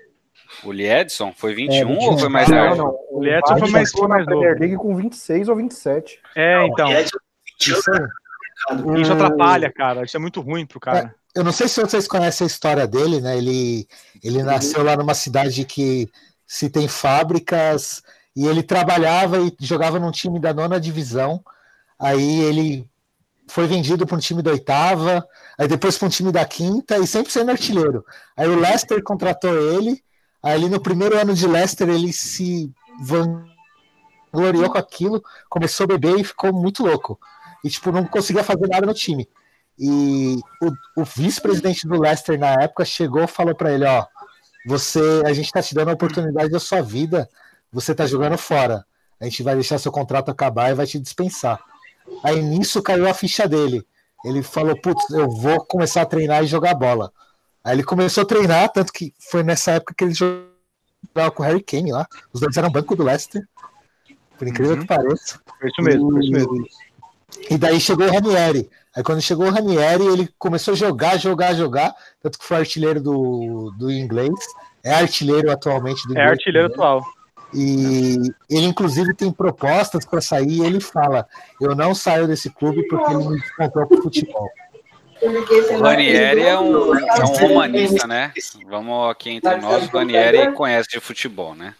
O 0.63 0.71
Liedson 0.71 1.33
foi 1.35 1.53
21, 1.53 1.75
é, 1.75 1.85
21 1.85 2.09
ou 2.09 2.17
foi 2.17 2.29
mais 2.29 2.49
tarde? 2.49 2.77
Não, 2.77 2.85
não. 2.85 2.99
O 3.11 3.23
Liedson 3.23 3.57
foi 3.57 3.69
mais, 3.69 3.91
foi 3.91 4.07
mais 4.07 4.25
novo. 4.25 4.39
Premier 4.39 4.59
League 4.59 4.75
com 4.77 4.95
26 4.95 5.49
ou 5.49 5.55
27. 5.55 6.19
É, 6.35 6.65
então. 6.65 6.89
Isso, 7.59 7.91
isso 8.97 9.13
atrapalha, 9.13 9.71
cara. 9.71 10.03
Isso 10.03 10.17
é 10.17 10.19
muito 10.19 10.41
ruim 10.41 10.65
pro 10.65 10.79
cara. 10.79 11.13
É, 11.35 11.39
eu 11.39 11.43
não 11.43 11.51
sei 11.51 11.67
se 11.67 11.81
vocês 11.81 12.07
conhecem 12.07 12.45
a 12.45 12.47
história 12.47 12.87
dele, 12.87 13.21
né? 13.21 13.37
Ele, 13.37 13.87
ele 14.23 14.41
nasceu 14.43 14.83
lá 14.83 14.95
numa 14.95 15.13
cidade 15.13 15.65
que 15.65 16.09
se 16.45 16.69
tem 16.69 16.87
fábricas 16.87 18.01
e 18.35 18.47
ele 18.47 18.63
trabalhava 18.63 19.37
e 19.39 19.53
jogava 19.59 19.99
num 19.99 20.11
time 20.11 20.39
da 20.39 20.53
nona 20.53 20.79
divisão. 20.79 21.43
Aí 21.99 22.41
ele 22.41 22.87
foi 23.47 23.67
vendido 23.67 24.05
para 24.05 24.15
um 24.15 24.19
time 24.19 24.41
da 24.41 24.51
oitava, 24.51 25.25
aí 25.57 25.67
depois 25.67 25.97
para 25.97 26.07
um 26.07 26.11
time 26.11 26.31
da 26.31 26.45
quinta 26.45 26.97
e 26.97 27.07
sempre 27.07 27.31
sendo 27.31 27.51
artilheiro. 27.51 28.05
Aí 28.35 28.47
o 28.47 28.59
Leicester 28.59 29.01
contratou 29.03 29.55
ele 29.73 30.03
Ali 30.41 30.69
no 30.69 30.79
primeiro 30.79 31.19
ano 31.19 31.33
de 31.33 31.47
Leicester, 31.47 31.89
ele 31.89 32.13
se 32.13 32.71
vangloriou 33.01 34.71
com 34.71 34.77
aquilo, 34.77 35.21
começou 35.49 35.85
a 35.85 35.87
beber 35.87 36.19
e 36.19 36.23
ficou 36.23 36.53
muito 36.53 36.83
louco. 36.83 37.19
E, 37.63 37.69
tipo, 37.69 37.91
não 37.91 38.05
conseguia 38.05 38.43
fazer 38.43 38.67
nada 38.67 38.85
no 38.85 38.93
time. 38.93 39.27
E 39.77 40.39
o, 40.61 41.01
o 41.01 41.03
vice-presidente 41.03 41.87
do 41.87 41.99
Leicester 41.99 42.39
na 42.39 42.53
época 42.63 42.85
chegou 42.85 43.23
e 43.23 43.27
falou 43.27 43.55
para 43.55 43.73
ele: 43.73 43.85
Ó, 43.85 44.05
você, 44.65 45.21
a 45.25 45.33
gente 45.33 45.51
tá 45.51 45.61
te 45.61 45.75
dando 45.75 45.89
a 45.89 45.93
oportunidade 45.93 46.49
da 46.49 46.59
sua 46.59 46.81
vida, 46.81 47.27
você 47.71 47.93
tá 47.93 48.05
jogando 48.05 48.37
fora. 48.37 48.85
A 49.19 49.25
gente 49.25 49.43
vai 49.43 49.55
deixar 49.55 49.79
seu 49.79 49.91
contrato 49.91 50.29
acabar 50.29 50.71
e 50.71 50.75
vai 50.75 50.85
te 50.85 50.99
dispensar. 50.99 51.59
Aí 52.23 52.41
nisso 52.41 52.81
caiu 52.81 53.07
a 53.07 53.13
ficha 53.13 53.47
dele. 53.47 53.85
Ele 54.25 54.41
falou: 54.41 54.79
Putz, 54.79 55.09
eu 55.11 55.29
vou 55.29 55.63
começar 55.65 56.01
a 56.01 56.05
treinar 56.05 56.43
e 56.43 56.47
jogar 56.47 56.73
bola. 56.73 57.11
Aí 57.63 57.75
ele 57.75 57.83
começou 57.83 58.23
a 58.23 58.25
treinar, 58.25 58.71
tanto 58.71 58.93
que 58.93 59.13
foi 59.19 59.43
nessa 59.43 59.71
época 59.71 59.93
que 59.95 60.03
ele 60.03 60.13
jogava 60.13 61.31
com 61.31 61.43
o 61.43 61.45
Harry 61.45 61.61
Kane 61.61 61.91
lá. 61.91 62.07
Os 62.31 62.41
dois 62.41 62.55
eram 62.57 62.71
banco 62.71 62.95
do 62.95 63.03
Leicester. 63.03 63.45
Por 64.37 64.47
incrível 64.47 64.75
uhum. 64.75 64.81
que 64.81 64.87
pareça. 64.87 65.39
Foi 65.59 65.69
isso 65.69 65.81
mesmo, 65.81 66.11
foi 66.11 66.21
isso 66.21 66.31
mesmo. 66.31 66.67
E 67.49 67.57
daí 67.57 67.79
chegou 67.79 68.07
o 68.07 68.11
Ranieri. 68.11 68.69
Aí 68.95 69.03
quando 69.03 69.21
chegou 69.21 69.47
o 69.47 69.51
Ranieri, 69.51 70.05
ele 70.05 70.29
começou 70.39 70.73
a 70.73 70.77
jogar, 70.77 71.17
jogar, 71.17 71.53
jogar. 71.53 71.93
Tanto 72.21 72.39
que 72.39 72.45
foi 72.45 72.57
artilheiro 72.57 73.01
do, 73.01 73.71
do 73.77 73.91
inglês. 73.91 74.33
É 74.83 74.93
artilheiro 74.93 75.51
atualmente 75.51 76.03
do 76.07 76.09
é 76.09 76.11
inglês. 76.11 76.27
É 76.27 76.31
artilheiro 76.31 76.69
também. 76.69 76.85
atual. 76.85 77.16
E 77.53 78.17
ele, 78.49 78.65
inclusive, 78.65 79.13
tem 79.13 79.31
propostas 79.31 80.05
para 80.05 80.21
sair. 80.21 80.57
E 80.57 80.65
ele 80.65 80.79
fala: 80.79 81.27
Eu 81.61 81.75
não 81.75 81.95
saio 81.95 82.27
desse 82.27 82.49
clube 82.49 82.87
porque 82.87 83.13
ele 83.13 83.27
me 83.27 83.39
descontou 83.39 83.87
pro 83.87 84.01
futebol. 84.03 84.49
O 85.21 85.81
Ranieri 85.81 86.41
é 86.41 86.59
um, 86.59 86.95
é 86.95 87.23
um 87.23 87.47
romanista, 87.47 88.05
né? 88.05 88.31
Vamos 88.69 89.09
aqui 89.11 89.31
entre 89.31 89.55
nós, 89.57 89.87
o 89.87 89.97
Ranieri 89.97 90.51
conhece 90.53 90.89
de 90.89 90.99
futebol, 90.99 91.55
né? 91.55 91.73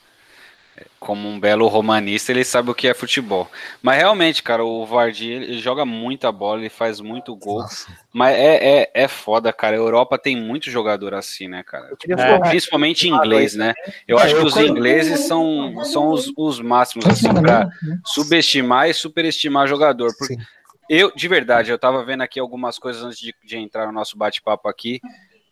Como 1.07 1.27
um 1.27 1.39
belo 1.39 1.67
romanista, 1.67 2.33
ele 2.33 2.43
sabe 2.43 2.69
o 2.69 2.75
que 2.75 2.87
é 2.87 2.93
futebol. 2.93 3.49
Mas 3.81 3.97
realmente, 3.97 4.43
cara, 4.43 4.65
o 4.65 4.85
Vardy 4.85 5.31
ele 5.31 5.59
joga 5.59 5.85
muita 5.85 6.31
bola, 6.31 6.59
ele 6.59 6.69
faz 6.69 6.99
muito 6.99 7.33
gol. 7.33 7.61
Nossa. 7.61 7.87
Mas 8.11 8.35
é, 8.35 8.81
é, 8.81 8.91
é 8.93 9.07
foda, 9.07 9.53
cara. 9.53 9.77
A 9.77 9.79
Europa 9.79 10.17
tem 10.17 10.35
muito 10.35 10.69
jogador 10.69 11.13
assim, 11.13 11.47
né, 11.47 11.63
cara? 11.63 11.95
É, 12.09 12.39
principalmente 12.49 13.07
inglês, 13.07 13.55
né? 13.55 13.73
Eu 14.05 14.17
acho 14.17 14.35
que 14.35 14.45
os 14.45 14.57
ingleses 14.57 15.21
são, 15.21 15.83
são 15.85 16.09
os, 16.09 16.29
os 16.35 16.59
máximos, 16.59 17.05
assim, 17.05 17.33
pra 17.33 17.69
subestimar 18.05 18.89
e 18.89 18.93
superestimar 18.93 19.65
jogador. 19.65 20.13
Porque 20.17 20.35
Sim 20.35 20.41
eu, 20.89 21.11
de 21.13 21.27
verdade, 21.27 21.69
eu 21.69 21.77
tava 21.77 22.03
vendo 22.03 22.21
aqui 22.21 22.39
algumas 22.39 22.79
coisas 22.79 23.03
antes 23.03 23.19
de, 23.19 23.35
de 23.43 23.57
entrar 23.57 23.85
no 23.87 23.91
nosso 23.91 24.17
bate-papo 24.17 24.69
aqui. 24.69 25.01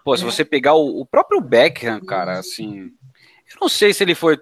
Pô, 0.04 0.16
se 0.16 0.24
você 0.24 0.46
pegar 0.46 0.76
o, 0.76 1.02
o, 1.02 1.06
próprio 1.06 1.42
Beckham, 1.42 2.00
cara, 2.00 2.40
assim. 2.40 2.92
Eu 3.52 3.58
não 3.62 3.68
sei 3.68 3.94
se 3.94 4.04
ele 4.04 4.16
foi 4.16 4.38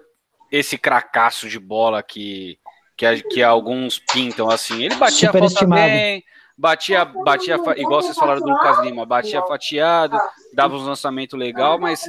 esse 0.54 0.78
cracaço 0.78 1.48
de 1.48 1.58
bola 1.58 2.02
que, 2.02 2.58
que, 2.96 3.22
que 3.24 3.42
alguns 3.42 3.98
pintam 3.98 4.48
assim. 4.48 4.84
Ele 4.84 4.94
batia 4.94 5.30
a 5.30 5.32
falta 5.32 5.66
bem, 5.66 6.22
batia, 6.56 7.04
batia, 7.04 7.56
igual 7.76 8.00
vocês 8.00 8.16
falaram 8.16 8.40
do 8.40 8.48
Lucas 8.48 8.78
Lima, 8.78 9.04
batia 9.04 9.42
fatiado, 9.42 10.16
dava 10.52 10.76
uns 10.76 10.86
lançamentos 10.86 11.36
legal, 11.36 11.76
mas, 11.76 12.04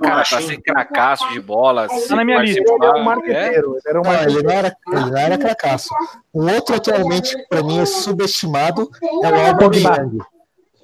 cara, 0.00 0.22
pra 0.24 0.40
ser 0.40 0.60
cracaço 0.62 1.28
de 1.32 1.40
bola. 1.40 1.88
Tá 1.88 2.14
na 2.14 2.24
minha 2.24 2.38
lista. 2.38 2.60
Ele 2.60 2.84
era 2.84 2.98
um 2.98 3.02
marqueteiro. 3.04 3.72
Ele, 3.74 3.82
era 3.84 4.00
um 4.00 4.30
ele 4.30 4.42
não 4.44 4.52
era, 4.52 4.76
ele 4.92 5.10
não 5.10 5.18
era 5.18 5.38
cracaço. 5.38 5.88
Um 6.32 6.54
outro 6.54 6.76
atualmente, 6.76 7.36
pra 7.48 7.64
mim, 7.64 7.80
é 7.80 7.86
subestimado 7.86 8.88
é 9.02 9.28
o. 9.28 9.30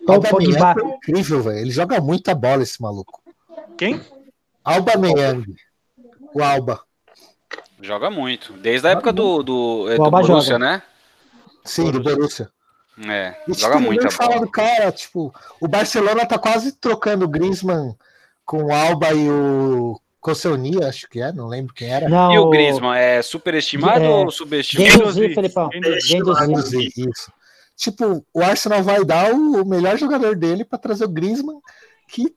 O 0.07 0.12
Alba 0.12 0.29
Pogba. 0.29 0.75
Meyang 0.75 0.81
é 0.81 0.97
incrível, 0.97 1.43
velho. 1.43 1.59
Ele 1.59 1.71
joga 1.71 2.01
muita 2.01 2.35
bola, 2.35 2.62
esse 2.62 2.83
maluco. 2.83 3.23
Quem? 3.79 4.01
Alba 4.65 4.97
Meyang. 4.97 5.55
O 6.35 6.43
Alba. 6.43 6.81
Joga 7.85 8.11
muito. 8.11 8.53
Desde 8.55 8.87
a 8.89 8.91
época 8.93 9.12
do, 9.12 9.43
do, 9.43 9.87
é, 9.91 9.95
O 9.95 9.97
do 9.99 10.05
Alba 10.05 10.20
Borussia, 10.22 10.55
joga. 10.55 10.59
né? 10.59 10.82
Sim, 11.64 11.91
do 11.91 12.03
Borussia. 12.03 12.49
É, 13.07 13.35
E, 13.49 13.53
joga 13.55 13.74
tipo, 13.76 13.87
muita 13.87 14.05
ninguém 14.05 14.16
fala 14.16 14.35
bola. 14.35 14.47
do 14.47 14.51
cara, 14.51 14.93
tipo, 14.93 15.35
o 15.61 15.68
Barcelona 15.68 16.24
tá 16.24 16.39
quase 16.39 16.72
trocando 16.72 17.24
o 17.24 17.28
Griezmann 17.28 17.95
com 18.45 18.64
o 18.64 18.72
Alba 18.74 19.12
e 19.12 19.28
o 19.30 20.01
Koscielny, 20.20 20.82
acho 20.82 21.09
que 21.09 21.20
é, 21.20 21.32
não 21.32 21.47
lembro 21.49 21.74
quem 21.74 21.89
era. 21.93 22.09
Não, 22.09 22.32
E 22.32 22.39
o 22.39 22.49
Griezmann, 22.51 22.97
é 22.97 23.20
superestimado 23.20 24.05
É, 24.05 24.09
ou 24.09 24.30
subestimado? 24.30 24.91
Gendozi, 24.93 25.35
Felipão. 25.35 25.68
Gendozi. 26.01 26.93
Isso. 26.97 27.32
Tipo, 27.76 28.24
o 28.32 28.41
Arsenal 28.43 28.82
vai 28.82 29.05
dar 29.05 29.32
o, 29.35 29.62
o 29.62 29.66
melhor 29.68 29.99
jogador 29.99 30.37
dele 30.37 30.64
pra 30.64 30.78
trazer 30.78 31.05
o 31.05 31.09
Griezmann, 31.09 31.59
que 32.09 32.32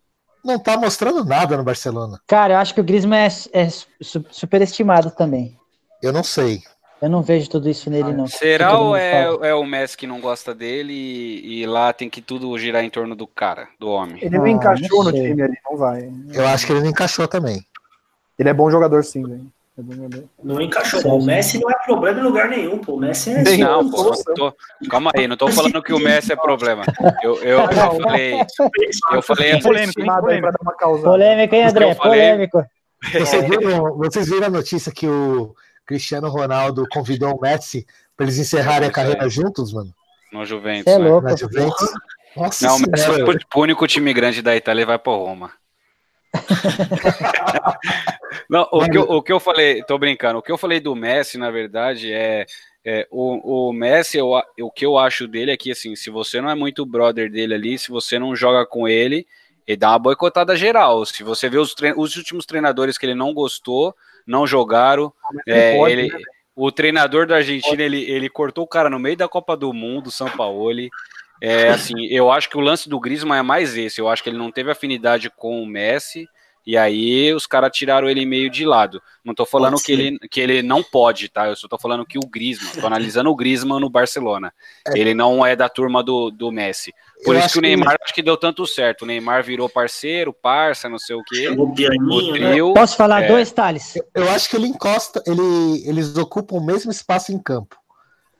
não 0.47 0.57
tá 0.57 0.77
mostrando 0.77 1.25
nada 1.25 1.57
no 1.57 1.63
Barcelona. 1.63 2.19
Cara, 2.25 2.53
eu 2.53 2.57
acho 2.57 2.73
que 2.73 2.79
o 2.81 2.83
Griezmann 2.83 3.19
é, 3.19 3.27
é 3.51 3.69
su- 3.69 4.25
superestimado 4.31 5.11
também. 5.11 5.55
Eu 6.01 6.13
não 6.13 6.23
sei. 6.23 6.61
Eu 6.99 7.09
não 7.09 7.21
vejo 7.21 7.47
tudo 7.49 7.69
isso 7.69 7.91
nele, 7.91 8.11
não. 8.13 8.25
Será 8.25 8.79
ou 8.79 8.95
é, 8.95 9.25
é 9.49 9.53
o 9.53 9.63
Messi 9.63 9.95
que 9.95 10.07
não 10.07 10.19
gosta 10.19 10.55
dele 10.55 10.93
e, 10.93 11.61
e 11.61 11.65
lá 11.67 11.93
tem 11.93 12.09
que 12.09 12.21
tudo 12.21 12.57
girar 12.57 12.83
em 12.83 12.89
torno 12.89 13.15
do 13.15 13.27
cara, 13.27 13.67
do 13.79 13.87
homem? 13.87 14.17
Ele 14.19 14.37
não 14.37 14.45
Ah, 14.45 14.49
encaixou 14.49 15.03
não 15.03 15.11
no 15.11 15.13
time 15.13 15.41
ali, 15.43 15.57
não 15.69 15.77
vai. 15.77 16.11
Eu 16.33 16.47
acho 16.47 16.65
que 16.65 16.71
ele 16.71 16.81
não 16.81 16.89
encaixou 16.89 17.27
também. 17.27 17.63
Ele 18.39 18.49
é 18.49 18.53
bom 18.53 18.71
jogador 18.71 19.03
sim, 19.03 19.21
velho. 19.23 19.45
É. 19.77 20.23
Não 20.43 20.59
encaixou. 20.59 21.01
O 21.19 21.23
Messi 21.23 21.59
não 21.59 21.69
é 21.69 21.75
problema 21.85 22.19
em 22.19 22.23
lugar 22.23 22.49
nenhum, 22.49 22.79
pô. 22.79 22.93
O 22.95 22.99
Messi 22.99 23.29
é. 23.31 23.43
Tem- 23.43 23.59
Não, 23.59 23.83
não, 23.83 23.91
pô, 23.91 24.03
não 24.03 24.33
tô- 24.33 24.55
calma 24.89 25.11
aí, 25.15 25.27
não 25.27 25.37
tô 25.37 25.47
falando 25.49 25.83
que 25.83 25.93
o 25.93 25.99
Messi 25.99 26.33
é 26.33 26.35
problema. 26.35 26.83
Eu, 27.21 27.35
eu, 27.43 27.59
eu 27.59 27.67
falei, 28.01 28.33
eu 29.13 29.21
falei 29.21 29.51
assim, 29.51 29.61
Polêmico, 29.61 30.03
Polêmico. 30.03 30.51
dar 30.51 30.59
uma 30.61 30.75
causada. 30.75 31.09
Polêmica, 31.09 31.55
hein, 31.55 31.63
André? 31.65 31.95
Polêmico. 31.95 32.65
Vocês 33.97 34.27
viram, 34.27 34.47
a 34.47 34.49
notícia 34.49 34.91
que 34.91 35.07
o 35.07 35.53
Cristiano 35.85 36.27
Ronaldo 36.29 36.83
convidou 36.91 37.35
o 37.35 37.39
Messi 37.39 37.85
pra 38.15 38.25
eles 38.25 38.39
encerrarem 38.39 38.87
a 38.89 38.91
carreira 38.91 39.29
juntos, 39.29 39.71
mano? 39.71 39.91
no 40.33 40.43
Juventus, 40.45 40.91
é 40.91 40.97
né? 40.99 41.07
louco. 41.07 41.27
Na 41.29 41.35
Juventus? 41.35 41.89
Nossa 42.35 42.67
Não, 42.67 42.75
o 42.77 42.79
Messi 42.91 43.05
foi 43.05 43.37
pro 43.49 43.61
único 43.61 43.87
time 43.87 44.13
grande 44.13 44.41
da 44.41 44.55
Itália 44.55 44.81
e 44.81 44.85
vai 44.85 44.99
pro 44.99 45.15
Roma. 45.15 45.51
Não, 48.49 48.67
o 48.71 48.89
que, 48.89 48.97
eu, 48.97 49.03
o 49.03 49.21
que 49.21 49.31
eu 49.31 49.39
falei, 49.39 49.83
tô 49.83 49.97
brincando, 49.97 50.39
o 50.39 50.41
que 50.41 50.51
eu 50.51 50.57
falei 50.57 50.79
do 50.79 50.95
Messi, 50.95 51.37
na 51.37 51.51
verdade, 51.51 52.13
é, 52.13 52.45
é, 52.83 53.07
o, 53.11 53.69
o 53.69 53.73
Messi, 53.73 54.17
eu, 54.17 54.31
o 54.61 54.71
que 54.71 54.85
eu 54.85 54.97
acho 54.97 55.27
dele 55.27 55.51
é 55.51 55.57
que, 55.57 55.71
assim, 55.71 55.95
se 55.95 56.09
você 56.09 56.39
não 56.39 56.49
é 56.49 56.55
muito 56.55 56.85
brother 56.85 57.29
dele 57.29 57.53
ali, 57.53 57.77
se 57.77 57.89
você 57.89 58.17
não 58.17 58.35
joga 58.35 58.65
com 58.65 58.87
ele, 58.87 59.27
ele 59.67 59.77
dá 59.77 59.89
uma 59.89 59.99
boicotada 59.99 60.55
geral. 60.55 61.05
Se 61.05 61.23
você 61.23 61.49
vê 61.49 61.57
os, 61.57 61.75
os 61.97 62.15
últimos 62.15 62.45
treinadores 62.45 62.97
que 62.97 63.05
ele 63.05 63.15
não 63.15 63.33
gostou, 63.33 63.93
não 64.25 64.47
jogaram, 64.47 65.13
é, 65.45 65.75
pode, 65.75 65.93
ele, 65.93 66.07
né, 66.07 66.19
o 66.55 66.71
treinador 66.71 67.27
da 67.27 67.35
Argentina, 67.35 67.83
ele, 67.83 68.09
ele 68.09 68.29
cortou 68.29 68.63
o 68.63 68.67
cara 68.67 68.89
no 68.89 68.97
meio 68.97 69.17
da 69.17 69.27
Copa 69.27 69.55
do 69.55 69.71
Mundo, 69.73 70.09
São 70.09 70.29
Paulo. 70.29 70.89
É, 71.41 71.69
assim, 71.69 72.05
eu 72.07 72.31
acho 72.31 72.49
que 72.49 72.57
o 72.57 72.61
lance 72.61 72.89
do 72.89 72.99
Griezmann 72.99 73.39
é 73.39 73.43
mais 73.43 73.77
esse. 73.77 73.99
Eu 74.01 74.07
acho 74.09 74.23
que 74.23 74.29
ele 74.29 74.37
não 74.37 74.51
teve 74.51 74.71
afinidade 74.71 75.29
com 75.29 75.61
o 75.61 75.65
Messi. 75.65 76.27
E 76.65 76.75
aí 76.75 77.33
os 77.33 77.47
caras 77.47 77.71
tiraram 77.71 78.09
ele 78.09 78.25
meio 78.25 78.49
de 78.49 78.65
lado. 78.65 79.01
Não 79.23 79.33
tô 79.33 79.45
falando 79.45 79.77
que 79.77 79.89
ele, 79.93 80.19
que 80.29 80.41
ele 80.41 80.61
não 80.61 80.83
pode, 80.83 81.29
tá? 81.29 81.47
Eu 81.47 81.55
só 81.55 81.65
tô 81.65 81.77
falando 81.79 82.05
que 82.05 82.17
o 82.17 82.27
Griezmann, 82.27 82.81
tô 82.81 82.85
analisando 82.85 83.29
o 83.29 83.35
Griezmann 83.37 83.79
no 83.79 83.89
Barcelona. 83.89 84.53
Ele 84.93 85.13
não 85.13 85.45
é 85.45 85.55
da 85.55 85.69
turma 85.69 86.03
do, 86.03 86.29
do 86.29 86.51
Messi. 86.51 86.93
Por 87.23 87.35
Eu 87.35 87.39
isso 87.39 87.53
que 87.53 87.59
o 87.59 87.61
que- 87.61 87.67
Neymar 87.69 87.95
acho 88.03 88.13
que 88.13 88.21
deu 88.21 88.35
tanto 88.35 88.67
certo. 88.67 89.03
O 89.03 89.05
Neymar 89.05 89.45
virou 89.45 89.69
parceiro, 89.69 90.33
parça, 90.33 90.89
não 90.89 90.99
sei 90.99 91.15
o 91.15 91.23
quê. 91.23 91.47
O 91.47 91.73
pianinho, 91.73 92.33
né? 92.33 92.57
Posso 92.73 92.97
falar 92.97 93.23
É. 93.23 93.27
dois, 93.29 93.49
Thales? 93.49 93.93
Eu 94.13 94.29
acho 94.31 94.49
que 94.49 94.57
ele 94.57 94.67
encosta, 94.67 95.23
ele, 95.25 95.87
eles 95.87 96.17
ocupam 96.17 96.57
o 96.57 96.65
mesmo 96.65 96.91
espaço 96.91 97.31
em 97.31 97.39
campo. 97.39 97.77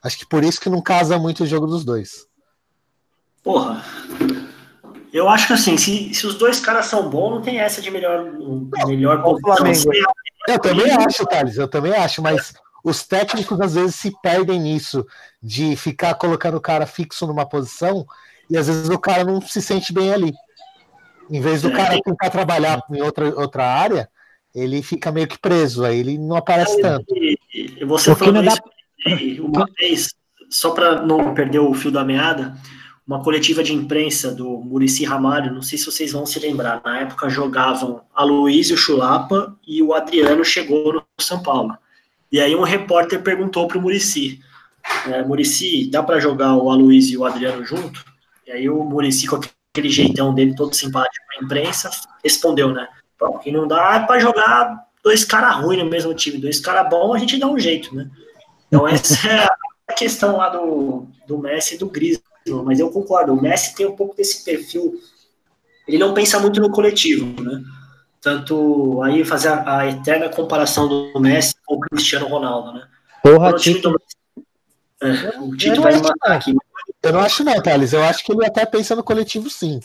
Acho 0.04 0.18
que 0.18 0.26
por 0.28 0.44
isso 0.44 0.60
que 0.60 0.70
não 0.70 0.82
casa 0.82 1.18
muito 1.18 1.44
o 1.44 1.48
jogo 1.48 1.66
dos 1.66 1.86
dois. 1.86 2.28
Porra. 3.48 3.82
Eu 5.14 5.30
acho 5.30 5.48
que 5.48 5.54
assim, 5.54 5.78
se, 5.78 6.14
se 6.14 6.28
os 6.28 6.36
dois 6.36 6.60
caras 6.60 6.88
são 6.88 7.10
bons, 7.10 7.30
não 7.36 7.42
tem 7.42 7.60
essa 7.60 7.82
de 7.82 7.90
melhor, 7.90 8.26
melhor 8.86 9.24
o 9.26 9.40
Flamengo 9.40 9.90
aí. 9.94 10.04
Eu 10.50 10.60
também 10.60 10.92
acho, 10.92 11.26
Thales, 11.26 11.58
eu 11.58 11.68
também 11.68 11.94
acho, 11.94 12.22
mas 12.22 12.54
os 12.84 13.08
técnicos 13.08 13.60
às 13.62 13.76
vezes 13.76 13.96
se 13.96 14.12
perdem 14.22 14.60
nisso, 14.60 15.06
de 15.42 15.78
ficar 15.78 16.14
colocando 16.16 16.58
o 16.58 16.62
cara 16.62 16.86
fixo 16.86 17.26
numa 17.26 17.48
posição, 17.48 18.06
e 18.50 18.58
às 18.58 18.68
vezes 18.68 18.90
o 18.90 19.00
cara 19.00 19.24
não 19.24 19.40
se 19.42 19.62
sente 19.62 19.94
bem 19.94 20.14
ali. 20.14 20.34
Em 21.30 21.40
vez 21.40 21.62
do 21.62 21.70
É, 21.70 21.72
cara 21.72 22.02
tentar 22.02 22.30
trabalhar 22.30 22.82
em 22.92 23.02
outra, 23.02 23.34
outra 23.40 23.66
área, 23.66 24.10
ele 24.54 24.82
fica 24.82 25.10
meio 25.10 25.28
que 25.28 25.40
preso, 25.40 25.86
aí 25.86 26.00
ele 26.00 26.18
não 26.18 26.36
aparece 26.36 26.82
tanto. 26.82 27.06
E- 27.16 27.38
e 27.54 27.86
Você 27.86 28.10
Porque 28.12 28.26
falando 28.26 28.46
dá- 28.46 28.52
isso 29.16 29.42
uma 29.42 29.66
vez, 29.80 30.14
só 30.50 30.72
para 30.72 31.02
não 31.02 31.34
perder 31.34 31.60
o 31.60 31.74
fio 31.74 31.92
da 31.92 32.04
meada, 32.04 32.56
uma 33.08 33.24
coletiva 33.24 33.64
de 33.64 33.74
imprensa 33.74 34.36
do 34.36 34.58
Murici 34.60 35.06
Ramalho, 35.06 35.54
não 35.54 35.62
sei 35.62 35.78
se 35.78 35.86
vocês 35.86 36.12
vão 36.12 36.26
se 36.26 36.40
lembrar, 36.40 36.82
na 36.84 37.00
época 37.00 37.30
jogavam 37.30 38.02
a 38.14 38.24
Luiz 38.24 38.70
e 38.70 38.74
o 38.74 38.78
Chulapa 38.78 39.56
e 39.66 39.82
o 39.82 39.94
Adriano 39.94 40.44
chegou 40.44 40.94
no 40.94 41.04
São 41.18 41.42
Paulo. 41.42 41.78
E 42.30 42.42
aí 42.42 42.54
um 42.54 42.64
repórter 42.64 43.22
perguntou 43.22 43.66
para 43.66 43.78
o 43.78 43.82
Murici, 43.82 44.42
é, 45.08 45.24
Murici, 45.24 45.90
dá 45.90 46.04
para 46.04 46.20
jogar 46.20 46.56
o 46.56 46.70
Aloysio 46.70 47.14
e 47.14 47.18
o 47.18 47.26
Adriano 47.26 47.64
junto? 47.64 48.04
E 48.46 48.52
aí 48.52 48.70
o 48.70 48.84
Murici, 48.84 49.26
com 49.26 49.38
aquele 49.38 49.90
jeitão 49.90 50.34
dele 50.34 50.54
todo 50.54 50.76
simpático 50.76 51.26
na 51.34 51.46
imprensa, 51.46 51.90
respondeu, 52.22 52.74
né? 52.74 52.88
Bom, 53.18 53.38
que 53.38 53.52
não 53.52 53.68
dá 53.68 53.96
é 53.96 54.06
para 54.06 54.20
jogar 54.20 54.86
dois 55.02 55.24
caras 55.24 55.56
ruins 55.56 55.82
no 55.82 55.90
mesmo 55.90 56.14
time, 56.14 56.38
dois 56.38 56.60
caras 56.60 56.90
bons 56.90 57.16
a 57.16 57.20
gente 57.20 57.38
dá 57.38 57.48
um 57.48 57.58
jeito, 57.58 57.96
né? 57.96 58.10
Então 58.68 58.86
essa 58.86 59.28
é 59.30 59.48
a 59.88 59.94
questão 59.94 60.36
lá 60.36 60.50
do, 60.50 61.08
do 61.26 61.38
Messi 61.38 61.76
e 61.76 61.78
do 61.78 61.90
Griezmann, 61.90 62.24
mas 62.64 62.80
eu 62.80 62.90
concordo, 62.90 63.34
o 63.34 63.42
Messi 63.42 63.76
tem 63.76 63.86
um 63.86 63.96
pouco 63.96 64.16
desse 64.16 64.44
perfil, 64.44 65.00
ele 65.88 65.98
não 65.98 66.14
pensa 66.14 66.40
muito 66.40 66.60
no 66.60 66.70
coletivo, 66.72 67.42
né? 67.42 67.62
Tanto 68.22 69.02
aí 69.04 69.24
fazer 69.24 69.50
a, 69.50 69.80
a 69.80 69.88
eterna 69.88 70.28
comparação 70.30 70.88
do 70.88 71.20
Messi 71.20 71.54
com 71.66 71.76
o 71.76 71.80
Cristiano 71.80 72.28
Ronaldo, 72.28 72.74
né? 72.74 72.88
Porra, 73.24 73.50
o 73.52 73.54
time 73.56 73.76
Tito. 73.76 73.90
do 73.92 74.02
é, 75.02 75.40
o 75.40 75.56
Tito 75.56 75.76
Eu 75.76 75.82
vai 75.82 75.94
matar 75.98 76.32
aqui. 76.34 76.54
Eu 77.04 77.14
não 77.14 77.20
acho 77.20 77.44
não, 77.44 77.62
Thales, 77.62 77.94
eu 77.94 78.04
acho 78.04 78.24
que 78.24 78.32
ele 78.32 78.46
até 78.46 78.66
pensa 78.66 78.96
no 78.96 79.04
coletivo 79.04 79.50
sim. 79.50 79.80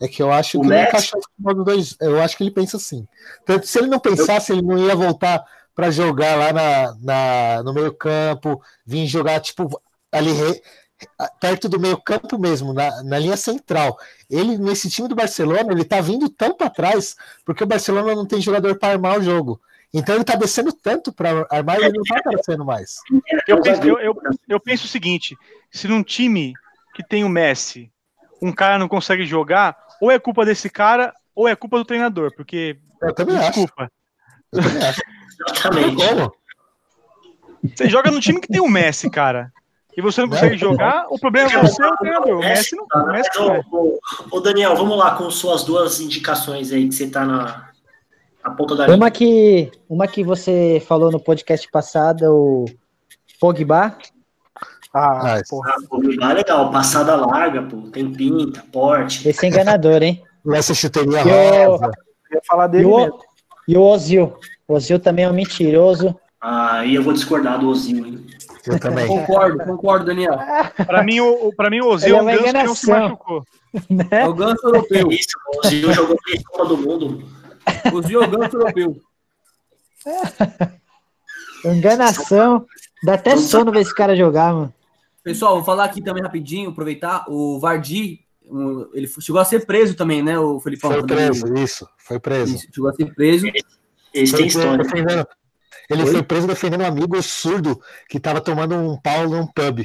É 0.00 0.08
que 0.08 0.20
eu 0.22 0.32
acho 0.32 0.58
O 0.58 0.62
que 0.62 0.66
ele 0.66 0.74
Messi- 0.76 0.88
encaixou 0.88 1.20
esse 1.20 1.28
modo 1.38 1.62
dois. 1.64 1.96
Eu 2.00 2.20
acho 2.20 2.36
que 2.36 2.42
ele 2.42 2.50
pensa 2.50 2.76
assim. 2.78 3.06
Tanto 3.44 3.66
se 3.66 3.78
ele 3.78 3.86
não 3.86 4.00
pensasse, 4.00 4.52
ele 4.52 4.62
não 4.62 4.76
ia 4.78 4.96
voltar 4.96 5.44
para 5.74 5.90
jogar 5.90 6.36
lá 6.36 6.52
na, 6.52 6.94
na- 7.00 7.62
no 7.62 7.72
meio 7.74 7.92
campo, 7.94 8.60
vir 8.86 9.06
jogar 9.06 9.38
tipo 9.40 9.80
ali 10.10 10.30
perto 11.40 11.68
do 11.68 11.80
meio 11.80 11.96
campo 11.96 12.38
mesmo, 12.38 12.72
na, 12.72 13.02
na 13.02 13.18
linha 13.18 13.36
central. 13.36 13.98
Ele 14.30 14.56
nesse 14.58 14.90
time 14.90 15.08
do 15.08 15.14
Barcelona, 15.14 15.72
ele 15.72 15.84
tá 15.84 16.00
vindo 16.00 16.28
tão 16.28 16.54
para 16.54 16.70
trás 16.70 17.16
porque 17.44 17.64
o 17.64 17.66
Barcelona 17.66 18.14
não 18.14 18.26
tem 18.26 18.40
jogador 18.40 18.78
para 18.78 18.92
armar 18.92 19.18
o 19.18 19.22
jogo. 19.22 19.60
Então 19.92 20.16
ele 20.16 20.24
tá 20.24 20.34
descendo 20.34 20.72
tanto 20.72 21.12
para 21.12 21.46
armar 21.50 21.78
e 21.78 21.84
ele 21.84 21.98
não 21.98 22.04
tá 22.04 22.18
aparecendo 22.18 22.64
mais. 22.64 22.96
Eu 23.46 23.62
penso, 23.62 23.82
eu, 23.84 24.00
eu, 24.00 24.14
eu 24.48 24.60
penso 24.60 24.86
o 24.86 24.88
seguinte: 24.88 25.36
se 25.70 25.86
num 25.86 26.02
time 26.02 26.52
que 26.94 27.02
tem 27.02 27.22
o 27.22 27.28
Messi, 27.28 27.92
um 28.42 28.52
cara 28.52 28.78
não 28.78 28.88
consegue 28.88 29.24
jogar, 29.24 29.76
ou 30.00 30.10
é 30.10 30.18
culpa 30.18 30.44
desse 30.44 30.68
cara, 30.68 31.14
ou 31.34 31.46
é 31.46 31.54
culpa 31.54 31.78
do 31.78 31.84
treinador, 31.84 32.34
porque. 32.34 32.76
Eu 33.00 33.14
também 33.14 33.36
acho. 33.36 33.46
Desculpa. 33.50 33.90
Eu 34.52 34.62
também 34.62 34.82
acho. 34.82 35.00
Exatamente. 35.40 36.30
Você 37.74 37.88
joga 37.88 38.10
no 38.10 38.20
time 38.20 38.40
que 38.40 38.48
tem 38.48 38.60
o 38.60 38.68
Messi, 38.68 39.08
cara. 39.08 39.52
E 39.96 40.02
você 40.02 40.20
não 40.22 40.28
consegue 40.28 40.56
jogar, 40.56 41.06
o 41.08 41.18
problema 41.18 41.50
é 41.52 41.60
você 41.62 41.82
e 41.82 41.86
o 41.86 41.96
treinador. 41.96 42.34
O 42.36 42.40
Messi 42.40 42.76
não. 42.76 43.02
O 43.02 43.06
Messi 43.12 43.30
não 43.38 43.54
é. 43.54 43.62
ô, 44.30 44.40
Daniel, 44.40 44.74
vamos 44.76 44.98
lá 44.98 45.14
com 45.14 45.30
suas 45.30 45.62
duas 45.64 46.00
indicações 46.00 46.72
aí, 46.72 46.88
que 46.88 46.94
você 46.94 47.06
tá 47.08 47.24
na, 47.24 47.68
na 48.44 48.50
ponta 48.50 48.74
da. 48.74 48.92
Uma 48.94 49.10
que, 49.10 49.70
uma 49.88 50.06
que 50.08 50.24
você 50.24 50.82
falou 50.86 51.10
no 51.12 51.20
podcast 51.20 51.68
passado, 51.70 52.22
o 52.24 52.64
Pogba. 53.40 53.96
Ah, 54.92 55.36
Ah, 55.38 55.42
porra. 55.48 55.70
Ah, 55.76 55.80
pô, 55.88 56.00
ah, 56.22 56.32
legal, 56.32 56.70
passada 56.70 57.16
larga, 57.16 57.62
pô, 57.62 57.76
tem 57.90 58.12
pinta, 58.12 58.64
porte. 58.72 59.28
Esse 59.28 59.44
é 59.46 59.48
enganador, 59.48 60.02
hein? 60.02 60.22
Essa 60.52 60.74
chuteria 60.74 61.20
E 61.20 61.66
o- 61.66 61.70
rosa. 61.72 61.90
Eu 62.30 62.36
ia 62.36 62.40
falar 62.46 62.66
E 62.66 62.68
dele 62.68 62.84
o, 62.86 62.96
mesmo. 62.98 63.18
e 63.68 63.76
o 63.76 63.82
Ozil. 63.82 64.34
O 64.68 64.74
Ozil 64.74 64.98
também 64.98 65.24
é 65.24 65.30
um 65.30 65.32
mentiroso. 65.34 66.14
Aí 66.40 66.94
eu 66.94 67.02
vou 67.02 67.12
discordar 67.12 67.58
do 67.58 67.68
Ozil, 67.68 68.04
hein? 68.06 68.26
Eu 68.66 68.78
também. 68.80 69.06
Concordo, 69.06 69.58
concordo, 69.64 70.06
Daniel. 70.06 70.38
Pra 70.86 71.02
mim, 71.02 71.20
o, 71.20 71.52
pra 71.54 71.68
mim, 71.68 71.80
o 71.80 71.88
Ozil 71.88 72.16
é 72.16 72.22
um 72.22 72.30
é 72.30 72.36
uma 72.36 72.42
ganso 72.42 72.52
que 72.52 72.52
não 72.64 72.74
se 72.74 72.86
enganação. 72.86 73.08
machucou. 73.10 73.44
É 74.10 74.26
o 74.28 74.34
ganso 74.34 74.66
europeu. 74.66 75.10
Isso, 75.10 75.36
o 75.48 75.68
Zil 75.68 75.92
jogou 75.92 76.16
três 76.24 76.42
Copa 76.44 76.66
do 76.66 76.76
Mundo. 76.76 77.24
O 77.92 78.02
Zio 78.02 78.22
é 78.22 78.26
o 78.26 78.30
ganso 78.30 78.56
europeu. 78.56 78.96
Enganação. 81.64 82.66
Dá 83.02 83.14
até 83.14 83.36
sono 83.36 83.72
ver 83.72 83.80
esse 83.80 83.94
cara 83.94 84.16
jogar, 84.16 84.54
mano. 84.54 84.74
Pessoal, 85.22 85.56
vou 85.56 85.64
falar 85.64 85.84
aqui 85.84 86.02
também 86.02 86.22
rapidinho, 86.22 86.70
aproveitar. 86.70 87.24
O 87.28 87.58
Vardy, 87.58 88.20
um, 88.46 88.88
ele 88.92 89.08
chegou 89.20 89.40
a 89.40 89.44
ser 89.44 89.66
preso 89.66 89.94
também, 89.94 90.22
né, 90.22 90.38
o 90.38 90.60
Felipão? 90.60 90.92
Foi 90.92 91.02
preso, 91.02 91.54
isso. 91.54 91.88
Foi 91.98 92.20
preso. 92.20 92.54
Isso, 92.54 92.68
chegou 92.72 92.90
a 92.90 92.92
ser 92.92 93.14
preso. 93.14 93.46
Eles 94.12 94.32
têm 94.32 94.46
história. 94.46 95.26
Ele 95.88 96.02
Oi? 96.04 96.10
foi 96.10 96.22
preso 96.22 96.46
defendendo 96.46 96.82
um 96.82 96.86
amigo 96.86 97.20
surdo 97.22 97.80
que 98.08 98.18
tava 98.20 98.40
tomando 98.40 98.74
um 98.74 98.96
pau 99.00 99.28
num 99.28 99.46
pub. 99.46 99.80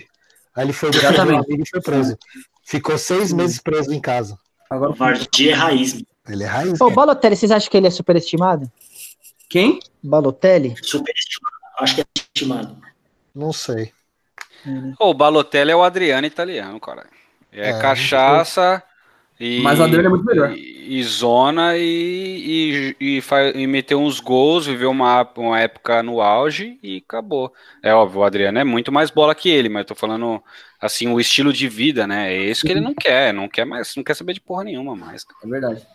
Aí 0.56 0.66
ele 0.66 0.74
foi 0.74 0.90
defender 0.92 1.08
o 1.08 1.14
Exatamente. 1.14 1.46
amigo 1.46 1.64
e 1.64 1.70
foi 1.70 1.82
preso. 1.82 2.18
Ficou 2.66 2.98
seis 2.98 3.32
meses 3.34 3.60
preso 3.60 3.92
em 3.94 4.00
casa. 4.00 4.38
Agora, 4.70 4.92
O 4.92 4.96
Vardy 4.96 5.50
é 5.50 5.54
raiz. 5.54 6.04
Ele 6.28 6.44
é 6.44 6.48
raiz. 6.48 6.74
Ô, 6.80 6.86
cara. 6.86 6.96
Balotelli, 6.96 7.36
vocês 7.36 7.52
acham 7.52 7.70
que 7.70 7.78
ele 7.78 7.88
é 7.88 7.92
superestimado? 7.92 8.72
quem? 9.50 9.80
Balotelli? 10.04 10.76
Superestimado. 10.82 11.56
Acho 11.80 11.96
que 11.96 12.02
é 12.02 12.06
estimado. 12.16 12.78
Não 13.34 13.52
sei. 13.52 13.92
Ô, 15.00 15.10
o 15.10 15.14
Balotelli 15.14 15.72
é 15.72 15.76
o 15.76 15.84
Adriano 15.84 16.28
italiano, 16.28 16.80
cara. 16.80 17.08
É, 17.52 17.70
É, 17.72 17.80
cachaça 17.82 18.84
e. 19.40 19.46
Mas 19.56 19.80
o 19.80 19.84
Adriano 19.84 20.08
é 20.08 20.10
muito 20.10 20.26
melhor. 20.26 20.58
E, 20.58 21.00
e 21.00 21.04
zona 21.04 21.78
e, 21.78 22.96
e, 23.00 23.18
e, 23.18 23.22
fa- 23.22 23.50
e 23.50 23.68
meteu 23.68 24.00
uns 24.02 24.20
gols, 24.20 24.66
viveu 24.66 24.90
uma, 24.92 25.22
uma 25.38 25.60
época 25.60 26.02
no 26.04 26.22
auge 26.22 26.80
e 26.84 26.98
acabou. 27.06 27.54
É 27.84 27.94
óbvio, 27.94 28.22
o 28.22 28.24
Adriano 28.24 28.58
é 28.60 28.64
muito 28.64 28.92
mais 28.92 29.10
bola 29.12 29.36
que 29.36 29.50
ele, 29.50 29.70
mas 29.70 29.82
eu 29.82 29.88
tô 29.88 29.96
falando 29.96 30.44
assim, 30.82 31.08
o 31.08 31.20
estilo 31.20 31.54
de 31.54 31.68
vida, 31.70 32.08
né? 32.08 32.34
É 32.34 32.50
isso 32.50 32.66
que 32.66 32.72
ele 32.72 32.82
não 32.82 32.96
quer, 32.96 33.34
não 33.34 33.48
quer 33.50 33.66
mais, 33.66 33.96
não 33.96 34.04
quer 34.04 34.16
saber 34.16 34.34
de 34.34 34.42
porra 34.42 34.64
nenhuma 34.64 34.96
mais. 34.96 35.26
É 35.44 35.48
verdade. 35.48 35.86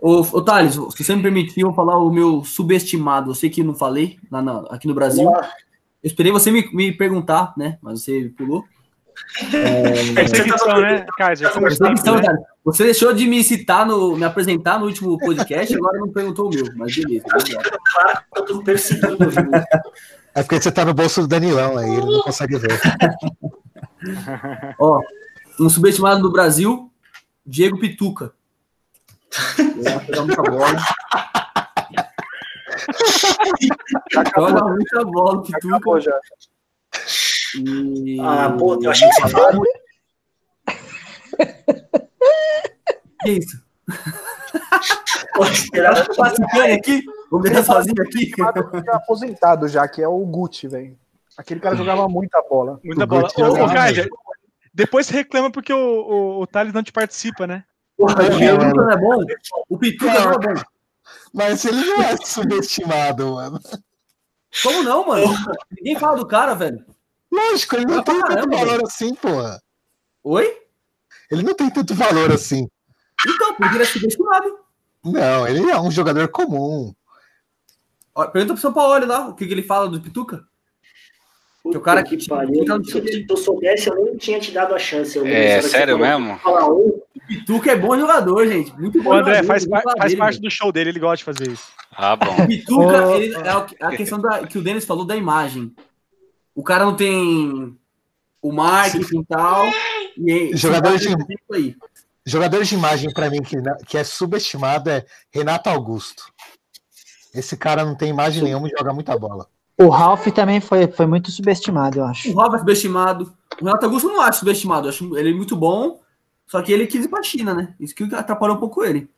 Ô, 0.00 0.20
ô 0.20 0.42
Thales, 0.44 0.74
se 0.74 1.04
você 1.04 1.16
me 1.16 1.22
permitir, 1.22 1.60
eu 1.62 1.68
vou 1.68 1.76
falar 1.76 1.98
o 1.98 2.12
meu 2.12 2.44
subestimado. 2.44 3.30
Eu 3.30 3.36
sei 3.36 3.50
que 3.50 3.64
não 3.64 3.74
falei 3.74 4.18
lá 4.30 4.42
na- 4.42 4.60
aqui 4.70 4.88
no 4.88 4.94
Brasil. 4.94 5.40
Eu 6.02 6.08
esperei 6.08 6.32
você 6.32 6.50
me, 6.50 6.68
me 6.74 6.92
perguntar, 6.92 7.54
né? 7.56 7.78
Mas 7.82 8.02
você 8.04 8.32
pulou. 8.36 8.64
Perseguição, 10.14 10.80
né, 10.80 11.06
Kaiser? 11.16 11.60
Né? 11.60 11.94
Thales. 12.04 12.40
Você 12.64 12.84
deixou 12.84 13.12
de 13.12 13.26
me 13.26 13.42
citar, 13.44 13.86
no, 13.86 14.16
me 14.16 14.24
apresentar 14.24 14.78
no 14.78 14.86
último 14.86 15.18
podcast, 15.18 15.74
agora 15.74 15.98
não 15.98 16.10
perguntou 16.10 16.46
o 16.46 16.54
meu. 16.54 16.64
Mas 16.76 16.96
beleza. 16.96 17.26
eu 18.34 18.44
tô 18.44 18.62
perseguindo? 18.62 19.28
É 20.34 20.42
porque 20.42 20.60
você 20.60 20.72
tá 20.72 20.84
no 20.84 20.94
bolso 20.94 21.20
do 21.22 21.28
Danilão, 21.28 21.78
aí 21.78 21.90
ele 21.90 22.06
não 22.06 22.22
consegue 22.22 22.58
ver. 22.58 22.80
Ó, 24.80 25.00
um 25.60 25.68
subestimado 25.68 26.20
no 26.20 26.32
Brasil, 26.32 26.90
Diego 27.46 27.78
Pituca. 27.78 28.32
Muita 29.58 30.42
bola. 30.42 30.78
Joga 34.36 34.64
muita 34.64 35.04
bola, 35.04 35.42
Pituca. 35.42 35.76
Acabou 35.76 36.00
já. 36.00 36.18
E... 37.56 38.18
Ah, 38.20 38.54
pô, 38.58 38.78
eu 38.82 38.90
achei 38.90 39.08
que 39.08 39.14
você 39.14 39.28
falava 39.28 39.56
muito. 39.56 39.84
Que 43.22 43.30
isso? 43.30 43.64
Pô, 45.34 45.44
esperava 45.44 46.04
participando 46.14 46.72
aqui? 46.72 47.04
Vou 47.30 47.40
deixar 47.40 47.64
sozinho 47.64 48.02
aqui? 48.02 48.30
É 48.38 48.94
aposentado 48.94 49.68
já, 49.68 49.86
que 49.88 50.02
é 50.02 50.08
o 50.08 50.18
Gucci, 50.26 50.68
velho. 50.68 50.96
Aquele 51.36 51.60
cara 51.60 51.74
jogava 51.74 52.08
muita 52.08 52.40
bola. 52.42 52.78
Muita 52.84 53.04
O 53.04 53.06
bola. 53.06 53.28
Ô, 53.36 53.64
ô 53.64 53.68
depois 54.72 55.06
você 55.06 55.14
reclama 55.14 55.50
porque 55.52 55.72
o, 55.72 55.78
o, 55.78 56.40
o 56.42 56.46
Thales 56.46 56.72
não 56.72 56.82
te 56.82 56.92
participa, 56.92 57.46
né? 57.46 57.64
Porra, 57.96 58.14
o 58.14 58.16
Pituca 58.16 58.74
não 58.74 58.90
é 58.90 58.96
bom? 58.96 59.24
O 59.68 59.78
Pituca 59.78 60.20
não 60.20 60.32
é 60.32 60.38
bom. 60.38 60.62
Mas 61.32 61.64
ele 61.64 61.84
não 61.84 62.02
é 62.02 62.16
subestimado, 62.16 63.34
mano. 63.34 63.60
Como 64.62 64.82
não, 64.82 65.06
mano? 65.06 65.26
Ninguém 65.70 65.98
fala 65.98 66.16
do 66.16 66.26
cara, 66.26 66.54
velho. 66.54 66.84
Lógico, 67.34 67.76
ele 67.76 67.86
não 67.86 67.98
Ah, 67.98 68.02
tem 68.02 68.14
tanto 68.14 68.26
caramba, 68.28 68.56
valor 68.56 68.70
velho. 68.72 68.86
assim, 68.86 69.14
porra. 69.14 69.60
Oi? 70.22 70.56
Ele 71.30 71.42
não 71.42 71.54
tem 71.54 71.70
tanto 71.70 71.94
valor 71.94 72.30
assim. 72.32 72.68
Então, 73.26 73.54
porque 73.54 73.74
ele 73.74 73.82
é 73.82 73.86
subestimado. 73.86 74.58
Não, 75.04 75.46
ele 75.48 75.70
é 75.70 75.80
um 75.80 75.90
jogador 75.90 76.28
comum. 76.28 76.94
Ó, 78.14 78.26
Pergunta 78.26 78.54
pro 78.54 78.62
São 78.62 78.72
Paulo 78.72 79.04
lá 79.06 79.28
o 79.28 79.34
que, 79.34 79.46
que 79.46 79.52
ele 79.52 79.62
fala 79.62 79.88
do 79.88 80.00
Pituca. 80.00 80.44
Puta 81.62 81.78
o 81.78 81.80
cara 81.80 82.02
que- 82.02 82.16
que 82.16 82.28
pariu. 82.28 82.62
Se 82.84 82.98
eu- 82.98 83.06
se 83.08 83.26
eu 83.28 83.36
soubesse, 83.36 83.88
eu 83.88 83.94
nem 83.96 84.16
tinha 84.16 84.38
te 84.38 84.52
dado 84.52 84.74
a 84.74 84.78
chance. 84.78 85.16
Eu 85.16 85.26
É, 85.26 85.62
sério 85.62 85.98
mesmo? 85.98 86.38
Falar 86.38 86.68
um, 86.68 87.00
O 87.14 87.26
Pituca 87.26 87.72
é 87.72 87.76
bom 87.76 87.98
jogador, 87.98 88.46
gente. 88.46 88.70
Muito 88.78 89.02
bom 89.02 89.10
O 89.10 89.12
André 89.14 89.36
jogador, 89.42 89.46
faz, 89.46 89.64
faz 89.64 90.10
dele, 90.10 90.16
parte 90.16 90.40
do 90.40 90.50
show 90.50 90.70
dele, 90.70 90.90
ele 90.90 91.00
gosta 91.00 91.16
de 91.16 91.24
fazer 91.24 91.50
isso. 91.52 91.64
Ah, 91.90 92.14
bom. 92.16 92.34
O 92.42 92.46
Pituca, 92.46 93.16
ele- 93.16 93.34
é 93.34 93.48
a 93.86 93.96
questão 93.96 94.20
da, 94.20 94.46
que 94.46 94.58
o 94.58 94.62
Denis 94.62 94.84
falou 94.84 95.06
da 95.06 95.16
imagem. 95.16 95.74
O 96.54 96.62
cara 96.62 96.84
não 96.84 96.94
tem 96.96 97.76
o 98.40 98.52
marketing 98.52 99.20
e 99.20 99.24
tal. 99.24 99.66
E 100.16 100.56
Jogador 100.56 100.96
de- 100.98 101.08
isso 101.08 101.52
aí. 101.52 101.76
Jogador 102.26 102.62
de 102.64 102.74
imagem, 102.74 103.12
pra 103.12 103.28
mim, 103.28 103.42
que, 103.42 103.56
que 103.86 103.98
é 103.98 104.04
subestimado 104.04 104.88
é 104.88 105.04
Renato 105.30 105.68
Augusto. 105.68 106.24
Esse 107.34 107.56
cara 107.56 107.84
não 107.84 107.94
tem 107.94 108.10
imagem 108.10 108.42
nenhuma 108.42 108.68
e 108.68 108.70
joga 108.70 108.92
muita 108.94 109.18
bola. 109.18 109.46
O 109.76 109.88
Ralph 109.88 110.28
também 110.28 110.60
foi, 110.60 110.86
foi 110.86 111.04
muito 111.04 111.30
subestimado, 111.32 111.98
eu 111.98 112.04
acho. 112.04 112.30
O 112.30 112.36
Rafa 112.36 112.56
é 112.56 112.58
subestimado. 112.60 113.34
O 113.60 113.64
Renato 113.64 113.84
Augusto 113.86 114.08
eu 114.08 114.14
não 114.14 114.20
acho 114.22 114.38
subestimado. 114.38 114.86
Eu 114.86 114.90
acho 114.90 115.16
ele 115.18 115.34
muito 115.34 115.56
bom. 115.56 116.00
Só 116.46 116.62
que 116.62 116.72
ele 116.72 116.86
quis 116.86 117.04
ir 117.04 117.08
pra 117.08 117.22
China, 117.22 117.52
né? 117.54 117.74
Isso 117.80 117.94
que 117.94 118.04
atrapalhou 118.14 118.56
um 118.56 118.60
pouco 118.60 118.84
ele. 118.84 119.10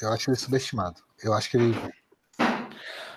Eu 0.00 0.10
acho 0.12 0.30
ele 0.30 0.36
subestimado. 0.38 1.02
Eu 1.22 1.34
acho 1.34 1.50
que 1.50 1.56
ele. 1.58 1.76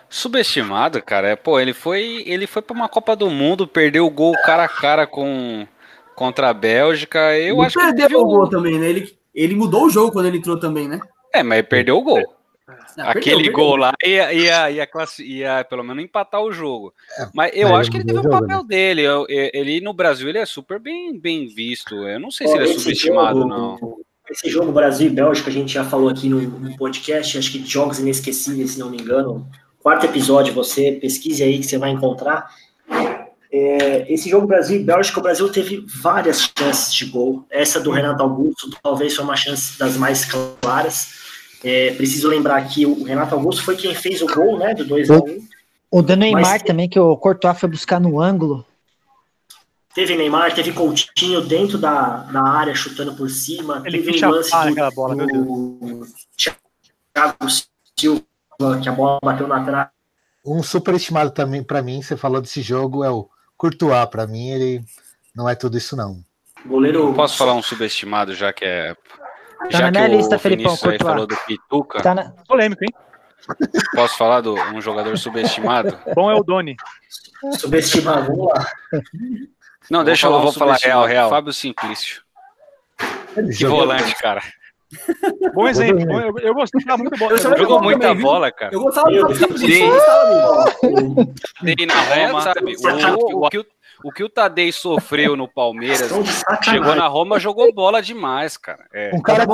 Subestimado, 0.09 1.01
cara. 1.01 1.29
É, 1.29 1.35
pô, 1.35 1.59
ele 1.59 1.73
foi, 1.73 2.23
ele 2.25 2.47
foi 2.47 2.61
para 2.61 2.75
uma 2.75 2.87
Copa 2.89 3.15
do 3.15 3.29
Mundo, 3.29 3.67
perdeu 3.67 4.05
o 4.05 4.09
gol 4.11 4.33
cara 4.45 4.63
a 4.63 4.69
cara 4.69 5.05
com 5.05 5.67
contra 6.15 6.49
a 6.49 6.53
Bélgica. 6.53 7.19
Eu 7.37 7.57
ele 7.57 7.65
acho 7.65 7.77
que 7.77 7.83
ele 7.85 7.93
perdeu 7.95 8.19
o 8.19 8.23
um- 8.23 8.25
gol 8.25 8.49
também, 8.49 8.79
né? 8.79 8.89
Ele, 8.89 9.17
ele 9.35 9.55
mudou 9.55 9.85
o 9.85 9.89
jogo 9.89 10.11
quando 10.11 10.25
ele 10.27 10.37
entrou 10.37 10.57
também, 10.59 10.87
né? 10.87 10.99
É, 11.33 11.43
mas 11.43 11.59
ele 11.59 11.67
perdeu 11.67 11.97
o 11.97 12.01
gol. 12.03 12.23
Ah, 12.97 13.11
Aquele 13.11 13.43
perdeu, 13.43 13.53
gol 13.53 13.75
lá 13.75 13.93
ia, 14.03 14.33
ia, 14.33 14.71
ia, 14.71 14.87
classi- 14.87 15.23
ia 15.23 15.63
pelo 15.63 15.83
menos 15.83 16.03
empatar 16.03 16.41
o 16.41 16.51
jogo. 16.51 16.93
É, 17.17 17.27
Mas 17.33 17.51
eu 17.53 17.73
acho 17.75 17.89
que 17.91 17.97
ele 17.97 18.03
teve 18.05 18.19
o 18.19 18.23
o 18.23 18.29
papel 18.29 18.63
dele. 18.63 19.03
Eu- 19.03 19.25
eu- 19.29 19.51
ele 19.53 19.79
no 19.79 19.93
Brasil 19.93 20.27
ele 20.27 20.39
é 20.39 20.45
super 20.45 20.79
bem, 20.79 21.17
bem 21.17 21.47
visto. 21.47 21.95
Eu 21.95 22.19
não 22.19 22.31
sei 22.31 22.47
Ó, 22.47 22.49
se 22.51 22.57
ele 22.57 22.63
é 22.69 22.73
subestimado, 22.73 23.39
jogo- 23.41 23.49
não. 23.49 23.97
Esse 24.29 24.49
jogo 24.49 24.71
Brasil 24.73 25.07
e 25.07 25.09
Bélgica, 25.09 25.49
a 25.49 25.53
gente 25.53 25.71
já 25.71 25.85
falou 25.85 26.09
aqui 26.09 26.27
no, 26.27 26.41
no 26.41 26.75
podcast, 26.75 27.37
acho 27.37 27.49
que 27.51 27.59
de 27.59 27.69
Jogos 27.71 27.99
Inesquecíveis, 27.99 28.71
se 28.71 28.79
não 28.79 28.89
me 28.89 28.97
engano. 28.97 29.47
Quarto 29.87 30.05
episódio, 30.05 30.53
você 30.53 30.91
pesquise 30.91 31.41
aí 31.41 31.59
que 31.59 31.65
você 31.65 31.77
vai 31.77 31.91
encontrar. 31.91 32.53
É, 33.49 34.13
esse 34.13 34.29
jogo 34.29 34.45
Brasil 34.45 34.81
e 34.81 34.83
Bélgica, 34.83 35.17
o 35.17 35.23
Brasil 35.23 35.49
teve 35.49 35.81
várias 35.87 36.51
chances 36.59 36.93
de 36.93 37.05
gol. 37.05 37.45
Essa 37.49 37.79
do 37.79 37.89
Renato 37.89 38.21
Augusto 38.21 38.69
talvez 38.83 39.15
foi 39.15 39.23
uma 39.23 39.37
chance 39.37 39.79
das 39.79 39.95
mais 39.95 40.25
claras. 40.25 41.13
É, 41.63 41.91
preciso 41.91 42.27
lembrar 42.27 42.67
que 42.67 42.85
o 42.85 43.05
Renato 43.05 43.33
Augusto 43.33 43.63
foi 43.63 43.77
quem 43.77 43.95
fez 43.95 44.21
o 44.21 44.25
gol, 44.25 44.59
né, 44.59 44.73
do 44.73 44.83
2 44.83 45.09
a 45.09 45.19
1 45.19 45.47
O 45.89 46.01
do 46.01 46.17
Neymar 46.17 46.41
Mas- 46.41 46.63
também, 46.63 46.89
que 46.89 46.99
o 46.99 47.15
Courtois 47.15 47.57
foi 47.57 47.69
buscar 47.69 48.01
no 48.01 48.19
ângulo. 48.19 48.65
Teve 49.95 50.17
Neymar, 50.17 50.53
teve 50.53 50.73
Coutinho 50.73 51.39
dentro 51.39 51.77
da, 51.77 52.23
da 52.23 52.43
área 52.43 52.75
chutando 52.75 53.15
por 53.15 53.29
cima. 53.29 53.83
Ele 53.85 54.03
teve 54.03 54.25
um 54.25 54.31
lance 54.31 54.51
do, 54.51 54.91
bola, 54.93 55.15
meu 55.15 55.27
Deus. 55.27 55.45
do 55.45 56.07
Thiago 57.13 57.47
Silva, 57.97 58.21
que 58.81 58.89
a 58.89 58.91
bola 58.91 59.19
bateu 59.21 59.47
na 59.47 59.63
trave. 59.63 59.89
Um 60.45 60.63
superestimado 60.63 61.31
também, 61.31 61.63
pra 61.63 61.81
mim, 61.81 62.01
você 62.01 62.15
falou 62.17 62.41
desse 62.41 62.61
jogo, 62.61 63.03
é 63.03 63.09
o 63.09 63.29
Courtois. 63.55 64.05
Pra 64.09 64.25
mim, 64.25 64.49
ele 64.49 64.83
não 65.35 65.47
é 65.47 65.55
tudo 65.55 65.77
isso, 65.77 65.95
não. 65.95 66.23
Goleiro. 66.65 67.13
Posso 67.13 67.37
falar 67.37 67.53
um 67.53 67.61
subestimado, 67.61 68.33
já 68.33 68.51
que 68.51 68.65
é. 68.65 68.93
Tá 68.93 69.69
já 69.69 69.79
na 69.81 69.91
que 69.91 69.97
minha 69.99 70.09
o 70.09 70.17
lista, 70.17 70.39
Felipão, 70.39 70.75
Courtois. 70.77 71.01
falou 71.01 71.27
do 71.27 71.35
Pituca, 71.35 72.01
Tá 72.01 72.15
na... 72.15 72.31
Polêmico, 72.47 72.83
hein? 72.83 72.93
posso 73.93 74.17
falar 74.17 74.41
do 74.41 74.53
um 74.55 74.81
jogador 74.81 75.17
subestimado? 75.17 75.97
Bom 76.15 76.29
é 76.29 76.35
o 76.35 76.43
Doni. 76.43 76.75
Subestimado, 77.57 78.27
vamos 78.27 78.47
lá. 78.47 78.65
Não, 79.89 79.99
Vou 79.99 80.05
deixa 80.05 80.27
eu, 80.27 80.31
falar 80.31 80.43
vou 80.43 80.51
falar 80.51 80.77
real, 80.77 81.05
real. 81.05 81.29
Fábio 81.29 81.53
Simplício. 81.53 82.21
Que 83.57 83.65
volante, 83.65 84.15
cara. 84.15 84.41
Bom 85.53 85.67
exemplo. 85.67 86.05
Bom, 86.05 86.19
eu, 86.19 86.39
eu 86.39 86.53
gostava 86.53 86.97
muito 86.97 87.17
bola. 87.17 87.33
Eu 87.33 87.57
Jogou 87.57 87.81
muita 87.81 88.07
também, 88.07 88.23
bola, 88.23 88.51
cara. 88.51 88.73
Eu 88.73 88.81
gostava 88.81 89.09
dele. 89.09 89.89
Tadei 91.59 91.85
na 91.85 91.93
Roma, 92.01 92.41
sabe? 92.41 92.75
O, 92.77 93.45
o, 93.45 93.49
que 93.49 93.57
o, 93.57 93.65
o 94.05 94.11
que 94.11 94.23
o 94.23 94.29
Tadei 94.29 94.71
sofreu 94.71 95.35
no 95.35 95.47
Palmeiras, 95.47 96.09
de 96.09 96.65
chegou 96.65 96.95
na 96.95 97.07
Roma, 97.07 97.39
jogou 97.39 97.73
bola 97.73 98.01
demais, 98.01 98.55
cara. 98.55 98.85
É. 98.93 99.11
Um 99.13 99.21
cara 99.21 99.45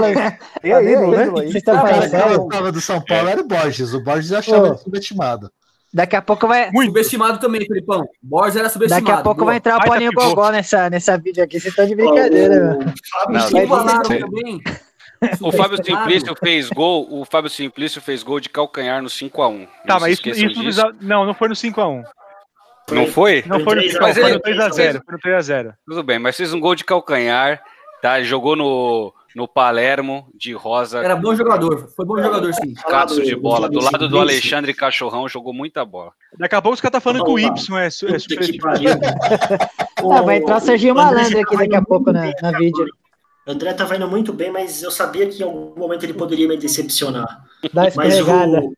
né? 0.00 0.38
É 0.62 0.92
ídolo, 0.92 1.12
né? 1.12 1.28
O 1.28 1.62
cara 1.62 2.08
que 2.08 2.38
gostava 2.38 2.72
do 2.72 2.80
São 2.80 3.00
Paulo 3.00 3.28
era 3.28 3.40
o 3.40 3.46
Borges. 3.46 3.94
O 3.94 4.02
Borges 4.02 4.32
achava 4.32 4.68
ele 4.68 4.76
subestimado. 4.76 5.50
Daqui 5.92 6.16
a 6.16 6.22
pouco 6.22 6.48
vai. 6.48 6.70
Muito. 6.70 6.88
Subestimado 6.88 7.38
também, 7.38 7.66
Felipão. 7.66 8.08
Borges 8.22 8.56
era 8.56 8.68
subestimado. 8.70 9.04
Daqui 9.04 9.20
a 9.20 9.22
pouco 9.22 9.40
Boa. 9.40 9.50
vai 9.50 9.56
entrar 9.56 9.76
o 9.76 9.84
Paulinho 9.84 10.12
Gogó 10.12 10.50
nessa, 10.50 10.88
nessa 10.88 11.18
vídeo 11.18 11.44
aqui. 11.44 11.60
Vocês 11.60 11.72
estão 11.72 11.86
de 11.86 11.94
brincadeira, 11.94 12.78
oh, 12.80 13.30
Não, 13.30 14.02
também. 14.02 14.62
O 15.40 15.52
Fábio 15.52 15.84
Simplício 15.84 16.34
fez 16.36 16.68
gol. 16.70 17.06
O 17.10 17.24
Fábio 17.24 17.50
Simplício 17.50 18.00
fez 18.00 18.22
gol 18.22 18.40
de 18.40 18.48
calcanhar 18.48 19.02
no 19.02 19.08
5x1. 19.08 19.68
Tá, 19.86 20.00
mas 20.00 20.18
isso, 20.18 20.28
isso 20.30 20.94
não, 21.00 21.26
não 21.26 21.34
foi 21.34 21.48
no 21.48 21.54
5x1. 21.54 22.04
Não 22.90 23.06
foi? 23.06 23.44
Não 23.46 23.60
foi 23.60 23.74
no, 23.76 24.00
mas 24.00 24.18
foi 24.18 24.32
no 24.32 24.40
3x0. 24.40 25.02
Foi 25.04 25.14
no 25.14 25.18
3x0. 25.18 25.74
Tudo 25.86 26.02
bem, 26.02 26.18
mas 26.18 26.36
fez 26.36 26.52
um 26.52 26.60
gol 26.60 26.74
de 26.74 26.84
calcanhar, 26.84 27.62
tá? 28.00 28.20
Jogou 28.22 28.56
no, 28.56 29.14
no 29.34 29.48
Palermo 29.48 30.28
de 30.34 30.52
Rosa. 30.52 30.98
Era 30.98 31.16
bom 31.16 31.34
jogador, 31.34 31.88
foi 31.94 32.04
bom 32.04 32.20
jogador, 32.22 32.52
sim. 32.54 32.74
Caço 32.74 33.22
de 33.22 33.34
bola. 33.34 33.68
Do 33.68 33.80
lado 33.80 34.08
do 34.08 34.18
Alexandre 34.18 34.74
Cachorrão, 34.74 35.28
jogou 35.28 35.52
muita 35.52 35.84
bola. 35.84 36.12
Daqui 36.38 36.54
a 36.54 36.62
pouco 36.62 36.74
os 36.74 36.80
caras 36.80 36.92
tá 36.92 37.00
falando 37.00 37.24
que 37.24 37.30
o 37.30 37.38
Y 37.38 37.78
é, 37.78 37.86
é 37.86 37.90
super. 37.90 38.50
ah, 40.10 40.22
vai 40.22 40.36
entrar 40.36 40.56
o 40.56 40.60
Serginho 40.60 40.94
Malandro 40.94 41.40
aqui 41.40 41.56
daqui 41.56 41.74
a 41.74 41.82
pouco 41.82 42.12
na, 42.12 42.30
na 42.42 42.52
vídeo. 42.52 42.86
André 43.46 43.72
tava 43.72 43.96
indo 43.96 44.06
muito 44.06 44.32
bem, 44.32 44.52
mas 44.52 44.82
eu 44.82 44.90
sabia 44.90 45.26
que 45.28 45.42
em 45.42 45.44
algum 45.44 45.78
momento 45.78 46.04
ele 46.04 46.14
poderia 46.14 46.46
me 46.46 46.56
decepcionar. 46.56 47.44
Dá 47.72 47.90
mas 47.96 48.20
o, 48.20 48.74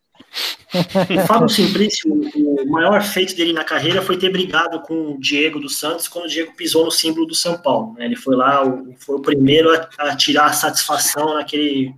o 0.75 1.27
Fábio 1.27 1.49
Simplício, 1.49 2.13
o 2.13 2.69
maior 2.69 3.03
feito 3.03 3.37
dele 3.37 3.53
na 3.53 3.63
carreira 3.63 4.03
foi 4.03 4.17
ter 4.17 4.31
brigado 4.31 4.81
com 4.81 5.13
o 5.13 5.21
Diego 5.21 5.61
dos 5.61 5.79
Santos 5.79 6.09
quando 6.09 6.25
o 6.25 6.29
Diego 6.29 6.53
pisou 6.57 6.85
no 6.85 6.91
símbolo 6.91 7.27
do 7.27 7.35
São 7.35 7.57
Paulo. 7.57 7.95
Né? 7.95 8.07
Ele 8.07 8.17
foi 8.17 8.35
lá, 8.35 8.63
foi 8.99 9.17
o 9.17 9.21
primeiro 9.21 9.73
a, 9.73 9.89
a 9.99 10.17
tirar 10.17 10.47
a 10.47 10.53
satisfação 10.53 11.35
naquele 11.35 11.95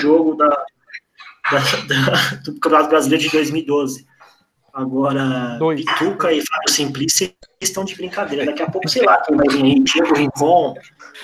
jogo 0.00 0.34
da, 0.34 0.48
da, 1.50 1.58
da, 1.58 2.36
do 2.44 2.58
Campeonato 2.58 2.88
Brasileiro 2.88 3.24
de 3.24 3.30
2012. 3.30 4.06
Agora, 4.72 5.56
Dois. 5.56 5.84
Pituca 5.84 6.32
e 6.32 6.44
Fábio 6.44 6.70
Simplício 6.70 7.32
estão 7.60 7.84
de 7.84 7.94
brincadeira. 7.94 8.44
Daqui 8.44 8.60
a 8.60 8.68
pouco, 8.68 8.88
sei 8.88 9.02
lá, 9.02 9.22
quem 9.22 9.36
vai 9.36 9.46
vir 9.48 9.62
aí, 9.62 9.80
Diego 9.80 10.14
Rincon. 10.16 10.74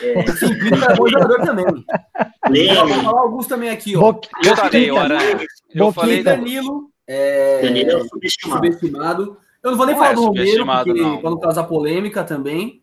É... 0.00 0.24
Simplício 0.30 0.84
é 0.84 0.94
bom 0.94 1.08
jogador 1.08 1.40
também. 1.44 1.66
Leme. 2.48 2.76
Vou 2.76 3.02
falar 3.02 3.20
alguns 3.20 3.48
também 3.48 3.70
aqui, 3.70 3.96
ó. 3.96 4.14
Eu 4.44 4.56
falei, 4.56 4.96
Aranha. 4.96 5.40
Eu 5.74 5.92
falei 5.92 6.22
Danilo. 6.22 6.90
É... 7.06 7.62
Danilo 7.62 7.90
é 7.90 8.08
subestimado. 8.08 8.66
subestimado. 8.66 9.36
Eu 9.62 9.70
não 9.70 9.76
vou 9.76 9.86
nem 9.86 9.94
não 9.94 10.02
falar 10.02 10.12
é 10.12 10.14
do 10.14 10.24
Romero, 10.24 10.66
porque 10.66 10.92
não. 10.94 11.18
para 11.18 11.30
não 11.30 11.38
causar 11.38 11.64
polêmica 11.64 12.24
também. 12.24 12.82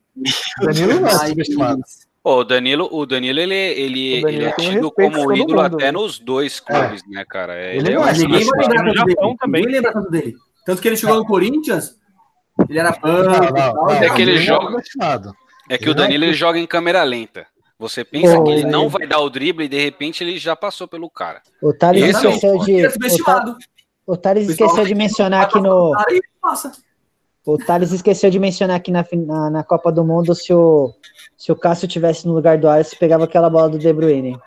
Danilo 0.61 0.99
não 0.99 1.07
é 1.07 1.27
subestimado. 1.27 1.81
o 2.23 2.43
Danilo, 2.43 2.89
o 2.91 3.05
Danilo, 3.05 3.39
ele, 3.39 3.55
ele, 3.55 4.21
Danilo 4.21 4.41
ele 4.41 4.45
é 4.45 4.51
tido 4.53 4.91
como 4.91 5.33
ídolo 5.33 5.61
mundo, 5.61 5.61
até 5.61 5.85
né? 5.85 5.91
nos 5.91 6.19
dois 6.19 6.59
clubes, 6.59 7.03
é. 7.03 7.15
né, 7.15 7.25
cara? 7.25 7.59
Ele, 7.59 7.89
ele 7.89 7.97
é, 7.97 8.01
é 8.01 8.13
ninguém 8.13 8.45
vai 8.45 8.59
lembrar 8.59 8.93
tanto 8.93 9.05
dele. 9.05 9.38
Também. 9.39 9.61
Ninguém 9.61 9.75
lembra 9.75 9.93
tanto 9.93 10.11
dele. 10.11 10.35
Tanto 10.65 10.81
que 10.81 10.88
ele 10.88 10.97
chegou 10.97 11.15
no 11.15 11.25
Corinthians, 11.25 11.97
ele 12.69 12.79
era 12.79 12.91
punk 12.91 13.27
É 14.03 14.09
que 14.09 14.21
ele 14.21 14.38
joga. 14.38 14.81
É 15.69 15.77
que 15.77 15.89
o 15.89 15.95
Danilo 15.95 16.25
ele 16.25 16.33
joga 16.33 16.59
em 16.59 16.67
câmera 16.67 17.03
lenta. 17.03 17.47
Você 17.80 18.03
pensa 18.03 18.41
que 18.41 18.49
ele 18.49 18.65
não 18.65 18.89
vai 18.89 19.05
dar 19.05 19.19
o 19.19 19.30
drible 19.30 19.65
e 19.65 19.69
de 19.69 19.80
repente 19.80 20.23
ele 20.23 20.39
já 20.39 20.55
passou 20.55 20.88
pelo 20.88 21.09
cara. 21.09 21.41
O 21.61 21.71
Thales 21.71 22.03
esqueceu 22.03 22.57
de. 22.59 22.88
O 24.05 24.17
Thales 24.17 24.49
esqueceu 24.49 24.86
de 24.86 24.95
mencionar 24.95 25.43
aqui 25.43 25.59
no. 25.59 25.93
O 27.45 27.57
Thales 27.57 27.91
esqueceu 27.91 28.30
de 28.30 28.39
mencionar 28.39 28.78
aqui 28.78 28.91
na, 28.91 29.05
na, 29.13 29.49
na, 29.49 29.63
Copa 29.63 29.91
do 29.91 30.03
Mundo 30.03 30.36
se 30.36 30.53
o, 30.53 30.91
se 31.38 31.51
o 31.51 31.55
Cássio 31.55 31.88
tivesse 31.88 32.28
no 32.28 32.34
lugar 32.34 32.57
do 32.57 32.67
Alisson, 32.67 32.97
pegava 32.99 33.23
aquela 33.23 33.49
bola 33.49 33.69
do 33.69 33.80
De 33.80 33.93
Bruyne. 33.93 34.38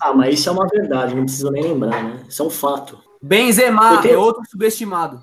Ah, 0.00 0.12
mas 0.12 0.38
isso 0.38 0.48
é 0.48 0.52
uma 0.52 0.66
verdade, 0.68 1.14
não 1.14 1.24
precisa 1.24 1.50
nem 1.50 1.62
lembrar, 1.62 2.04
né? 2.04 2.24
Isso 2.28 2.42
é 2.42 2.46
um 2.46 2.50
fato. 2.50 3.02
Benzema 3.20 4.00
tenho... 4.00 4.14
é 4.14 4.18
outro 4.18 4.42
subestimado. 4.48 5.22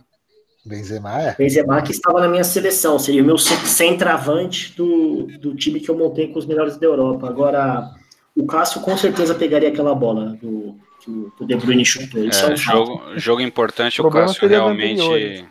Benzema 0.68 1.22
é? 1.22 1.36
Benzema 1.36 1.82
que 1.82 1.91
estava 1.91 2.20
na 2.20 2.28
minha 2.28 2.43
seleção, 2.43 2.99
seria 2.99 3.24
o 3.24 3.26
meu 3.26 3.38
centroavante 3.38 4.74
do, 4.76 5.28
do 5.39 5.55
time 5.55 5.80
que 5.80 5.89
eu 5.89 5.97
montei 5.97 6.28
com 6.28 6.39
os 6.39 6.45
melhores 6.45 6.78
da 6.78 6.86
Europa. 6.86 7.28
Agora, 7.28 7.89
o 8.36 8.45
Cássio 8.45 8.82
com 8.82 8.95
certeza 8.97 9.34
pegaria 9.34 9.70
aquela 9.70 9.95
bola 9.95 10.38
do, 10.41 10.76
que 10.99 11.09
o 11.09 11.45
De 11.45 11.55
Bruyne 11.55 11.86
chutou. 11.86 12.24
Isso 12.24 12.45
é, 12.45 12.49
é 12.49 12.53
um 12.53 12.57
jogo, 12.57 13.01
jogo 13.15 13.41
importante, 13.41 14.01
o, 14.01 14.07
o 14.07 14.11
Cássio 14.11 14.47
realmente. 14.47 15.45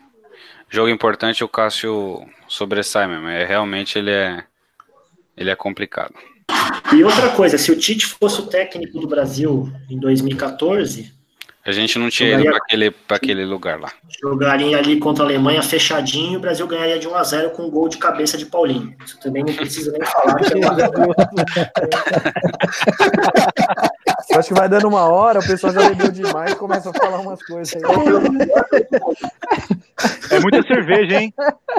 Jogo 0.68 0.88
importante, 0.88 1.44
o 1.44 1.48
Cássio 1.48 2.26
sobressai 2.48 3.06
mesmo. 3.06 3.28
É, 3.28 3.44
realmente 3.44 3.98
ele 3.98 4.10
é, 4.10 4.44
ele 5.36 5.50
é 5.50 5.56
complicado. 5.56 6.14
E 6.92 7.02
outra 7.04 7.30
coisa, 7.30 7.56
se 7.58 7.70
o 7.70 7.78
Tite 7.78 8.06
fosse 8.06 8.40
o 8.40 8.46
técnico 8.46 8.98
do 8.98 9.06
Brasil 9.06 9.72
em 9.88 9.98
2014, 9.98 11.12
a 11.70 11.72
gente 11.72 11.98
não 11.98 12.08
tinha 12.08 12.38
jogaria, 12.38 12.50
ido 12.50 12.54
para 12.54 12.64
aquele, 12.64 12.94
aquele 13.08 13.44
lugar 13.44 13.80
lá. 13.80 13.92
Jogaria 14.22 14.78
ali 14.78 14.98
contra 14.98 15.24
a 15.24 15.26
Alemanha 15.26 15.62
fechadinho, 15.62 16.38
o 16.38 16.40
Brasil 16.40 16.66
ganharia 16.66 16.98
de 16.98 17.08
1 17.08 17.14
a 17.14 17.24
0 17.24 17.50
com 17.50 17.64
um 17.64 17.70
gol 17.70 17.88
de 17.88 17.98
cabeça 17.98 18.38
de 18.38 18.46
Paulinho. 18.46 18.94
Isso 19.04 19.18
também 19.20 19.42
não 19.42 19.52
precisa 19.52 19.90
nem 19.90 20.00
falar. 20.04 20.36
Que 20.36 20.54
é 24.32 24.36
acho 24.38 24.48
que 24.48 24.54
vai 24.54 24.68
dando 24.68 24.86
uma 24.86 25.08
hora, 25.08 25.40
o 25.40 25.46
pessoal 25.46 25.72
já 25.72 25.88
bebeu 25.88 26.12
demais 26.12 26.52
e 26.52 26.56
começa 26.56 26.90
a 26.90 26.92
falar 26.92 27.18
umas 27.18 27.42
coisas 27.44 27.74
aí. 27.74 27.82
É 30.30 30.40
muita 30.40 30.62
cerveja, 30.62 31.20
hein? 31.20 31.34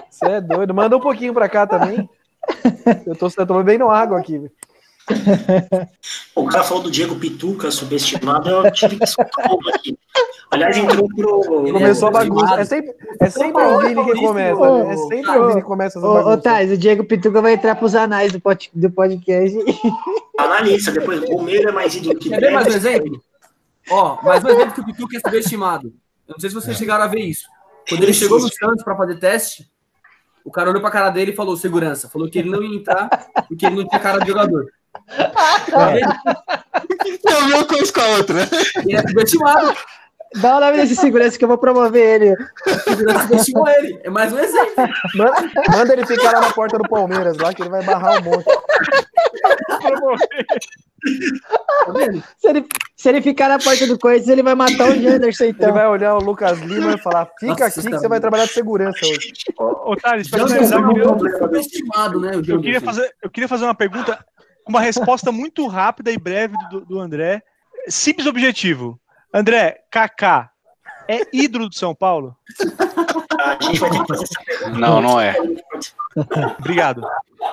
Você 0.10 0.26
é 0.26 0.42
doido. 0.42 0.74
Manda 0.74 0.98
um 0.98 1.02
pouquinho 1.02 1.34
para 1.34 1.48
cá 1.48 1.68
também. 1.68 2.10
Eu 3.06 3.16
tô, 3.16 3.28
eu 3.38 3.46
tô 3.46 3.64
bebendo 3.64 3.90
água 3.90 4.20
aqui. 4.20 4.50
O 6.36 6.46
cara 6.46 6.64
falou 6.64 6.84
do 6.84 6.92
Diego 6.92 7.16
Pituca, 7.16 7.72
subestimado, 7.72 8.50
eu 8.50 8.72
tive 8.72 8.98
que 8.98 9.06
um 9.06 9.70
aqui. 9.74 9.98
Aliás, 10.52 10.78
entrou 10.78 11.08
pro. 11.10 11.42
Começou 11.72 12.08
a 12.08 12.12
bagunça. 12.12 12.60
É 12.60 12.66
sempre, 12.66 12.96
é 13.20 13.30
sempre 13.30 13.62
o 13.64 13.80
Vini 13.80 14.06
que 14.06 14.22
começa. 14.22 14.84
Né? 14.84 14.94
É 14.94 14.98
sempre 14.98 15.30
o 15.30 15.48
Vini 15.48 15.62
que 15.62 15.68
começa 15.68 16.00
bagunça. 16.00 16.30
Ô, 16.30 16.38
Thais, 16.38 16.72
o 16.72 16.78
Diego 16.78 17.04
Pituca 17.04 17.42
vai 17.42 17.54
entrar 17.54 17.76
pros 17.76 17.96
anais 17.96 18.32
do, 18.32 18.40
pod, 18.40 18.70
do 18.74 18.90
podcast. 18.90 19.58
Analista, 20.38 20.92
depois 20.92 21.22
o 21.30 21.42
Meiro 21.42 21.70
é 21.70 21.72
mais 21.72 21.96
ídolo 21.96 22.18
que 22.18 22.30
Quer 22.30 22.52
mais 22.52 22.68
um 22.68 22.78
exemplo? 22.78 23.22
Ó, 23.90 24.22
mais 24.22 24.44
um 24.44 24.50
exemplo 24.50 24.74
que 24.74 24.82
o 24.82 24.86
Pituca 24.86 25.18
é 25.18 25.20
subestimado. 25.20 25.94
Eu 26.28 26.34
não 26.34 26.40
sei 26.40 26.50
se 26.50 26.56
vocês 26.56 26.76
é. 26.76 26.80
chegaram 26.80 27.04
a 27.04 27.08
ver 27.08 27.22
isso. 27.22 27.48
Quando 27.88 28.04
ele 28.04 28.14
chegou 28.14 28.40
no 28.40 28.52
Santos 28.52 28.84
para 28.84 28.96
fazer 28.96 29.18
teste, 29.18 29.70
o 30.44 30.52
cara 30.52 30.70
olhou 30.70 30.82
pra 30.82 30.92
cara 30.92 31.10
dele 31.10 31.32
e 31.32 31.36
falou: 31.36 31.58
segurança. 31.58 32.10
Falou 32.10 32.30
que 32.30 32.40
ele 32.40 32.50
não 32.50 32.64
ia 32.64 32.78
entrar 32.78 33.10
porque 33.48 33.66
ele 33.66 33.76
não 33.76 33.88
tinha 33.88 34.00
cara 34.00 34.20
de 34.20 34.28
jogador. 34.28 34.66
É 37.26 37.38
uma 37.38 37.66
coisa 37.66 37.94
com 37.94 38.02
a 38.02 38.08
outra. 38.18 38.48
Ele 38.84 38.96
é 38.96 39.02
subestimado. 39.08 39.76
Dá 40.36 40.58
o 40.58 40.60
nome 40.60 40.78
desse 40.78 40.96
segurança 40.96 41.38
que 41.38 41.44
eu 41.44 41.48
vou 41.48 41.58
promover 41.58 42.22
ele. 42.22 42.36
Segurança 42.84 43.22
subestimou 43.24 43.68
ele. 43.68 44.00
É 44.04 44.10
mais 44.10 44.32
um 44.34 44.40
exemplo. 44.40 44.74
Manda, 45.16 45.52
manda, 45.70 45.94
ele 45.94 46.06
ficar 46.06 46.34
lá 46.34 46.42
na 46.42 46.54
porta 46.54 46.78
do 46.78 46.88
Palmeiras, 46.88 47.38
lá 47.38 47.54
que 47.54 47.62
ele 47.62 47.70
vai 47.70 47.84
barrar 47.84 48.22
um 48.22 48.24
monte. 48.24 48.46
Tá 49.68 49.88
se, 52.38 52.48
ele, 52.50 52.66
se 52.96 53.10
ele 53.10 53.22
ficar 53.22 53.50
na 53.50 53.60
porta 53.60 53.88
do 53.88 53.98
Corinthians, 53.98 54.30
ele 54.30 54.44
vai 54.44 54.56
matar 54.56 54.90
o 54.90 55.02
Janderson, 55.02 55.46
então. 55.46 55.70
Ele 55.70 55.78
vai 55.78 55.88
olhar 55.88 56.16
o 56.16 56.20
Lucas 56.24 56.60
Lima 56.60 56.94
e 56.94 56.98
falar: 56.98 57.30
fica 57.40 57.66
Nossa, 57.66 57.80
aqui 57.80 57.90
que 57.90 57.98
você 57.98 58.08
vai 58.08 58.20
trabalhar 58.20 58.46
de 58.46 58.54
segurança 58.54 59.00
hoje. 59.06 59.32
Ô, 59.58 59.96
Thales, 59.96 60.28
finalizar, 60.28 60.80
eu, 60.80 62.20
né, 62.20 62.32
eu, 62.48 62.62
queria 62.62 62.82
fazer, 62.82 63.16
eu 63.22 63.30
queria 63.30 63.48
fazer 63.48 63.64
uma 63.66 63.76
pergunta 63.76 64.20
uma 64.68 64.82
resposta 64.82 65.32
muito 65.32 65.68
rápida 65.68 66.12
e 66.12 66.18
breve 66.18 66.56
do, 66.70 66.82
do 66.82 67.00
André. 67.00 67.42
Simples 67.88 68.28
objetivo. 68.28 69.00
André, 69.34 69.84
Kaká 69.90 70.52
é 71.08 71.22
ídolo 71.32 71.70
do 71.70 71.76
São 71.76 71.96
Paulo? 71.96 72.36
Não, 74.78 75.00
não 75.00 75.22
é. 75.22 75.36
Obrigado. 76.60 77.02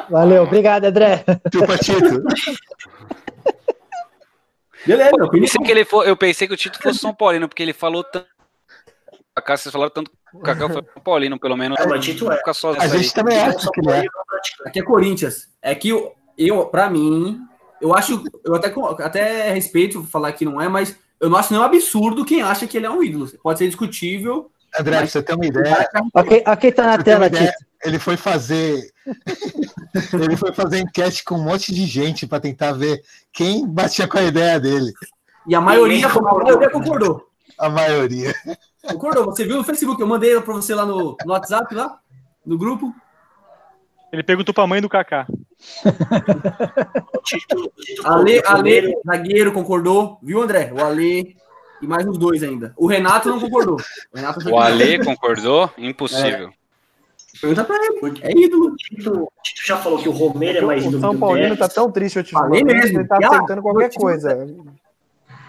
Valeu, 0.09 0.43
obrigado, 0.43 0.87
André. 0.87 1.25
Chupa, 1.53 1.77
Tito. 1.77 2.23
Beleza, 4.87 5.13
eu 5.19 5.31
pensei, 5.31 5.63
que 5.63 5.71
ele 5.71 5.85
for, 5.85 6.09
eu 6.09 6.17
pensei 6.17 6.49
que 6.49 6.55
o 6.55 6.57
Tito 6.57 6.83
fosse 6.83 6.99
São 6.99 7.15
Paulino, 7.15 7.49
porque 7.49 7.63
ele 7.63 7.75
falou 7.75 8.03
tanto. 8.03 8.27
Kaká, 9.35 9.57
vocês 9.57 9.73
falaram 9.73 9.93
tanto 9.93 10.11
o 10.35 10.41
Kaká 10.41 10.69
foi 10.69 10.83
São 10.83 11.03
Paulino, 11.03 11.39
pelo 11.39 11.57
menos. 11.57 11.79
É, 11.79 11.87
mas 11.87 12.05
Tito 12.05 12.31
é. 12.31 12.41
A 12.79 12.89
gente 12.89 13.15
também 13.15 13.39
acha 13.39 13.71
que 13.73 13.89
é. 13.89 14.05
Aqui 14.67 14.81
é 14.81 14.83
Corinthians. 14.83 15.49
É 15.63 15.75
que 15.75 15.91
eu, 16.37 16.67
para 16.67 16.91
mim, 16.91 17.41
eu 17.81 17.95
acho, 17.95 18.23
eu 18.45 18.55
até, 18.55 18.73
até 19.03 19.53
respeito 19.53 20.03
falar 20.05 20.33
que 20.33 20.45
não 20.45 20.61
é, 20.61 20.69
mas 20.69 20.97
eu 21.21 21.31
não 21.31 21.39
acho 21.39 21.53
nenhum 21.53 21.65
absurdo 21.65 22.25
quem 22.25 22.43
acha 22.43 22.67
que 22.67 22.77
ele 22.77 22.87
é 22.87 22.91
um 22.91 23.03
ídolo. 23.03 23.29
Pode 23.43 23.59
ser 23.59 23.67
discutível. 23.67 24.51
André, 24.79 25.01
mas... 25.01 25.13
você 25.13 25.23
tem 25.23 25.37
uma 25.37 25.47
ideia. 25.47 25.89
Ok, 26.13 26.45
okay 26.47 26.73
tá 26.73 26.87
na 26.87 26.99
tela 26.99 27.27
aqui. 27.27 27.49
Ele 27.85 27.99
foi 27.99 28.17
fazer. 28.17 28.91
ele 30.13 30.37
foi 30.37 30.53
fazer 30.53 30.81
enquete 30.81 31.23
com 31.25 31.37
um 31.37 31.45
monte 31.45 31.73
de 31.73 31.87
gente 31.87 32.27
para 32.27 32.41
tentar 32.41 32.73
ver 32.73 33.03
quem 33.33 33.67
batia 33.67 34.09
com 34.09 34.19
a 34.19 34.23
ideia 34.23 34.59
dele. 34.59 34.93
E 35.47 35.55
a 35.55 35.61
maioria, 35.61 36.09
a 36.09 36.21
maioria 36.21 36.71
concordou. 36.71 37.29
A 37.59 37.69
maioria. 37.69 38.35
Concordou. 38.83 39.27
Você 39.27 39.45
viu 39.45 39.57
no 39.57 39.65
Facebook? 39.65 40.01
Eu 40.01 40.07
mandei 40.07 40.39
para 40.41 40.55
você 40.55 40.75
lá 40.75 40.85
no, 40.85 41.17
no 41.25 41.33
WhatsApp, 41.33 41.75
lá, 41.75 41.99
no 42.45 42.59
grupo. 42.59 42.95
Ele 44.13 44.23
perguntou 44.23 44.55
pra 44.55 44.67
mãe 44.67 44.81
do 44.81 44.89
Kaká. 44.89 45.27
Ale, 48.05 48.43
Ale, 48.45 48.95
zagueiro, 49.07 49.53
concordou, 49.53 50.19
viu, 50.23 50.43
André? 50.43 50.73
O 50.73 50.85
Ale 50.85 51.37
e 51.81 51.87
mais 51.87 52.07
uns 52.07 52.19
dois 52.19 52.43
ainda. 52.43 52.73
O 52.77 52.87
Renato 52.87 53.29
não 53.29 53.39
concordou. 53.39 53.77
O, 54.13 54.17
Renato 54.17 54.49
o 54.49 54.59
Ale 54.59 55.05
concordou? 55.05 55.71
Impossível. 55.77 56.49
É. 56.49 56.65
Pergunta 57.41 57.65
pra 57.65 57.77
ele, 57.77 58.21
é 58.23 58.33
ídolo. 58.33 58.75
Tito, 58.77 59.29
Tito 59.43 59.67
já 59.67 59.77
falou 59.77 59.99
que 59.99 60.09
o 60.09 60.13
Romero 60.13 60.59
é 60.59 60.61
mais 60.63 60.85
ídolo. 60.85 60.99
O 60.99 61.01
São 61.01 61.19
Paulino 61.19 61.57
tá 61.57 61.69
tão 61.69 61.91
triste 61.91 62.19
ultimamente. 62.19 62.65
mesmo. 62.65 63.01
Ele 63.01 63.09
tá 63.09 63.19
aceitando 63.23 63.61
qualquer 63.61 63.93
coisa. 63.93 64.47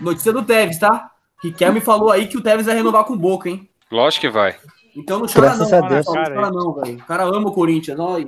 Notícia 0.02 0.34
do 0.34 0.44
Tevez, 0.44 0.78
tá? 0.78 1.12
Riquelme 1.44 1.80
falou 1.80 2.12
aí 2.12 2.28
que 2.28 2.38
o 2.38 2.42
Tevez 2.42 2.66
vai 2.66 2.76
renovar 2.76 3.06
com 3.06 3.14
o 3.14 3.18
Boca, 3.18 3.50
hein? 3.50 3.70
Lógico 3.92 4.22
que 4.22 4.30
vai. 4.30 4.56
Então 4.96 5.20
não 5.20 5.28
chora 5.28 5.48
Graças 5.48 5.72
não, 5.72 5.82
cara, 5.82 5.96
não 5.96 6.04
chora 6.04 6.52
não, 6.52 6.74
velho. 6.74 6.98
O 6.98 7.06
cara 7.06 7.24
ama 7.24 7.50
o 7.50 7.54
Corinthians, 7.54 8.00
olha. 8.00 8.28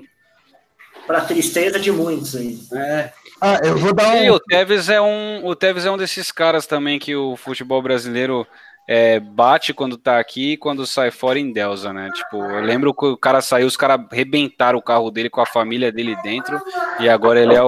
Pra 1.08 1.22
tristeza 1.22 1.80
de 1.80 1.92
muitos 1.92 2.36
aí. 2.36 2.60
É. 2.74 3.12
Ah, 3.40 3.60
eu 3.64 3.78
vou 3.78 3.94
dar 3.94 4.10
um... 4.10 4.24
E 4.24 4.30
o 4.30 4.40
Tevez 4.40 4.90
é 4.90 5.00
um, 5.00 5.46
o 5.46 5.56
Tevez 5.56 5.86
é 5.86 5.92
um 5.92 5.98
desses 5.98 6.32
caras 6.32 6.68
também 6.68 7.00
que 7.00 7.16
o 7.16 7.36
futebol 7.36 7.82
brasileiro 7.82 8.46
é, 8.88 9.20
bate 9.20 9.74
quando 9.74 9.98
tá 9.98 10.18
aqui 10.18 10.54
e 10.54 10.58
quando 10.58 10.88
sai 10.88 11.12
fora 11.12 11.38
em 11.38 11.52
Delza, 11.52 11.92
né? 11.92 12.10
Tipo, 12.14 12.38
eu 12.38 12.62
lembro 12.62 12.94
que 12.94 13.06
o 13.06 13.18
cara 13.18 13.42
saiu, 13.42 13.68
os 13.68 13.76
caras 13.76 14.06
rebentaram 14.12 14.80
o 14.80 14.82
carro 14.82 15.12
dele 15.12 15.30
com 15.30 15.42
a 15.42 15.46
família 15.46 15.92
dele 15.92 16.16
dentro 16.24 16.62
e 17.00 17.10
agora 17.10 17.42
ele 17.42 17.54
é 17.54 17.62
o. 17.62 17.68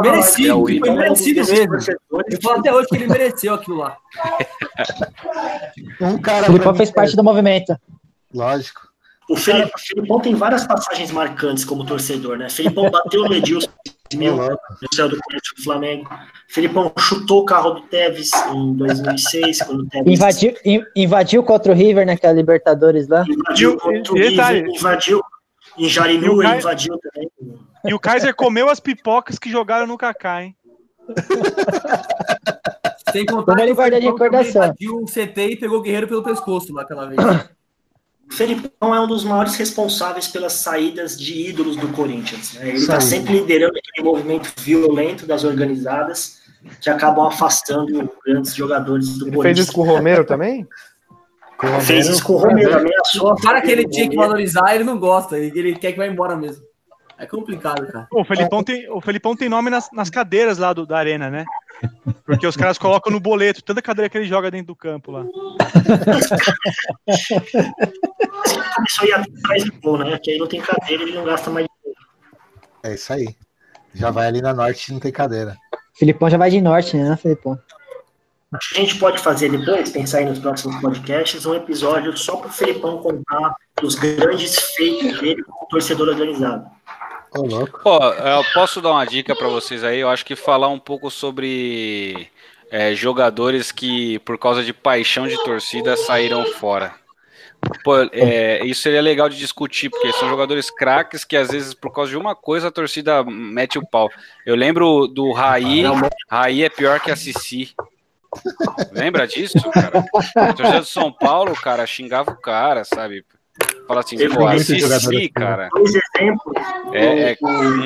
Merecido, 0.00 0.68
é 0.68 0.78
foi 0.80 0.90
merecido 0.90 1.40
mesmo. 1.46 1.74
Eu 2.10 2.42
falo 2.42 2.58
até 2.58 2.72
hoje 2.72 2.88
que 2.88 2.96
ele 2.96 3.06
mereceu 3.06 3.54
aquilo 3.54 3.76
lá. 3.76 3.96
um 6.00 6.18
cara. 6.20 6.42
O 6.42 6.46
Filipão 6.46 6.74
fez 6.74 6.90
parte 6.90 7.14
do 7.14 7.22
movimento. 7.22 7.76
Lógico. 8.32 8.93
O 9.28 9.36
Felipão 9.36 10.20
tem 10.20 10.34
várias 10.34 10.66
passagens 10.66 11.10
marcantes 11.10 11.64
como 11.64 11.86
torcedor, 11.86 12.36
né? 12.36 12.48
Felipão 12.48 12.90
bateu 12.90 13.24
no 13.24 13.34
Edilson 13.34 13.68
mil 14.14 14.36
no 14.36 14.94
céu 14.94 15.08
do 15.08 15.18
Corinthians 15.18 15.54
do 15.56 15.62
Flamengo. 15.64 16.08
Felipão 16.48 16.92
chutou 16.98 17.42
o 17.42 17.44
carro 17.44 17.70
do 17.70 17.80
Tevez 17.82 18.30
em 18.52 18.74
2006, 18.74 19.62
quando 19.62 19.80
o 19.80 19.88
Tevez... 19.88 20.18
Invadiu, 20.18 20.54
invadiu 20.94 21.42
contra 21.42 21.72
o 21.72 21.74
River 21.74 22.06
naquela 22.06 22.32
Libertadores 22.32 23.08
lá. 23.08 23.24
Invadiu 23.28 23.76
contra 23.76 24.12
o 24.12 24.16
River, 24.16 24.66
invadiu 24.68 25.22
em 25.78 25.88
Jarinu, 25.88 26.42
ele 26.42 26.56
invadiu 26.56 26.98
também. 26.98 27.28
E 27.84 27.92
o 27.92 27.98
Kaiser 27.98 28.34
comeu 28.34 28.68
as 28.68 28.80
pipocas 28.80 29.38
que 29.38 29.50
jogaram 29.50 29.86
no 29.86 29.98
Kaká, 29.98 30.44
hein? 30.44 30.56
Sem 33.12 33.26
contar 33.26 33.56
que 33.56 33.62
ele 33.62 33.74
guarda 33.74 34.00
de 34.00 34.06
recordação. 34.06 34.64
invadiu 34.64 34.96
o 34.96 35.04
CT 35.04 35.48
e 35.50 35.56
pegou 35.56 35.78
o 35.78 35.82
Guerreiro 35.82 36.08
pelo 36.08 36.22
pescoço 36.22 36.72
lá 36.72 36.82
aquela 36.82 37.06
vez. 37.06 37.20
O 38.34 38.36
Felipão 38.36 38.92
é 38.92 39.00
um 39.00 39.06
dos 39.06 39.22
maiores 39.22 39.54
responsáveis 39.54 40.26
pelas 40.26 40.54
saídas 40.54 41.16
de 41.16 41.50
ídolos 41.50 41.76
do 41.76 41.86
Corinthians. 41.90 42.54
Né? 42.54 42.70
Ele 42.70 42.78
está 42.78 43.00
sempre 43.00 43.34
liderando 43.34 43.78
aquele 43.78 44.04
movimento 44.04 44.52
violento 44.58 45.24
das 45.24 45.44
organizadas 45.44 46.40
que 46.80 46.90
acabam 46.90 47.28
afastando 47.28 48.10
grandes 48.26 48.52
jogadores 48.52 49.18
do 49.18 49.28
ele 49.28 49.36
Corinthians. 49.36 49.56
Fez 49.58 49.68
isso 49.68 49.72
com 49.72 49.82
o 49.82 49.84
Romero 49.84 50.24
também? 50.24 50.66
Com 51.56 51.80
fez 51.80 52.08
isso 52.08 52.24
com 52.24 52.32
o 52.32 52.38
Romero, 52.38 52.76
ameaçou. 52.76 53.30
O 53.30 53.36
cara 53.36 53.62
que 53.62 53.70
ele 53.70 53.86
tinha 53.86 54.10
que 54.10 54.16
valorizar, 54.16 54.74
ele 54.74 54.82
não 54.82 54.98
gosta, 54.98 55.38
ele 55.38 55.76
quer 55.76 55.92
que 55.92 55.98
vá 55.98 56.06
embora 56.08 56.34
mesmo. 56.34 56.64
É 57.18 57.26
complicado, 57.26 57.86
cara. 57.86 58.08
O 58.10 58.24
Felipão 58.24 58.64
tem, 58.64 58.90
o 58.90 59.00
Felipão 59.00 59.36
tem 59.36 59.48
nome 59.48 59.70
nas, 59.70 59.88
nas 59.92 60.10
cadeiras 60.10 60.58
lá 60.58 60.72
do, 60.72 60.84
da 60.84 60.98
arena, 60.98 61.30
né? 61.30 61.44
Porque 62.24 62.46
os 62.46 62.56
caras 62.56 62.78
colocam 62.78 63.12
no 63.12 63.20
boleto 63.20 63.62
toda 63.62 63.82
cadeira 63.82 64.08
que 64.08 64.18
ele 64.18 64.26
joga 64.26 64.50
dentro 64.50 64.68
do 64.68 64.76
campo 64.76 65.12
lá. 65.12 65.24
Isso 68.86 69.02
aí 69.02 69.12
atrás 69.12 69.64
do 69.64 69.72
gol, 69.80 69.98
né? 69.98 70.18
Que 70.22 70.32
aí 70.32 70.38
não 70.38 70.46
tem 70.46 70.60
cadeira 70.60 71.02
ele 71.02 71.14
não 71.14 71.24
gasta 71.24 71.50
mais 71.50 71.66
dinheiro. 71.66 72.00
É 72.82 72.94
isso 72.94 73.12
aí. 73.12 73.34
Já 73.94 74.10
vai 74.10 74.26
ali 74.26 74.42
na 74.42 74.52
norte 74.52 74.92
não 74.92 75.00
tem 75.00 75.12
cadeira. 75.12 75.56
Filipão 75.94 76.28
já 76.28 76.36
vai 76.36 76.50
de 76.50 76.60
norte, 76.60 76.96
né, 76.96 77.16
Filipão? 77.16 77.58
A 78.52 78.78
gente 78.78 78.98
pode 78.98 79.18
fazer 79.18 79.50
depois, 79.50 79.90
pensar 79.90 80.18
aí 80.18 80.26
nos 80.26 80.38
próximos 80.38 80.80
podcasts, 80.80 81.44
um 81.44 81.54
episódio 81.54 82.16
só 82.16 82.36
para 82.36 82.48
o 82.48 82.52
Felipão 82.52 82.98
contar 82.98 83.56
os 83.82 83.96
grandes 83.96 84.58
feitos 84.76 85.20
dele 85.20 85.42
como 85.42 85.66
torcedor 85.68 86.08
organizado. 86.08 86.64
Pô, 87.82 87.98
eu 87.98 88.44
posso 88.52 88.80
dar 88.80 88.92
uma 88.92 89.04
dica 89.04 89.34
para 89.34 89.48
vocês 89.48 89.82
aí? 89.82 89.98
Eu 89.98 90.08
acho 90.08 90.24
que 90.24 90.36
falar 90.36 90.68
um 90.68 90.78
pouco 90.78 91.10
sobre 91.10 92.28
é, 92.70 92.94
jogadores 92.94 93.72
que, 93.72 94.20
por 94.20 94.38
causa 94.38 94.62
de 94.62 94.72
paixão 94.72 95.26
de 95.26 95.36
torcida, 95.42 95.96
saíram 95.96 96.46
fora. 96.46 96.94
Pô, 97.82 97.96
é, 98.12 98.64
isso 98.64 98.82
seria 98.82 99.00
legal 99.00 99.28
de 99.28 99.36
discutir, 99.36 99.90
porque 99.90 100.12
são 100.12 100.28
jogadores 100.28 100.70
craques 100.70 101.24
que 101.24 101.36
às 101.36 101.50
vezes, 101.50 101.74
por 101.74 101.92
causa 101.92 102.10
de 102.10 102.16
uma 102.16 102.36
coisa, 102.36 102.68
a 102.68 102.72
torcida 102.72 103.24
mete 103.24 103.78
o 103.78 103.86
pau. 103.86 104.10
Eu 104.46 104.54
lembro 104.54 105.08
do 105.08 105.32
Raí, 105.32 105.82
Raí 106.30 106.62
é 106.62 106.68
pior 106.68 107.00
que 107.00 107.10
a 107.10 107.16
Cici. 107.16 107.74
Lembra 108.92 109.26
disso, 109.26 109.58
cara? 109.70 109.98
O 109.98 110.54
torcedor 110.54 110.80
de 110.82 110.88
São 110.88 111.12
Paulo, 111.12 111.54
cara, 111.54 111.86
xingava 111.86 112.30
o 112.30 112.36
cara, 112.36 112.84
sabe? 112.84 113.24
Fala 113.86 114.00
assim, 114.00 114.16
pô, 114.30 114.46
assistir, 114.46 115.28
cara. 115.30 115.68
É, 116.92 117.32
é 117.32 117.36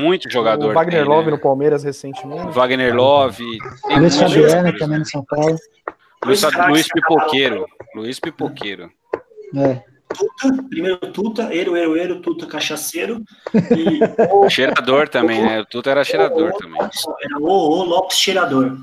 muito 0.01 0.31
jogador. 0.31 0.71
O 0.71 0.75
Wagner 0.75 1.03
tem, 1.03 1.09
Love 1.09 1.27
né? 1.27 1.31
no 1.33 1.39
Palmeiras 1.39 1.83
recentemente. 1.83 2.53
Wagner 2.53 2.95
Love. 2.95 3.45
Luiz 3.97 4.17
Fabiano 4.17 4.79
também 4.79 4.99
no 5.01 5.07
São 5.07 5.25
Paulo. 5.25 5.57
Luiz, 6.25 6.43
Luiz 6.69 6.89
Pipoqueiro. 6.89 7.67
Luiz 7.95 8.21
Pipoqueiro. 8.21 8.91
É. 9.57 9.83
Tuta, 10.09 10.63
primeiro 10.71 10.99
Tuta, 11.13 11.55
Ero, 11.55 11.77
Ero, 11.77 11.97
Ero, 11.97 12.21
Tuta, 12.21 12.47
cachaceiro. 12.47 13.23
E 13.55 14.01
o... 14.33 14.49
Cheirador 14.51 15.09
também, 15.09 15.43
né? 15.43 15.61
O 15.61 15.67
Tuta 15.67 15.91
era 15.91 16.05
cheirador 16.05 16.53
o, 16.55 16.59
também. 16.59 16.81
Era 16.81 17.39
o, 17.39 17.47
o 17.47 17.85
Lopes 17.85 18.17
cheirador. 18.17 18.77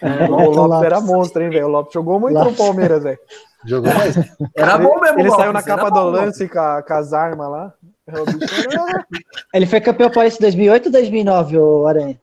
É, 0.00 0.24
o 0.28 0.50
Lopes 0.50 0.82
era 0.82 1.00
monstro, 1.00 1.42
hein, 1.42 1.50
velho? 1.50 1.66
O 1.66 1.70
Lopes 1.70 1.94
jogou 1.94 2.18
muito 2.18 2.34
Lopes. 2.34 2.58
no 2.58 2.64
Palmeiras, 2.64 3.02
velho. 3.04 3.18
Jogou 3.64 3.92
mais. 3.92 4.16
Era 4.56 4.78
bom 4.78 5.00
mesmo. 5.00 5.20
Ele 5.20 5.30
saiu 5.30 5.52
na 5.52 5.62
capa 5.62 5.90
do 5.90 6.02
lance 6.04 6.48
com, 6.48 6.82
com 6.86 6.94
as 6.94 7.12
armas 7.12 7.50
lá. 7.50 7.74
ele 9.54 9.66
foi 9.66 9.80
campeão 9.80 10.10
paulista 10.10 10.40
em 10.40 10.46
2008 10.46 10.86
ou 10.86 10.92
2009, 10.92 11.58
o 11.58 11.86
Aranha? 11.86 12.20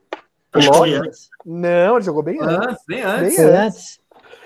Foi 0.51 0.93
antes. 0.93 1.29
Não, 1.45 1.95
ele 1.95 2.05
jogou 2.05 2.23
bem 2.23 2.39
antes. 2.41 2.67
antes 2.67 2.83
bem 2.87 3.01
antes. 3.01 3.37
Bem 3.37 3.45
antes. 3.45 3.99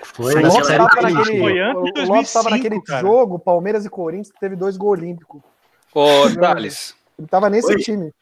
Foi, 0.04 0.36
o 0.36 0.42
Lopes 0.42 0.70
estava 0.70 1.02
naquele, 1.02 1.40
foi 1.40 1.60
antes 1.60 2.04
o 2.04 2.08
Lopes 2.08 2.28
estava 2.28 2.50
naquele 2.50 2.82
jogo, 3.00 3.40
Palmeiras 3.40 3.86
e 3.86 3.90
Corinthians, 3.90 4.32
teve 4.40 4.56
dois 4.56 4.78
gols 4.78 5.00
olímpicos. 5.00 5.42
Ô, 5.96 6.30
Thales. 6.40 6.94
Ele 7.18 7.26
estava 7.26 7.50
nesse 7.50 7.74
Oi. 7.74 7.80
time. 7.80 8.14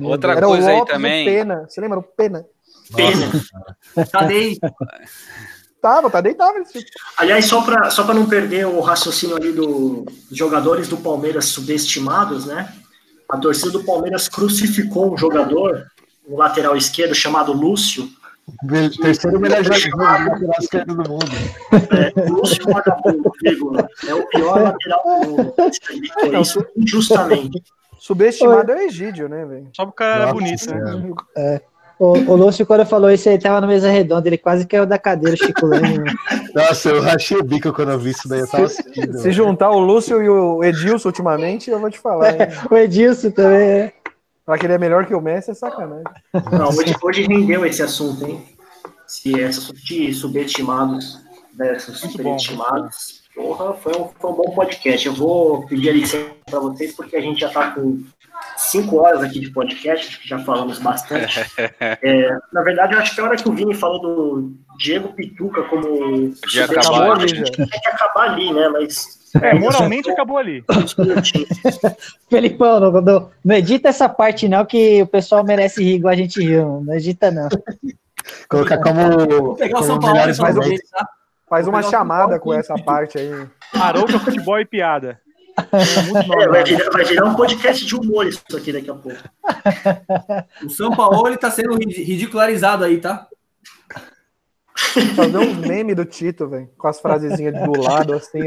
Outra 0.00 0.32
Era 0.32 0.46
coisa 0.46 0.70
aí 0.70 0.84
também. 0.84 1.24
Pena. 1.24 1.66
Você 1.68 1.80
lembra? 1.80 1.98
O 1.98 2.02
Pena. 2.02 2.44
Pena. 2.94 4.06
Cadê? 4.10 4.58
Tava, 5.86 6.10
tá 6.10 6.20
deitado. 6.20 6.64
Aliás, 7.16 7.44
só 7.44 7.62
para 7.62 7.88
só 7.90 8.02
não 8.12 8.26
perder 8.26 8.66
o 8.66 8.80
raciocínio 8.80 9.36
ali 9.36 9.52
do, 9.52 10.04
dos 10.28 10.36
jogadores 10.36 10.88
do 10.88 10.96
Palmeiras 10.96 11.44
subestimados, 11.44 12.44
né? 12.44 12.74
A 13.28 13.38
torcida 13.38 13.70
do 13.70 13.84
Palmeiras 13.84 14.28
crucificou 14.28 15.14
um 15.14 15.16
jogador 15.16 15.86
no 16.28 16.36
lateral 16.38 16.76
esquerdo 16.76 17.14
chamado 17.14 17.52
Lúcio. 17.52 18.08
Terceiro 19.00 19.38
melhor 19.38 19.62
jogador 19.62 20.28
lateral 20.28 20.54
esquerdo 20.58 20.96
do 20.96 21.08
mundo. 21.08 21.26
É, 21.72 22.30
Lúcio 22.30 22.64
Vagabundo, 22.64 23.30
vírgula. 23.40 23.88
É 24.08 24.12
o 24.12 24.26
pior 24.26 24.60
lateral 24.60 25.04
do 25.04 25.28
mundo. 25.28 25.54
Isso 26.42 26.66
injustamente. 26.76 27.62
Subestimado 28.00 28.72
é 28.72 28.74
o 28.74 28.78
Egídio, 28.80 29.28
né, 29.28 29.44
velho? 29.44 29.68
Só 29.72 29.86
porque 29.86 30.02
o 30.02 30.06
cara 30.06 30.24
era 30.24 30.32
bonito, 30.32 30.68
né? 30.68 31.14
É. 31.36 31.60
O, 31.98 32.12
o 32.12 32.36
Lúcio, 32.36 32.66
quando 32.66 32.84
falou 32.84 33.10
isso, 33.10 33.28
ele 33.28 33.38
tava 33.38 33.60
na 33.60 33.66
mesa 33.66 33.90
redonda, 33.90 34.28
ele 34.28 34.36
quase 34.36 34.66
caiu 34.66 34.84
da 34.84 34.98
cadeira, 34.98 35.36
Chico 35.36 35.64
Leme. 35.64 35.98
Né? 35.98 36.14
Nossa, 36.54 36.90
eu 36.90 37.00
rachei 37.00 37.38
o 37.38 37.42
bico 37.42 37.72
quando 37.72 37.92
eu 37.92 37.98
vi 37.98 38.10
isso 38.10 38.28
daí. 38.28 38.40
Eu 38.40 38.48
tava 38.48 38.64
assistindo. 38.64 39.18
Se 39.18 39.32
juntar 39.32 39.70
o 39.70 39.78
Lúcio 39.78 40.22
e 40.22 40.28
o 40.28 40.62
Edilson 40.62 41.08
ultimamente, 41.08 41.70
eu 41.70 41.80
vou 41.80 41.90
te 41.90 41.98
falar. 41.98 42.28
É, 42.28 42.52
o 42.70 42.76
Edilson 42.76 43.30
também, 43.30 43.58
é. 43.58 43.92
Pra 44.44 44.58
que 44.58 44.66
ele 44.66 44.74
é 44.74 44.78
melhor 44.78 45.06
que 45.06 45.14
o 45.14 45.20
Messi, 45.20 45.50
é 45.50 45.54
sacanagem. 45.54 46.04
Não, 46.52 46.68
hoje, 46.68 46.94
hoje 47.02 47.22
rendeu 47.22 47.66
esse 47.66 47.82
assunto, 47.82 48.24
hein? 48.24 48.44
Se 49.06 49.40
essas 49.40 49.72
de 49.72 50.12
subestimados, 50.12 51.20
dessas 51.52 52.02
né, 52.02 52.10
superestimados. 52.10 53.25
Porra, 53.36 53.74
foi 53.74 53.92
um, 53.92 54.08
foi 54.18 54.30
um 54.30 54.34
bom 54.34 54.54
podcast. 54.54 55.06
Eu 55.06 55.12
vou 55.12 55.66
pedir 55.66 55.90
a 55.90 55.92
licença 55.92 56.30
para 56.46 56.58
vocês, 56.58 56.96
porque 56.96 57.14
a 57.16 57.20
gente 57.20 57.38
já 57.38 57.50
tá 57.50 57.70
com 57.72 58.02
cinco 58.56 58.96
horas 58.96 59.22
aqui 59.22 59.40
de 59.40 59.50
podcast, 59.50 60.18
que 60.18 60.26
já 60.26 60.38
falamos 60.38 60.78
bastante. 60.78 61.44
É, 61.78 62.38
na 62.52 62.62
verdade, 62.62 62.94
eu 62.94 62.98
acho 62.98 63.14
que 63.14 63.20
a 63.20 63.24
hora 63.24 63.36
que 63.36 63.48
o 63.48 63.52
Vini 63.52 63.74
falou 63.74 64.00
do 64.00 64.52
Diego 64.78 65.12
Pituca 65.12 65.62
como. 65.64 66.32
Já 66.48 66.64
acabou 66.64 67.12
ali, 67.12 67.28
já. 67.28 67.44
Tem 67.44 67.66
que 67.66 67.88
acabar 67.88 68.30
ali, 68.30 68.52
né? 68.52 68.68
Mas. 68.68 69.30
É, 69.42 69.52
moralmente 69.54 70.10
acabou 70.10 70.38
ali. 70.38 70.64
Felipão, 72.30 72.80
não, 72.80 72.92
não, 73.02 73.30
não, 73.44 73.54
edita 73.54 73.88
essa 73.88 74.08
parte, 74.08 74.48
não, 74.48 74.64
que 74.64 75.02
o 75.02 75.06
pessoal 75.06 75.44
merece 75.44 75.82
rir 75.82 75.96
igual 75.96 76.14
a 76.14 76.16
gente 76.16 76.40
riu. 76.40 76.82
Não 76.82 76.94
edita, 76.94 77.30
não. 77.30 77.48
Colocar 78.48 78.78
como. 78.78 79.42
Vou 79.42 79.54
pegar 79.56 79.80
o 79.80 79.82
São 79.82 79.98
Paulo 79.98 80.16
faz, 80.16 80.36
tá? 80.38 81.08
Faz 81.48 81.66
uma 81.66 81.82
chamada 81.82 82.38
com 82.38 82.52
essa 82.52 82.74
parte 82.74 83.18
aí. 83.18 83.46
Arouca, 83.74 84.18
futebol 84.18 84.58
e 84.60 84.64
piada. 84.64 85.20
É, 85.72 86.42
é 86.42 86.48
vai, 86.48 86.64
virar, 86.64 86.90
vai, 86.90 87.04
virar, 87.04 87.24
um 87.24 87.34
podcast 87.34 87.84
de 87.84 87.94
humor 87.94 88.26
isso 88.26 88.42
aqui 88.54 88.72
daqui 88.72 88.90
a 88.90 88.94
pouco. 88.94 89.18
O 90.64 90.68
São 90.70 90.90
Paulo 90.94 91.26
ele 91.28 91.38
tá 91.38 91.50
sendo 91.50 91.74
ridicularizado 91.76 92.84
aí, 92.84 93.00
tá? 93.00 93.26
Fazer 95.14 95.38
uns 95.38 95.56
memes 95.56 95.96
do 95.96 96.04
Tito, 96.04 96.46
velho, 96.48 96.68
com 96.76 96.88
as 96.88 97.00
frasezinhas 97.00 97.54
do 97.54 97.80
lado, 97.80 98.14
assim. 98.14 98.40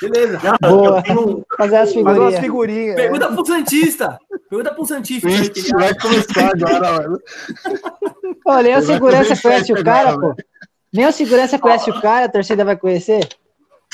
Beleza. 0.00 0.40
Não, 0.42 0.70
Boa. 0.70 1.02
Tenho... 1.02 1.46
Fazer 1.56 1.76
as 1.76 1.92
figurinhas. 1.92 2.16
Fazer 2.16 2.20
umas 2.20 2.40
figurinhas. 2.40 2.96
Pergunta 2.96 3.24
é. 3.26 3.28
pro 3.28 3.46
Santista. 3.46 4.18
Pergunta 4.50 4.74
pro 4.74 4.86
Santista. 4.86 5.28
Isso, 5.28 5.76
vai 5.76 5.94
começar 5.94 6.50
agora, 6.50 6.92
mano. 6.92 7.20
Olha, 8.44 8.78
a 8.78 8.82
segurança 8.82 9.40
conhece 9.40 9.72
o 9.72 9.84
cara, 9.84 10.18
pô. 10.18 10.34
Nem 10.92 11.06
a 11.06 11.12
segurança 11.12 11.58
conhece 11.58 11.90
o 11.90 12.00
cara, 12.00 12.26
a 12.26 12.28
torcida 12.28 12.64
vai 12.64 12.76
conhecer. 12.76 13.26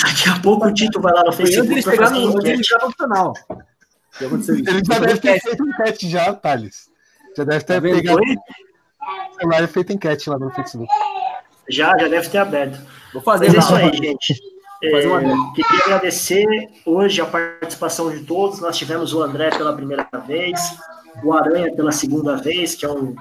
Daqui 0.02 0.28
a 0.28 0.38
pouco 0.40 0.66
o 0.66 0.74
Tito 0.74 1.00
vai 1.00 1.12
lá 1.12 1.24
no 1.24 1.32
Facebook. 1.32 1.72
Ele 1.72 1.82
chegar 1.82 2.10
no, 2.10 2.46
ele 2.46 2.62
já 2.62 2.78
no 2.78 2.94
canal. 2.94 3.32
Ele 4.20 4.82
já 4.84 4.98
deve 4.98 5.20
ter 5.20 5.40
feito 5.40 5.68
enquete 5.68 6.08
já, 6.08 6.32
Thales. 6.34 6.90
Já 7.36 7.44
deve 7.44 7.64
ter 7.64 7.74
tá 7.74 7.80
pegado. 7.80 8.20
O 8.20 9.40
celular 9.40 9.68
feito 9.68 9.92
enquete 9.92 10.30
lá 10.30 10.38
no 10.38 10.50
Facebook. 10.50 10.92
Já, 11.68 11.96
já 11.98 12.08
deve 12.08 12.28
ter 12.28 12.38
aberto. 12.38 12.80
Vou 13.12 13.22
fazer 13.22 13.46
Mas 13.46 13.54
é 13.54 13.58
isso 13.58 13.74
aí, 13.74 13.96
gente. 13.96 14.40
É, 14.82 14.90
queria 14.90 15.84
agradecer 15.84 16.46
hoje 16.86 17.20
a 17.20 17.26
participação 17.26 18.10
de 18.10 18.24
todos. 18.24 18.60
Nós 18.60 18.76
tivemos 18.76 19.12
o 19.12 19.22
André 19.22 19.50
pela 19.50 19.74
primeira 19.74 20.08
vez, 20.26 20.60
o 21.22 21.32
Aranha 21.32 21.74
pela 21.74 21.90
segunda 21.90 22.36
vez, 22.36 22.74
que 22.74 22.84
é 22.84 22.90
um 22.90 23.14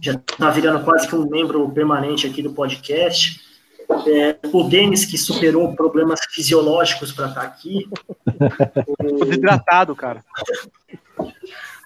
já 0.00 0.12
está 0.12 0.50
virando 0.50 0.84
quase 0.84 1.06
que 1.06 1.14
um 1.14 1.28
membro 1.28 1.68
permanente 1.70 2.26
aqui 2.26 2.42
do 2.42 2.52
podcast. 2.52 3.40
É, 4.06 4.36
o 4.52 4.64
Denis, 4.64 5.04
que 5.04 5.18
superou 5.18 5.74
problemas 5.74 6.20
fisiológicos 6.30 7.12
para 7.12 7.28
estar 7.28 7.40
tá 7.40 7.46
aqui. 7.46 7.88
O... 8.98 9.24
Desidratado, 9.26 9.94
cara. 9.94 10.24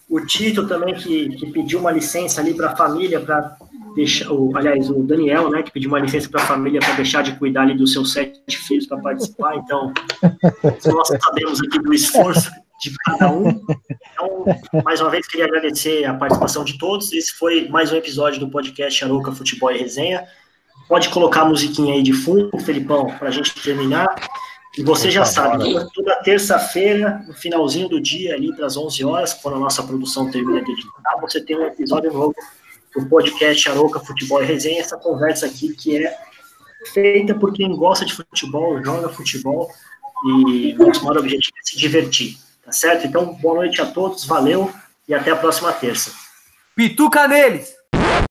O 0.09 0.21
Tito 0.21 0.69
também, 0.69 0.95
que, 0.95 1.31
que 1.31 1.51
pediu 1.51 1.81
uma 1.81 1.91
licença 1.91 2.41
ali 2.41 2.55
para 2.55 2.71
a 2.71 2.77
família, 2.77 3.19
para 3.19 3.57
deixar. 3.97 4.31
O, 4.31 4.57
aliás, 4.57 4.89
o 4.89 5.03
Daniel, 5.03 5.51
né, 5.51 5.65
que 5.65 5.73
pediu 5.73 5.91
uma 5.91 5.99
licença 5.99 6.29
para 6.29 6.43
a 6.43 6.47
família 6.47 6.79
para 6.79 6.95
deixar 6.95 7.23
de 7.23 7.37
cuidar 7.37 7.63
ali 7.63 7.75
dos 7.75 7.93
seus 7.93 8.13
sete 8.13 8.57
filhos 8.57 8.87
para 8.87 8.99
participar. 8.99 9.57
Então, 9.57 9.93
nós 10.87 11.09
sabemos 11.09 11.61
aqui 11.61 11.79
do 11.81 11.93
esforço 11.93 12.49
de 12.91 12.97
cada 12.99 13.31
um. 13.31 13.49
Então, 14.13 14.83
mais 14.85 15.01
uma 15.01 15.11
vez, 15.11 15.27
queria 15.27 15.47
agradecer 15.47 16.05
a 16.05 16.15
participação 16.15 16.65
de 16.65 16.79
todos. 16.79 17.13
Esse 17.13 17.33
foi 17.33 17.69
mais 17.69 17.93
um 17.93 17.97
episódio 17.97 18.41
do 18.41 18.49
podcast 18.49 19.05
Aroca 19.05 19.33
Futebol 19.33 19.71
e 19.73 19.79
Resenha. 19.79 20.27
Pode 20.89 21.09
colocar 21.09 21.43
a 21.43 21.45
musiquinha 21.47 21.95
aí 21.95 22.03
de 22.03 22.13
fundo, 22.13 22.59
Felipão, 22.59 23.07
para 23.19 23.29
a 23.29 23.31
gente 23.31 23.55
terminar. 23.63 24.07
E 24.77 24.83
você 24.83 25.11
já 25.11 25.25
sabe, 25.25 25.65
toda 25.95 26.17
terça-feira, 26.17 27.25
no 27.27 27.33
finalzinho 27.33 27.89
do 27.89 28.01
dia, 28.01 28.35
ali 28.35 28.55
das 28.57 28.77
11 28.77 29.05
horas, 29.05 29.33
quando 29.33 29.57
a 29.57 29.61
nossa 29.61 29.83
produção 29.85 30.31
termina 30.31 30.63
de 30.63 30.73
editar, 30.73 31.17
você 31.21 31.41
tem 31.41 31.57
um 31.57 31.65
episódio 31.65 32.13
novo 32.13 32.35
do 32.95 33.07
podcast 33.07 33.69
Aroca 33.71 34.01
Futebol 34.01 34.43
e 34.43 34.47
Resenha. 34.47 34.81
Essa 34.81 34.97
conversa 34.97 35.47
aqui 35.47 35.73
que 35.75 36.05
é 36.05 36.17
feita 36.93 37.35
por 37.35 37.53
quem 37.53 37.75
gosta 37.75 38.05
de 38.05 38.13
futebol, 38.13 38.83
joga 38.85 39.09
futebol 39.09 39.71
e 40.27 40.75
o 40.79 40.87
nosso 40.87 41.05
maior 41.05 41.19
objetivo 41.19 41.57
é 41.57 41.69
se 41.69 41.79
divertir, 41.79 42.37
tá 42.65 42.73
certo? 42.73 43.07
Então, 43.07 43.35
boa 43.35 43.57
noite 43.57 43.81
a 43.81 43.87
todos, 43.87 44.25
valeu 44.25 44.73
e 45.09 45.15
até 45.15 45.31
a 45.31 45.37
próxima 45.37 45.73
terça. 45.73 46.13
Pituca 46.75 47.29
neles! 47.29 47.75